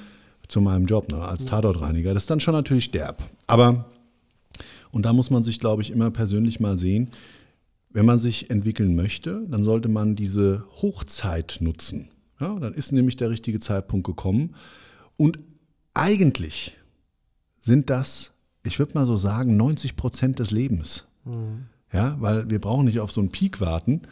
zu 0.49 0.63
meinem 0.63 0.87
Job 0.87 1.13
ne, 1.13 1.19
als 1.19 1.45
Tatortreiniger. 1.45 2.15
Das 2.15 2.23
ist 2.23 2.31
dann 2.31 2.41
schon 2.41 2.55
natürlich 2.55 2.91
derb. 2.91 3.23
Aber, 3.47 3.91
und 4.93 5.05
da 5.05 5.13
muss 5.13 5.29
man 5.29 5.43
sich, 5.43 5.61
glaube 5.61 5.83
ich, 5.83 5.91
immer 5.91 6.11
persönlich 6.11 6.59
mal 6.59 6.79
sehen, 6.79 7.11
wenn 7.91 8.07
man 8.07 8.19
sich 8.19 8.49
entwickeln 8.49 8.97
möchte, 8.97 9.47
dann 9.47 9.63
sollte 9.63 9.91
man 9.91 10.17
diese 10.17 10.65
Hochzeit 10.81 11.59
nutzen. 11.61 12.09
Ja, 12.41 12.59
dann 12.59 12.75
ist 12.75 12.93
nämlich 12.93 13.17
der 13.17 13.31
richtige 13.31 13.61
Zeitpunkt 13.61 14.07
gekommen. 14.07 14.55
Und 15.17 15.39
eigentlich 15.95 16.77
sind 17.61 17.91
das, 17.91 18.33
ich 18.65 18.79
würde 18.79 18.95
mal 18.95 19.07
so 19.07 19.17
sagen, 19.17 19.57
90 19.57 19.97
Prozent 19.97 20.39
des 20.39 20.51
Lebens. 20.51 21.07
Mhm. 21.25 21.67
Ja, 21.93 22.17
weil 22.21 22.51
wir 22.51 22.61
brauchen 22.61 22.87
nicht 22.87 22.99
auf 22.99 23.13
so 23.13 23.21
einen 23.21 23.31
Peak 23.31 23.61
warten, 23.61 24.03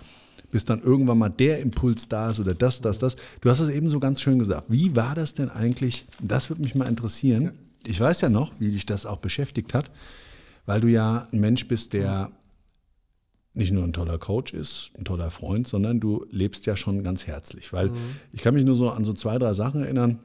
bis 0.53 0.65
dann 0.65 0.81
irgendwann 0.83 1.19
mal 1.19 1.31
der 1.31 1.61
Impuls 1.61 2.09
da 2.09 2.31
ist 2.31 2.39
oder 2.39 2.55
das, 2.55 2.81
das, 2.81 2.99
das. 3.01 3.17
Du 3.41 3.51
hast 3.51 3.59
es 3.59 3.69
eben 3.69 3.91
so 3.91 3.99
ganz 3.99 4.21
schön 4.21 4.39
gesagt. 4.39 4.67
Wie 4.69 4.95
war 4.95 5.15
das 5.15 5.35
denn 5.35 5.51
eigentlich? 5.51 6.07
Das 6.21 6.49
würde 6.49 6.63
mich 6.63 6.75
mal 6.75 6.87
interessieren. 6.87 7.43
Ja. 7.43 7.53
Ich 7.87 7.99
weiß 7.99 8.21
ja 8.21 8.29
noch, 8.29 8.53
wie 8.61 8.71
dich 8.71 8.87
das 8.87 9.07
auch 9.07 9.17
beschäftigt 9.17 9.75
hat, 9.75 9.91
weil 10.67 10.81
du 10.81 10.89
ja 10.89 11.27
ein 11.33 11.41
Mensch 11.41 11.67
bist, 11.67 11.93
der 11.93 12.31
nicht 13.55 13.73
nur 13.73 13.85
ein 13.85 13.93
toller 13.93 14.19
Coach 14.19 14.55
ist, 14.55 14.91
ein 14.99 15.05
toller 15.05 15.31
Freund, 15.31 15.69
sondern 15.69 16.01
du 16.01 16.25
lebst 16.31 16.67
ja 16.67 16.77
schon 16.77 17.05
ganz 17.05 17.27
herzlich. 17.27 17.73
Weil 17.73 17.91
mhm. 17.91 17.97
ich 18.33 18.43
kann 18.43 18.55
mich 18.55 18.65
nur 18.65 18.77
so 18.77 18.91
an 18.91 19.05
so 19.05 19.13
zwei, 19.13 19.39
drei 19.39 19.55
Sachen 19.55 19.83
erinnern. 19.83 20.21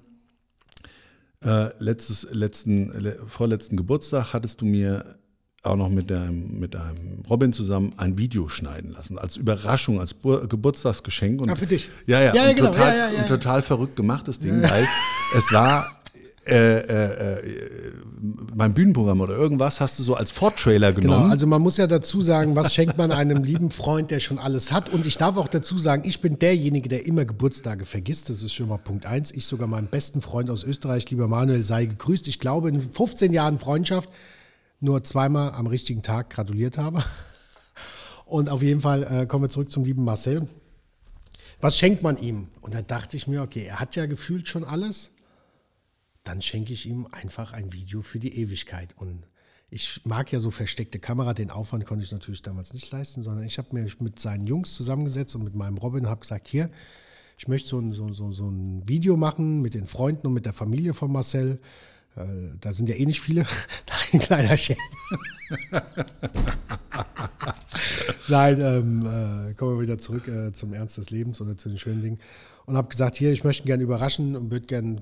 Äh, 1.44 1.70
letztes, 1.80 2.28
letzten, 2.32 2.92
vorletzten 3.28 3.78
Geburtstag 3.78 4.34
hattest 4.34 4.62
du 4.62 4.66
mir 4.66 5.18
auch 5.64 5.76
noch 5.76 5.90
mit 5.90 6.12
einem, 6.12 6.60
mit 6.60 6.76
einem 6.76 7.24
Robin 7.30 7.52
zusammen 7.52 7.94
ein 7.98 8.18
Video 8.18 8.48
schneiden 8.48 8.92
lassen. 8.92 9.18
Als 9.18 9.36
Überraschung, 9.36 10.00
als 10.00 10.14
Bu 10.14 10.48
Geburtstagsgeschenk. 10.48 11.42
Und, 11.42 11.50
Ah, 11.50 11.56
für 11.56 11.68
dich. 11.68 11.90
Ja, 12.06 12.22
ja, 12.22 12.34
Ja, 12.34 12.46
ja, 12.46 12.54
genau. 12.54 12.68
Total, 12.68 12.88
Ja, 12.88 13.08
ja, 13.08 13.14
ja, 13.14 13.20
ein 13.20 13.28
total 13.28 13.62
verrückt 13.62 13.96
gemachtes 13.96 14.40
Ding, 14.40 14.62
weil 14.64 14.88
es 15.36 15.52
war 15.52 15.97
äh, 16.48 16.80
äh, 16.80 17.40
äh, 17.40 17.92
beim 18.56 18.74
Bühnenprogramm 18.74 19.22
oder 19.22 19.36
irgendwas 19.36 19.80
hast 19.82 20.00
du 20.00 20.04
so 20.04 20.16
als 20.16 20.32
Vortrailer 20.32 20.92
Genau, 20.94 21.14
genommen. 21.16 21.32
also 21.32 21.46
man 21.46 21.62
muss 21.62 21.78
ja 21.78 21.86
dazu 21.88 22.22
sagen, 22.22 22.56
was 22.56 22.74
schenkt 22.74 22.98
man 22.98 23.12
einem 23.12 23.44
lieben 23.44 23.70
Freund, 23.70 24.10
der 24.12 24.20
schon 24.20 24.40
alles 24.40 24.72
hat. 24.72 24.90
Und 24.90 25.06
ich 25.06 25.18
darf 25.18 25.38
auch 25.38 25.48
dazu 25.48 25.78
sagen, 25.78 26.04
ich 26.06 26.22
bin 26.22 26.40
derjenige, 26.40 26.90
der 26.90 27.06
immer 27.06 27.26
Geburtstage 27.26 27.86
vergisst. 27.86 28.30
Das 28.30 28.42
ist 28.42 28.54
schon 28.54 28.70
mal 28.70 28.78
Punkt 28.78 29.06
eins. 29.06 29.32
Ich 29.32 29.46
sogar 29.46 29.68
meinem 29.68 29.88
besten 29.88 30.22
Freund 30.22 30.50
aus 30.50 30.64
Österreich, 30.64 31.10
lieber 31.12 31.28
Manuel, 31.28 31.62
sei 31.64 31.86
gegrüßt. 31.86 32.28
Ich 32.28 32.40
glaube, 32.40 32.70
in 32.70 32.82
15 32.92 33.34
Jahren 33.34 33.60
Freundschaft 33.60 34.10
nur 34.80 35.04
zweimal 35.04 35.52
am 35.52 35.68
richtigen 35.68 36.02
Tag 36.02 36.30
gratuliert 36.30 36.78
habe. 36.78 37.04
Und 38.26 38.50
auf 38.50 38.62
jeden 38.62 38.82
Fall 38.82 39.04
äh, 39.04 39.26
kommen 39.26 39.46
wir 39.46 39.50
zurück 39.50 39.72
zum 39.72 39.84
lieben 39.86 40.04
Marcel. 40.04 40.48
Was 41.62 41.78
schenkt 41.78 42.04
man 42.04 42.18
ihm? 42.18 42.48
Und 42.62 42.74
da 42.76 42.82
dachte 42.82 43.18
ich 43.18 43.28
mir, 43.28 43.42
okay, 43.42 43.66
er 43.68 43.80
hat 43.80 43.96
ja 43.96 44.06
gefühlt 44.06 44.48
schon 44.48 44.64
alles. 44.64 45.12
Dann 46.28 46.42
schenke 46.42 46.74
ich 46.74 46.86
ihm 46.86 47.08
einfach 47.12 47.54
ein 47.54 47.72
Video 47.72 48.02
für 48.02 48.20
die 48.20 48.38
Ewigkeit. 48.38 48.94
Und 48.98 49.24
ich 49.70 50.02
mag 50.04 50.30
ja 50.34 50.40
so 50.40 50.52
versteckte 50.52 51.00
Kamera. 51.00 51.34
Den 51.34 51.52
Aufwand 51.52 51.86
konnte 51.86 52.04
ich 52.04 52.12
natürlich 52.12 52.42
damals 52.42 52.74
nicht 52.74 52.92
leisten, 52.92 53.24
sondern 53.24 53.46
ich 53.46 53.58
habe 53.58 53.70
mir 53.72 53.88
mit 54.00 54.20
seinen 54.20 54.46
Jungs 54.46 54.76
zusammengesetzt 54.76 55.36
und 55.36 55.46
mit 55.46 55.56
meinem 55.56 55.78
Robin 55.78 56.08
habe 56.08 56.20
gesagt, 56.20 56.50
hier, 56.50 56.70
ich 57.38 57.48
möchte 57.48 57.70
so 57.70 57.80
ein, 57.80 57.94
so, 57.94 58.12
so, 58.12 58.34
so 58.34 58.50
ein 58.50 58.84
Video 58.88 59.16
machen 59.16 59.62
mit 59.62 59.74
den 59.74 59.86
Freunden 59.86 60.28
und 60.28 60.34
mit 60.34 60.46
der 60.46 60.52
Familie 60.52 60.94
von 60.94 61.12
Marcel. 61.12 61.62
Äh, 62.18 62.58
Da 62.60 62.74
sind 62.74 62.90
ja 62.90 62.96
eh 62.96 63.06
nicht 63.06 63.22
viele. 63.22 63.46
Ein 64.12 64.20
kleiner 64.20 64.58
Scherz. 64.58 64.80
Nein, 68.28 68.60
ähm, 68.60 69.06
äh, 69.06 69.54
kommen 69.54 69.78
wir 69.78 69.82
wieder 69.82 69.98
zurück 69.98 70.28
äh, 70.28 70.52
zum 70.52 70.74
Ernst 70.74 70.98
des 70.98 71.10
Lebens 71.10 71.40
oder 71.40 71.56
zu 71.56 71.70
den 71.70 71.78
schönen 71.78 72.02
Dingen. 72.02 72.20
Und 72.66 72.76
habe 72.76 72.90
gesagt, 72.90 73.16
hier, 73.16 73.32
ich 73.32 73.46
möchte 73.46 73.64
ihn 73.64 73.68
gerne 73.68 73.84
überraschen 73.84 74.36
und 74.36 74.52
würde 74.52 74.66
gerne 74.66 75.00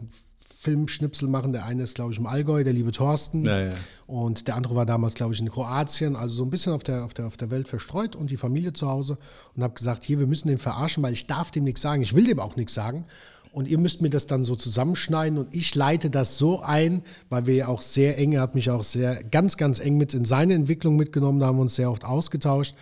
Filmschnipsel 0.66 1.30
machen. 1.30 1.54
Der 1.54 1.66
eine 1.66 1.84
ist, 1.84 1.96
glaube 1.96 2.12
ich, 2.12 2.20
im 2.20 2.26
Allgäu, 2.26 2.64
der 2.64 2.74
liebe 2.74 2.92
Thorsten. 2.92 3.46
Ja, 3.46 3.68
ja. 3.68 3.74
Und 4.08 4.48
der 4.48 4.56
andere 4.56 4.76
war 4.76 4.86
damals, 4.86 5.14
glaube 5.14 5.34
ich, 5.34 5.40
in 5.40 5.50
Kroatien. 5.50 6.16
Also 6.16 6.36
so 6.36 6.44
ein 6.44 6.50
bisschen 6.50 6.74
auf 6.74 6.84
der, 6.84 7.06
auf 7.06 7.14
der, 7.14 7.28
auf 7.28 7.38
der 7.38 7.52
Welt 7.52 7.68
verstreut 7.68 8.16
und 8.16 8.30
die 8.30 8.38
Familie 8.38 8.74
zu 8.74 8.90
Hause. 8.90 9.18
Und 9.56 9.64
habe 9.64 9.76
gesagt, 9.76 10.04
hier, 10.04 10.20
wir 10.20 10.28
müssen 10.28 10.48
den 10.48 10.58
verarschen, 10.58 11.02
weil 11.04 11.14
ich 11.14 11.28
darf 11.28 11.52
dem 11.52 11.64
nichts 11.64 11.82
sagen. 11.82 12.02
Ich 12.02 12.14
will 12.14 12.26
dem 12.26 12.40
auch 12.40 12.56
nichts 12.56 12.74
sagen. 12.74 13.06
Und 13.52 13.70
ihr 13.70 13.78
müsst 13.78 14.02
mir 14.02 14.10
das 14.10 14.28
dann 14.28 14.44
so 14.44 14.58
zusammenschneiden 14.58 15.40
und 15.40 15.56
ich 15.56 15.74
leite 15.76 16.10
das 16.10 16.38
so 16.38 16.60
ein, 16.60 17.04
weil 17.30 17.46
wir 17.46 17.56
ja 17.56 17.68
auch 17.70 17.80
sehr 17.80 18.18
eng, 18.18 18.34
er 18.34 18.42
hat 18.42 18.54
mich 18.54 18.70
auch 18.70 18.84
sehr, 18.84 19.24
ganz, 19.24 19.56
ganz 19.56 19.80
eng 19.80 19.96
mit 19.96 20.14
in 20.14 20.26
seine 20.26 20.56
Entwicklung 20.56 20.98
mitgenommen, 20.98 21.40
da 21.40 21.46
haben 21.46 21.58
wir 21.58 21.62
uns 21.62 21.76
sehr 21.76 21.90
oft 21.90 22.04
ausgetauscht. 22.04 22.76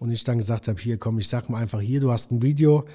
Und 0.00 0.10
ich 0.10 0.24
dann 0.24 0.38
gesagt 0.38 0.66
habe, 0.66 0.80
hier 0.80 0.98
komm, 0.98 1.20
ich 1.20 1.28
sag 1.28 1.48
mal 1.48 1.62
einfach 1.62 1.80
hier, 1.80 2.00
du 2.00 2.10
hast 2.10 2.32
ein 2.32 2.42
Video. 2.42 2.86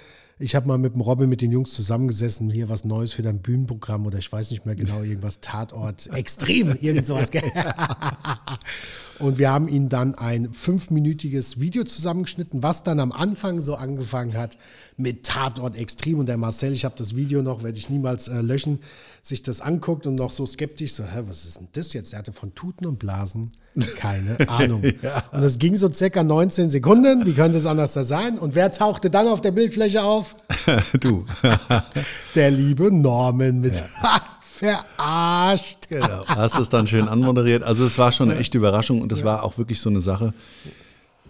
Ich 0.42 0.56
habe 0.56 0.68
mal 0.68 0.80
mit 0.80 0.96
dem 0.96 1.02
Robin, 1.02 1.30
mit 1.30 1.42
den 1.42 1.52
Jungs 1.52 1.74
zusammengesessen, 1.74 2.50
hier 2.50 2.68
was 2.68 2.84
Neues 2.84 3.14
für 3.14 3.22
dein 3.22 3.40
Bühnenprogramm 3.40 4.08
oder 4.08 4.18
ich 4.18 4.32
weiß 4.32 4.50
nicht 4.50 4.66
mehr 4.66 4.76
genau, 4.76 5.04
irgendwas 5.04 5.40
Tatort, 5.40 6.08
extrem, 6.16 6.76
irgend 6.82 7.06
sowas. 7.06 7.30
Und 9.20 9.38
wir 9.38 9.52
haben 9.52 9.68
ihn 9.68 9.88
dann 9.88 10.16
ein 10.16 10.52
fünfminütiges 10.52 11.60
Video 11.60 11.84
zusammengeschnitten, 11.84 12.64
was 12.64 12.84
dann 12.84 13.00
am 13.00 13.12
Anfang 13.12 13.62
so 13.62 13.76
angefangen 13.76 14.34
hat 14.34 14.58
mit 14.98 15.26
Tatort 15.26 15.78
Extrem. 15.78 16.20
Und 16.20 16.28
der 16.28 16.38
Marcel, 16.38 16.74
ich 16.74 16.86
habe 16.86 16.96
das 16.98 17.16
Video 17.16 17.42
noch, 17.42 17.64
werde 17.64 17.78
ich 17.78 17.90
niemals 17.90 18.28
äh, 18.28 18.42
löschen, 18.42 18.80
sich 19.22 19.42
das 19.42 19.62
anguckt 19.62 20.08
und 20.08 20.16
noch 20.16 20.32
so 20.32 20.46
skeptisch, 20.46 20.94
so, 20.94 21.04
hä, 21.04 21.24
was 21.26 21.46
ist 21.46 21.60
denn 21.60 21.68
das 21.74 21.94
jetzt? 21.94 22.14
Er 22.14 22.20
hatte 22.20 22.34
von 22.34 22.54
Tuten 22.56 22.86
und 22.86 23.00
Blasen 23.00 23.52
keine 23.98 24.38
Ahnung. 24.50 24.84
Und 25.32 25.44
es 25.44 25.60
ging 25.60 25.76
so 25.76 25.92
circa 25.92 26.24
19 26.24 26.70
Sekunden. 26.70 27.26
Wie 27.26 27.34
könnte 27.34 27.58
es 27.58 27.66
anders 27.66 27.94
da 27.94 28.04
sein? 28.04 28.38
Und 28.38 28.56
wer 28.56 28.72
tauchte 28.72 29.10
dann 29.10 29.28
auf 29.28 29.42
der 29.42 29.52
Bildfläche 29.52 30.04
auf? 30.04 30.36
du. 31.00 31.26
Der 32.36 32.52
liebe 32.52 32.92
Norman 32.92 33.62
mit 33.62 33.82
verarscht. 34.42 35.90
Genau. 35.90 36.26
Hast 36.28 36.60
es 36.60 36.70
dann 36.70 36.88
schön 36.88 37.08
anmoderiert. 37.08 37.64
Also 37.64 37.86
es 37.86 37.98
war 37.98 38.12
schon 38.12 38.30
eine 38.30 38.40
echte 38.40 38.58
Überraschung 38.58 39.02
und 39.02 39.12
es 39.12 39.24
war 39.24 39.44
auch 39.44 39.58
wirklich 39.58 39.80
so 39.82 39.90
eine 39.90 40.02
Sache. 40.02 40.34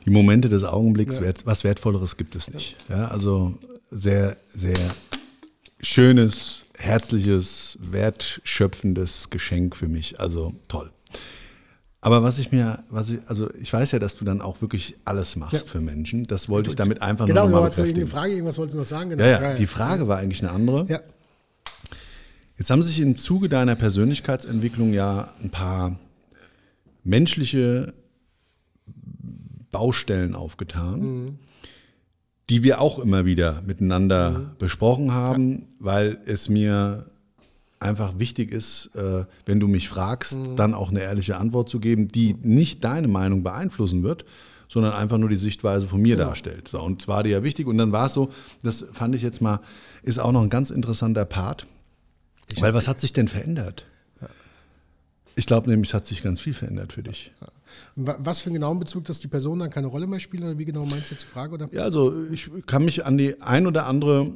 Die 0.05 0.09
Momente 0.09 0.49
des 0.49 0.63
Augenblicks, 0.63 1.21
wert, 1.21 1.45
was 1.45 1.63
Wertvolleres 1.63 2.17
gibt 2.17 2.35
es 2.35 2.51
nicht. 2.51 2.75
Ja, 2.89 3.07
also 3.09 3.53
sehr, 3.91 4.37
sehr 4.53 4.77
schönes, 5.79 6.63
herzliches, 6.77 7.77
wertschöpfendes 7.81 9.29
Geschenk 9.29 9.75
für 9.75 9.87
mich. 9.87 10.19
Also 10.19 10.53
toll. 10.67 10.91
Aber 12.03 12.23
was 12.23 12.39
ich 12.39 12.51
mir, 12.51 12.83
was 12.89 13.11
ich, 13.11 13.19
also 13.27 13.53
ich 13.61 13.71
weiß 13.71 13.91
ja, 13.91 13.99
dass 13.99 14.15
du 14.17 14.25
dann 14.25 14.41
auch 14.41 14.59
wirklich 14.61 14.95
alles 15.05 15.35
machst 15.35 15.69
für 15.69 15.81
Menschen. 15.81 16.23
Das 16.25 16.49
wollte 16.49 16.71
ich 16.71 16.75
damit 16.75 17.03
einfach 17.03 17.27
Genau, 17.27 17.41
nur 17.41 17.49
du 17.49 17.55
noch 17.57 17.61
mal 17.61 17.69
hast 17.69 17.77
irgendeine 17.77 18.05
bekräftigen. 18.05 18.19
Frage, 18.19 18.33
irgendwas 18.33 18.57
wolltest 18.57 18.73
du 18.73 18.79
noch 18.79 18.85
sagen? 18.85 19.11
Genau. 19.11 19.23
Ja, 19.23 19.41
ja, 19.41 19.53
die 19.53 19.67
Frage 19.67 20.07
war 20.07 20.17
eigentlich 20.17 20.41
eine 20.41 20.51
andere. 20.51 20.85
ja. 20.89 20.99
Jetzt 22.57 22.69
haben 22.69 22.83
sich 22.83 22.99
im 22.99 23.17
Zuge 23.17 23.49
deiner 23.49 23.75
Persönlichkeitsentwicklung 23.75 24.93
ja 24.93 25.27
ein 25.43 25.49
paar 25.49 25.97
menschliche 27.03 27.91
Baustellen 29.71 30.35
aufgetan, 30.35 31.39
die 32.49 32.63
wir 32.63 32.81
auch 32.81 32.99
immer 32.99 33.25
wieder 33.25 33.61
miteinander 33.65 34.53
besprochen 34.59 35.13
haben, 35.13 35.67
weil 35.79 36.19
es 36.25 36.49
mir 36.49 37.05
einfach 37.79 38.19
wichtig 38.19 38.51
ist, 38.51 38.95
äh, 38.95 39.25
wenn 39.45 39.59
du 39.59 39.67
mich 39.67 39.89
fragst, 39.89 40.37
dann 40.55 40.73
auch 40.73 40.89
eine 40.91 41.01
ehrliche 41.01 41.37
Antwort 41.37 41.69
zu 41.69 41.79
geben, 41.79 42.07
die 42.09 42.35
nicht 42.41 42.83
deine 42.83 43.07
Meinung 43.07 43.41
beeinflussen 43.41 44.03
wird, 44.03 44.25
sondern 44.67 44.93
einfach 44.93 45.17
nur 45.17 45.29
die 45.29 45.35
Sichtweise 45.37 45.87
von 45.87 46.01
mir 46.01 46.15
darstellt. 46.15 46.67
So, 46.67 46.79
und 46.81 47.01
zwar 47.01 47.23
dir 47.23 47.29
ja 47.29 47.43
wichtig. 47.43 47.67
Und 47.67 47.77
dann 47.77 47.91
war 47.91 48.07
es 48.07 48.13
so, 48.13 48.31
das 48.61 48.85
fand 48.93 49.15
ich 49.15 49.21
jetzt 49.21 49.41
mal, 49.41 49.61
ist 50.03 50.19
auch 50.19 50.31
noch 50.31 50.43
ein 50.43 50.49
ganz 50.49 50.69
interessanter 50.69 51.25
Part. 51.25 51.65
Weil 52.59 52.73
was 52.73 52.87
hat 52.87 52.99
sich 52.99 53.13
denn 53.13 53.27
verändert? 53.27 53.85
Ich 55.35 55.45
glaube 55.45 55.69
nämlich, 55.69 55.89
es 55.89 55.93
hat 55.93 56.05
sich 56.05 56.21
ganz 56.21 56.39
viel 56.41 56.53
verändert 56.53 56.93
für 56.93 57.03
dich. 57.03 57.31
Wa- 57.39 57.50
Was 57.95 58.39
für 58.39 58.47
einen 58.47 58.55
genauen 58.55 58.79
Bezug, 58.79 59.05
dass 59.05 59.19
die 59.19 59.27
Person 59.27 59.59
dann 59.59 59.69
keine 59.69 59.87
Rolle 59.87 60.07
mehr 60.07 60.19
spielt? 60.19 60.43
Oder 60.43 60.57
wie 60.57 60.65
genau 60.65 60.85
meinst 60.85 61.09
du 61.11 61.15
jetzt 61.15 61.23
die 61.23 61.27
Frage? 61.27 61.53
Oder? 61.53 61.67
Ja, 61.71 61.83
also 61.83 62.25
ich 62.31 62.49
kann 62.65 62.85
mich 62.85 63.05
an 63.05 63.17
die 63.17 63.41
ein 63.41 63.67
oder 63.67 63.85
andere 63.85 64.31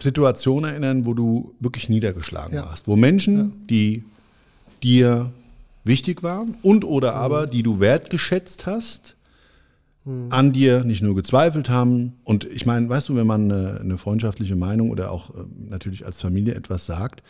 Situation 0.00 0.64
erinnern, 0.64 1.06
wo 1.06 1.14
du 1.14 1.54
wirklich 1.60 1.88
niedergeschlagen 1.88 2.54
Ja. 2.54 2.66
warst. 2.66 2.86
Wo 2.86 2.96
Menschen, 2.96 3.66
die 3.68 4.04
dir 4.82 5.32
wichtig 5.84 6.22
waren 6.22 6.56
und 6.62 6.84
oder 6.84 7.14
aber, 7.14 7.46
die 7.46 7.62
du 7.62 7.80
wertgeschätzt 7.80 8.66
hast, 8.66 9.14
an 10.30 10.52
dir 10.52 10.84
nicht 10.84 11.02
nur 11.02 11.16
gezweifelt 11.16 11.68
haben. 11.68 12.12
Und 12.22 12.44
ich 12.44 12.64
meine, 12.64 12.88
weißt 12.88 13.08
du, 13.08 13.16
wenn 13.16 13.26
man 13.26 13.50
eine, 13.50 13.80
eine 13.80 13.98
freundschaftliche 13.98 14.54
Meinung 14.54 14.90
oder 14.90 15.10
auch 15.10 15.30
äh, 15.30 15.38
natürlich 15.68 16.06
als 16.06 16.20
Familie 16.20 16.54
etwas 16.54 16.86
sagt, 16.86 17.24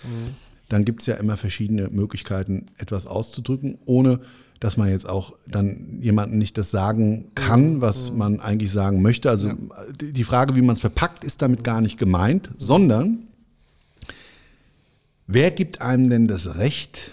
dann 0.68 0.84
gibt 0.84 1.00
es 1.00 1.06
ja 1.06 1.14
immer 1.14 1.38
verschiedene 1.38 1.88
Möglichkeiten, 1.88 2.66
etwas 2.76 3.06
auszudrücken, 3.06 3.78
ohne 3.86 4.20
dass 4.60 4.76
man 4.76 4.88
jetzt 4.88 5.08
auch 5.08 5.34
dann 5.46 5.98
jemandem 6.00 6.38
nicht 6.38 6.56
das 6.58 6.70
sagen 6.70 7.30
kann, 7.34 7.80
was 7.80 8.12
man 8.12 8.40
eigentlich 8.40 8.72
sagen 8.72 9.02
möchte. 9.02 9.30
Also 9.30 9.52
die 10.00 10.12
die 10.12 10.24
Frage, 10.24 10.56
wie 10.56 10.62
man 10.62 10.74
es 10.74 10.80
verpackt, 10.80 11.24
ist 11.24 11.42
damit 11.42 11.64
gar 11.64 11.80
nicht 11.80 11.98
gemeint, 11.98 12.50
sondern 12.58 13.28
wer 15.26 15.50
gibt 15.50 15.80
einem 15.80 16.10
denn 16.10 16.28
das 16.28 16.56
Recht 16.56 17.12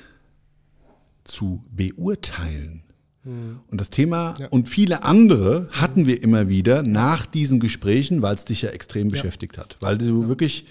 zu 1.23 1.63
beurteilen? 1.71 2.83
Und 3.25 3.79
das 3.79 3.89
Thema 3.89 4.33
und 4.49 4.67
viele 4.67 5.03
andere 5.03 5.69
hatten 5.71 6.07
wir 6.07 6.21
immer 6.21 6.49
wieder 6.49 6.83
nach 6.83 7.25
diesen 7.25 7.61
Gesprächen, 7.61 8.21
weil 8.21 8.35
es 8.35 8.43
dich 8.43 8.63
ja 8.63 8.69
extrem 8.71 9.07
beschäftigt 9.07 9.57
hat. 9.57 9.77
Weil 9.79 9.97
du 9.97 10.27
wirklich, 10.27 10.65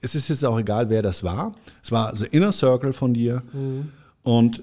es 0.00 0.14
ist 0.14 0.30
jetzt 0.30 0.42
auch 0.46 0.58
egal, 0.58 0.88
wer 0.88 1.02
das 1.02 1.24
war. 1.24 1.54
Es 1.82 1.92
war 1.92 2.16
so 2.16 2.24
Inner 2.24 2.52
Circle 2.52 2.94
von 2.94 3.12
dir. 3.12 3.42
Und 4.22 4.62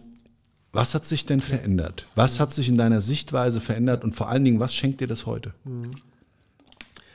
was 0.72 0.94
hat 0.94 1.06
sich 1.06 1.26
denn 1.26 1.40
verändert? 1.40 2.08
Was 2.16 2.40
hat 2.40 2.54
sich 2.54 2.70
in 2.70 2.78
deiner 2.78 3.02
Sichtweise 3.02 3.62
verändert? 3.62 4.04
Und 4.04 4.14
vor 4.14 4.30
allen 4.30 4.44
Dingen, 4.44 4.60
was 4.60 4.74
schenkt 4.74 5.02
dir 5.02 5.08
das 5.08 5.26
heute? 5.26 5.54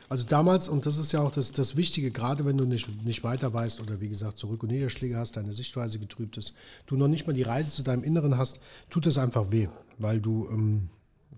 Also 0.08 0.26
damals, 0.26 0.68
und 0.68 0.84
das 0.84 0.98
ist 0.98 1.12
ja 1.12 1.20
auch 1.20 1.30
das, 1.30 1.52
das 1.52 1.76
Wichtige, 1.76 2.10
gerade 2.10 2.44
wenn 2.44 2.58
du 2.58 2.64
nicht, 2.64 3.04
nicht 3.04 3.24
weiter 3.24 3.54
weißt 3.54 3.80
oder 3.80 4.00
wie 4.00 4.08
gesagt 4.08 4.36
Zurück- 4.36 4.62
und 4.62 4.70
Niederschläge 4.70 5.16
hast, 5.16 5.36
deine 5.36 5.52
Sichtweise 5.52 5.98
getrübt 5.98 6.36
ist, 6.36 6.52
du 6.86 6.96
noch 6.96 7.08
nicht 7.08 7.26
mal 7.26 7.32
die 7.32 7.42
Reise 7.42 7.70
zu 7.70 7.82
deinem 7.82 8.02
Inneren 8.02 8.36
hast, 8.36 8.60
tut 8.90 9.06
es 9.06 9.16
einfach 9.16 9.50
weh, 9.50 9.68
weil 9.96 10.20
du 10.20 10.48
ähm, 10.50 10.90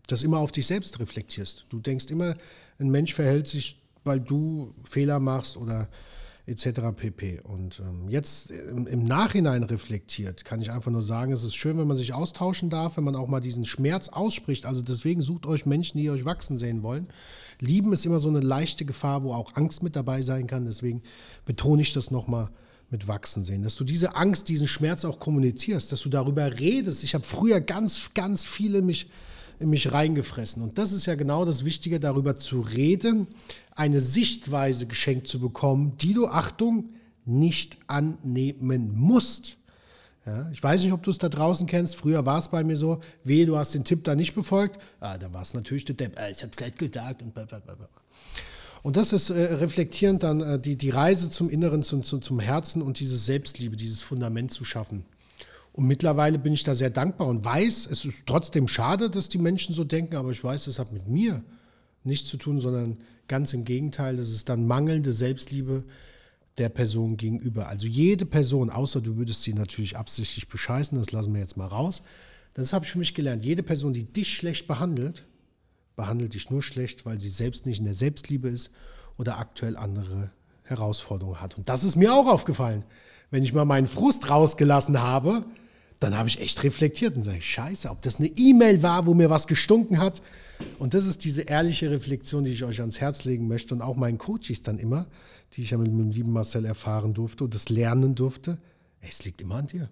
das 0.08 0.22
immer 0.22 0.38
auf 0.38 0.50
dich 0.50 0.66
selbst 0.66 0.98
reflektierst. 0.98 1.66
Du 1.68 1.78
denkst 1.78 2.06
immer, 2.06 2.36
ein 2.78 2.90
Mensch 2.90 3.14
verhält 3.14 3.46
sich, 3.46 3.80
weil 4.02 4.20
du 4.20 4.74
Fehler 4.88 5.20
machst 5.20 5.56
oder 5.56 5.88
etc. 6.47 6.92
pp. 6.95 7.40
Und 7.40 7.80
ähm, 7.80 8.09
jetzt 8.09 8.51
im, 8.51 8.86
im 8.86 9.05
Nachhinein 9.05 9.62
reflektiert, 9.62 10.45
kann 10.45 10.61
ich 10.61 10.70
einfach 10.70 10.90
nur 10.90 11.03
sagen, 11.03 11.32
es 11.32 11.42
ist 11.42 11.55
schön, 11.55 11.78
wenn 11.78 11.88
man 11.88 11.97
sich 11.97 12.12
austauschen 12.12 12.70
darf, 12.70 12.97
wenn 12.97 13.05
man 13.05 13.16
auch 13.16 13.28
mal 13.28 13.40
diesen 13.40 13.64
Schmerz 13.64 14.09
ausspricht. 14.09 14.66
Also 14.66 14.82
deswegen 14.82 15.22
sucht 15.22 15.47
euch 15.47 15.64
Menschen, 15.66 15.99
die 15.99 16.11
euch 16.11 16.24
wachsen 16.24 16.59
sehen 16.59 16.82
wollen. 16.82 17.09
Lieben 17.61 17.92
ist 17.92 18.05
immer 18.05 18.18
so 18.18 18.28
eine 18.28 18.40
leichte 18.40 18.84
Gefahr, 18.84 19.22
wo 19.22 19.32
auch 19.32 19.55
Angst 19.57 19.82
mit 19.82 19.97
dabei 19.97 20.22
sein 20.22 20.47
kann. 20.47 20.66
Deswegen 20.66 21.03
betone 21.47 21.82
ich 21.82 21.92
das 21.92 22.11
nochmal. 22.11 22.51
mit 22.90 23.09
wachsen 23.09 23.42
sehen, 23.42 23.62
dass 23.62 23.74
du 23.74 23.82
diese 23.82 24.14
Angst, 24.14 24.49
diesen 24.49 24.68
Schmerz 24.68 25.05
auch 25.05 25.18
kommunizierst, 25.18 25.90
dass 25.90 26.03
du 26.03 26.11
darüber 26.11 26.61
redest. 26.61 27.03
Ich 27.03 27.14
habe 27.14 27.24
früher 27.24 27.61
ganz, 27.61 28.12
ganz 28.14 28.45
viel 28.45 28.74
in 28.76 28.86
mich, 28.86 29.09
in 29.59 29.70
mich 29.70 29.92
reingefressen. 29.92 30.62
Und 30.62 30.78
das 30.78 30.92
ist 30.92 31.07
ja 31.07 31.14
genau 31.14 31.44
das 31.44 31.64
Wichtige, 31.64 32.00
darüber 32.00 32.36
zu 32.36 32.61
reden, 32.61 33.26
eine 33.74 34.00
Sichtweise 34.00 34.86
geschenkt 34.86 35.28
zu 35.28 35.40
bekommen, 35.40 35.96
die 35.98 36.14
du, 36.14 36.26
Achtung, 36.26 36.90
nicht 37.24 37.78
annehmen 37.86 38.92
musst. 38.94 39.57
Ja, 40.26 40.50
ich 40.50 40.62
weiß 40.62 40.82
nicht, 40.82 40.92
ob 40.92 41.02
du 41.02 41.11
es 41.11 41.18
da 41.18 41.28
draußen 41.28 41.66
kennst. 41.66 41.96
Früher 41.96 42.24
war 42.24 42.38
es 42.38 42.48
bei 42.48 42.64
mir 42.64 42.76
so, 42.76 43.00
weh, 43.24 43.44
du 43.44 43.57
hast 43.57 43.74
den 43.74 43.84
Tipp 43.84 44.05
da 44.05 44.14
nicht 44.14 44.34
befolgt. 44.34 44.80
Ah, 45.00 45.18
da 45.18 45.32
war 45.32 45.42
es 45.42 45.52
natürlich 45.52 45.84
der 45.84 45.96
Depp. 45.96 46.18
Ah, 46.18 46.30
ich 46.30 46.38
habe 46.38 46.50
es 46.50 46.57
gleich 46.57 46.74
gesagt 46.74 47.22
und 47.22 47.34
blablabla. 47.34 47.88
Und 48.82 48.96
das 48.96 49.12
ist 49.14 49.30
äh, 49.30 49.55
reflektierend 49.55 50.22
dann 50.22 50.40
äh, 50.40 50.59
die, 50.59 50.76
die 50.76 50.90
Reise 50.90 51.30
zum 51.30 51.48
Inneren, 51.48 51.82
zum, 51.82 52.02
zum, 52.05 52.20
zum 52.20 52.40
Herzen 52.40 52.82
und 52.82 53.00
diese 53.00 53.16
Selbstliebe, 53.16 53.76
dieses 53.76 54.02
Fundament 54.02 54.52
zu 54.52 54.64
schaffen. 54.64 55.05
Und 55.75 55.89
mittlerweile 55.89 56.39
bin 56.39 56.53
ich 56.53 56.62
da 56.62 56.77
sehr 56.77 56.91
dankbar 56.91 57.27
und 57.27 57.45
weiß, 57.45 57.87
es 57.87 58.05
ist 58.05 58.27
trotzdem 58.27 58.68
schade, 58.68 59.11
dass 59.11 59.29
die 59.29 59.39
Menschen 59.39 59.75
so 59.75 59.83
denken, 59.83 60.14
aber 60.14 60.31
ich 60.31 60.43
weiß, 60.43 60.68
es 60.68 60.79
hat 60.79 60.93
mit 60.93 61.09
mir 61.09 61.43
nichts 62.05 62.29
zu 62.29 62.37
tun, 62.37 62.61
sondern 62.61 62.99
ganz 63.27 63.53
im 63.55 63.64
Gegenteil, 63.64 64.16
das 64.16 64.31
ist 64.31 64.49
dann 64.49 64.68
mangelnde 64.68 65.12
Selbstliebe 65.12 65.83
der 66.59 66.68
Person 66.68 67.16
gegenüber. 67.16 67.66
Also 67.66 67.89
jede 67.89 68.25
Person, 68.25 68.70
außer 68.70 69.01
du 69.01 69.16
würdest 69.16 69.43
sie 69.43 69.53
natürlich 69.53 69.97
absichtlich 69.97 70.49
bescheißen, 70.49 70.97
das 70.97 71.11
lassen 71.11 71.35
wir 71.35 71.41
jetzt 71.41 71.57
mal 71.57 71.66
raus. 71.66 72.05
Das 72.55 72.72
habe 72.72 72.85
ich 72.85 72.93
für 72.93 72.99
mich 72.99 73.12
gelernt. 73.12 73.45
Jede 73.45 73.64
Person, 73.64 73.93
die 73.93 74.05
dich 74.05 74.33
schlecht 74.33 74.68
behandelt, 74.68 75.27
behandelt 75.97 76.35
dich 76.35 76.51
nur 76.51 76.62
schlecht, 76.62 77.05
weil 77.05 77.20
sie 77.20 77.29
selbst 77.29 77.66
nicht 77.66 77.81
in 77.81 77.85
der 77.85 77.97
Selbstliebe 77.97 78.49
ist 78.49 78.70
oder 79.18 79.39
aktuell 79.39 79.77
andere 79.77 80.31
Herausforderungen 80.62 81.41
hat. 81.41 81.59
Und 81.59 81.68
das 81.68 81.83
ist 81.83 81.97
mir 81.97 82.14
auch 82.14 82.29
aufgefallen. 82.29 82.85
Wenn 83.33 83.43
ich 83.43 83.53
mal 83.53 83.64
meinen 83.64 83.89
Frust 83.89 84.31
rausgelassen 84.31 85.03
habe, 85.03 85.45
dann 86.05 86.18
habe 86.18 86.28
ich 86.28 86.40
echt 86.40 86.62
reflektiert 86.62 87.16
und 87.16 87.22
sage, 87.22 87.40
scheiße, 87.40 87.88
ob 87.88 88.02
das 88.02 88.16
eine 88.16 88.28
E-Mail 88.28 88.82
war, 88.82 89.07
wo 89.07 89.14
mir 89.14 89.30
was 89.30 89.46
gestunken 89.46 89.98
hat. 89.98 90.20
Und 90.78 90.92
das 90.92 91.07
ist 91.07 91.24
diese 91.24 91.42
ehrliche 91.42 91.90
Reflexion, 91.90 92.44
die 92.44 92.52
ich 92.52 92.62
euch 92.62 92.80
ans 92.80 93.00
Herz 93.00 93.24
legen 93.24 93.48
möchte 93.48 93.74
und 93.74 93.80
auch 93.80 93.96
meinen 93.96 94.18
Coaches 94.18 94.62
dann 94.62 94.78
immer, 94.78 95.07
die 95.55 95.62
ich 95.62 95.70
ja 95.70 95.78
mit 95.78 95.86
dem 95.86 96.11
lieben 96.11 96.30
Marcel 96.30 96.66
erfahren 96.66 97.14
durfte 97.14 97.44
und 97.44 97.55
das 97.55 97.70
lernen 97.70 98.14
durfte. 98.14 98.59
Es 99.00 99.24
liegt 99.24 99.40
immer 99.40 99.57
an 99.57 99.66
dir. 99.66 99.88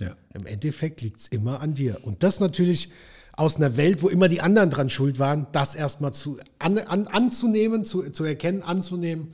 Ja. 0.00 0.16
Im 0.34 0.46
Endeffekt 0.46 1.00
liegt 1.00 1.20
es 1.20 1.28
immer 1.28 1.60
an 1.60 1.74
dir. 1.74 2.00
Und 2.02 2.24
das 2.24 2.40
natürlich 2.40 2.90
aus 3.34 3.56
einer 3.56 3.76
Welt, 3.76 4.02
wo 4.02 4.08
immer 4.08 4.28
die 4.28 4.40
anderen 4.40 4.68
dran 4.68 4.90
schuld 4.90 5.20
waren, 5.20 5.46
das 5.52 5.76
erstmal 5.76 6.12
zu, 6.12 6.38
an, 6.58 6.78
an, 6.78 7.06
anzunehmen, 7.06 7.84
zu, 7.84 8.10
zu 8.10 8.24
erkennen, 8.24 8.62
anzunehmen 8.62 9.28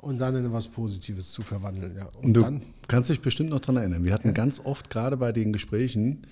und 0.00 0.18
dann 0.18 0.34
in 0.34 0.46
etwas 0.46 0.68
Positives 0.68 1.32
zu 1.32 1.42
verwandeln. 1.42 1.96
Ja. 1.96 2.06
Und, 2.06 2.24
und 2.24 2.34
du 2.34 2.40
dann, 2.40 2.62
kannst 2.88 3.10
dich 3.10 3.20
bestimmt 3.20 3.50
noch 3.50 3.60
daran 3.60 3.76
erinnern. 3.76 4.04
Wir 4.04 4.12
hatten 4.12 4.28
ja. 4.28 4.34
ganz 4.34 4.60
oft 4.64 4.90
gerade 4.90 5.16
bei 5.16 5.32
den 5.32 5.52
Gesprächen 5.52 6.26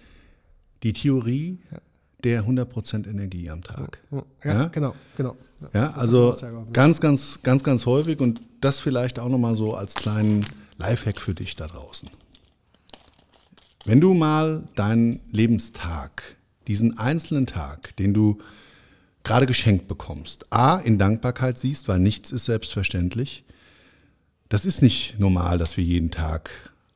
die 0.83 0.93
Theorie 0.93 1.59
ja. 1.71 1.79
der 2.25 2.45
100% 2.45 3.09
Energie 3.09 3.51
am 3.51 3.62
Tag. 3.62 4.01
Ja? 4.45 4.66
genau, 4.66 4.95
genau. 5.16 5.37
Ja, 5.75 5.91
also 5.91 6.37
ganz, 6.73 7.01
ganz, 7.01 7.41
ganz, 7.43 7.64
ganz 7.64 7.85
häufig 7.85 8.21
und 8.21 8.41
das 8.61 8.79
vielleicht 8.79 9.19
auch 9.19 9.29
nochmal 9.29 9.57
so 9.57 9.75
als 9.75 9.95
kleinen 9.95 10.45
Lifehack 10.79 11.21
für 11.21 11.35
dich 11.35 11.57
da 11.57 11.66
draußen. 11.66 12.09
Wenn 13.85 14.01
du 14.01 14.14
mal 14.14 14.69
deinen 14.77 15.21
Lebenstag 15.33 16.37
diesen 16.69 16.99
einzelnen 16.99 17.47
Tag, 17.47 17.97
den 17.97 18.14
du 18.14 18.39
gerade 19.25 19.47
geschenkt 19.47 19.89
bekommst, 19.89 20.47
A, 20.53 20.77
in 20.77 20.99
Dankbarkeit 20.99 21.59
siehst, 21.59 21.89
weil 21.89 21.99
nichts 21.99 22.31
ist 22.31 22.45
selbstverständlich. 22.45 23.45
Das 24.49 24.64
ist 24.64 24.80
nicht 24.80 25.18
normal, 25.18 25.59
dass 25.59 25.76
wir 25.76 25.84
jeden 25.84 26.11
Tag 26.11 26.51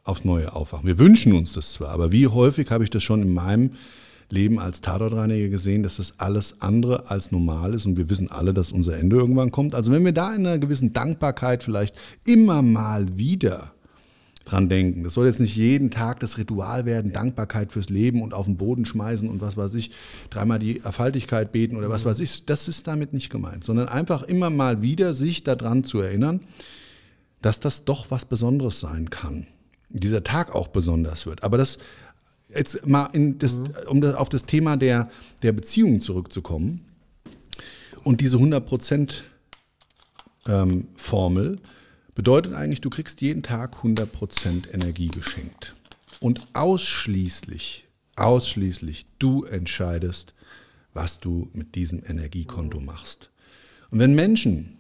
aufs 0.05 0.24
Neue 0.24 0.55
aufwachen. 0.55 0.86
Wir 0.86 0.98
wünschen 0.98 1.34
uns 1.34 1.53
das 1.53 1.74
zwar, 1.74 1.90
aber 1.90 2.11
wie 2.11 2.26
häufig 2.26 2.70
habe 2.70 2.82
ich 2.82 2.88
das 2.88 3.03
schon 3.03 3.20
in 3.20 3.34
meinem 3.34 3.72
Leben 4.30 4.59
als 4.59 4.80
Tatortreiniger 4.80 5.50
gesehen, 5.50 5.82
dass 5.82 5.96
das 5.96 6.14
alles 6.18 6.62
andere 6.62 7.11
als 7.11 7.30
normal 7.30 7.74
ist 7.74 7.84
und 7.84 7.98
wir 7.98 8.09
wissen 8.09 8.30
alle, 8.30 8.55
dass 8.55 8.72
unser 8.72 8.96
Ende 8.96 9.16
irgendwann 9.16 9.50
kommt. 9.50 9.74
Also 9.74 9.92
wenn 9.92 10.05
wir 10.05 10.12
da 10.12 10.34
in 10.34 10.46
einer 10.46 10.59
gewissen 10.59 10.94
Dankbarkeit 10.94 11.62
vielleicht 11.62 11.94
immer 12.24 12.62
mal 12.62 13.18
wieder 13.18 13.72
dran 14.46 14.70
denken. 14.70 15.05
Das 15.05 15.14
soll 15.14 15.26
jetzt 15.26 15.38
nicht 15.38 15.55
jeden 15.55 15.90
Tag 15.90 16.20
das 16.20 16.38
Ritual 16.38 16.86
werden, 16.86 17.12
Dankbarkeit 17.12 17.70
fürs 17.70 17.90
Leben 17.90 18.22
und 18.22 18.34
auf 18.34 18.46
den 18.46 18.57
Boden 18.57 18.86
schmeißen 18.86 19.28
und 19.28 19.40
was 19.40 19.59
weiß 19.59 19.74
ich, 19.74 19.92
dreimal 20.30 20.59
die 20.59 20.80
Erfaltigkeit 20.80 21.53
beten 21.53 21.76
oder 21.76 21.90
was 21.90 22.05
weiß 22.05 22.18
ich. 22.18 22.46
Das 22.46 22.66
ist 22.66 22.88
damit 22.88 23.12
nicht 23.12 23.30
gemeint, 23.30 23.62
sondern 23.62 23.88
einfach 23.88 24.22
immer 24.22 24.50
mal 24.50 24.82
wieder 24.82 25.14
sich 25.14 25.44
daran 25.44 25.84
zu 25.84 26.00
erinnern, 26.00 26.40
dass 27.43 27.61
das 27.61 27.84
doch 27.84 28.11
was 28.11 28.24
Besonderes 28.24 28.80
sein 28.80 29.11
kann. 29.11 29.47
Dieser 29.88 30.24
Tag 30.24 30.55
auch 30.55 30.68
besonders 30.68 31.26
wird. 31.26 31.43
Aber 31.45 31.59
das 31.59 31.78
jetzt 32.49 32.86
mal 32.86 33.11
das, 33.12 33.61
um 33.88 34.01
das, 34.01 34.14
auf 34.14 34.28
das 34.28 34.47
Thema 34.47 34.76
der, 34.76 35.11
der 35.43 35.53
Beziehung 35.53 36.01
zurückzukommen 36.01 36.86
und 38.05 38.20
diese 38.20 38.36
100 38.36 38.64
Prozent 38.64 39.24
ähm, 40.47 40.88
Formel, 40.97 41.61
Bedeutet 42.14 42.53
eigentlich, 42.53 42.82
du 42.82 42.90
kriegst 42.90 43.22
jeden 43.22 43.43
Tag 43.43 43.76
100% 43.82 44.72
Energie 44.72 45.09
geschenkt. 45.09 45.74
Und 46.20 46.47
ausschließlich, 46.53 47.86
ausschließlich 48.16 49.07
du 49.18 49.45
entscheidest, 49.45 50.34
was 50.93 51.20
du 51.20 51.49
mit 51.55 51.74
diesem 51.74 52.03
Energiekonto 52.05 52.80
machst. 52.80 53.30
Und 53.90 53.99
wenn 53.99 54.14
Menschen 54.14 54.76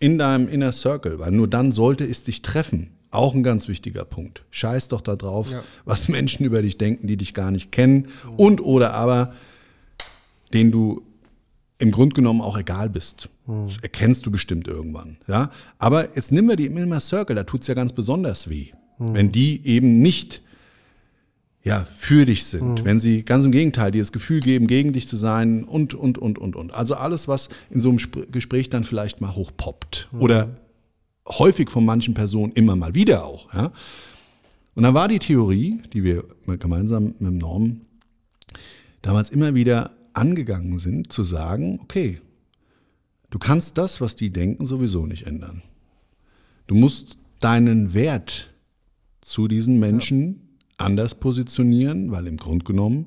in 0.00 0.18
deinem 0.18 0.48
Inner 0.48 0.72
Circle, 0.72 1.20
weil 1.20 1.30
nur 1.30 1.46
dann 1.46 1.70
sollte 1.70 2.04
es 2.04 2.24
dich 2.24 2.42
treffen, 2.42 2.90
auch 3.10 3.34
ein 3.34 3.42
ganz 3.42 3.68
wichtiger 3.68 4.04
Punkt. 4.04 4.42
Scheiß 4.50 4.88
doch 4.88 5.02
da 5.02 5.14
drauf, 5.14 5.50
ja. 5.50 5.62
was 5.84 6.08
Menschen 6.08 6.44
über 6.44 6.62
dich 6.62 6.78
denken, 6.78 7.06
die 7.06 7.16
dich 7.16 7.34
gar 7.34 7.50
nicht 7.50 7.70
kennen 7.70 8.08
und 8.36 8.60
oder 8.60 8.94
aber 8.94 9.34
den 10.52 10.72
du 10.72 11.02
im 11.78 11.90
Grunde 11.92 12.14
genommen 12.14 12.40
auch 12.40 12.58
egal 12.58 12.90
bist. 12.90 13.28
Hm. 13.46 13.68
Das 13.68 13.78
erkennst 13.82 14.26
du 14.26 14.30
bestimmt 14.30 14.68
irgendwann. 14.68 15.18
Ja? 15.26 15.50
Aber 15.78 16.14
jetzt 16.14 16.32
nehmen 16.32 16.48
wir 16.48 16.56
die 16.56 16.66
Inner 16.66 17.00
Circle, 17.00 17.36
da 17.36 17.44
tut 17.44 17.62
es 17.62 17.68
ja 17.68 17.74
ganz 17.74 17.92
besonders 17.92 18.50
weh. 18.50 18.68
Hm. 18.96 19.14
Wenn 19.14 19.32
die 19.32 19.66
eben 19.66 20.00
nicht 20.00 20.42
ja, 21.62 21.84
für 21.98 22.24
dich 22.24 22.46
sind, 22.46 22.78
hm. 22.78 22.84
wenn 22.84 22.98
sie 22.98 23.22
ganz 23.22 23.44
im 23.44 23.52
Gegenteil 23.52 23.90
dir 23.90 24.00
das 24.00 24.12
Gefühl 24.12 24.40
geben, 24.40 24.66
gegen 24.66 24.92
dich 24.92 25.06
zu 25.06 25.16
sein 25.16 25.64
und, 25.64 25.94
und, 25.94 26.16
und, 26.16 26.38
und, 26.38 26.56
und. 26.56 26.72
Also 26.72 26.94
alles, 26.94 27.28
was 27.28 27.50
in 27.68 27.80
so 27.80 27.90
einem 27.90 27.98
Gespräch 28.30 28.70
dann 28.70 28.84
vielleicht 28.84 29.20
mal 29.20 29.34
hochpoppt. 29.34 30.08
Hm. 30.10 30.20
Oder 30.22 30.56
häufig 31.28 31.70
von 31.70 31.84
manchen 31.84 32.14
Personen 32.14 32.52
immer 32.52 32.76
mal 32.76 32.94
wieder 32.94 33.24
auch. 33.24 33.52
Ja? 33.52 33.72
Und 34.74 34.82
dann 34.82 34.94
war 34.94 35.08
die 35.08 35.18
Theorie, 35.18 35.82
die 35.92 36.02
wir 36.02 36.24
gemeinsam 36.58 37.04
mit 37.04 37.20
dem 37.20 37.38
Norm 37.38 37.82
damals 39.02 39.30
immer 39.30 39.54
wieder 39.54 39.90
angegangen 40.12 40.78
sind, 40.78 41.12
zu 41.12 41.22
sagen, 41.22 41.78
okay, 41.82 42.20
du 43.30 43.38
kannst 43.38 43.78
das, 43.78 44.00
was 44.00 44.16
die 44.16 44.30
denken, 44.30 44.66
sowieso 44.66 45.06
nicht 45.06 45.26
ändern. 45.26 45.62
Du 46.66 46.74
musst 46.74 47.18
deinen 47.40 47.94
Wert 47.94 48.50
zu 49.20 49.48
diesen 49.48 49.78
Menschen 49.78 50.28
ja. 50.28 50.49
Anders 50.80 51.14
positionieren, 51.14 52.10
weil 52.10 52.26
im 52.26 52.36
Grunde 52.36 52.64
genommen 52.64 53.06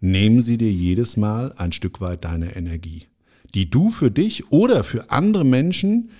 nehmen 0.00 0.42
sie 0.42 0.58
dir 0.58 0.70
jedes 0.70 1.16
Mal 1.16 1.52
ein 1.56 1.72
Stück 1.72 2.00
weit 2.00 2.24
deine 2.24 2.54
Energie, 2.56 3.06
die 3.54 3.68
du 3.68 3.90
für 3.90 4.10
dich 4.10 4.50
oder 4.52 4.84
für 4.84 5.10
andere 5.10 5.44
Menschen, 5.44 6.10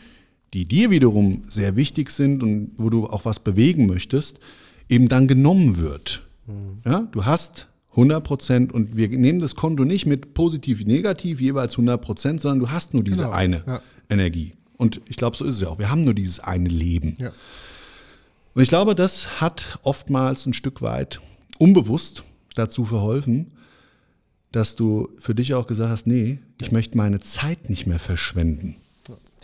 die 0.55 0.66
dir 0.66 0.91
wiederum 0.91 1.45
sehr 1.49 1.76
wichtig 1.76 2.11
sind 2.11 2.43
und 2.43 2.72
wo 2.76 2.91
du 2.91 3.07
auch 3.07 3.24
was 3.24 3.39
bewegen 3.41 3.86
möchtest, 3.86 4.41
eben 4.89 5.09
dann 5.09 5.28
genommen 5.28 5.78
wird. 5.78 6.26
Mhm. 6.47 6.78
Ja, 6.84 7.09
du 7.12 7.24
hast 7.24 7.68
100 7.91 8.24
Prozent 8.24 8.72
und 8.72 8.96
wir 8.96 9.08
nehmen 9.08 9.41
das 9.41 9.54
Konto 9.54 9.84
nicht 9.84 10.07
mit 10.07 10.34
positiv, 10.34 10.84
negativ, 10.84 11.41
jeweils 11.41 11.75
100 11.75 12.00
Prozent, 12.00 12.41
sondern 12.41 12.61
du 12.61 12.71
hast 12.71 12.95
nur 12.95 13.03
diese 13.03 13.25
genau. 13.25 13.34
eine 13.34 13.63
ja. 13.67 13.83
Energie. 14.08 14.54
Und 14.76 15.00
ich 15.07 15.17
glaube, 15.17 15.37
so 15.37 15.45
ist 15.45 15.57
es 15.57 15.61
ja 15.61 15.68
auch. 15.68 15.79
Wir 15.79 15.91
haben 15.91 16.04
nur 16.04 16.14
dieses 16.14 16.41
eine 16.41 16.68
Leben. 16.68 17.17
Ja. 17.18 17.33
Und 18.59 18.63
ich 18.63 18.71
glaube, 18.71 18.97
das 18.97 19.41
hat 19.41 19.79
oftmals 19.85 20.45
ein 20.45 20.53
Stück 20.53 20.83
weit 20.83 21.21
unbewusst 21.59 22.25
dazu 22.57 22.85
verholfen, 22.85 23.53
dass 24.51 24.75
du 24.75 25.11
für 25.21 25.33
dich 25.33 25.55
auch 25.55 25.68
gesagt 25.68 25.93
hast, 25.93 26.09
nee, 26.09 26.41
ich 26.61 26.72
möchte 26.72 26.97
meine 26.97 27.21
Zeit 27.21 27.71
nicht 27.71 27.87
mehr 27.87 28.01
verschwenden. 28.01 28.75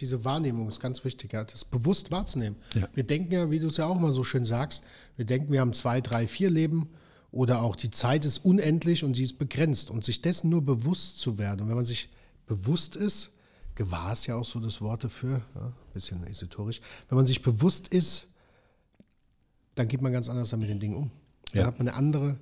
Diese 0.00 0.24
Wahrnehmung 0.24 0.66
ist 0.66 0.80
ganz 0.80 1.04
wichtig, 1.04 1.32
ja, 1.32 1.44
das 1.44 1.64
bewusst 1.64 2.10
wahrzunehmen. 2.10 2.56
Ja. 2.74 2.88
Wir 2.92 3.04
denken 3.04 3.32
ja, 3.32 3.52
wie 3.52 3.60
du 3.60 3.68
es 3.68 3.76
ja 3.76 3.86
auch 3.86 3.96
immer 3.96 4.10
so 4.10 4.24
schön 4.24 4.44
sagst, 4.44 4.82
wir 5.16 5.24
denken, 5.24 5.52
wir 5.52 5.60
haben 5.60 5.74
zwei, 5.74 6.00
drei, 6.00 6.26
vier 6.26 6.50
Leben 6.50 6.88
oder 7.30 7.62
auch 7.62 7.76
die 7.76 7.92
Zeit 7.92 8.24
ist 8.24 8.38
unendlich 8.38 9.04
und 9.04 9.14
sie 9.14 9.22
ist 9.22 9.38
begrenzt. 9.38 9.92
Und 9.92 10.04
sich 10.04 10.22
dessen 10.22 10.50
nur 10.50 10.62
bewusst 10.62 11.20
zu 11.20 11.38
werden. 11.38 11.60
Und 11.60 11.68
wenn 11.68 11.76
man 11.76 11.86
sich 11.86 12.08
bewusst 12.48 12.96
ist, 12.96 13.30
gewahr 13.76 14.12
ist 14.12 14.26
ja 14.26 14.34
auch 14.34 14.44
so 14.44 14.58
das 14.58 14.80
Wort 14.80 15.04
dafür, 15.04 15.40
ja, 15.54 15.72
bisschen 15.92 16.26
esoterisch, 16.26 16.80
wenn 17.08 17.14
man 17.14 17.26
sich 17.26 17.42
bewusst 17.42 17.86
ist, 17.86 18.33
dann 19.74 19.88
geht 19.88 20.02
man 20.02 20.12
ganz 20.12 20.28
anders 20.28 20.54
mit 20.56 20.68
den 20.68 20.80
Dingen 20.80 20.96
um. 20.96 21.10
Dann 21.52 21.62
ja. 21.62 21.66
hat 21.66 21.78
man 21.78 21.88
eine 21.88 21.96
andere 21.96 22.38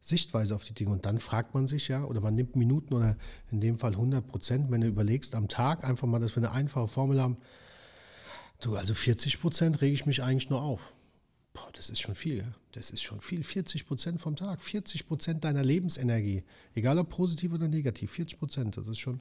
Sichtweise 0.00 0.54
auf 0.54 0.64
die 0.64 0.72
Dinge. 0.72 0.90
Und 0.90 1.04
dann 1.04 1.18
fragt 1.18 1.54
man 1.54 1.66
sich 1.66 1.88
ja, 1.88 2.04
oder 2.04 2.20
man 2.20 2.34
nimmt 2.34 2.56
Minuten 2.56 2.94
oder 2.94 3.16
in 3.50 3.60
dem 3.60 3.78
Fall 3.78 3.92
100 3.92 4.26
Prozent, 4.26 4.70
wenn 4.70 4.80
du 4.80 4.86
überlegst, 4.86 5.34
am 5.34 5.48
Tag 5.48 5.84
einfach 5.84 6.06
mal, 6.06 6.20
dass 6.20 6.34
wir 6.34 6.42
eine 6.42 6.52
einfache 6.52 6.88
Formel 6.88 7.20
haben. 7.20 7.36
Du, 8.60 8.76
also 8.76 8.94
40 8.94 9.40
Prozent 9.40 9.80
rege 9.80 9.94
ich 9.94 10.06
mich 10.06 10.22
eigentlich 10.22 10.50
nur 10.50 10.62
auf. 10.62 10.92
boah, 11.52 11.68
das 11.72 11.90
ist 11.90 12.00
schon 12.00 12.14
viel. 12.14 12.44
Das 12.72 12.90
ist 12.90 13.02
schon 13.02 13.20
viel. 13.20 13.44
40 13.44 13.86
Prozent 13.86 14.20
vom 14.20 14.36
Tag. 14.36 14.62
40 14.62 15.06
Prozent 15.06 15.44
deiner 15.44 15.64
Lebensenergie. 15.64 16.44
Egal 16.74 16.98
ob 16.98 17.10
positiv 17.10 17.52
oder 17.52 17.68
negativ. 17.68 18.12
40 18.12 18.38
Prozent. 18.38 18.76
Das 18.76 18.88
ist 18.88 18.98
schon, 18.98 19.20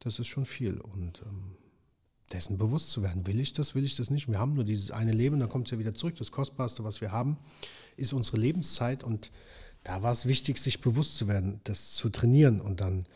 das 0.00 0.18
ist 0.18 0.26
schon 0.28 0.46
viel. 0.46 0.80
Und 0.80 1.22
ähm, 1.26 1.56
dessen 2.32 2.58
bewusst 2.58 2.90
zu 2.90 3.02
werden. 3.02 3.26
Will 3.26 3.40
ich 3.40 3.52
das, 3.52 3.74
will 3.74 3.84
ich 3.84 3.96
das 3.96 4.10
nicht? 4.10 4.28
Wir 4.28 4.38
haben 4.38 4.54
nur 4.54 4.64
dieses 4.64 4.90
eine 4.90 5.12
Leben, 5.12 5.38
dann 5.40 5.48
kommt 5.48 5.68
es 5.68 5.72
ja 5.72 5.78
wieder 5.78 5.94
zurück. 5.94 6.16
Das 6.16 6.32
Kostbarste, 6.32 6.84
was 6.84 7.00
wir 7.00 7.12
haben, 7.12 7.38
ist 7.96 8.12
unsere 8.12 8.36
Lebenszeit. 8.36 9.02
Und 9.02 9.30
da 9.84 10.02
war 10.02 10.12
es 10.12 10.26
wichtig, 10.26 10.58
sich 10.58 10.80
bewusst 10.80 11.16
zu 11.16 11.28
werden, 11.28 11.60
das 11.64 11.92
zu 11.92 12.10
trainieren. 12.10 12.60
Und 12.60 12.80
dann 12.80 13.06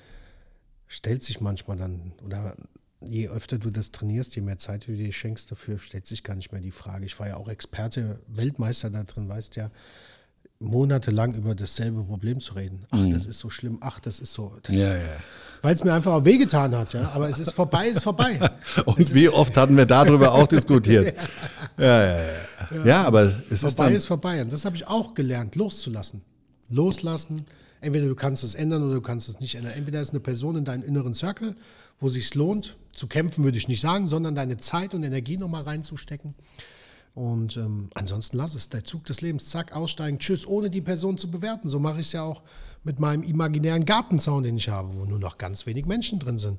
stellt 0.86 1.22
sich 1.22 1.40
manchmal 1.40 1.76
dann, 1.76 2.12
oder 2.24 2.56
je 3.01 3.28
öfter 3.28 3.59
du 3.59 3.70
das 3.70 3.90
trainierst, 3.93 4.36
je 4.36 4.43
mehr 4.43 4.59
Zeit 4.59 4.86
du 4.86 4.97
dir 4.97 5.12
schenkst 5.12 5.51
dafür, 5.51 5.78
stellt 5.78 6.06
sich 6.06 6.22
gar 6.22 6.36
nicht 6.36 6.52
mehr 6.52 6.60
die 6.60 6.70
Frage. 6.70 7.06
Ich 7.06 7.18
war 7.18 7.28
ja 7.28 7.36
auch 7.36 7.48
Experte, 7.48 8.20
Weltmeister 8.28 8.90
da 8.90 9.05
drin, 9.05 9.28
weißt 9.28 9.56
ja, 9.56 9.70
monatelang 10.62 11.35
über 11.35 11.55
dasselbe 11.55 12.02
Problem 12.05 12.40
zu 12.40 12.55
reden. 12.55 12.85
Ach, 12.90 12.98
mhm. 12.98 13.12
das 13.12 13.27
ist 13.27 13.39
so 13.39 13.51
schlimm, 13.51 13.78
ach, 13.81 14.01
das 14.01 14.20
ist 14.20 14.32
so. 14.32 14.52
Das 14.62 14.74
ja, 14.74 14.97
ja. 14.97 15.16
Weil 15.60 15.74
es 15.74 15.85
mir 15.85 15.93
einfach 15.93 16.12
auch 16.12 16.24
wehgetan 16.24 16.74
hat, 16.77 16.93
ja. 16.93 17.10
Aber 17.14 17.28
es 17.28 17.39
ist 17.39 17.52
vorbei, 17.52 17.89
ist 17.89 18.02
vorbei. 18.02 18.39
Und 18.85 18.98
es 18.98 19.14
wie 19.14 19.28
oft 19.28 19.56
hatten 19.56 19.77
wir 19.77 19.86
darüber 19.86 20.32
auch 20.32 20.47
diskutiert. 20.47 21.14
Ja, 21.78 22.05
ja, 22.05 22.16
ja. 22.16 22.85
Ja, 22.85 23.05
aber 23.05 23.23
es 23.23 23.60
vorbei 23.60 23.66
ist 23.69 23.78
dann 23.78 23.93
ist 23.94 24.06
vorbei. 24.06 24.43
Und 24.43 24.52
das 24.52 24.66
habe 24.66 24.77
ich 24.77 24.86
auch 24.86 25.14
gelernt, 25.14 25.56
loszulassen. 25.56 26.23
Loslassen. 26.69 27.47
Entweder 27.81 28.06
du 28.06 28.14
kannst 28.14 28.44
es 28.44 28.55
ändern 28.55 28.82
oder 28.82 28.97
du 28.97 29.01
kannst 29.01 29.28
es 29.28 29.40
nicht 29.40 29.55
ändern. 29.55 29.73
Entweder 29.73 30.01
ist 30.02 30.10
eine 30.10 30.20
Person 30.20 30.56
in 30.56 30.64
deinem 30.64 30.85
inneren 30.85 31.14
Circle, 31.14 31.56
wo 31.98 32.09
es 32.09 32.12
sich 32.12 32.35
lohnt, 32.35 32.77
zu 32.93 33.06
kämpfen, 33.06 33.43
würde 33.43 33.56
ich 33.56 33.69
nicht 33.69 33.81
sagen, 33.81 34.06
sondern 34.06 34.35
deine 34.35 34.59
Zeit 34.59 34.94
und 34.94 35.02
Energie 35.02 35.39
nochmal 35.39 35.62
reinzustecken. 35.62 36.35
Und 37.14 37.56
ähm, 37.59 37.90
ansonsten 37.94 38.39
lass 38.39 38.55
es. 38.55 38.70
Der 38.70 38.84
Zug 38.84 39.05
des 39.05 39.20
Lebens, 39.20 39.51
zack, 39.51 39.72
aussteigen, 39.76 40.18
tschüss, 40.18 40.47
ohne 40.47 40.70
die 40.70 40.80
Person 40.80 41.18
zu 41.18 41.30
bewerten. 41.30 41.68
So 41.68 41.78
mache 41.78 42.01
ich 42.01 42.06
es 42.06 42.12
ja 42.12 42.22
auch 42.22 42.43
mit 42.84 43.01
meinem 43.01 43.22
imaginären 43.22 43.84
Gartenzaun, 43.84 44.43
den 44.44 44.56
ich 44.56 44.68
habe, 44.68 44.94
wo 44.94 45.05
nur 45.05 45.18
noch 45.18 45.39
ganz 45.39 45.66
wenig 45.66 45.86
Menschen 45.86 46.18
drin 46.18 46.39
sind. 46.39 46.59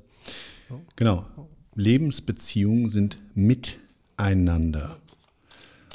Genau. 0.96 1.26
Lebensbeziehungen 1.74 2.88
sind 2.88 3.18
miteinander. 3.34 4.98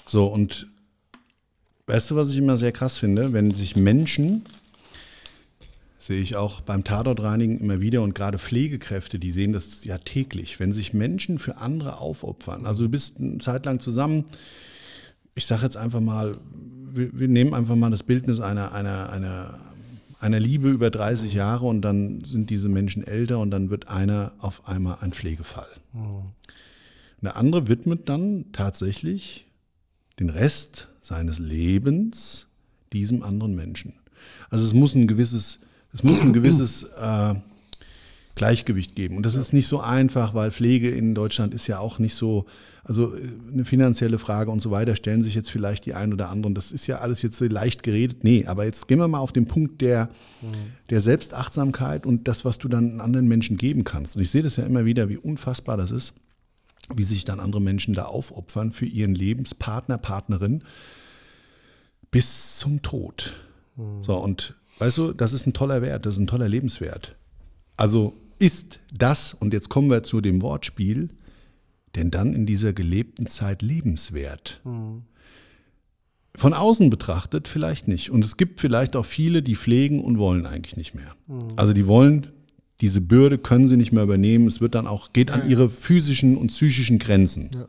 So, 0.05 0.27
und 0.27 0.67
weißt 1.87 2.11
du, 2.11 2.15
was 2.15 2.31
ich 2.31 2.37
immer 2.37 2.57
sehr 2.57 2.71
krass 2.71 2.97
finde? 2.97 3.31
Wenn 3.31 3.51
sich 3.51 3.75
Menschen 3.75 4.43
sehe 5.99 6.21
ich 6.21 6.37
auch 6.37 6.61
beim 6.61 6.85
Tatortreinigen 6.85 7.59
immer 7.59 7.81
wieder 7.81 8.01
und 8.01 8.15
gerade 8.15 8.39
Pflegekräfte, 8.39 9.19
die 9.19 9.31
sehen 9.31 9.51
das 9.51 9.83
ja 9.83 9.97
täglich, 9.97 10.59
wenn 10.59 10.71
sich 10.71 10.93
Menschen 10.93 11.37
für 11.37 11.57
andere 11.57 11.99
aufopfern. 11.99 12.65
Also 12.65 12.85
du 12.85 12.89
bist 12.89 13.19
eine 13.19 13.39
Zeit 13.39 13.65
lang 13.65 13.81
zusammen, 13.81 14.25
ich 15.35 15.45
sage 15.45 15.63
jetzt 15.63 15.77
einfach 15.77 15.99
mal, 15.99 16.37
wir, 16.91 17.17
wir, 17.19 17.27
nehmen 17.27 17.53
einfach 17.53 17.75
mal 17.75 17.91
das 17.91 18.03
Bildnis 18.03 18.39
einer, 18.39 18.73
einer, 18.73 19.11
einer, 19.11 19.59
einer 20.19 20.39
Liebe 20.39 20.69
über 20.69 20.89
30 20.89 21.33
Jahre 21.33 21.67
und 21.67 21.81
dann 21.81 22.23
sind 22.23 22.49
diese 22.49 22.69
Menschen 22.69 23.05
älter 23.05 23.39
und 23.39 23.51
dann 23.51 23.69
wird 23.69 23.89
einer 23.89 24.31
auf 24.39 24.67
einmal 24.67 24.97
ein 25.01 25.11
Pflegefall. 25.11 25.67
Mhm. 25.93 26.23
Der 27.21 27.35
andere 27.35 27.67
widmet 27.67 28.07
dann 28.07 28.45
tatsächlich 28.53 29.45
den 30.19 30.29
Rest 30.29 30.87
seines 31.01 31.39
Lebens 31.39 32.47
diesem 32.93 33.23
anderen 33.23 33.55
Menschen. 33.55 33.93
Also 34.49 34.65
es 34.65 34.73
muss 34.73 34.95
ein 34.95 35.07
gewisses 35.07 35.59
es 35.93 36.03
muss 36.03 36.21
ein 36.21 36.33
gewisses 36.33 36.83
äh, 36.83 37.35
Gleichgewicht 38.35 38.95
geben. 38.95 39.17
Und 39.17 39.25
das 39.25 39.35
ist 39.35 39.53
nicht 39.53 39.67
so 39.67 39.81
einfach, 39.81 40.33
weil 40.33 40.51
Pflege 40.51 40.89
in 40.89 41.13
Deutschland 41.13 41.53
ist 41.53 41.67
ja 41.67 41.79
auch 41.79 41.99
nicht 41.99 42.15
so, 42.15 42.45
also 42.83 43.13
äh, 43.15 43.21
eine 43.51 43.65
finanzielle 43.65 44.19
Frage 44.19 44.51
und 44.51 44.61
so 44.61 44.71
weiter 44.71 44.95
stellen 44.95 45.23
sich 45.23 45.35
jetzt 45.35 45.49
vielleicht 45.49 45.85
die 45.85 45.93
ein 45.93 46.13
oder 46.13 46.29
anderen. 46.29 46.55
Das 46.55 46.71
ist 46.71 46.87
ja 46.87 46.99
alles 46.99 47.21
jetzt 47.21 47.41
leicht 47.41 47.83
geredet. 47.83 48.23
Nee, 48.23 48.45
aber 48.45 48.65
jetzt 48.65 48.87
gehen 48.87 48.99
wir 48.99 49.07
mal 49.07 49.19
auf 49.19 49.33
den 49.33 49.45
Punkt 49.45 49.81
der, 49.81 50.09
der 50.89 51.01
Selbstachtsamkeit 51.01 52.05
und 52.05 52.27
das, 52.27 52.45
was 52.45 52.59
du 52.59 52.67
dann 52.67 53.01
anderen 53.01 53.27
Menschen 53.27 53.57
geben 53.57 53.83
kannst. 53.83 54.15
Und 54.15 54.21
ich 54.21 54.31
sehe 54.31 54.43
das 54.43 54.55
ja 54.55 54.63
immer 54.63 54.85
wieder, 54.85 55.09
wie 55.09 55.17
unfassbar 55.17 55.75
das 55.75 55.91
ist, 55.91 56.13
wie 56.95 57.03
sich 57.03 57.25
dann 57.25 57.39
andere 57.39 57.61
Menschen 57.61 57.93
da 57.93 58.05
aufopfern 58.05 58.71
für 58.71 58.85
ihren 58.85 59.15
Lebenspartner, 59.15 59.97
Partnerin 59.97 60.63
bis 62.09 62.57
zum 62.57 62.81
Tod. 62.81 63.35
So, 64.01 64.17
und 64.17 64.55
Weißt 64.79 64.97
du, 64.97 65.11
das 65.11 65.33
ist 65.33 65.45
ein 65.45 65.53
toller 65.53 65.81
Wert, 65.81 66.05
das 66.05 66.15
ist 66.15 66.21
ein 66.21 66.27
toller 66.27 66.49
Lebenswert. 66.49 67.15
Also 67.77 68.13
ist 68.39 68.79
das, 68.93 69.33
und 69.33 69.53
jetzt 69.53 69.69
kommen 69.69 69.89
wir 69.89 70.03
zu 70.03 70.21
dem 70.21 70.41
Wortspiel, 70.41 71.09
denn 71.95 72.11
dann 72.11 72.33
in 72.33 72.45
dieser 72.45 72.73
gelebten 72.73 73.27
Zeit 73.27 73.61
lebenswert? 73.61 74.61
Mhm. 74.63 75.03
Von 76.35 76.53
außen 76.53 76.89
betrachtet 76.89 77.47
vielleicht 77.47 77.87
nicht. 77.87 78.11
Und 78.11 78.23
es 78.23 78.37
gibt 78.37 78.61
vielleicht 78.61 78.95
auch 78.95 79.05
viele, 79.05 79.41
die 79.41 79.55
pflegen 79.55 80.01
und 80.01 80.17
wollen 80.17 80.45
eigentlich 80.45 80.77
nicht 80.77 80.95
mehr. 80.95 81.15
Mhm. 81.27 81.39
Also 81.57 81.73
die 81.73 81.87
wollen, 81.87 82.27
diese 82.79 83.01
Bürde 83.01 83.37
können 83.37 83.67
sie 83.67 83.75
nicht 83.75 83.91
mehr 83.91 84.03
übernehmen. 84.03 84.47
Es 84.47 84.61
wird 84.61 84.75
dann 84.75 84.87
auch, 84.87 85.11
geht 85.11 85.31
an 85.31 85.49
ihre 85.49 85.69
physischen 85.69 86.37
und 86.37 86.47
psychischen 86.47 86.99
Grenzen. 86.99 87.49
Ja. 87.53 87.67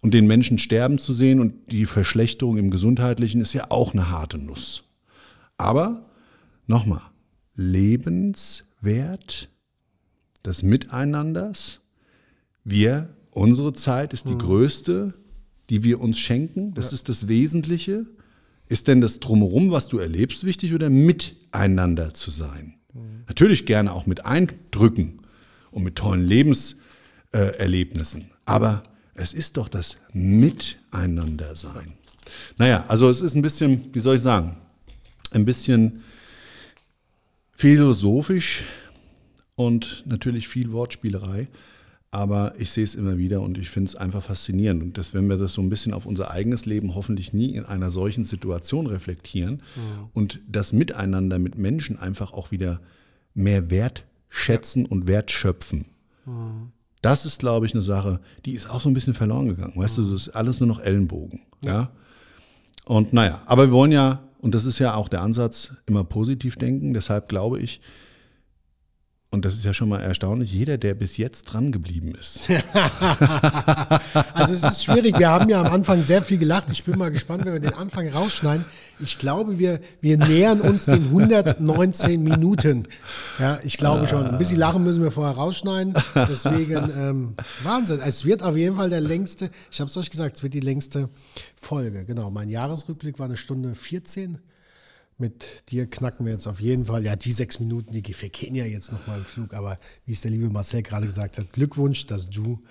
Und 0.00 0.14
den 0.14 0.28
Menschen 0.28 0.58
sterben 0.58 1.00
zu 1.00 1.12
sehen 1.12 1.40
und 1.40 1.72
die 1.72 1.86
Verschlechterung 1.86 2.56
im 2.56 2.70
Gesundheitlichen 2.70 3.40
ist 3.40 3.52
ja 3.52 3.70
auch 3.70 3.94
eine 3.94 4.10
harte 4.10 4.38
Nuss. 4.38 4.84
Aber 5.56 6.07
Nochmal, 6.68 7.02
Lebenswert 7.54 9.48
des 10.44 10.62
Miteinanders. 10.62 11.80
Wir, 12.62 13.08
unsere 13.30 13.72
Zeit 13.72 14.12
ist 14.12 14.28
die 14.28 14.34
mhm. 14.34 14.40
größte, 14.40 15.14
die 15.70 15.82
wir 15.82 15.98
uns 15.98 16.18
schenken. 16.18 16.74
Das 16.74 16.90
ja. 16.90 16.96
ist 16.96 17.08
das 17.08 17.26
Wesentliche. 17.26 18.04
Ist 18.66 18.86
denn 18.86 19.00
das 19.00 19.18
Drumherum, 19.18 19.70
was 19.70 19.88
du 19.88 19.96
erlebst, 19.98 20.44
wichtig 20.44 20.74
oder 20.74 20.90
miteinander 20.90 22.12
zu 22.12 22.30
sein? 22.30 22.74
Mhm. 22.92 23.24
Natürlich 23.26 23.64
gerne 23.64 23.94
auch 23.94 24.04
mit 24.04 24.26
Eindrücken 24.26 25.22
und 25.70 25.84
mit 25.84 25.96
tollen 25.96 26.26
Lebenserlebnissen. 26.26 28.20
Äh, 28.20 28.26
Aber 28.44 28.82
es 29.14 29.32
ist 29.32 29.56
doch 29.56 29.68
das 29.68 29.96
Miteinander 30.12 31.56
sein. 31.56 31.94
Naja, 32.58 32.84
also 32.88 33.08
es 33.08 33.22
ist 33.22 33.34
ein 33.34 33.42
bisschen, 33.42 33.88
wie 33.94 34.00
soll 34.00 34.16
ich 34.16 34.22
sagen, 34.22 34.58
ein 35.32 35.46
bisschen 35.46 36.02
philosophisch 37.58 38.62
und 39.56 40.04
natürlich 40.06 40.46
viel 40.46 40.70
Wortspielerei. 40.70 41.48
Aber 42.12 42.54
ich 42.56 42.70
sehe 42.70 42.84
es 42.84 42.94
immer 42.94 43.18
wieder 43.18 43.42
und 43.42 43.58
ich 43.58 43.68
finde 43.68 43.88
es 43.88 43.96
einfach 43.96 44.22
faszinierend. 44.22 44.82
Und 44.82 44.96
dass, 44.96 45.12
wenn 45.12 45.28
wir 45.28 45.36
das 45.36 45.54
so 45.54 45.60
ein 45.60 45.68
bisschen 45.68 45.92
auf 45.92 46.06
unser 46.06 46.30
eigenes 46.30 46.66
Leben 46.66 46.94
hoffentlich 46.94 47.32
nie 47.32 47.50
in 47.50 47.66
einer 47.66 47.90
solchen 47.90 48.24
Situation 48.24 48.86
reflektieren 48.86 49.62
mhm. 49.74 50.08
und 50.14 50.40
das 50.48 50.72
Miteinander 50.72 51.38
mit 51.40 51.58
Menschen 51.58 51.98
einfach 51.98 52.32
auch 52.32 52.52
wieder 52.52 52.80
mehr 53.34 53.70
wertschätzen 53.70 54.84
ja. 54.84 54.90
und 54.90 55.08
wertschöpfen. 55.08 55.84
Mhm. 56.24 56.70
Das 57.02 57.26
ist, 57.26 57.40
glaube 57.40 57.66
ich, 57.66 57.74
eine 57.74 57.82
Sache, 57.82 58.20
die 58.46 58.52
ist 58.52 58.70
auch 58.70 58.80
so 58.80 58.88
ein 58.88 58.94
bisschen 58.94 59.14
verloren 59.14 59.48
gegangen. 59.48 59.74
Weißt 59.74 59.98
mhm. 59.98 60.04
du, 60.04 60.12
das 60.12 60.28
ist 60.28 60.34
alles 60.34 60.60
nur 60.60 60.68
noch 60.68 60.80
Ellenbogen. 60.80 61.40
Ja. 61.64 61.72
ja. 61.72 61.90
Und 62.84 63.12
naja, 63.12 63.42
aber 63.46 63.66
wir 63.66 63.72
wollen 63.72 63.92
ja 63.92 64.22
und 64.40 64.54
das 64.54 64.64
ist 64.64 64.78
ja 64.78 64.94
auch 64.94 65.08
der 65.08 65.22
Ansatz, 65.22 65.74
immer 65.86 66.04
positiv 66.04 66.56
denken. 66.56 66.94
Deshalb 66.94 67.28
glaube 67.28 67.58
ich, 67.60 67.80
und 69.30 69.44
das 69.44 69.54
ist 69.54 69.64
ja 69.64 69.74
schon 69.74 69.90
mal 69.90 70.00
erstaunlich, 70.00 70.50
jeder, 70.54 70.78
der 70.78 70.94
bis 70.94 71.18
jetzt 71.18 71.42
dran 71.44 71.70
geblieben 71.70 72.14
ist. 72.14 72.48
also 74.32 74.54
es 74.54 74.62
ist 74.62 74.84
schwierig. 74.84 75.18
Wir 75.18 75.28
haben 75.28 75.50
ja 75.50 75.60
am 75.60 75.70
Anfang 75.70 76.00
sehr 76.00 76.22
viel 76.22 76.38
gelacht. 76.38 76.70
Ich 76.70 76.82
bin 76.84 76.96
mal 76.96 77.10
gespannt, 77.10 77.44
wenn 77.44 77.52
wir 77.52 77.60
den 77.60 77.74
Anfang 77.74 78.08
rausschneiden. 78.08 78.64
Ich 79.00 79.18
glaube, 79.18 79.58
wir, 79.58 79.80
wir 80.00 80.16
nähern 80.16 80.62
uns 80.62 80.86
den 80.86 81.04
119 81.04 82.22
Minuten. 82.22 82.88
Ja, 83.38 83.58
ich 83.62 83.76
glaube 83.76 84.08
schon. 84.08 84.24
Ein 84.24 84.38
bisschen 84.38 84.58
lachen 84.58 84.82
müssen 84.82 85.02
wir 85.02 85.10
vorher 85.10 85.36
rausschneiden. 85.36 85.92
Deswegen 86.14 86.90
ähm, 86.96 87.34
Wahnsinn. 87.62 88.00
Es 88.02 88.24
wird 88.24 88.42
auf 88.42 88.56
jeden 88.56 88.76
Fall 88.76 88.88
der 88.88 89.02
längste, 89.02 89.50
ich 89.70 89.78
habe 89.80 89.90
es 89.90 89.96
euch 89.98 90.08
gesagt, 90.08 90.36
es 90.36 90.42
wird 90.42 90.54
die 90.54 90.60
längste 90.60 91.10
Folge. 91.54 92.06
Genau, 92.06 92.30
mein 92.30 92.48
Jahresrückblick 92.48 93.18
war 93.18 93.26
eine 93.26 93.36
Stunde 93.36 93.74
14 93.74 94.38
mit 95.18 95.70
dir 95.70 95.86
knacken 95.86 96.24
wir 96.26 96.32
jetzt 96.32 96.46
auf 96.46 96.60
jeden 96.60 96.86
Fall. 96.86 97.04
Ja, 97.04 97.16
die 97.16 97.32
sechs 97.32 97.58
Minuten, 97.60 97.92
die 97.92 98.12
vergehen 98.12 98.54
ja 98.54 98.64
jetzt 98.64 98.92
nochmal 98.92 99.18
im 99.18 99.24
Flug. 99.24 99.54
Aber 99.54 99.78
wie 100.06 100.12
es 100.12 100.20
der 100.20 100.30
liebe 100.30 100.48
Marcel 100.48 100.82
gerade 100.82 101.06
gesagt 101.06 101.38
hat, 101.38 101.52
Glückwunsch, 101.52 102.06
dass 102.06 102.30
du 102.30 102.62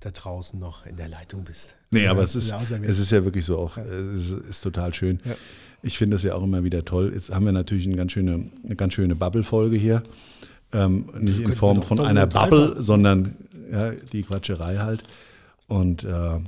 da 0.00 0.10
draußen 0.10 0.58
noch 0.60 0.86
in 0.86 0.96
der 0.96 1.08
Leitung 1.08 1.44
bist. 1.44 1.76
Nee, 1.90 2.04
ja, 2.04 2.10
aber 2.10 2.22
es 2.22 2.34
ist, 2.34 2.52
es 2.52 2.98
ist 2.98 3.10
ja 3.10 3.24
wirklich 3.24 3.44
so 3.44 3.58
auch, 3.58 3.76
ja. 3.76 3.82
es 3.82 4.30
ist, 4.30 4.60
total 4.60 4.94
schön. 4.94 5.20
Ja. 5.24 5.34
Ich 5.82 5.98
finde 5.98 6.16
das 6.16 6.22
ja 6.22 6.34
auch 6.34 6.42
immer 6.42 6.64
wieder 6.64 6.84
toll. 6.84 7.12
Jetzt 7.14 7.30
haben 7.30 7.44
wir 7.44 7.52
natürlich 7.52 7.86
eine 7.86 7.96
ganz 7.96 8.12
schöne, 8.12 8.50
eine 8.64 8.76
ganz 8.76 8.92
schöne 8.92 9.16
Bubble-Folge 9.16 9.76
hier. 9.76 10.02
Ähm, 10.72 11.06
nicht 11.18 11.40
in 11.40 11.54
Form 11.54 11.82
von 11.82 12.00
einer 12.00 12.26
Bubble, 12.26 12.82
sondern 12.82 13.36
ja, 13.70 13.92
die 13.92 14.22
Quatscherei 14.22 14.76
halt. 14.76 15.02
Und 15.68 16.04
äh, 16.04 16.38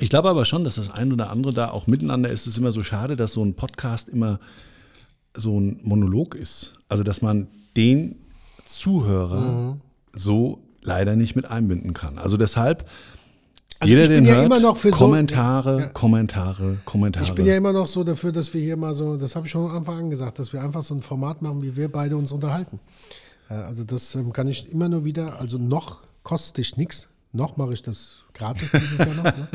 ich 0.00 0.08
glaube 0.10 0.28
aber 0.28 0.44
schon, 0.44 0.64
dass 0.64 0.74
das 0.76 0.90
ein 0.90 1.12
oder 1.12 1.30
andere 1.30 1.52
da 1.52 1.70
auch 1.70 1.86
miteinander 1.86 2.28
ist. 2.30 2.42
Es 2.42 2.46
ist 2.48 2.58
immer 2.58 2.72
so 2.72 2.82
schade, 2.82 3.16
dass 3.16 3.32
so 3.32 3.44
ein 3.44 3.54
Podcast 3.54 4.08
immer 4.08 4.40
so 5.36 5.58
ein 5.60 5.80
Monolog 5.82 6.34
ist. 6.34 6.74
Also, 6.88 7.02
dass 7.02 7.22
man 7.22 7.48
den 7.76 8.16
Zuhörer 8.66 9.40
mhm. 9.74 9.80
so 10.12 10.60
leider 10.82 11.16
nicht 11.16 11.36
mit 11.36 11.50
einbinden 11.50 11.92
kann. 11.92 12.18
Also 12.18 12.36
deshalb 12.36 12.86
Also 13.80 13.90
Jeder, 13.90 14.02
ich 14.04 14.08
bin 14.08 14.24
den 14.24 14.26
ja 14.26 14.34
hört, 14.34 14.46
immer 14.46 14.60
noch 14.60 14.76
für 14.76 14.90
so- 14.90 14.96
Kommentare, 14.96 15.80
Ja. 15.80 15.86
Kommentare, 15.88 16.78
Kommentare. 16.84 17.24
Ich 17.24 17.32
bin 17.34 17.46
ja 17.46 17.56
immer 17.56 17.72
noch 17.72 17.86
so 17.88 18.04
dafür, 18.04 18.32
dass 18.32 18.52
wir 18.54 18.60
hier 18.60 18.76
mal 18.76 18.94
so, 18.94 19.16
das 19.16 19.34
habe 19.36 19.46
ich 19.46 19.52
schon 19.52 19.68
am 19.68 19.76
Anfang 19.76 19.98
an 19.98 20.10
gesagt, 20.10 20.38
dass 20.38 20.52
wir 20.52 20.62
einfach 20.62 20.82
so 20.82 20.94
ein 20.94 21.02
Format 21.02 21.40
machen, 21.42 21.62
wie 21.62 21.76
wir 21.76 21.90
beide 21.90 22.16
uns 22.16 22.32
unterhalten. 22.32 22.80
Äh, 23.48 23.54
Also 23.54 23.84
das 23.84 24.14
ähm, 24.14 24.32
kann 24.32 24.48
ich 24.48 24.70
immer 24.72 24.88
nur 24.88 25.04
wieder, 25.04 25.40
also 25.40 25.58
noch 25.58 26.02
kostet 26.22 26.58
dich 26.58 26.76
nichts, 26.76 27.08
noch 27.32 27.56
mache 27.56 27.72
ich 27.74 27.82
das 27.82 28.23
gratis 28.34 28.72
dieses 28.72 28.98
Jahr 28.98 29.14
noch, 29.14 29.24
ne? 29.24 29.48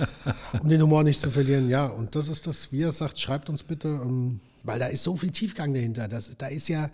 um 0.62 0.68
den 0.68 0.82
Humor 0.82 1.04
nicht 1.04 1.20
zu 1.20 1.30
verlieren. 1.30 1.68
Ja, 1.68 1.86
und 1.86 2.16
das 2.16 2.28
ist 2.28 2.46
das, 2.46 2.72
wie 2.72 2.82
er 2.82 2.92
sagt, 2.92 3.18
schreibt 3.18 3.48
uns 3.48 3.62
bitte, 3.62 3.88
ähm, 3.88 4.40
weil 4.64 4.78
da 4.78 4.86
ist 4.86 5.02
so 5.02 5.16
viel 5.16 5.30
Tiefgang 5.30 5.74
dahinter. 5.74 6.08
Das, 6.08 6.36
da 6.36 6.46
ist 6.46 6.68
ja 6.68 6.90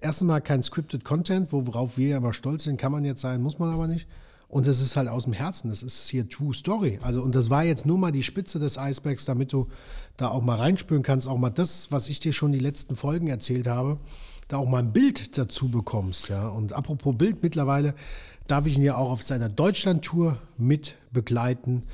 erstens 0.00 0.26
mal 0.26 0.40
kein 0.40 0.62
scripted 0.62 1.04
Content, 1.04 1.52
worauf 1.52 1.96
wir 1.96 2.08
ja 2.08 2.16
immer 2.18 2.32
stolz 2.32 2.64
sind, 2.64 2.78
kann 2.78 2.92
man 2.92 3.04
jetzt 3.04 3.20
sein, 3.20 3.42
muss 3.42 3.58
man 3.58 3.72
aber 3.72 3.88
nicht. 3.88 4.06
Und 4.48 4.66
es 4.66 4.82
ist 4.82 4.96
halt 4.96 5.08
aus 5.08 5.24
dem 5.24 5.32
Herzen, 5.32 5.70
das 5.70 5.82
ist 5.82 6.08
hier 6.08 6.28
True 6.28 6.52
Story. 6.52 6.98
Also, 7.00 7.22
und 7.22 7.34
das 7.34 7.48
war 7.48 7.64
jetzt 7.64 7.86
nur 7.86 7.96
mal 7.96 8.12
die 8.12 8.22
Spitze 8.22 8.58
des 8.58 8.76
Eisbergs, 8.76 9.24
damit 9.24 9.50
du 9.54 9.68
da 10.18 10.28
auch 10.28 10.42
mal 10.42 10.56
reinspüren 10.56 11.02
kannst, 11.02 11.26
auch 11.26 11.38
mal 11.38 11.48
das, 11.48 11.90
was 11.90 12.10
ich 12.10 12.20
dir 12.20 12.34
schon 12.34 12.52
die 12.52 12.58
letzten 12.58 12.94
Folgen 12.94 13.28
erzählt 13.28 13.66
habe, 13.66 13.98
da 14.48 14.58
auch 14.58 14.68
mal 14.68 14.80
ein 14.80 14.92
Bild 14.92 15.38
dazu 15.38 15.70
bekommst. 15.70 16.28
Ja. 16.28 16.48
Und 16.48 16.74
apropos 16.74 17.16
Bild, 17.16 17.42
mittlerweile 17.42 17.94
darf 18.46 18.66
ich 18.66 18.76
ihn 18.76 18.82
ja 18.82 18.96
auch 18.96 19.10
auf 19.10 19.22
seiner 19.22 19.48
Deutschland-Tour 19.48 20.38
mit 20.58 20.96
begleiten. 21.10 21.84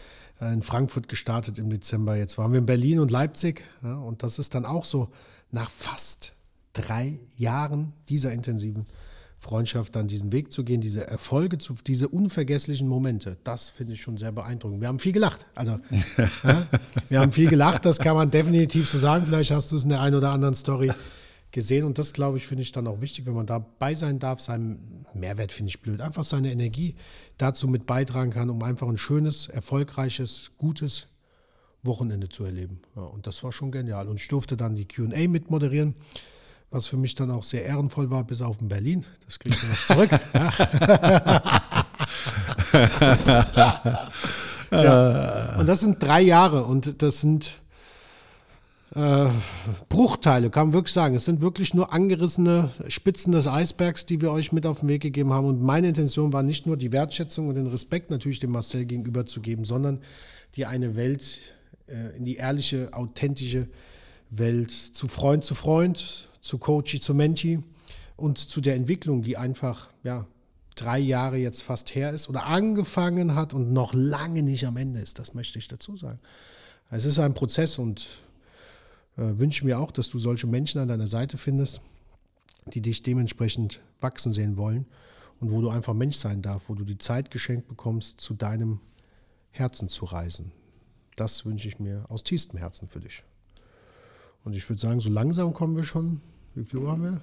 Äh, 0.40 0.52
In 0.52 0.62
Frankfurt 0.62 1.08
gestartet 1.08 1.58
im 1.58 1.70
Dezember. 1.70 2.16
Jetzt 2.16 2.38
waren 2.38 2.52
wir 2.52 2.58
in 2.58 2.66
Berlin 2.66 3.00
und 3.00 3.10
Leipzig. 3.10 3.62
Ja, 3.82 3.98
und 3.98 4.22
das 4.22 4.38
ist 4.38 4.54
dann 4.54 4.64
auch 4.64 4.84
so 4.84 5.08
nach 5.50 5.70
fast 5.70 6.34
drei 6.72 7.18
Jahren 7.36 7.92
dieser 8.08 8.32
intensiven 8.32 8.86
Freundschaft 9.38 9.94
dann 9.94 10.08
diesen 10.08 10.32
Weg 10.32 10.52
zu 10.52 10.64
gehen, 10.64 10.80
diese 10.80 11.06
Erfolge, 11.06 11.58
zu, 11.58 11.74
diese 11.86 12.08
unvergesslichen 12.08 12.88
Momente, 12.88 13.36
das 13.44 13.70
finde 13.70 13.92
ich 13.92 14.02
schon 14.02 14.16
sehr 14.16 14.32
beeindruckend. 14.32 14.80
Wir 14.80 14.88
haben 14.88 14.98
viel 14.98 15.12
gelacht. 15.12 15.46
Also, 15.54 15.78
ja, 16.42 16.66
wir 17.08 17.20
haben 17.20 17.30
viel 17.30 17.48
gelacht, 17.48 17.84
das 17.84 18.00
kann 18.00 18.16
man 18.16 18.30
definitiv 18.32 18.88
so 18.88 18.98
sagen. 18.98 19.26
Vielleicht 19.26 19.52
hast 19.52 19.70
du 19.70 19.76
es 19.76 19.84
in 19.84 19.90
der 19.90 20.00
einen 20.00 20.16
oder 20.16 20.30
anderen 20.30 20.56
Story 20.56 20.92
gesehen 21.50 21.84
und 21.84 21.98
das, 21.98 22.12
glaube 22.12 22.38
ich, 22.38 22.46
finde 22.46 22.62
ich 22.62 22.72
dann 22.72 22.86
auch 22.86 23.00
wichtig, 23.00 23.26
wenn 23.26 23.34
man 23.34 23.46
dabei 23.46 23.94
sein 23.94 24.18
darf. 24.18 24.40
Sein 24.40 25.04
Mehrwert 25.14 25.52
finde 25.52 25.70
ich 25.70 25.80
blöd. 25.80 26.00
Einfach 26.00 26.24
seine 26.24 26.52
Energie 26.52 26.94
dazu 27.38 27.68
mit 27.68 27.86
beitragen 27.86 28.30
kann, 28.30 28.50
um 28.50 28.62
einfach 28.62 28.88
ein 28.88 28.98
schönes, 28.98 29.48
erfolgreiches, 29.48 30.52
gutes 30.58 31.08
Wochenende 31.82 32.28
zu 32.28 32.44
erleben. 32.44 32.82
Ja, 32.96 33.02
und 33.02 33.26
das 33.26 33.42
war 33.44 33.52
schon 33.52 33.70
genial. 33.70 34.08
Und 34.08 34.20
ich 34.20 34.28
durfte 34.28 34.56
dann 34.56 34.76
die 34.76 34.86
QA 34.86 35.28
mit 35.28 35.50
moderieren, 35.50 35.94
was 36.70 36.86
für 36.86 36.98
mich 36.98 37.14
dann 37.14 37.30
auch 37.30 37.44
sehr 37.44 37.64
ehrenvoll 37.64 38.10
war, 38.10 38.24
bis 38.24 38.42
auf 38.42 38.60
in 38.60 38.68
Berlin. 38.68 39.06
Das 39.24 39.38
kriegst 39.38 39.62
du 39.62 39.68
noch 39.68 39.84
zurück. 39.84 40.10
ja. 44.70 45.56
Und 45.58 45.66
das 45.66 45.80
sind 45.80 46.02
drei 46.02 46.20
Jahre 46.20 46.64
und 46.64 47.02
das 47.02 47.20
sind 47.20 47.58
äh, 48.94 49.26
Bruchteile, 49.88 50.50
kann 50.50 50.68
man 50.68 50.74
wirklich 50.74 50.94
sagen. 50.94 51.14
Es 51.14 51.24
sind 51.24 51.40
wirklich 51.40 51.74
nur 51.74 51.92
angerissene 51.92 52.70
Spitzen 52.88 53.32
des 53.32 53.46
Eisbergs, 53.46 54.06
die 54.06 54.20
wir 54.20 54.32
euch 54.32 54.52
mit 54.52 54.66
auf 54.66 54.80
den 54.80 54.88
Weg 54.88 55.02
gegeben 55.02 55.32
haben. 55.32 55.46
Und 55.46 55.62
meine 55.62 55.88
Intention 55.88 56.32
war 56.32 56.42
nicht 56.42 56.66
nur 56.66 56.76
die 56.76 56.92
Wertschätzung 56.92 57.48
und 57.48 57.54
den 57.54 57.66
Respekt 57.66 58.10
natürlich 58.10 58.40
dem 58.40 58.52
Marcel 58.52 58.86
gegenüber 58.86 59.26
zu 59.26 59.40
geben, 59.40 59.64
sondern 59.64 60.00
die 60.56 60.64
eine 60.66 60.96
Welt 60.96 61.54
äh, 61.86 62.16
in 62.16 62.24
die 62.24 62.36
ehrliche, 62.36 62.90
authentische 62.92 63.68
Welt 64.30 64.70
zu 64.70 65.08
Freund 65.08 65.44
zu 65.44 65.54
Freund, 65.54 66.28
zu 66.40 66.58
Coachy 66.58 67.00
zu 67.00 67.14
Menti 67.14 67.62
und 68.16 68.38
zu 68.38 68.60
der 68.60 68.74
Entwicklung, 68.74 69.22
die 69.22 69.36
einfach, 69.36 69.88
ja, 70.02 70.26
drei 70.74 70.98
Jahre 70.98 71.38
jetzt 71.38 71.62
fast 71.62 71.94
her 71.94 72.12
ist 72.12 72.28
oder 72.28 72.46
angefangen 72.46 73.34
hat 73.34 73.52
und 73.52 73.72
noch 73.72 73.92
lange 73.94 74.42
nicht 74.42 74.64
am 74.66 74.76
Ende 74.76 75.00
ist. 75.00 75.18
Das 75.18 75.34
möchte 75.34 75.58
ich 75.58 75.66
dazu 75.66 75.96
sagen. 75.96 76.20
Es 76.90 77.04
ist 77.04 77.18
ein 77.18 77.34
Prozess 77.34 77.78
und 77.78 78.06
äh, 79.18 79.38
wünsche 79.38 79.64
mir 79.64 79.78
auch, 79.78 79.90
dass 79.90 80.08
du 80.08 80.18
solche 80.18 80.46
Menschen 80.46 80.80
an 80.80 80.88
deiner 80.88 81.06
Seite 81.06 81.36
findest, 81.36 81.82
die 82.72 82.80
dich 82.80 83.02
dementsprechend 83.02 83.80
wachsen 84.00 84.32
sehen 84.32 84.56
wollen 84.56 84.86
und 85.40 85.50
wo 85.50 85.60
du 85.60 85.68
einfach 85.68 85.94
Mensch 85.94 86.16
sein 86.16 86.40
darfst, 86.40 86.68
wo 86.68 86.74
du 86.74 86.84
die 86.84 86.98
Zeit 86.98 87.30
geschenkt 87.30 87.68
bekommst, 87.68 88.20
zu 88.20 88.34
deinem 88.34 88.80
Herzen 89.50 89.88
zu 89.88 90.04
reisen. 90.04 90.52
Das 91.16 91.44
wünsche 91.44 91.66
ich 91.66 91.80
mir 91.80 92.04
aus 92.08 92.22
tiefstem 92.22 92.58
Herzen 92.58 92.88
für 92.88 93.00
dich. 93.00 93.24
Und 94.44 94.54
ich 94.54 94.68
würde 94.68 94.80
sagen, 94.80 95.00
so 95.00 95.10
langsam 95.10 95.52
kommen 95.52 95.76
wir 95.76 95.84
schon. 95.84 96.20
Wie 96.54 96.64
viel 96.64 96.80
Uhr 96.80 96.92
haben 96.92 97.02
wir? 97.02 97.20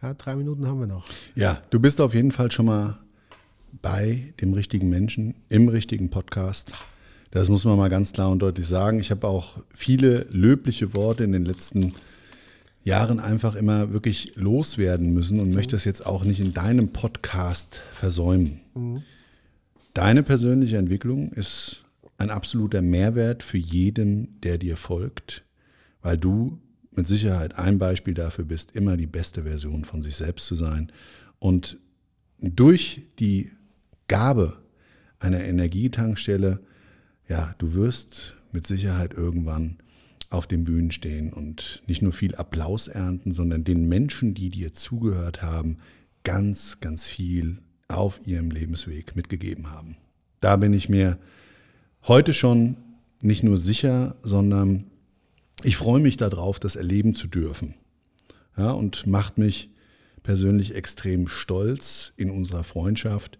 Ja, 0.00 0.14
drei 0.14 0.34
Minuten 0.34 0.66
haben 0.66 0.80
wir 0.80 0.86
noch. 0.86 1.06
Ja, 1.34 1.60
du 1.70 1.78
bist 1.78 2.00
auf 2.00 2.14
jeden 2.14 2.32
Fall 2.32 2.50
schon 2.50 2.66
mal 2.66 2.98
bei 3.82 4.32
dem 4.40 4.52
richtigen 4.54 4.88
Menschen 4.88 5.34
im 5.48 5.68
richtigen 5.68 6.10
Podcast. 6.10 6.72
Das 7.32 7.48
muss 7.48 7.64
man 7.64 7.78
mal 7.78 7.88
ganz 7.88 8.12
klar 8.12 8.30
und 8.30 8.40
deutlich 8.40 8.66
sagen. 8.66 9.00
Ich 9.00 9.10
habe 9.10 9.26
auch 9.26 9.58
viele 9.74 10.26
löbliche 10.30 10.94
Worte 10.94 11.24
in 11.24 11.32
den 11.32 11.46
letzten 11.46 11.94
Jahren 12.82 13.20
einfach 13.20 13.54
immer 13.54 13.94
wirklich 13.94 14.36
loswerden 14.36 15.14
müssen 15.14 15.40
und 15.40 15.54
möchte 15.54 15.74
das 15.74 15.86
jetzt 15.86 16.04
auch 16.04 16.24
nicht 16.24 16.40
in 16.40 16.52
deinem 16.52 16.92
Podcast 16.92 17.80
versäumen. 17.90 18.60
Deine 19.94 20.22
persönliche 20.22 20.76
Entwicklung 20.76 21.32
ist 21.32 21.84
ein 22.18 22.28
absoluter 22.28 22.82
Mehrwert 22.82 23.42
für 23.42 23.58
jeden, 23.58 24.38
der 24.42 24.58
dir 24.58 24.76
folgt, 24.76 25.42
weil 26.02 26.18
du 26.18 26.58
mit 26.90 27.06
Sicherheit 27.06 27.58
ein 27.58 27.78
Beispiel 27.78 28.12
dafür 28.12 28.44
bist, 28.44 28.76
immer 28.76 28.98
die 28.98 29.06
beste 29.06 29.44
Version 29.44 29.86
von 29.86 30.02
sich 30.02 30.16
selbst 30.16 30.46
zu 30.46 30.54
sein. 30.54 30.92
Und 31.38 31.78
durch 32.40 33.06
die 33.18 33.52
Gabe 34.06 34.58
einer 35.18 35.40
Energietankstelle, 35.40 36.60
ja, 37.32 37.54
du 37.56 37.72
wirst 37.72 38.36
mit 38.52 38.66
Sicherheit 38.66 39.14
irgendwann 39.14 39.78
auf 40.28 40.46
den 40.46 40.64
Bühnen 40.64 40.90
stehen 40.90 41.32
und 41.32 41.82
nicht 41.86 42.02
nur 42.02 42.12
viel 42.12 42.34
Applaus 42.34 42.88
ernten, 42.88 43.32
sondern 43.32 43.64
den 43.64 43.88
Menschen, 43.88 44.34
die 44.34 44.50
dir 44.50 44.74
zugehört 44.74 45.40
haben, 45.40 45.78
ganz, 46.24 46.80
ganz 46.80 47.08
viel 47.08 47.62
auf 47.88 48.26
ihrem 48.26 48.50
Lebensweg 48.50 49.16
mitgegeben 49.16 49.70
haben. 49.70 49.96
Da 50.40 50.56
bin 50.56 50.74
ich 50.74 50.90
mir 50.90 51.18
heute 52.06 52.34
schon 52.34 52.76
nicht 53.22 53.42
nur 53.42 53.56
sicher, 53.56 54.16
sondern 54.20 54.90
ich 55.62 55.78
freue 55.78 56.02
mich 56.02 56.18
darauf, 56.18 56.60
das 56.60 56.76
erleben 56.76 57.14
zu 57.14 57.28
dürfen. 57.28 57.76
Ja, 58.58 58.72
und 58.72 59.06
macht 59.06 59.38
mich 59.38 59.70
persönlich 60.22 60.74
extrem 60.74 61.28
stolz 61.28 62.12
in 62.18 62.30
unserer 62.30 62.64
Freundschaft, 62.64 63.38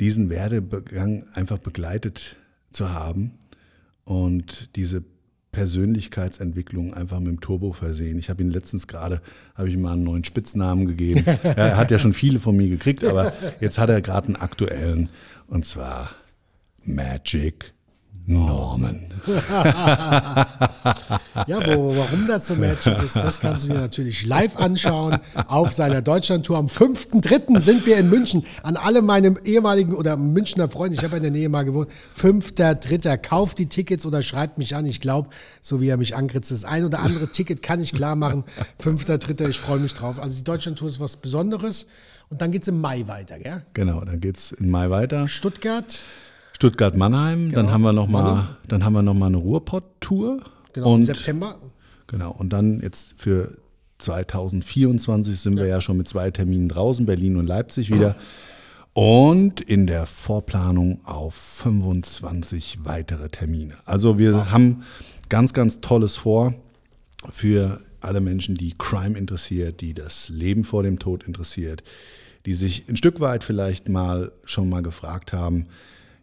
diesen 0.00 0.30
Werdegang 0.30 1.28
einfach 1.32 1.58
begleitet 1.58 2.38
zu 2.74 2.92
haben 2.92 3.32
und 4.04 4.70
diese 4.76 5.02
Persönlichkeitsentwicklung 5.52 6.94
einfach 6.94 7.20
mit 7.20 7.28
dem 7.28 7.40
Turbo 7.40 7.72
versehen. 7.72 8.18
Ich 8.18 8.28
habe 8.28 8.42
ihn 8.42 8.50
letztens 8.50 8.88
gerade, 8.88 9.22
habe 9.54 9.68
ich 9.68 9.74
ihm 9.74 9.82
mal 9.82 9.92
einen 9.92 10.02
neuen 10.02 10.24
Spitznamen 10.24 10.86
gegeben. 10.86 11.24
er 11.42 11.76
hat 11.76 11.90
ja 11.90 11.98
schon 11.98 12.12
viele 12.12 12.40
von 12.40 12.56
mir 12.56 12.68
gekriegt, 12.68 13.04
aber 13.04 13.32
jetzt 13.60 13.78
hat 13.78 13.88
er 13.88 14.02
gerade 14.02 14.26
einen 14.26 14.36
aktuellen 14.36 15.08
und 15.46 15.64
zwar 15.64 16.10
Magic 16.84 17.72
Norman. 18.26 19.06
Ja, 21.46 21.58
wo, 21.66 21.96
warum 21.96 22.26
das 22.26 22.46
so 22.46 22.54
Magic 22.54 23.02
ist, 23.02 23.16
das 23.16 23.40
kannst 23.40 23.64
du 23.64 23.72
dir 23.72 23.80
natürlich 23.80 24.24
live 24.24 24.56
anschauen 24.56 25.18
auf 25.48 25.72
seiner 25.72 26.00
Deutschlandtour. 26.00 26.56
Am 26.56 26.66
5.3. 26.66 27.60
sind 27.60 27.86
wir 27.86 27.98
in 27.98 28.08
München. 28.08 28.44
An 28.62 28.76
alle 28.76 29.02
meine 29.02 29.34
ehemaligen 29.44 29.94
oder 29.94 30.16
Münchner 30.16 30.68
Freunde, 30.68 30.96
ich 30.96 31.04
habe 31.04 31.16
in 31.16 31.22
der 31.22 31.32
Nähe 31.32 31.48
mal 31.48 31.64
gewohnt. 31.64 31.90
5.3. 32.16 33.16
Kauft 33.18 33.58
die 33.58 33.66
Tickets 33.66 34.06
oder 34.06 34.22
schreibt 34.22 34.58
mich 34.58 34.76
an. 34.76 34.86
Ich 34.86 35.00
glaube, 35.00 35.28
so 35.60 35.80
wie 35.80 35.88
er 35.88 35.96
mich 35.96 36.14
ankritzt, 36.14 36.52
das 36.52 36.64
ein 36.64 36.84
oder 36.84 37.00
andere 37.00 37.28
Ticket 37.30 37.62
kann 37.62 37.80
ich 37.80 37.92
klar 37.92 38.14
machen. 38.14 38.44
5.3. 38.82 39.48
Ich 39.48 39.58
freue 39.58 39.80
mich 39.80 39.94
drauf. 39.94 40.20
Also 40.20 40.36
die 40.36 40.44
Deutschlandtour 40.44 40.88
ist 40.88 41.00
was 41.00 41.16
Besonderes. 41.16 41.86
Und 42.30 42.40
dann 42.40 42.52
geht 42.52 42.62
es 42.62 42.68
im 42.68 42.80
Mai 42.80 43.06
weiter, 43.06 43.38
gell? 43.38 43.62
Genau, 43.74 44.00
dann 44.04 44.20
geht 44.20 44.36
es 44.38 44.52
im 44.52 44.70
Mai 44.70 44.88
weiter. 44.90 45.28
Stuttgart, 45.28 45.98
Stuttgart-Mannheim, 46.54 47.52
dann 47.52 47.70
haben 47.70 47.82
wir 47.82 47.92
nochmal 47.92 48.56
dann 48.68 48.84
haben 48.84 48.92
wir 48.94 49.02
noch 49.02 49.14
mal 49.14 49.26
eine 49.26 49.36
Ruhrpott-Tour. 49.38 50.40
genau, 50.72 50.86
im 50.86 50.92
und, 50.94 51.02
September. 51.02 51.58
Genau, 52.06 52.30
und 52.30 52.52
dann 52.52 52.80
jetzt 52.80 53.14
für 53.16 53.58
2024 53.98 55.38
sind 55.38 55.56
wir 55.56 55.66
ja 55.66 55.80
schon 55.80 55.96
mit 55.96 56.08
zwei 56.08 56.30
Terminen 56.30 56.68
draußen, 56.68 57.06
Berlin 57.06 57.36
und 57.36 57.46
Leipzig 57.46 57.90
wieder. 57.90 58.14
Und 58.92 59.60
in 59.60 59.88
der 59.88 60.06
Vorplanung 60.06 61.00
auf 61.04 61.34
25 61.34 62.84
weitere 62.84 63.28
Termine. 63.28 63.74
Also 63.84 64.18
wir 64.18 64.52
haben 64.52 64.84
ganz, 65.28 65.52
ganz 65.52 65.80
Tolles 65.80 66.16
vor 66.16 66.54
für 67.32 67.80
alle 68.00 68.20
Menschen, 68.20 68.54
die 68.54 68.74
Crime 68.78 69.18
interessiert, 69.18 69.80
die 69.80 69.94
das 69.94 70.28
Leben 70.28 70.62
vor 70.62 70.84
dem 70.84 71.00
Tod 71.00 71.24
interessiert, 71.24 71.82
die 72.46 72.54
sich 72.54 72.88
ein 72.88 72.96
Stück 72.96 73.18
weit 73.18 73.42
vielleicht 73.42 73.88
mal 73.88 74.30
schon 74.44 74.68
mal 74.68 74.82
gefragt 74.82 75.32
haben, 75.32 75.66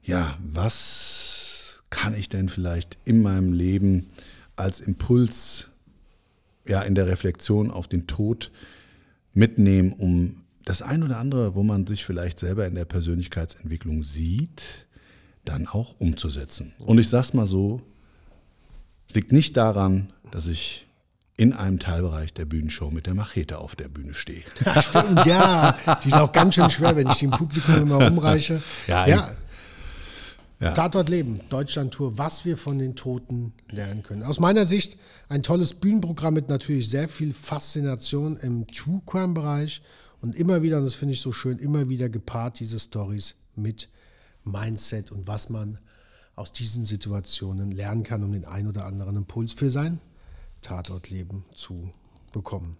ja, 0.03 0.37
was 0.39 1.81
kann 1.89 2.15
ich 2.15 2.29
denn 2.29 2.49
vielleicht 2.49 2.97
in 3.05 3.21
meinem 3.21 3.53
Leben 3.53 4.07
als 4.55 4.79
Impuls 4.79 5.67
ja 6.67 6.81
in 6.81 6.95
der 6.95 7.07
Reflexion 7.07 7.71
auf 7.71 7.87
den 7.87 8.07
Tod 8.07 8.51
mitnehmen, 9.33 9.93
um 9.93 10.43
das 10.65 10.81
ein 10.81 11.03
oder 11.03 11.17
andere, 11.17 11.55
wo 11.55 11.63
man 11.63 11.87
sich 11.87 12.05
vielleicht 12.05 12.39
selber 12.39 12.65
in 12.67 12.75
der 12.75 12.85
Persönlichkeitsentwicklung 12.85 14.03
sieht, 14.03 14.85
dann 15.43 15.67
auch 15.67 15.99
umzusetzen. 15.99 16.73
Und 16.85 16.99
ich 16.99 17.09
sag's 17.09 17.33
mal 17.33 17.45
so, 17.45 17.81
es 19.07 19.15
liegt 19.15 19.31
nicht 19.31 19.57
daran, 19.57 20.13
dass 20.31 20.47
ich 20.47 20.87
in 21.35 21.53
einem 21.53 21.79
Teilbereich 21.79 22.33
der 22.33 22.45
Bühnenshow 22.45 22.91
mit 22.91 23.07
der 23.07 23.15
Machete 23.15 23.57
auf 23.57 23.75
der 23.75 23.87
Bühne 23.87 24.13
stehe. 24.13 24.43
Stimmt, 24.79 25.25
ja. 25.25 25.75
Die 26.03 26.09
ist 26.09 26.13
auch 26.13 26.31
ganz 26.31 26.55
schön 26.55 26.69
schwer, 26.69 26.95
wenn 26.95 27.09
ich 27.09 27.15
die 27.15 27.25
im 27.25 27.31
Publikum 27.31 27.77
immer 27.77 28.05
rumreiche. 28.05 28.61
Ja, 28.87 29.07
ja. 29.07 29.31
Ja. 30.61 30.73
Tatort 30.73 31.09
Leben, 31.09 31.41
Deutschland-Tour, 31.49 32.19
was 32.19 32.45
wir 32.45 32.55
von 32.55 32.77
den 32.77 32.95
Toten 32.95 33.53
lernen 33.71 34.03
können. 34.03 34.21
Aus 34.21 34.39
meiner 34.39 34.65
Sicht 34.65 34.99
ein 35.27 35.41
tolles 35.41 35.73
Bühnenprogramm 35.73 36.35
mit 36.35 36.49
natürlich 36.49 36.87
sehr 36.87 37.09
viel 37.09 37.33
Faszination 37.33 38.37
im 38.37 38.67
True 38.67 39.01
Crime-Bereich 39.07 39.81
und 40.21 40.35
immer 40.35 40.61
wieder, 40.61 40.77
und 40.77 40.85
das 40.85 40.93
finde 40.93 41.15
ich 41.15 41.21
so 41.21 41.31
schön, 41.31 41.57
immer 41.57 41.89
wieder 41.89 42.09
gepaart 42.09 42.59
diese 42.59 42.79
Stories 42.79 43.33
mit 43.55 43.89
Mindset 44.43 45.11
und 45.11 45.27
was 45.27 45.49
man 45.49 45.79
aus 46.35 46.53
diesen 46.53 46.83
Situationen 46.83 47.71
lernen 47.71 48.03
kann, 48.03 48.23
um 48.23 48.31
den 48.31 48.45
ein 48.45 48.67
oder 48.67 48.85
anderen 48.85 49.15
Impuls 49.15 49.53
für 49.53 49.71
sein 49.71 49.99
Tatortleben 50.61 51.43
zu 51.55 51.91
bekommen. 52.31 52.77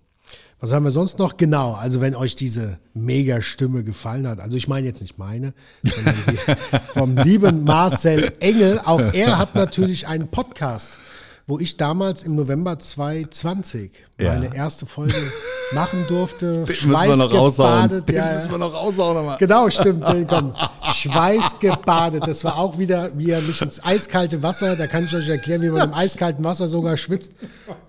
Was 0.59 0.71
haben 0.71 0.83
wir 0.83 0.91
sonst 0.91 1.17
noch? 1.17 1.37
Genau, 1.37 1.73
also 1.73 2.01
wenn 2.01 2.15
euch 2.15 2.35
diese 2.35 2.77
Mega-Stimme 2.93 3.83
gefallen 3.83 4.27
hat, 4.27 4.39
also 4.39 4.57
ich 4.57 4.67
meine 4.67 4.85
jetzt 4.85 5.01
nicht 5.01 5.17
meine, 5.17 5.55
sondern 5.83 6.15
vom 6.93 7.17
lieben 7.17 7.63
Marcel 7.63 8.31
Engel, 8.39 8.79
auch 8.85 9.01
er 9.13 9.39
hat 9.39 9.55
natürlich 9.55 10.07
einen 10.07 10.27
Podcast, 10.27 10.99
wo 11.47 11.59
ich 11.59 11.77
damals 11.77 12.23
im 12.23 12.35
November 12.35 12.77
2020 12.79 13.91
Ja. 14.19 14.33
meine 14.33 14.55
erste 14.55 14.85
Folge 14.85 15.15
machen 15.73 16.05
durfte. 16.07 16.65
Den 16.65 16.67
müssen 16.67 16.91
wir 16.91 17.15
noch 17.15 17.33
raushauen. 17.33 18.05
Den 18.05 18.15
ja, 18.15 18.33
müssen 18.33 18.51
wir 18.51 18.57
noch 18.57 18.73
raushauen. 18.73 19.17
nochmal. 19.17 19.37
Genau, 19.37 19.69
stimmt. 19.69 20.03
Komm. 20.27 20.53
Schweißgebadet. 20.93 22.27
Das 22.27 22.43
war 22.43 22.57
auch 22.57 22.77
wieder, 22.77 23.11
wie 23.17 23.31
er 23.31 23.41
mich 23.41 23.61
ins 23.61 23.83
eiskalte 23.83 24.43
Wasser, 24.43 24.75
da 24.75 24.87
kann 24.87 25.05
ich 25.05 25.15
euch 25.15 25.27
erklären, 25.29 25.61
wie 25.61 25.69
man 25.69 25.89
im 25.89 25.93
eiskalten 25.93 26.43
Wasser 26.43 26.67
sogar 26.67 26.97
schwitzt, 26.97 27.31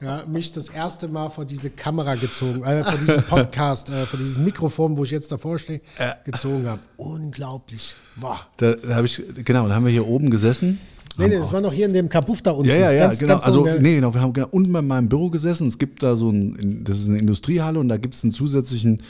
ja, 0.00 0.24
mich 0.26 0.52
das 0.52 0.68
erste 0.68 1.08
Mal 1.08 1.28
vor 1.28 1.44
diese 1.44 1.70
Kamera 1.70 2.14
gezogen, 2.14 2.62
äh, 2.64 2.84
vor 2.84 2.98
diesen 2.98 3.22
Podcast, 3.28 3.90
äh, 3.90 4.06
vor 4.06 4.18
dieses 4.18 4.38
Mikrofon, 4.38 4.96
wo 4.96 5.04
ich 5.04 5.10
jetzt 5.10 5.30
davor 5.32 5.58
stehe, 5.58 5.80
gezogen 6.24 6.68
habe. 6.68 6.80
Unglaublich. 6.96 7.94
Boah. 8.16 8.40
Da, 8.58 8.74
da 8.74 8.94
habe 8.94 9.06
ich, 9.06 9.22
genau, 9.44 9.66
da 9.68 9.74
haben 9.74 9.84
wir 9.84 9.92
hier 9.92 10.06
oben 10.06 10.30
gesessen. 10.30 10.78
Nee, 11.18 11.28
nee, 11.28 11.36
das 11.36 11.52
war 11.52 11.60
noch 11.60 11.72
hier 11.72 11.86
in 11.86 11.92
dem 11.92 12.08
Kabuff 12.08 12.42
da 12.42 12.52
unten. 12.52 12.68
Ja, 12.70 12.76
ja, 12.76 12.90
ja, 12.92 13.06
Ganz- 13.06 13.18
genau. 13.18 13.34
ganz 13.34 13.44
Also, 13.44 13.66
nee, 13.80 13.96
genau. 13.96 14.14
Wir 14.14 14.20
haben 14.20 14.32
genau 14.32 14.48
unten 14.50 14.72
bei 14.72 14.82
meinem 14.82 15.08
Büro 15.08 15.30
gesessen. 15.30 15.66
Es 15.66 15.78
gibt 15.78 16.02
da 16.02 16.16
so 16.16 16.30
ein, 16.30 16.84
das 16.84 17.00
ist 17.00 17.08
eine 17.08 17.18
Industriehalle 17.18 17.78
und 17.78 17.88
da 17.88 17.96
gibt 17.96 18.14
es 18.14 18.22
einen 18.24 18.32
zusätzlichen 18.32 19.02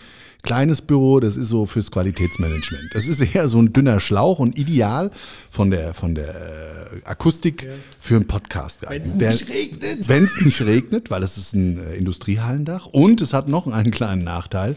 kleines 0.42 0.80
Büro. 0.82 1.20
Das 1.20 1.36
ist 1.36 1.48
so 1.48 1.66
fürs 1.66 1.90
Qualitätsmanagement. 1.90 2.90
Das 2.94 3.06
ist 3.06 3.20
eher 3.20 3.48
so 3.48 3.60
ein 3.60 3.72
dünner 3.72 4.00
Schlauch 4.00 4.38
und 4.40 4.58
ideal 4.58 5.10
von 5.50 5.70
der, 5.70 5.94
von 5.94 6.14
der 6.16 6.28
äh, 6.34 7.04
Akustik 7.04 7.68
für 8.00 8.16
einen 8.16 8.26
Podcast. 8.26 8.80
Wenn's 8.88 9.16
Der- 9.18 9.30
nicht 9.30 9.48
regnet. 9.48 10.08
Wenn 10.08 10.24
es 10.24 10.40
nicht 10.44 10.60
regnet, 10.62 11.10
weil 11.10 11.22
es 11.22 11.36
ist 11.36 11.54
ein 11.54 11.78
äh, 11.78 11.94
Industriehallendach 11.94 12.86
und 12.86 13.20
es 13.20 13.32
hat 13.32 13.48
noch 13.48 13.66
einen 13.68 13.90
kleinen 13.92 14.24
Nachteil. 14.24 14.76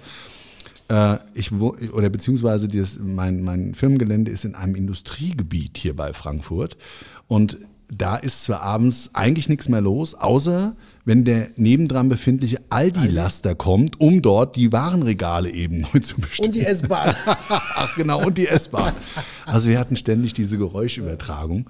Äh, 0.87 1.17
ich 1.33 1.57
wo, 1.57 1.75
oder 1.93 2.09
beziehungsweise 2.09 2.67
dieses, 2.67 2.99
mein, 2.99 3.41
mein 3.41 3.73
Firmengelände 3.73 4.31
ist 4.31 4.45
in 4.45 4.55
einem 4.55 4.75
Industriegebiet 4.75 5.77
hier 5.77 5.95
bei 5.95 6.13
Frankfurt. 6.13 6.77
Und 7.27 7.57
da 7.89 8.15
ist 8.15 8.43
zwar 8.43 8.61
abends 8.61 9.11
eigentlich 9.13 9.47
nichts 9.49 9.69
mehr 9.69 9.81
los, 9.81 10.15
außer 10.15 10.75
wenn 11.05 11.23
der 11.23 11.49
nebendran 11.55 12.09
befindliche 12.09 12.59
Aldi-Laster 12.69 13.55
kommt, 13.55 13.99
um 13.99 14.21
dort 14.21 14.55
die 14.55 14.71
Warenregale 14.71 15.51
eben 15.51 15.81
neu 15.81 15.99
zu 15.99 16.15
bestellen. 16.15 16.49
Und 16.49 16.55
die 16.55 16.65
S-Bahn. 16.65 17.15
Ach 17.25 17.95
genau, 17.95 18.25
und 18.25 18.37
die 18.37 18.47
S-Bahn. 18.47 18.95
Also 19.45 19.69
wir 19.69 19.79
hatten 19.79 19.95
ständig 19.95 20.33
diese 20.33 20.57
Geräuschübertragung. 20.57 21.69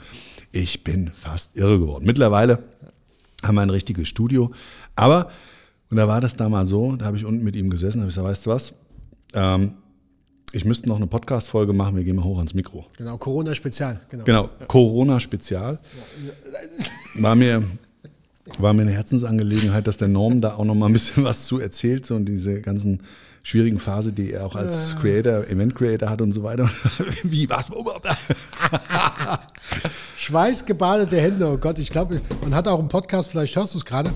Ich 0.51 0.83
bin 0.83 1.11
fast 1.13 1.57
irre 1.57 1.79
geworden. 1.79 2.05
Mittlerweile 2.05 2.63
haben 3.43 3.55
wir 3.55 3.61
ein 3.61 3.69
richtiges 3.69 4.07
Studio. 4.07 4.51
Aber, 4.95 5.29
und 5.89 5.97
da 5.97 6.07
war 6.07 6.21
das 6.21 6.37
da 6.37 6.47
mal 6.47 6.65
so, 6.65 6.95
da 6.95 7.05
habe 7.05 7.17
ich 7.17 7.25
unten 7.25 7.43
mit 7.43 7.57
ihm 7.57 7.69
gesessen, 7.69 7.99
habe 7.99 8.09
ich 8.09 8.15
gesagt, 8.15 8.29
weißt 8.29 8.45
du 8.45 8.49
was, 8.51 8.73
ähm, 9.35 9.73
ich 10.51 10.63
müsste 10.63 10.87
noch 10.87 10.95
eine 10.95 11.07
Podcast-Folge 11.07 11.73
machen, 11.73 11.97
wir 11.97 12.03
gehen 12.03 12.15
mal 12.15 12.23
hoch 12.23 12.37
ans 12.37 12.53
Mikro. 12.53 12.85
genau, 12.97 13.17
Corona-Spezial. 13.17 13.99
Genau. 14.09 14.23
Genau, 14.23 14.49
Corona-Spezial. 14.67 15.79
War 17.15 17.35
mir, 17.35 17.63
war 18.57 18.73
mir 18.73 18.83
eine 18.83 18.91
Herzensangelegenheit, 18.91 19.85
dass 19.85 19.97
der 19.97 20.07
Norm 20.07 20.39
da 20.39 20.55
auch 20.55 20.63
noch 20.63 20.75
mal 20.75 20.85
ein 20.85 20.93
bisschen 20.93 21.23
was 21.23 21.45
zu 21.45 21.59
erzählt 21.59 22.05
so 22.05 22.15
und 22.15 22.25
diese 22.25 22.61
ganzen 22.61 23.01
schwierigen 23.43 23.79
Phase, 23.79 24.11
die 24.11 24.31
er 24.31 24.45
auch 24.45 24.55
als 24.55 24.95
Creator, 24.99 25.45
Event-Creator 25.47 26.09
hat 26.09 26.21
und 26.21 26.31
so 26.31 26.41
weiter. 26.41 26.69
Wie, 27.23 27.49
was? 27.49 27.69
Schweißgebadete 30.17 31.19
Hände, 31.19 31.47
oh 31.47 31.57
Gott, 31.57 31.77
ich 31.77 31.91
glaube, 31.91 32.21
man 32.41 32.55
hat 32.55 32.67
auch 32.67 32.79
einen 32.79 32.87
Podcast, 32.87 33.29
vielleicht 33.29 33.55
hörst 33.55 33.73
du 33.75 33.77
es 33.77 33.85
gerade. 33.85 34.11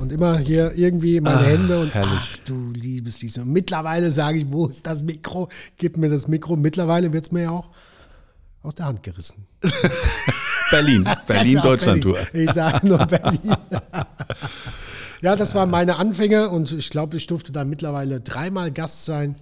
Und 0.00 0.10
immer 0.12 0.38
hier 0.38 0.72
irgendwie 0.74 1.20
meine 1.20 1.44
Hände 1.44 1.80
und 1.80 1.94
herrlich. 1.94 2.12
ach 2.18 2.36
du 2.44 2.72
liebes 2.72 3.22
Lisa. 3.22 3.44
Mittlerweile 3.44 4.10
sage 4.10 4.38
ich, 4.38 4.46
wo 4.50 4.66
ist 4.66 4.86
das 4.86 5.02
Mikro? 5.02 5.48
Gib 5.76 5.96
mir 5.96 6.10
das 6.10 6.28
Mikro. 6.28 6.56
Mittlerweile 6.56 7.12
wird 7.12 7.24
es 7.24 7.32
mir 7.32 7.42
ja 7.42 7.50
auch 7.50 7.70
aus 8.62 8.74
der 8.74 8.86
Hand 8.86 9.02
gerissen. 9.02 9.46
Berlin, 10.70 11.08
Berlin, 11.26 11.54
Ja, 11.54 11.62
Deutschland-Tour. 11.62 12.18
Ich 12.32 12.50
sage 12.50 12.86
nur 12.86 12.98
Berlin. 12.98 13.54
ja, 15.22 15.36
das 15.36 15.54
waren 15.54 15.70
meine 15.70 15.96
Anfänge 15.96 16.48
und 16.48 16.72
ich 16.72 16.90
glaube, 16.90 17.16
ich 17.16 17.26
durfte 17.26 17.52
da 17.52 17.64
mittlerweile 17.64 18.20
dreimal 18.20 18.72
Gast 18.72 19.04
sein 19.04 19.36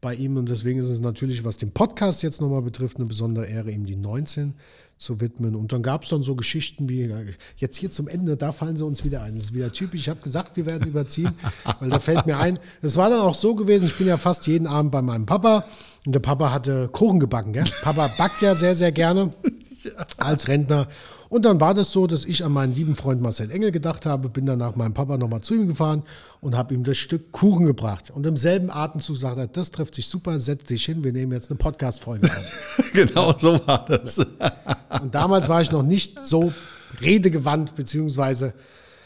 bei 0.00 0.14
ihm 0.14 0.36
und 0.36 0.48
deswegen 0.48 0.78
ist 0.78 0.90
es 0.90 1.00
natürlich, 1.00 1.42
was 1.42 1.56
den 1.56 1.72
Podcast 1.72 2.22
jetzt 2.22 2.40
nochmal 2.40 2.62
betrifft, 2.62 2.98
eine 2.98 3.06
besondere 3.06 3.46
Ehre, 3.46 3.70
ihm 3.70 3.86
die 3.86 3.96
19 3.96 4.54
zu 4.98 5.20
widmen. 5.20 5.54
Und 5.54 5.72
dann 5.72 5.82
gab 5.82 6.02
es 6.02 6.10
dann 6.10 6.22
so 6.22 6.34
Geschichten 6.34 6.88
wie, 6.88 7.08
jetzt 7.56 7.76
hier 7.76 7.90
zum 7.90 8.08
Ende, 8.08 8.36
da 8.36 8.52
fallen 8.52 8.76
sie 8.76 8.84
uns 8.84 9.04
wieder 9.04 9.22
ein. 9.22 9.36
Das 9.36 9.44
ist 9.44 9.54
wieder 9.54 9.72
typisch. 9.72 10.02
Ich 10.02 10.08
habe 10.08 10.20
gesagt, 10.20 10.56
wir 10.56 10.66
werden 10.66 10.88
überziehen, 10.88 11.30
weil 11.80 11.90
da 11.90 12.00
fällt 12.00 12.26
mir 12.26 12.38
ein, 12.38 12.58
es 12.82 12.96
war 12.96 13.08
dann 13.08 13.20
auch 13.20 13.34
so 13.34 13.54
gewesen, 13.54 13.86
ich 13.86 13.96
bin 13.96 14.08
ja 14.08 14.16
fast 14.16 14.46
jeden 14.46 14.66
Abend 14.66 14.92
bei 14.92 15.00
meinem 15.00 15.26
Papa 15.26 15.64
und 16.04 16.12
der 16.14 16.20
Papa 16.20 16.52
hatte 16.52 16.88
Kuchen 16.88 17.20
gebacken. 17.20 17.52
Gell? 17.52 17.64
Papa 17.82 18.10
backt 18.18 18.42
ja 18.42 18.54
sehr, 18.54 18.74
sehr 18.74 18.92
gerne 18.92 19.32
als 20.18 20.48
Rentner. 20.48 20.88
Und 21.28 21.44
dann 21.44 21.60
war 21.60 21.74
das 21.74 21.92
so, 21.92 22.06
dass 22.06 22.24
ich 22.24 22.44
an 22.44 22.52
meinen 22.52 22.74
lieben 22.74 22.96
Freund 22.96 23.20
Marcel 23.20 23.50
Engel 23.50 23.70
gedacht 23.70 24.06
habe, 24.06 24.30
bin 24.30 24.46
dann 24.46 24.58
nach 24.58 24.76
meinem 24.76 24.94
Papa 24.94 25.18
nochmal 25.18 25.42
zu 25.42 25.54
ihm 25.54 25.68
gefahren 25.68 26.02
und 26.40 26.56
habe 26.56 26.74
ihm 26.74 26.84
das 26.84 26.96
Stück 26.96 27.32
Kuchen 27.32 27.66
gebracht. 27.66 28.10
Und 28.10 28.24
im 28.26 28.36
selben 28.36 28.70
Atemzug 28.70 29.16
sagte 29.16 29.40
er, 29.40 29.46
das 29.46 29.70
trifft 29.70 29.94
sich 29.94 30.06
super, 30.08 30.38
setz 30.38 30.64
dich 30.64 30.84
hin, 30.86 31.04
wir 31.04 31.12
nehmen 31.12 31.32
jetzt 31.32 31.50
eine 31.50 31.58
Podcast-Folge 31.58 32.26
auf. 32.26 32.84
Genau 32.92 33.34
so 33.38 33.60
war 33.66 33.84
das. 33.86 34.18
Und 35.00 35.14
damals 35.14 35.48
war 35.48 35.60
ich 35.60 35.70
noch 35.70 35.82
nicht 35.82 36.20
so 36.20 36.52
redegewandt, 37.00 37.74
beziehungsweise 37.76 38.54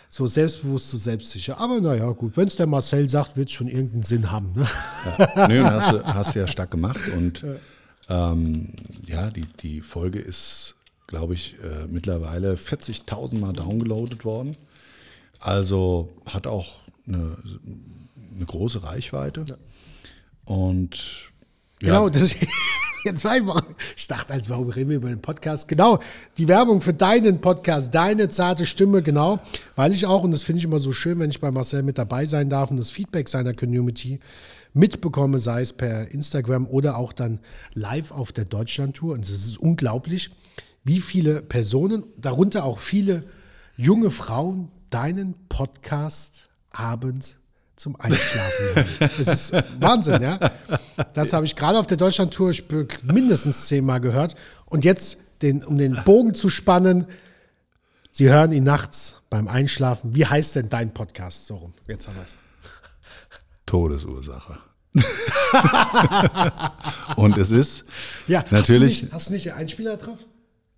so 0.08 0.26
selbstbewusst, 0.26 0.90
so 0.90 0.98
selbstsicher. 0.98 1.58
Aber 1.58 1.80
naja, 1.80 2.08
gut, 2.10 2.36
wenn 2.36 2.46
es 2.46 2.56
der 2.56 2.66
Marcel 2.66 3.08
sagt, 3.08 3.36
wird 3.36 3.48
es 3.48 3.54
schon 3.54 3.66
irgendeinen 3.66 4.02
Sinn 4.02 4.30
haben. 4.30 4.52
Ne? 4.54 4.66
Nö, 5.48 5.60
und 5.60 5.70
hast 5.70 5.92
du 5.92 6.04
hast 6.04 6.34
ja 6.34 6.46
stark 6.46 6.70
gemacht 6.70 7.00
und 7.16 7.44
ähm, 8.08 8.68
ja, 9.06 9.30
die, 9.30 9.46
die 9.60 9.80
Folge 9.80 10.18
ist, 10.20 10.76
glaube 11.12 11.34
ich, 11.34 11.56
äh, 11.62 11.86
mittlerweile 11.88 12.54
40.000 12.54 13.38
Mal 13.38 13.52
downgeloadet 13.52 14.24
worden. 14.24 14.56
Also 15.40 16.08
hat 16.24 16.46
auch 16.46 16.78
eine, 17.06 17.36
eine 18.34 18.46
große 18.46 18.82
Reichweite. 18.82 19.44
Und 20.46 20.96
ja, 21.82 21.88
Genau, 21.88 22.08
das, 22.08 22.34
jetzt 23.04 23.24
mal, 23.24 23.42
ich 23.94 24.08
dachte, 24.08 24.32
als 24.32 24.48
warum 24.48 24.70
reden 24.70 24.88
wir 24.88 24.96
über 24.96 25.10
den 25.10 25.20
Podcast? 25.20 25.68
Genau, 25.68 25.98
die 26.38 26.48
Werbung 26.48 26.80
für 26.80 26.94
deinen 26.94 27.42
Podcast, 27.42 27.94
deine 27.94 28.30
zarte 28.30 28.64
Stimme, 28.64 29.02
genau, 29.02 29.38
weil 29.76 29.92
ich 29.92 30.06
auch, 30.06 30.24
und 30.24 30.30
das 30.30 30.42
finde 30.42 30.60
ich 30.60 30.64
immer 30.64 30.78
so 30.78 30.92
schön, 30.92 31.18
wenn 31.18 31.28
ich 31.28 31.40
bei 31.40 31.50
Marcel 31.50 31.82
mit 31.82 31.98
dabei 31.98 32.24
sein 32.24 32.48
darf 32.48 32.70
und 32.70 32.78
das 32.78 32.90
Feedback 32.90 33.28
seiner 33.28 33.52
Community 33.52 34.18
mitbekomme, 34.72 35.38
sei 35.38 35.60
es 35.60 35.74
per 35.74 36.10
Instagram 36.10 36.66
oder 36.68 36.96
auch 36.96 37.12
dann 37.12 37.38
live 37.74 38.12
auf 38.12 38.32
der 38.32 38.46
Deutschlandtour. 38.46 39.12
Und 39.12 39.26
es 39.26 39.30
ist 39.30 39.58
unglaublich, 39.58 40.30
wie 40.84 41.00
viele 41.00 41.42
Personen, 41.42 42.04
darunter 42.16 42.64
auch 42.64 42.80
viele 42.80 43.24
junge 43.76 44.10
Frauen, 44.10 44.70
deinen 44.90 45.34
Podcast 45.48 46.50
abends 46.70 47.38
zum 47.76 47.96
Einschlafen 47.96 48.64
hören. 48.74 49.10
Es 49.18 49.28
ist 49.28 49.52
Wahnsinn, 49.80 50.22
ja. 50.22 50.38
Das 51.14 51.32
habe 51.32 51.46
ich 51.46 51.56
gerade 51.56 51.78
auf 51.78 51.86
der 51.86 51.96
Deutschlandtour 51.96 52.52
mindestens 53.02 53.66
zehnmal 53.66 54.00
gehört. 54.00 54.34
Und 54.66 54.84
jetzt, 54.84 55.18
den, 55.40 55.64
um 55.64 55.78
den 55.78 55.98
Bogen 56.04 56.34
zu 56.34 56.48
spannen, 56.48 57.06
Sie 58.14 58.28
hören 58.28 58.52
ihn 58.52 58.64
nachts 58.64 59.22
beim 59.30 59.48
Einschlafen. 59.48 60.14
Wie 60.14 60.26
heißt 60.26 60.56
denn 60.56 60.68
dein 60.68 60.92
Podcast? 60.92 61.46
So 61.46 61.56
rum. 61.56 61.72
Jetzt 61.88 62.06
haben 62.06 62.16
wir 62.16 62.24
es. 62.24 62.36
Todesursache. 63.64 64.58
und 67.16 67.38
es 67.38 67.50
ist 67.50 67.86
Ja, 68.26 68.44
natürlich, 68.50 68.60
Hast 68.60 68.68
du 68.68 69.04
nicht, 69.04 69.12
hast 69.12 69.28
du 69.28 69.32
nicht 69.32 69.50
einen 69.52 69.60
Einspieler 69.60 69.96
drauf? 69.96 70.18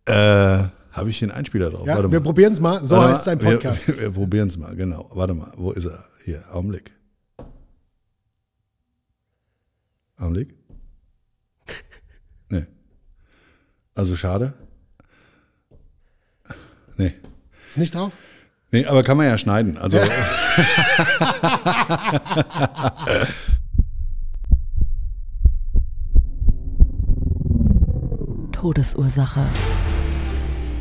Äh, 0.06 0.68
habe 0.92 1.10
ich 1.10 1.18
hier 1.18 1.28
einen 1.28 1.36
Einspieler 1.38 1.70
drauf? 1.70 1.86
Ja, 1.86 1.96
Warte 1.96 2.10
wir 2.10 2.20
mal. 2.20 2.24
probieren 2.24 2.52
es 2.52 2.60
mal. 2.60 2.84
So 2.84 2.96
Warte 2.96 3.10
heißt 3.10 3.26
mal, 3.26 3.38
sein 3.38 3.38
Podcast. 3.38 3.88
Wir, 3.88 4.00
wir 4.00 4.10
probieren 4.12 4.48
es 4.48 4.56
mal, 4.56 4.76
genau. 4.76 5.10
Warte 5.12 5.34
mal, 5.34 5.52
wo 5.56 5.72
ist 5.72 5.86
er? 5.86 6.04
Hier, 6.24 6.44
Augenblick. 6.52 6.92
Augenblick. 10.16 10.54
Nee. 12.48 12.66
Also 13.94 14.14
schade. 14.16 14.54
Nee. 16.96 17.14
Ist 17.68 17.78
nicht 17.78 17.94
drauf? 17.94 18.12
Nee, 18.70 18.86
aber 18.86 19.02
kann 19.02 19.16
man 19.16 19.26
ja 19.26 19.36
schneiden. 19.38 19.76
Also. 19.78 19.98
Todesursache. 28.52 29.46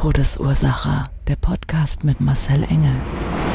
Todesursache. 0.00 1.04
Der 1.28 1.36
Podcast 1.36 2.04
mit 2.04 2.22
Marcel 2.22 2.62
Engel. 2.62 2.94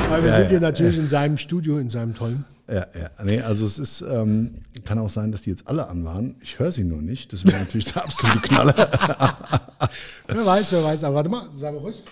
Weil 0.09 0.21
wir 0.21 0.29
Ja, 0.29 0.35
sind 0.35 0.43
ja, 0.43 0.49
hier 0.49 0.59
natürlich 0.59 0.99
in 0.99 1.07
seinem 1.07 1.39
Studio, 1.39 1.79
in 1.79 1.89
seinem 1.89 2.13
tollen. 2.13 2.45
Ja, 2.67 2.85
ja. 2.93 3.09
Nee, 3.23 3.41
also 3.41 3.65
es 3.65 3.79
ist, 3.79 4.01
ähm, 4.01 4.53
kann 4.83 4.99
auch 4.99 5.09
sein, 5.09 5.31
dass 5.31 5.41
die 5.41 5.49
jetzt 5.49 5.67
alle 5.67 5.87
an 5.87 6.05
waren. 6.05 6.35
Ich 6.43 6.59
höre 6.59 6.71
sie 6.71 6.83
nur 6.83 7.01
nicht. 7.01 7.33
Das 7.33 7.45
wäre 7.45 7.57
natürlich 7.57 7.91
der 7.91 8.03
absolute 8.05 8.41
Knaller. 8.41 8.75
Wer 10.27 10.45
weiß, 10.45 10.71
wer 10.71 10.83
weiß. 10.83 11.03
Aber 11.05 11.15
warte 11.15 11.29
mal, 11.29 11.49
sei 11.51 11.71
mal 11.71 11.79
ruhig. 11.79 12.03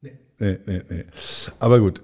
Nee, 0.00 0.58
nee, 0.66 0.82
nee. 0.90 1.04
Aber 1.60 1.78
gut. 1.78 2.02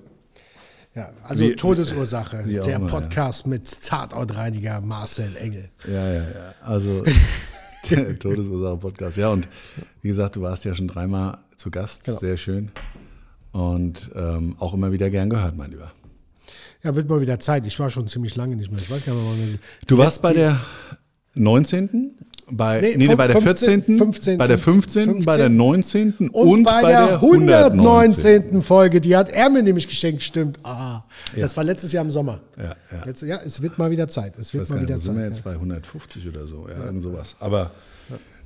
Ja, 0.94 1.10
also 1.24 1.42
Wie- 1.42 1.56
Todesursache, 1.56 2.44
wie 2.46 2.52
der 2.52 2.76
immer, 2.76 2.86
ja. 2.86 3.00
Podcast 3.00 3.48
mit 3.48 3.82
Tatortreiniger 3.82 4.80
Marcel 4.80 5.34
Engel. 5.38 5.70
Ja, 5.88 6.06
ja, 6.12 6.22
ja. 6.22 6.54
Also 6.62 7.02
Todesursache-Podcast. 8.18 9.16
Ja, 9.16 9.28
und 9.30 9.48
wie 10.02 10.08
gesagt, 10.08 10.36
du 10.36 10.42
warst 10.42 10.64
ja 10.64 10.74
schon 10.74 10.88
dreimal 10.88 11.38
zu 11.56 11.70
Gast. 11.70 12.04
Sehr 12.04 12.36
schön. 12.36 12.70
Und 13.52 14.10
ähm, 14.14 14.56
auch 14.58 14.74
immer 14.74 14.92
wieder 14.92 15.10
gern 15.10 15.30
gehört, 15.30 15.56
mein 15.56 15.70
Lieber. 15.70 15.92
Ja, 16.82 16.94
wird 16.94 17.08
mal 17.08 17.20
wieder 17.20 17.40
Zeit. 17.40 17.66
Ich 17.66 17.78
war 17.80 17.90
schon 17.90 18.06
ziemlich 18.08 18.36
lange 18.36 18.54
nicht 18.56 18.70
mehr. 18.70 18.80
Ich 18.80 18.90
weiß 18.90 19.04
gar 19.04 19.14
nicht 19.14 19.22
mehr, 19.22 19.32
wann 19.32 19.52
wir- 19.52 19.58
Du 19.86 19.98
warst 19.98 20.22
bei 20.22 20.32
der 20.32 20.60
19., 21.34 22.14
bei, 22.50 22.80
Nee, 22.80 23.06
nee, 23.08 23.14
bei 23.14 23.26
der 23.26 23.40
15., 23.40 23.68
14., 23.82 23.98
15., 23.98 24.38
bei 24.38 24.46
der 24.46 24.58
15., 24.58 25.24
bei 25.24 25.36
der 25.36 25.48
19. 25.48 26.14
und, 26.18 26.30
Und, 26.30 26.64
bei, 26.64 26.82
der 26.82 27.14
119. 27.14 27.80
119. 27.80 28.62
Folge, 28.62 29.00
die 29.00 29.16
hat 29.16 29.30
er 29.30 29.50
mir 29.50 29.62
nämlich 29.62 29.88
geschenkt, 29.88 30.22
stimmt. 30.22 30.58
Ah, 30.62 31.02
das 31.34 31.56
war 31.56 31.64
letztes 31.64 31.92
Jahr 31.92 32.04
im 32.04 32.10
Sommer. 32.10 32.40
Ja, 32.56 32.64
ja. 32.64 32.72
Jetzt, 33.06 33.22
ja, 33.22 33.38
es 33.44 33.60
wird 33.62 33.78
mal 33.78 33.90
wieder 33.90 34.08
Zeit. 34.08 34.38
Es 34.38 34.52
wird 34.54 34.68
mal 34.68 34.76
nicht, 34.76 34.88
wieder 34.88 34.96
wo 34.96 35.00
sind 35.00 35.16
wir 35.16 35.22
Zeit. 35.22 35.32
jetzt 35.32 35.44
bei 35.44 35.52
150 35.52 36.28
oder 36.28 36.46
so, 36.46 36.66
ja, 36.68 36.84
irgend 36.84 37.02
sowas. 37.02 37.36
Aber 37.40 37.70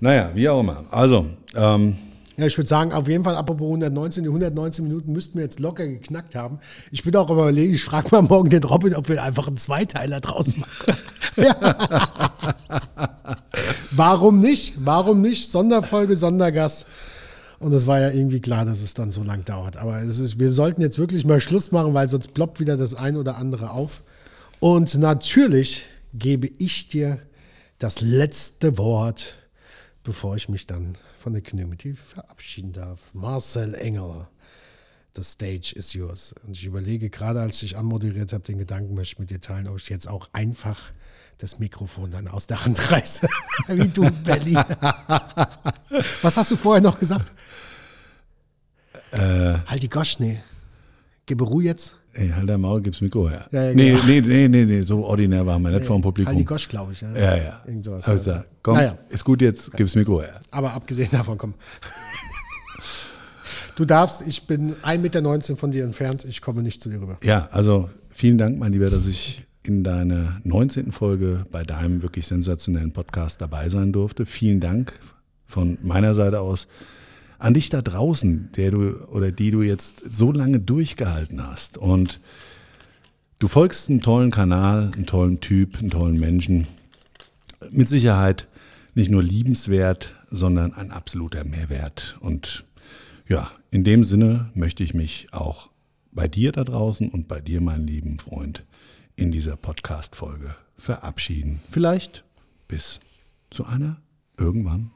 naja, 0.01 0.31
wie 0.35 0.49
auch 0.49 0.61
immer. 0.61 0.85
Also, 0.91 1.27
ähm, 1.55 1.97
Ja, 2.37 2.47
ich 2.47 2.57
würde 2.57 2.69
sagen, 2.69 2.93
auf 2.93 3.09
jeden 3.09 3.25
Fall, 3.25 3.37
apropos 3.37 3.67
119, 3.67 4.23
die 4.23 4.31
119 4.31 4.85
Minuten 4.87 5.13
müssten 5.13 5.37
wir 5.37 5.45
jetzt 5.45 5.61
locker 5.61 5.87
geknackt 5.87 6.35
haben. 6.35 6.59
Ich 6.91 7.03
bin 7.05 7.15
auch 7.17 7.31
überlegen, 7.31 7.75
ich 7.75 7.85
frage 7.85 8.09
mal 8.11 8.23
morgen 8.23 8.49
den 8.49 8.65
Robin, 8.65 8.95
ob 8.95 9.09
wir 9.09 9.23
einfach 9.23 9.49
einen 9.49 9.59
Zweiteiler 9.59 10.21
draus 10.21 10.57
machen. 10.57 10.97
Warum 13.91 14.41
nicht? 14.41 14.75
Warum 14.79 15.21
nicht? 15.21 15.51
Sonderfolge, 15.51 16.17
Sondergast. 16.17 16.87
Und 17.59 17.73
es 17.75 17.87
war 17.87 18.01
ja 18.01 18.11
irgendwie 18.11 18.41
klar, 18.41 18.65
dass 18.65 18.81
es 18.81 18.95
dann 18.95 19.11
so 19.11 19.23
lang 19.23 19.45
dauert. 19.45 19.77
Aber 19.77 20.01
ist, 20.01 20.39
wir 20.39 20.51
sollten 20.51 20.81
jetzt 20.81 20.99
wirklich 20.99 21.25
mal 21.25 21.41
Schluss 21.41 21.71
machen, 21.71 21.95
weil 21.95 22.09
sonst 22.09 22.35
ploppt 22.35 22.61
wieder 22.61 22.77
das 22.77 22.95
ein 22.95 23.17
oder 23.17 23.37
andere 23.37 23.71
auf. 23.71 24.03
Und 24.59 24.95
natürlich 24.99 25.91
gebe 26.15 26.49
ich 26.59 26.89
dir 26.89 27.21
das 27.79 28.01
letzte 28.01 28.79
Wort, 28.79 29.35
bevor 30.03 30.37
ich 30.37 30.49
mich 30.49 30.67
dann 30.67 30.97
von 31.19 31.33
der 31.33 31.43
Community 31.43 31.95
verabschieden 31.95 32.73
darf. 32.73 32.99
Marcel 33.13 33.75
Engel, 33.75 34.27
the 35.15 35.23
stage 35.23 35.73
is 35.75 35.93
yours. 35.93 36.35
Und 36.45 36.53
ich 36.53 36.65
überlege 36.65 37.11
gerade, 37.11 37.41
als 37.41 37.63
ich 37.63 37.77
anmoderiert 37.77 38.33
habe, 38.33 38.45
den 38.45 38.59
Gedanken 38.59 38.95
möchte 38.95 39.15
ich 39.15 39.19
mit 39.19 39.31
dir 39.31 39.41
teilen, 39.41 39.69
ob 39.69 39.79
ich 39.79 39.89
jetzt 39.89 40.09
auch 40.09 40.29
einfach 40.33 40.93
das 41.39 41.59
Mikrofon 41.59 42.11
dann 42.11 42.29
aus 42.29 42.47
der 42.47 42.65
Hand 42.65 42.91
reiße, 42.91 43.29
wie 43.69 43.89
du 43.89 44.11
Berlin. 44.11 44.55
Was 46.23 46.37
hast 46.37 46.51
du 46.51 46.57
vorher 46.57 46.83
noch 46.83 46.99
gesagt? 46.99 47.33
Äh. 49.11 49.59
halt 49.67 49.83
die 49.83 49.89
Gosch, 49.91 50.19
nee. 50.21 50.41
Gebe 51.27 51.45
Ruhe 51.45 51.65
jetzt. 51.65 51.97
Ey, 52.15 52.29
halt 52.31 52.49
dein 52.49 52.61
Maul, 52.61 52.83
gib's 52.83 53.01
Mikro 53.01 53.29
her. 53.29 53.47
Ja, 53.51 53.65
ja, 53.65 53.75
nee, 53.75 53.91
genau. 53.91 54.05
nee, 54.05 54.21
nee, 54.21 54.49
nee, 54.49 54.65
nee, 54.65 54.81
so 54.83 55.05
ordinär 55.05 55.47
waren 55.47 55.63
wir 55.63 55.71
nicht 55.71 55.87
vor 55.87 55.97
dem 55.97 56.03
Publikum. 56.03 56.29
Halt 56.29 56.39
die 56.39 56.45
Gosch, 56.45 56.69
glaube 56.69 56.93
ich. 56.93 57.01
Ja, 57.01 57.15
ja, 57.15 57.37
ja. 57.37 57.63
Irgend 57.67 57.85
sowas. 57.85 58.07
Hab 58.07 58.15
ich 58.15 58.21
gesagt, 58.23 58.49
komm, 58.63 58.77
Naja. 58.77 58.99
ist 59.09 59.25
gut 59.25 59.41
jetzt, 59.41 59.73
gib's 59.73 59.95
Mikro 59.95 60.23
her. 60.23 60.41
Aber 60.51 60.73
abgesehen 60.73 61.09
davon, 61.11 61.39
komm. 61.39 61.55
Du 63.75 63.87
darfst, 63.87 64.27
ich 64.27 64.47
bin 64.47 64.75
1,19 64.85 64.99
Meter 64.99 65.57
von 65.57 65.71
dir 65.71 65.85
entfernt, 65.85 66.27
ich 66.27 66.43
komme 66.43 66.63
nicht 66.63 66.83
zu 66.83 66.91
dir 66.91 67.01
rüber. 67.01 67.17
Ja, 67.23 67.49
also 67.53 67.89
vielen 68.11 68.37
Dank, 68.37 68.59
mein 68.59 68.73
Lieber, 68.73 68.91
dass 68.91 69.07
ich 69.07 69.45
in 69.65 69.83
deiner 69.83 70.41
19. 70.45 70.93
Folge 70.93 71.45
bei 71.51 71.63
deinem 71.63 72.03
wirklich 72.03 72.27
sensationellen 72.27 72.93
Podcast 72.93 73.41
dabei 73.41 73.69
sein 73.71 73.93
durfte. 73.93 74.27
Vielen 74.27 74.61
Dank 74.61 74.99
von 75.47 75.79
meiner 75.83 76.15
Seite 76.15 76.41
aus 76.41 76.67
an 77.43 77.55
dich 77.55 77.71
da 77.71 77.83
draußen, 77.83 78.51
der 78.57 78.71
du 78.71 79.05
oder 79.09 79.33
die 79.33 79.51
du 79.51 79.63
jetzt 79.63 80.05
so 80.09 80.31
lange 80.31 80.61
durchgehalten 80.61 81.45
hast. 81.45 81.77
Und 81.77 82.21
du 83.41 83.49
folgst 83.49 83.91
einem 83.91 84.01
tollen 84.01 84.31
Kanal, 84.31 84.93
einem 84.95 85.07
tollen 85.07 85.41
Typ, 85.41 85.79
einem 85.79 85.91
tollen 85.91 86.21
Menschen. 86.21 86.69
Mit 87.73 87.89
Sicherheit 87.89 88.47
nicht 88.95 89.11
nur 89.11 89.25
liebenswert, 89.25 90.15
sondern 90.31 90.73
ein 90.73 90.93
absoluter 90.93 91.43
Mehrwert. 91.43 92.17
Und 92.21 92.65
ja, 93.27 93.51
in 93.73 93.83
dem 93.83 94.05
Sinne 94.05 94.51
möchte 94.55 94.85
ich 94.85 94.95
mich 94.95 95.27
auch 95.33 95.71
bei 96.13 96.29
dir 96.29 96.53
da 96.53 96.63
draußen 96.63 97.09
und 97.09 97.27
bei 97.27 97.41
dir, 97.41 97.61
mein 97.61 97.85
lieben 97.85 98.21
Freund, 98.21 98.65
in 99.17 99.33
dieser 99.33 99.57
Podcast-Folge 99.57 100.55
verabschieden. 100.79 101.61
Vielleicht 101.69 102.25
bis 102.69 103.01
zu 103.51 103.65
einer 103.65 104.01
irgendwann 104.39 104.93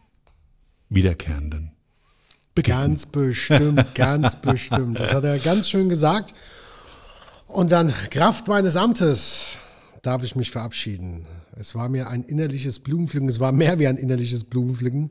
wiederkehrenden 0.89 1.75
Begegnung. 2.56 2.82
Ganz 2.82 3.06
bestimmt, 3.06 3.94
ganz 3.94 4.34
bestimmt. 4.42 4.98
Das 4.98 5.14
hat 5.14 5.22
er 5.22 5.38
ganz 5.38 5.68
schön 5.68 5.88
gesagt. 5.88 6.34
Und 7.46 7.70
dann, 7.70 7.92
Kraft 8.10 8.48
meines 8.48 8.74
Amtes, 8.74 9.56
darf 10.02 10.24
ich 10.24 10.34
mich 10.34 10.50
verabschieden. 10.50 11.26
Es 11.54 11.74
war 11.74 11.88
mir 11.88 12.08
ein 12.08 12.24
innerliches 12.24 12.80
Blumenpflücken, 12.80 13.28
es 13.28 13.38
war 13.40 13.52
mehr 13.52 13.78
wie 13.78 13.86
ein 13.86 13.96
innerliches 13.96 14.42
Blumenpflücken. 14.42 15.10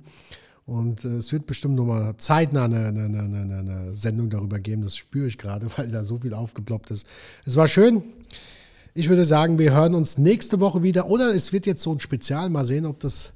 Und 0.65 1.05
äh, 1.05 1.17
es 1.17 1.31
wird 1.31 1.45
bestimmt 1.45 1.75
nochmal 1.75 2.15
zeitnah 2.17 2.65
eine, 2.65 2.87
eine, 2.87 3.03
eine, 3.03 3.57
eine 3.57 3.93
Sendung 3.93 4.31
darüber 4.31 4.59
geben. 4.59 4.81
Das 4.81 4.97
spüre 4.97 5.27
ich 5.27 5.37
gerade, 5.37 5.67
weil 5.77 5.89
da 5.91 6.03
so 6.03 6.19
viel 6.19 6.33
aufgeploppt 6.33 6.91
ist. 6.91 7.05
Es 7.45 7.55
war 7.55 7.67
schön. 7.67 8.03
Ich 8.95 9.07
würde 9.07 9.25
sagen, 9.25 9.59
wir 9.59 9.73
hören 9.73 9.93
uns 9.93 10.17
nächste 10.17 10.59
Woche 10.59 10.81
wieder. 10.81 11.09
Oder 11.09 11.35
es 11.35 11.53
wird 11.53 11.67
jetzt 11.67 11.83
so 11.83 11.93
ein 11.93 11.99
Spezial. 11.99 12.49
Mal 12.49 12.65
sehen, 12.65 12.87
ob 12.87 12.99
das 13.01 13.33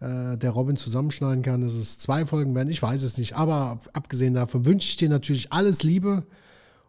äh, 0.00 0.36
der 0.36 0.50
Robin 0.50 0.76
zusammenschneiden 0.76 1.42
kann, 1.42 1.60
dass 1.60 1.74
es 1.74 1.98
zwei 1.98 2.26
Folgen 2.26 2.54
werden. 2.54 2.68
Ich 2.70 2.82
weiß 2.82 3.02
es 3.02 3.18
nicht. 3.18 3.36
Aber 3.36 3.54
ab- 3.54 3.90
abgesehen 3.92 4.34
davon 4.34 4.64
wünsche 4.64 4.88
ich 4.88 4.96
dir 4.96 5.08
natürlich 5.08 5.52
alles 5.52 5.82
Liebe 5.82 6.26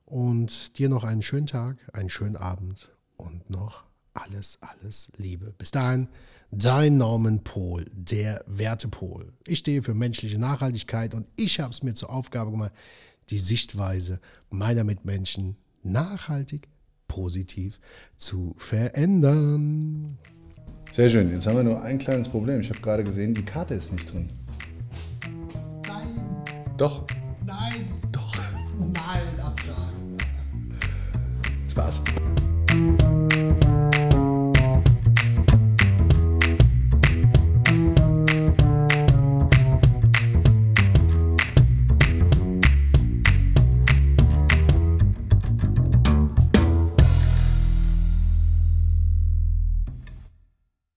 und 0.06 0.78
dir 0.78 0.90
noch 0.90 1.04
einen 1.04 1.22
schönen 1.22 1.48
Tag, 1.48 1.78
einen 1.94 2.10
schönen 2.10 2.36
Abend 2.38 2.90
und 3.18 3.50
noch 3.50 3.84
alles, 4.14 4.58
alles 4.62 5.12
Liebe. 5.18 5.54
Bis 5.58 5.72
dahin, 5.72 6.08
dein 6.52 6.98
Norman 6.98 7.44
Pohl, 7.44 7.86
der 7.94 8.44
Wertepol. 8.48 9.32
Ich 9.48 9.60
stehe 9.60 9.84
für 9.84 9.94
menschliche 9.94 10.38
Nachhaltigkeit 10.38 11.14
und 11.14 11.28
ich 11.38 11.60
habe 11.62 11.72
es 11.72 11.82
mir 11.84 11.94
zur 11.94 12.10
Aufgabe 12.10 12.52
gemacht, 12.52 12.74
die 13.30 13.40
Sichtweise 13.40 14.20
meiner 14.50 14.84
Mitmenschen 14.84 15.56
nachhaltig, 15.84 16.68
positiv 17.08 17.80
zu 18.18 18.54
verändern. 18.58 20.18
Sehr 20.94 21.10
schön. 21.10 21.32
Jetzt 21.32 21.48
haben 21.48 21.56
wir 21.56 21.64
nur 21.64 21.82
ein 21.82 22.00
kleines 22.00 22.28
Problem. 22.28 22.60
Ich 22.60 22.70
habe 22.70 22.82
gerade 22.82 23.04
gesehen, 23.04 23.34
die 23.34 23.46
Karte 23.46 23.74
ist 23.76 23.94
nicht 23.94 24.12
drin. 24.12 24.30
Nein, 25.88 26.08
Doch. 26.78 27.06
nein, 27.46 27.86
Doch. 28.12 28.36
nein, 28.78 29.40
abschlagen. 29.42 30.18
Spaß. 31.70 32.02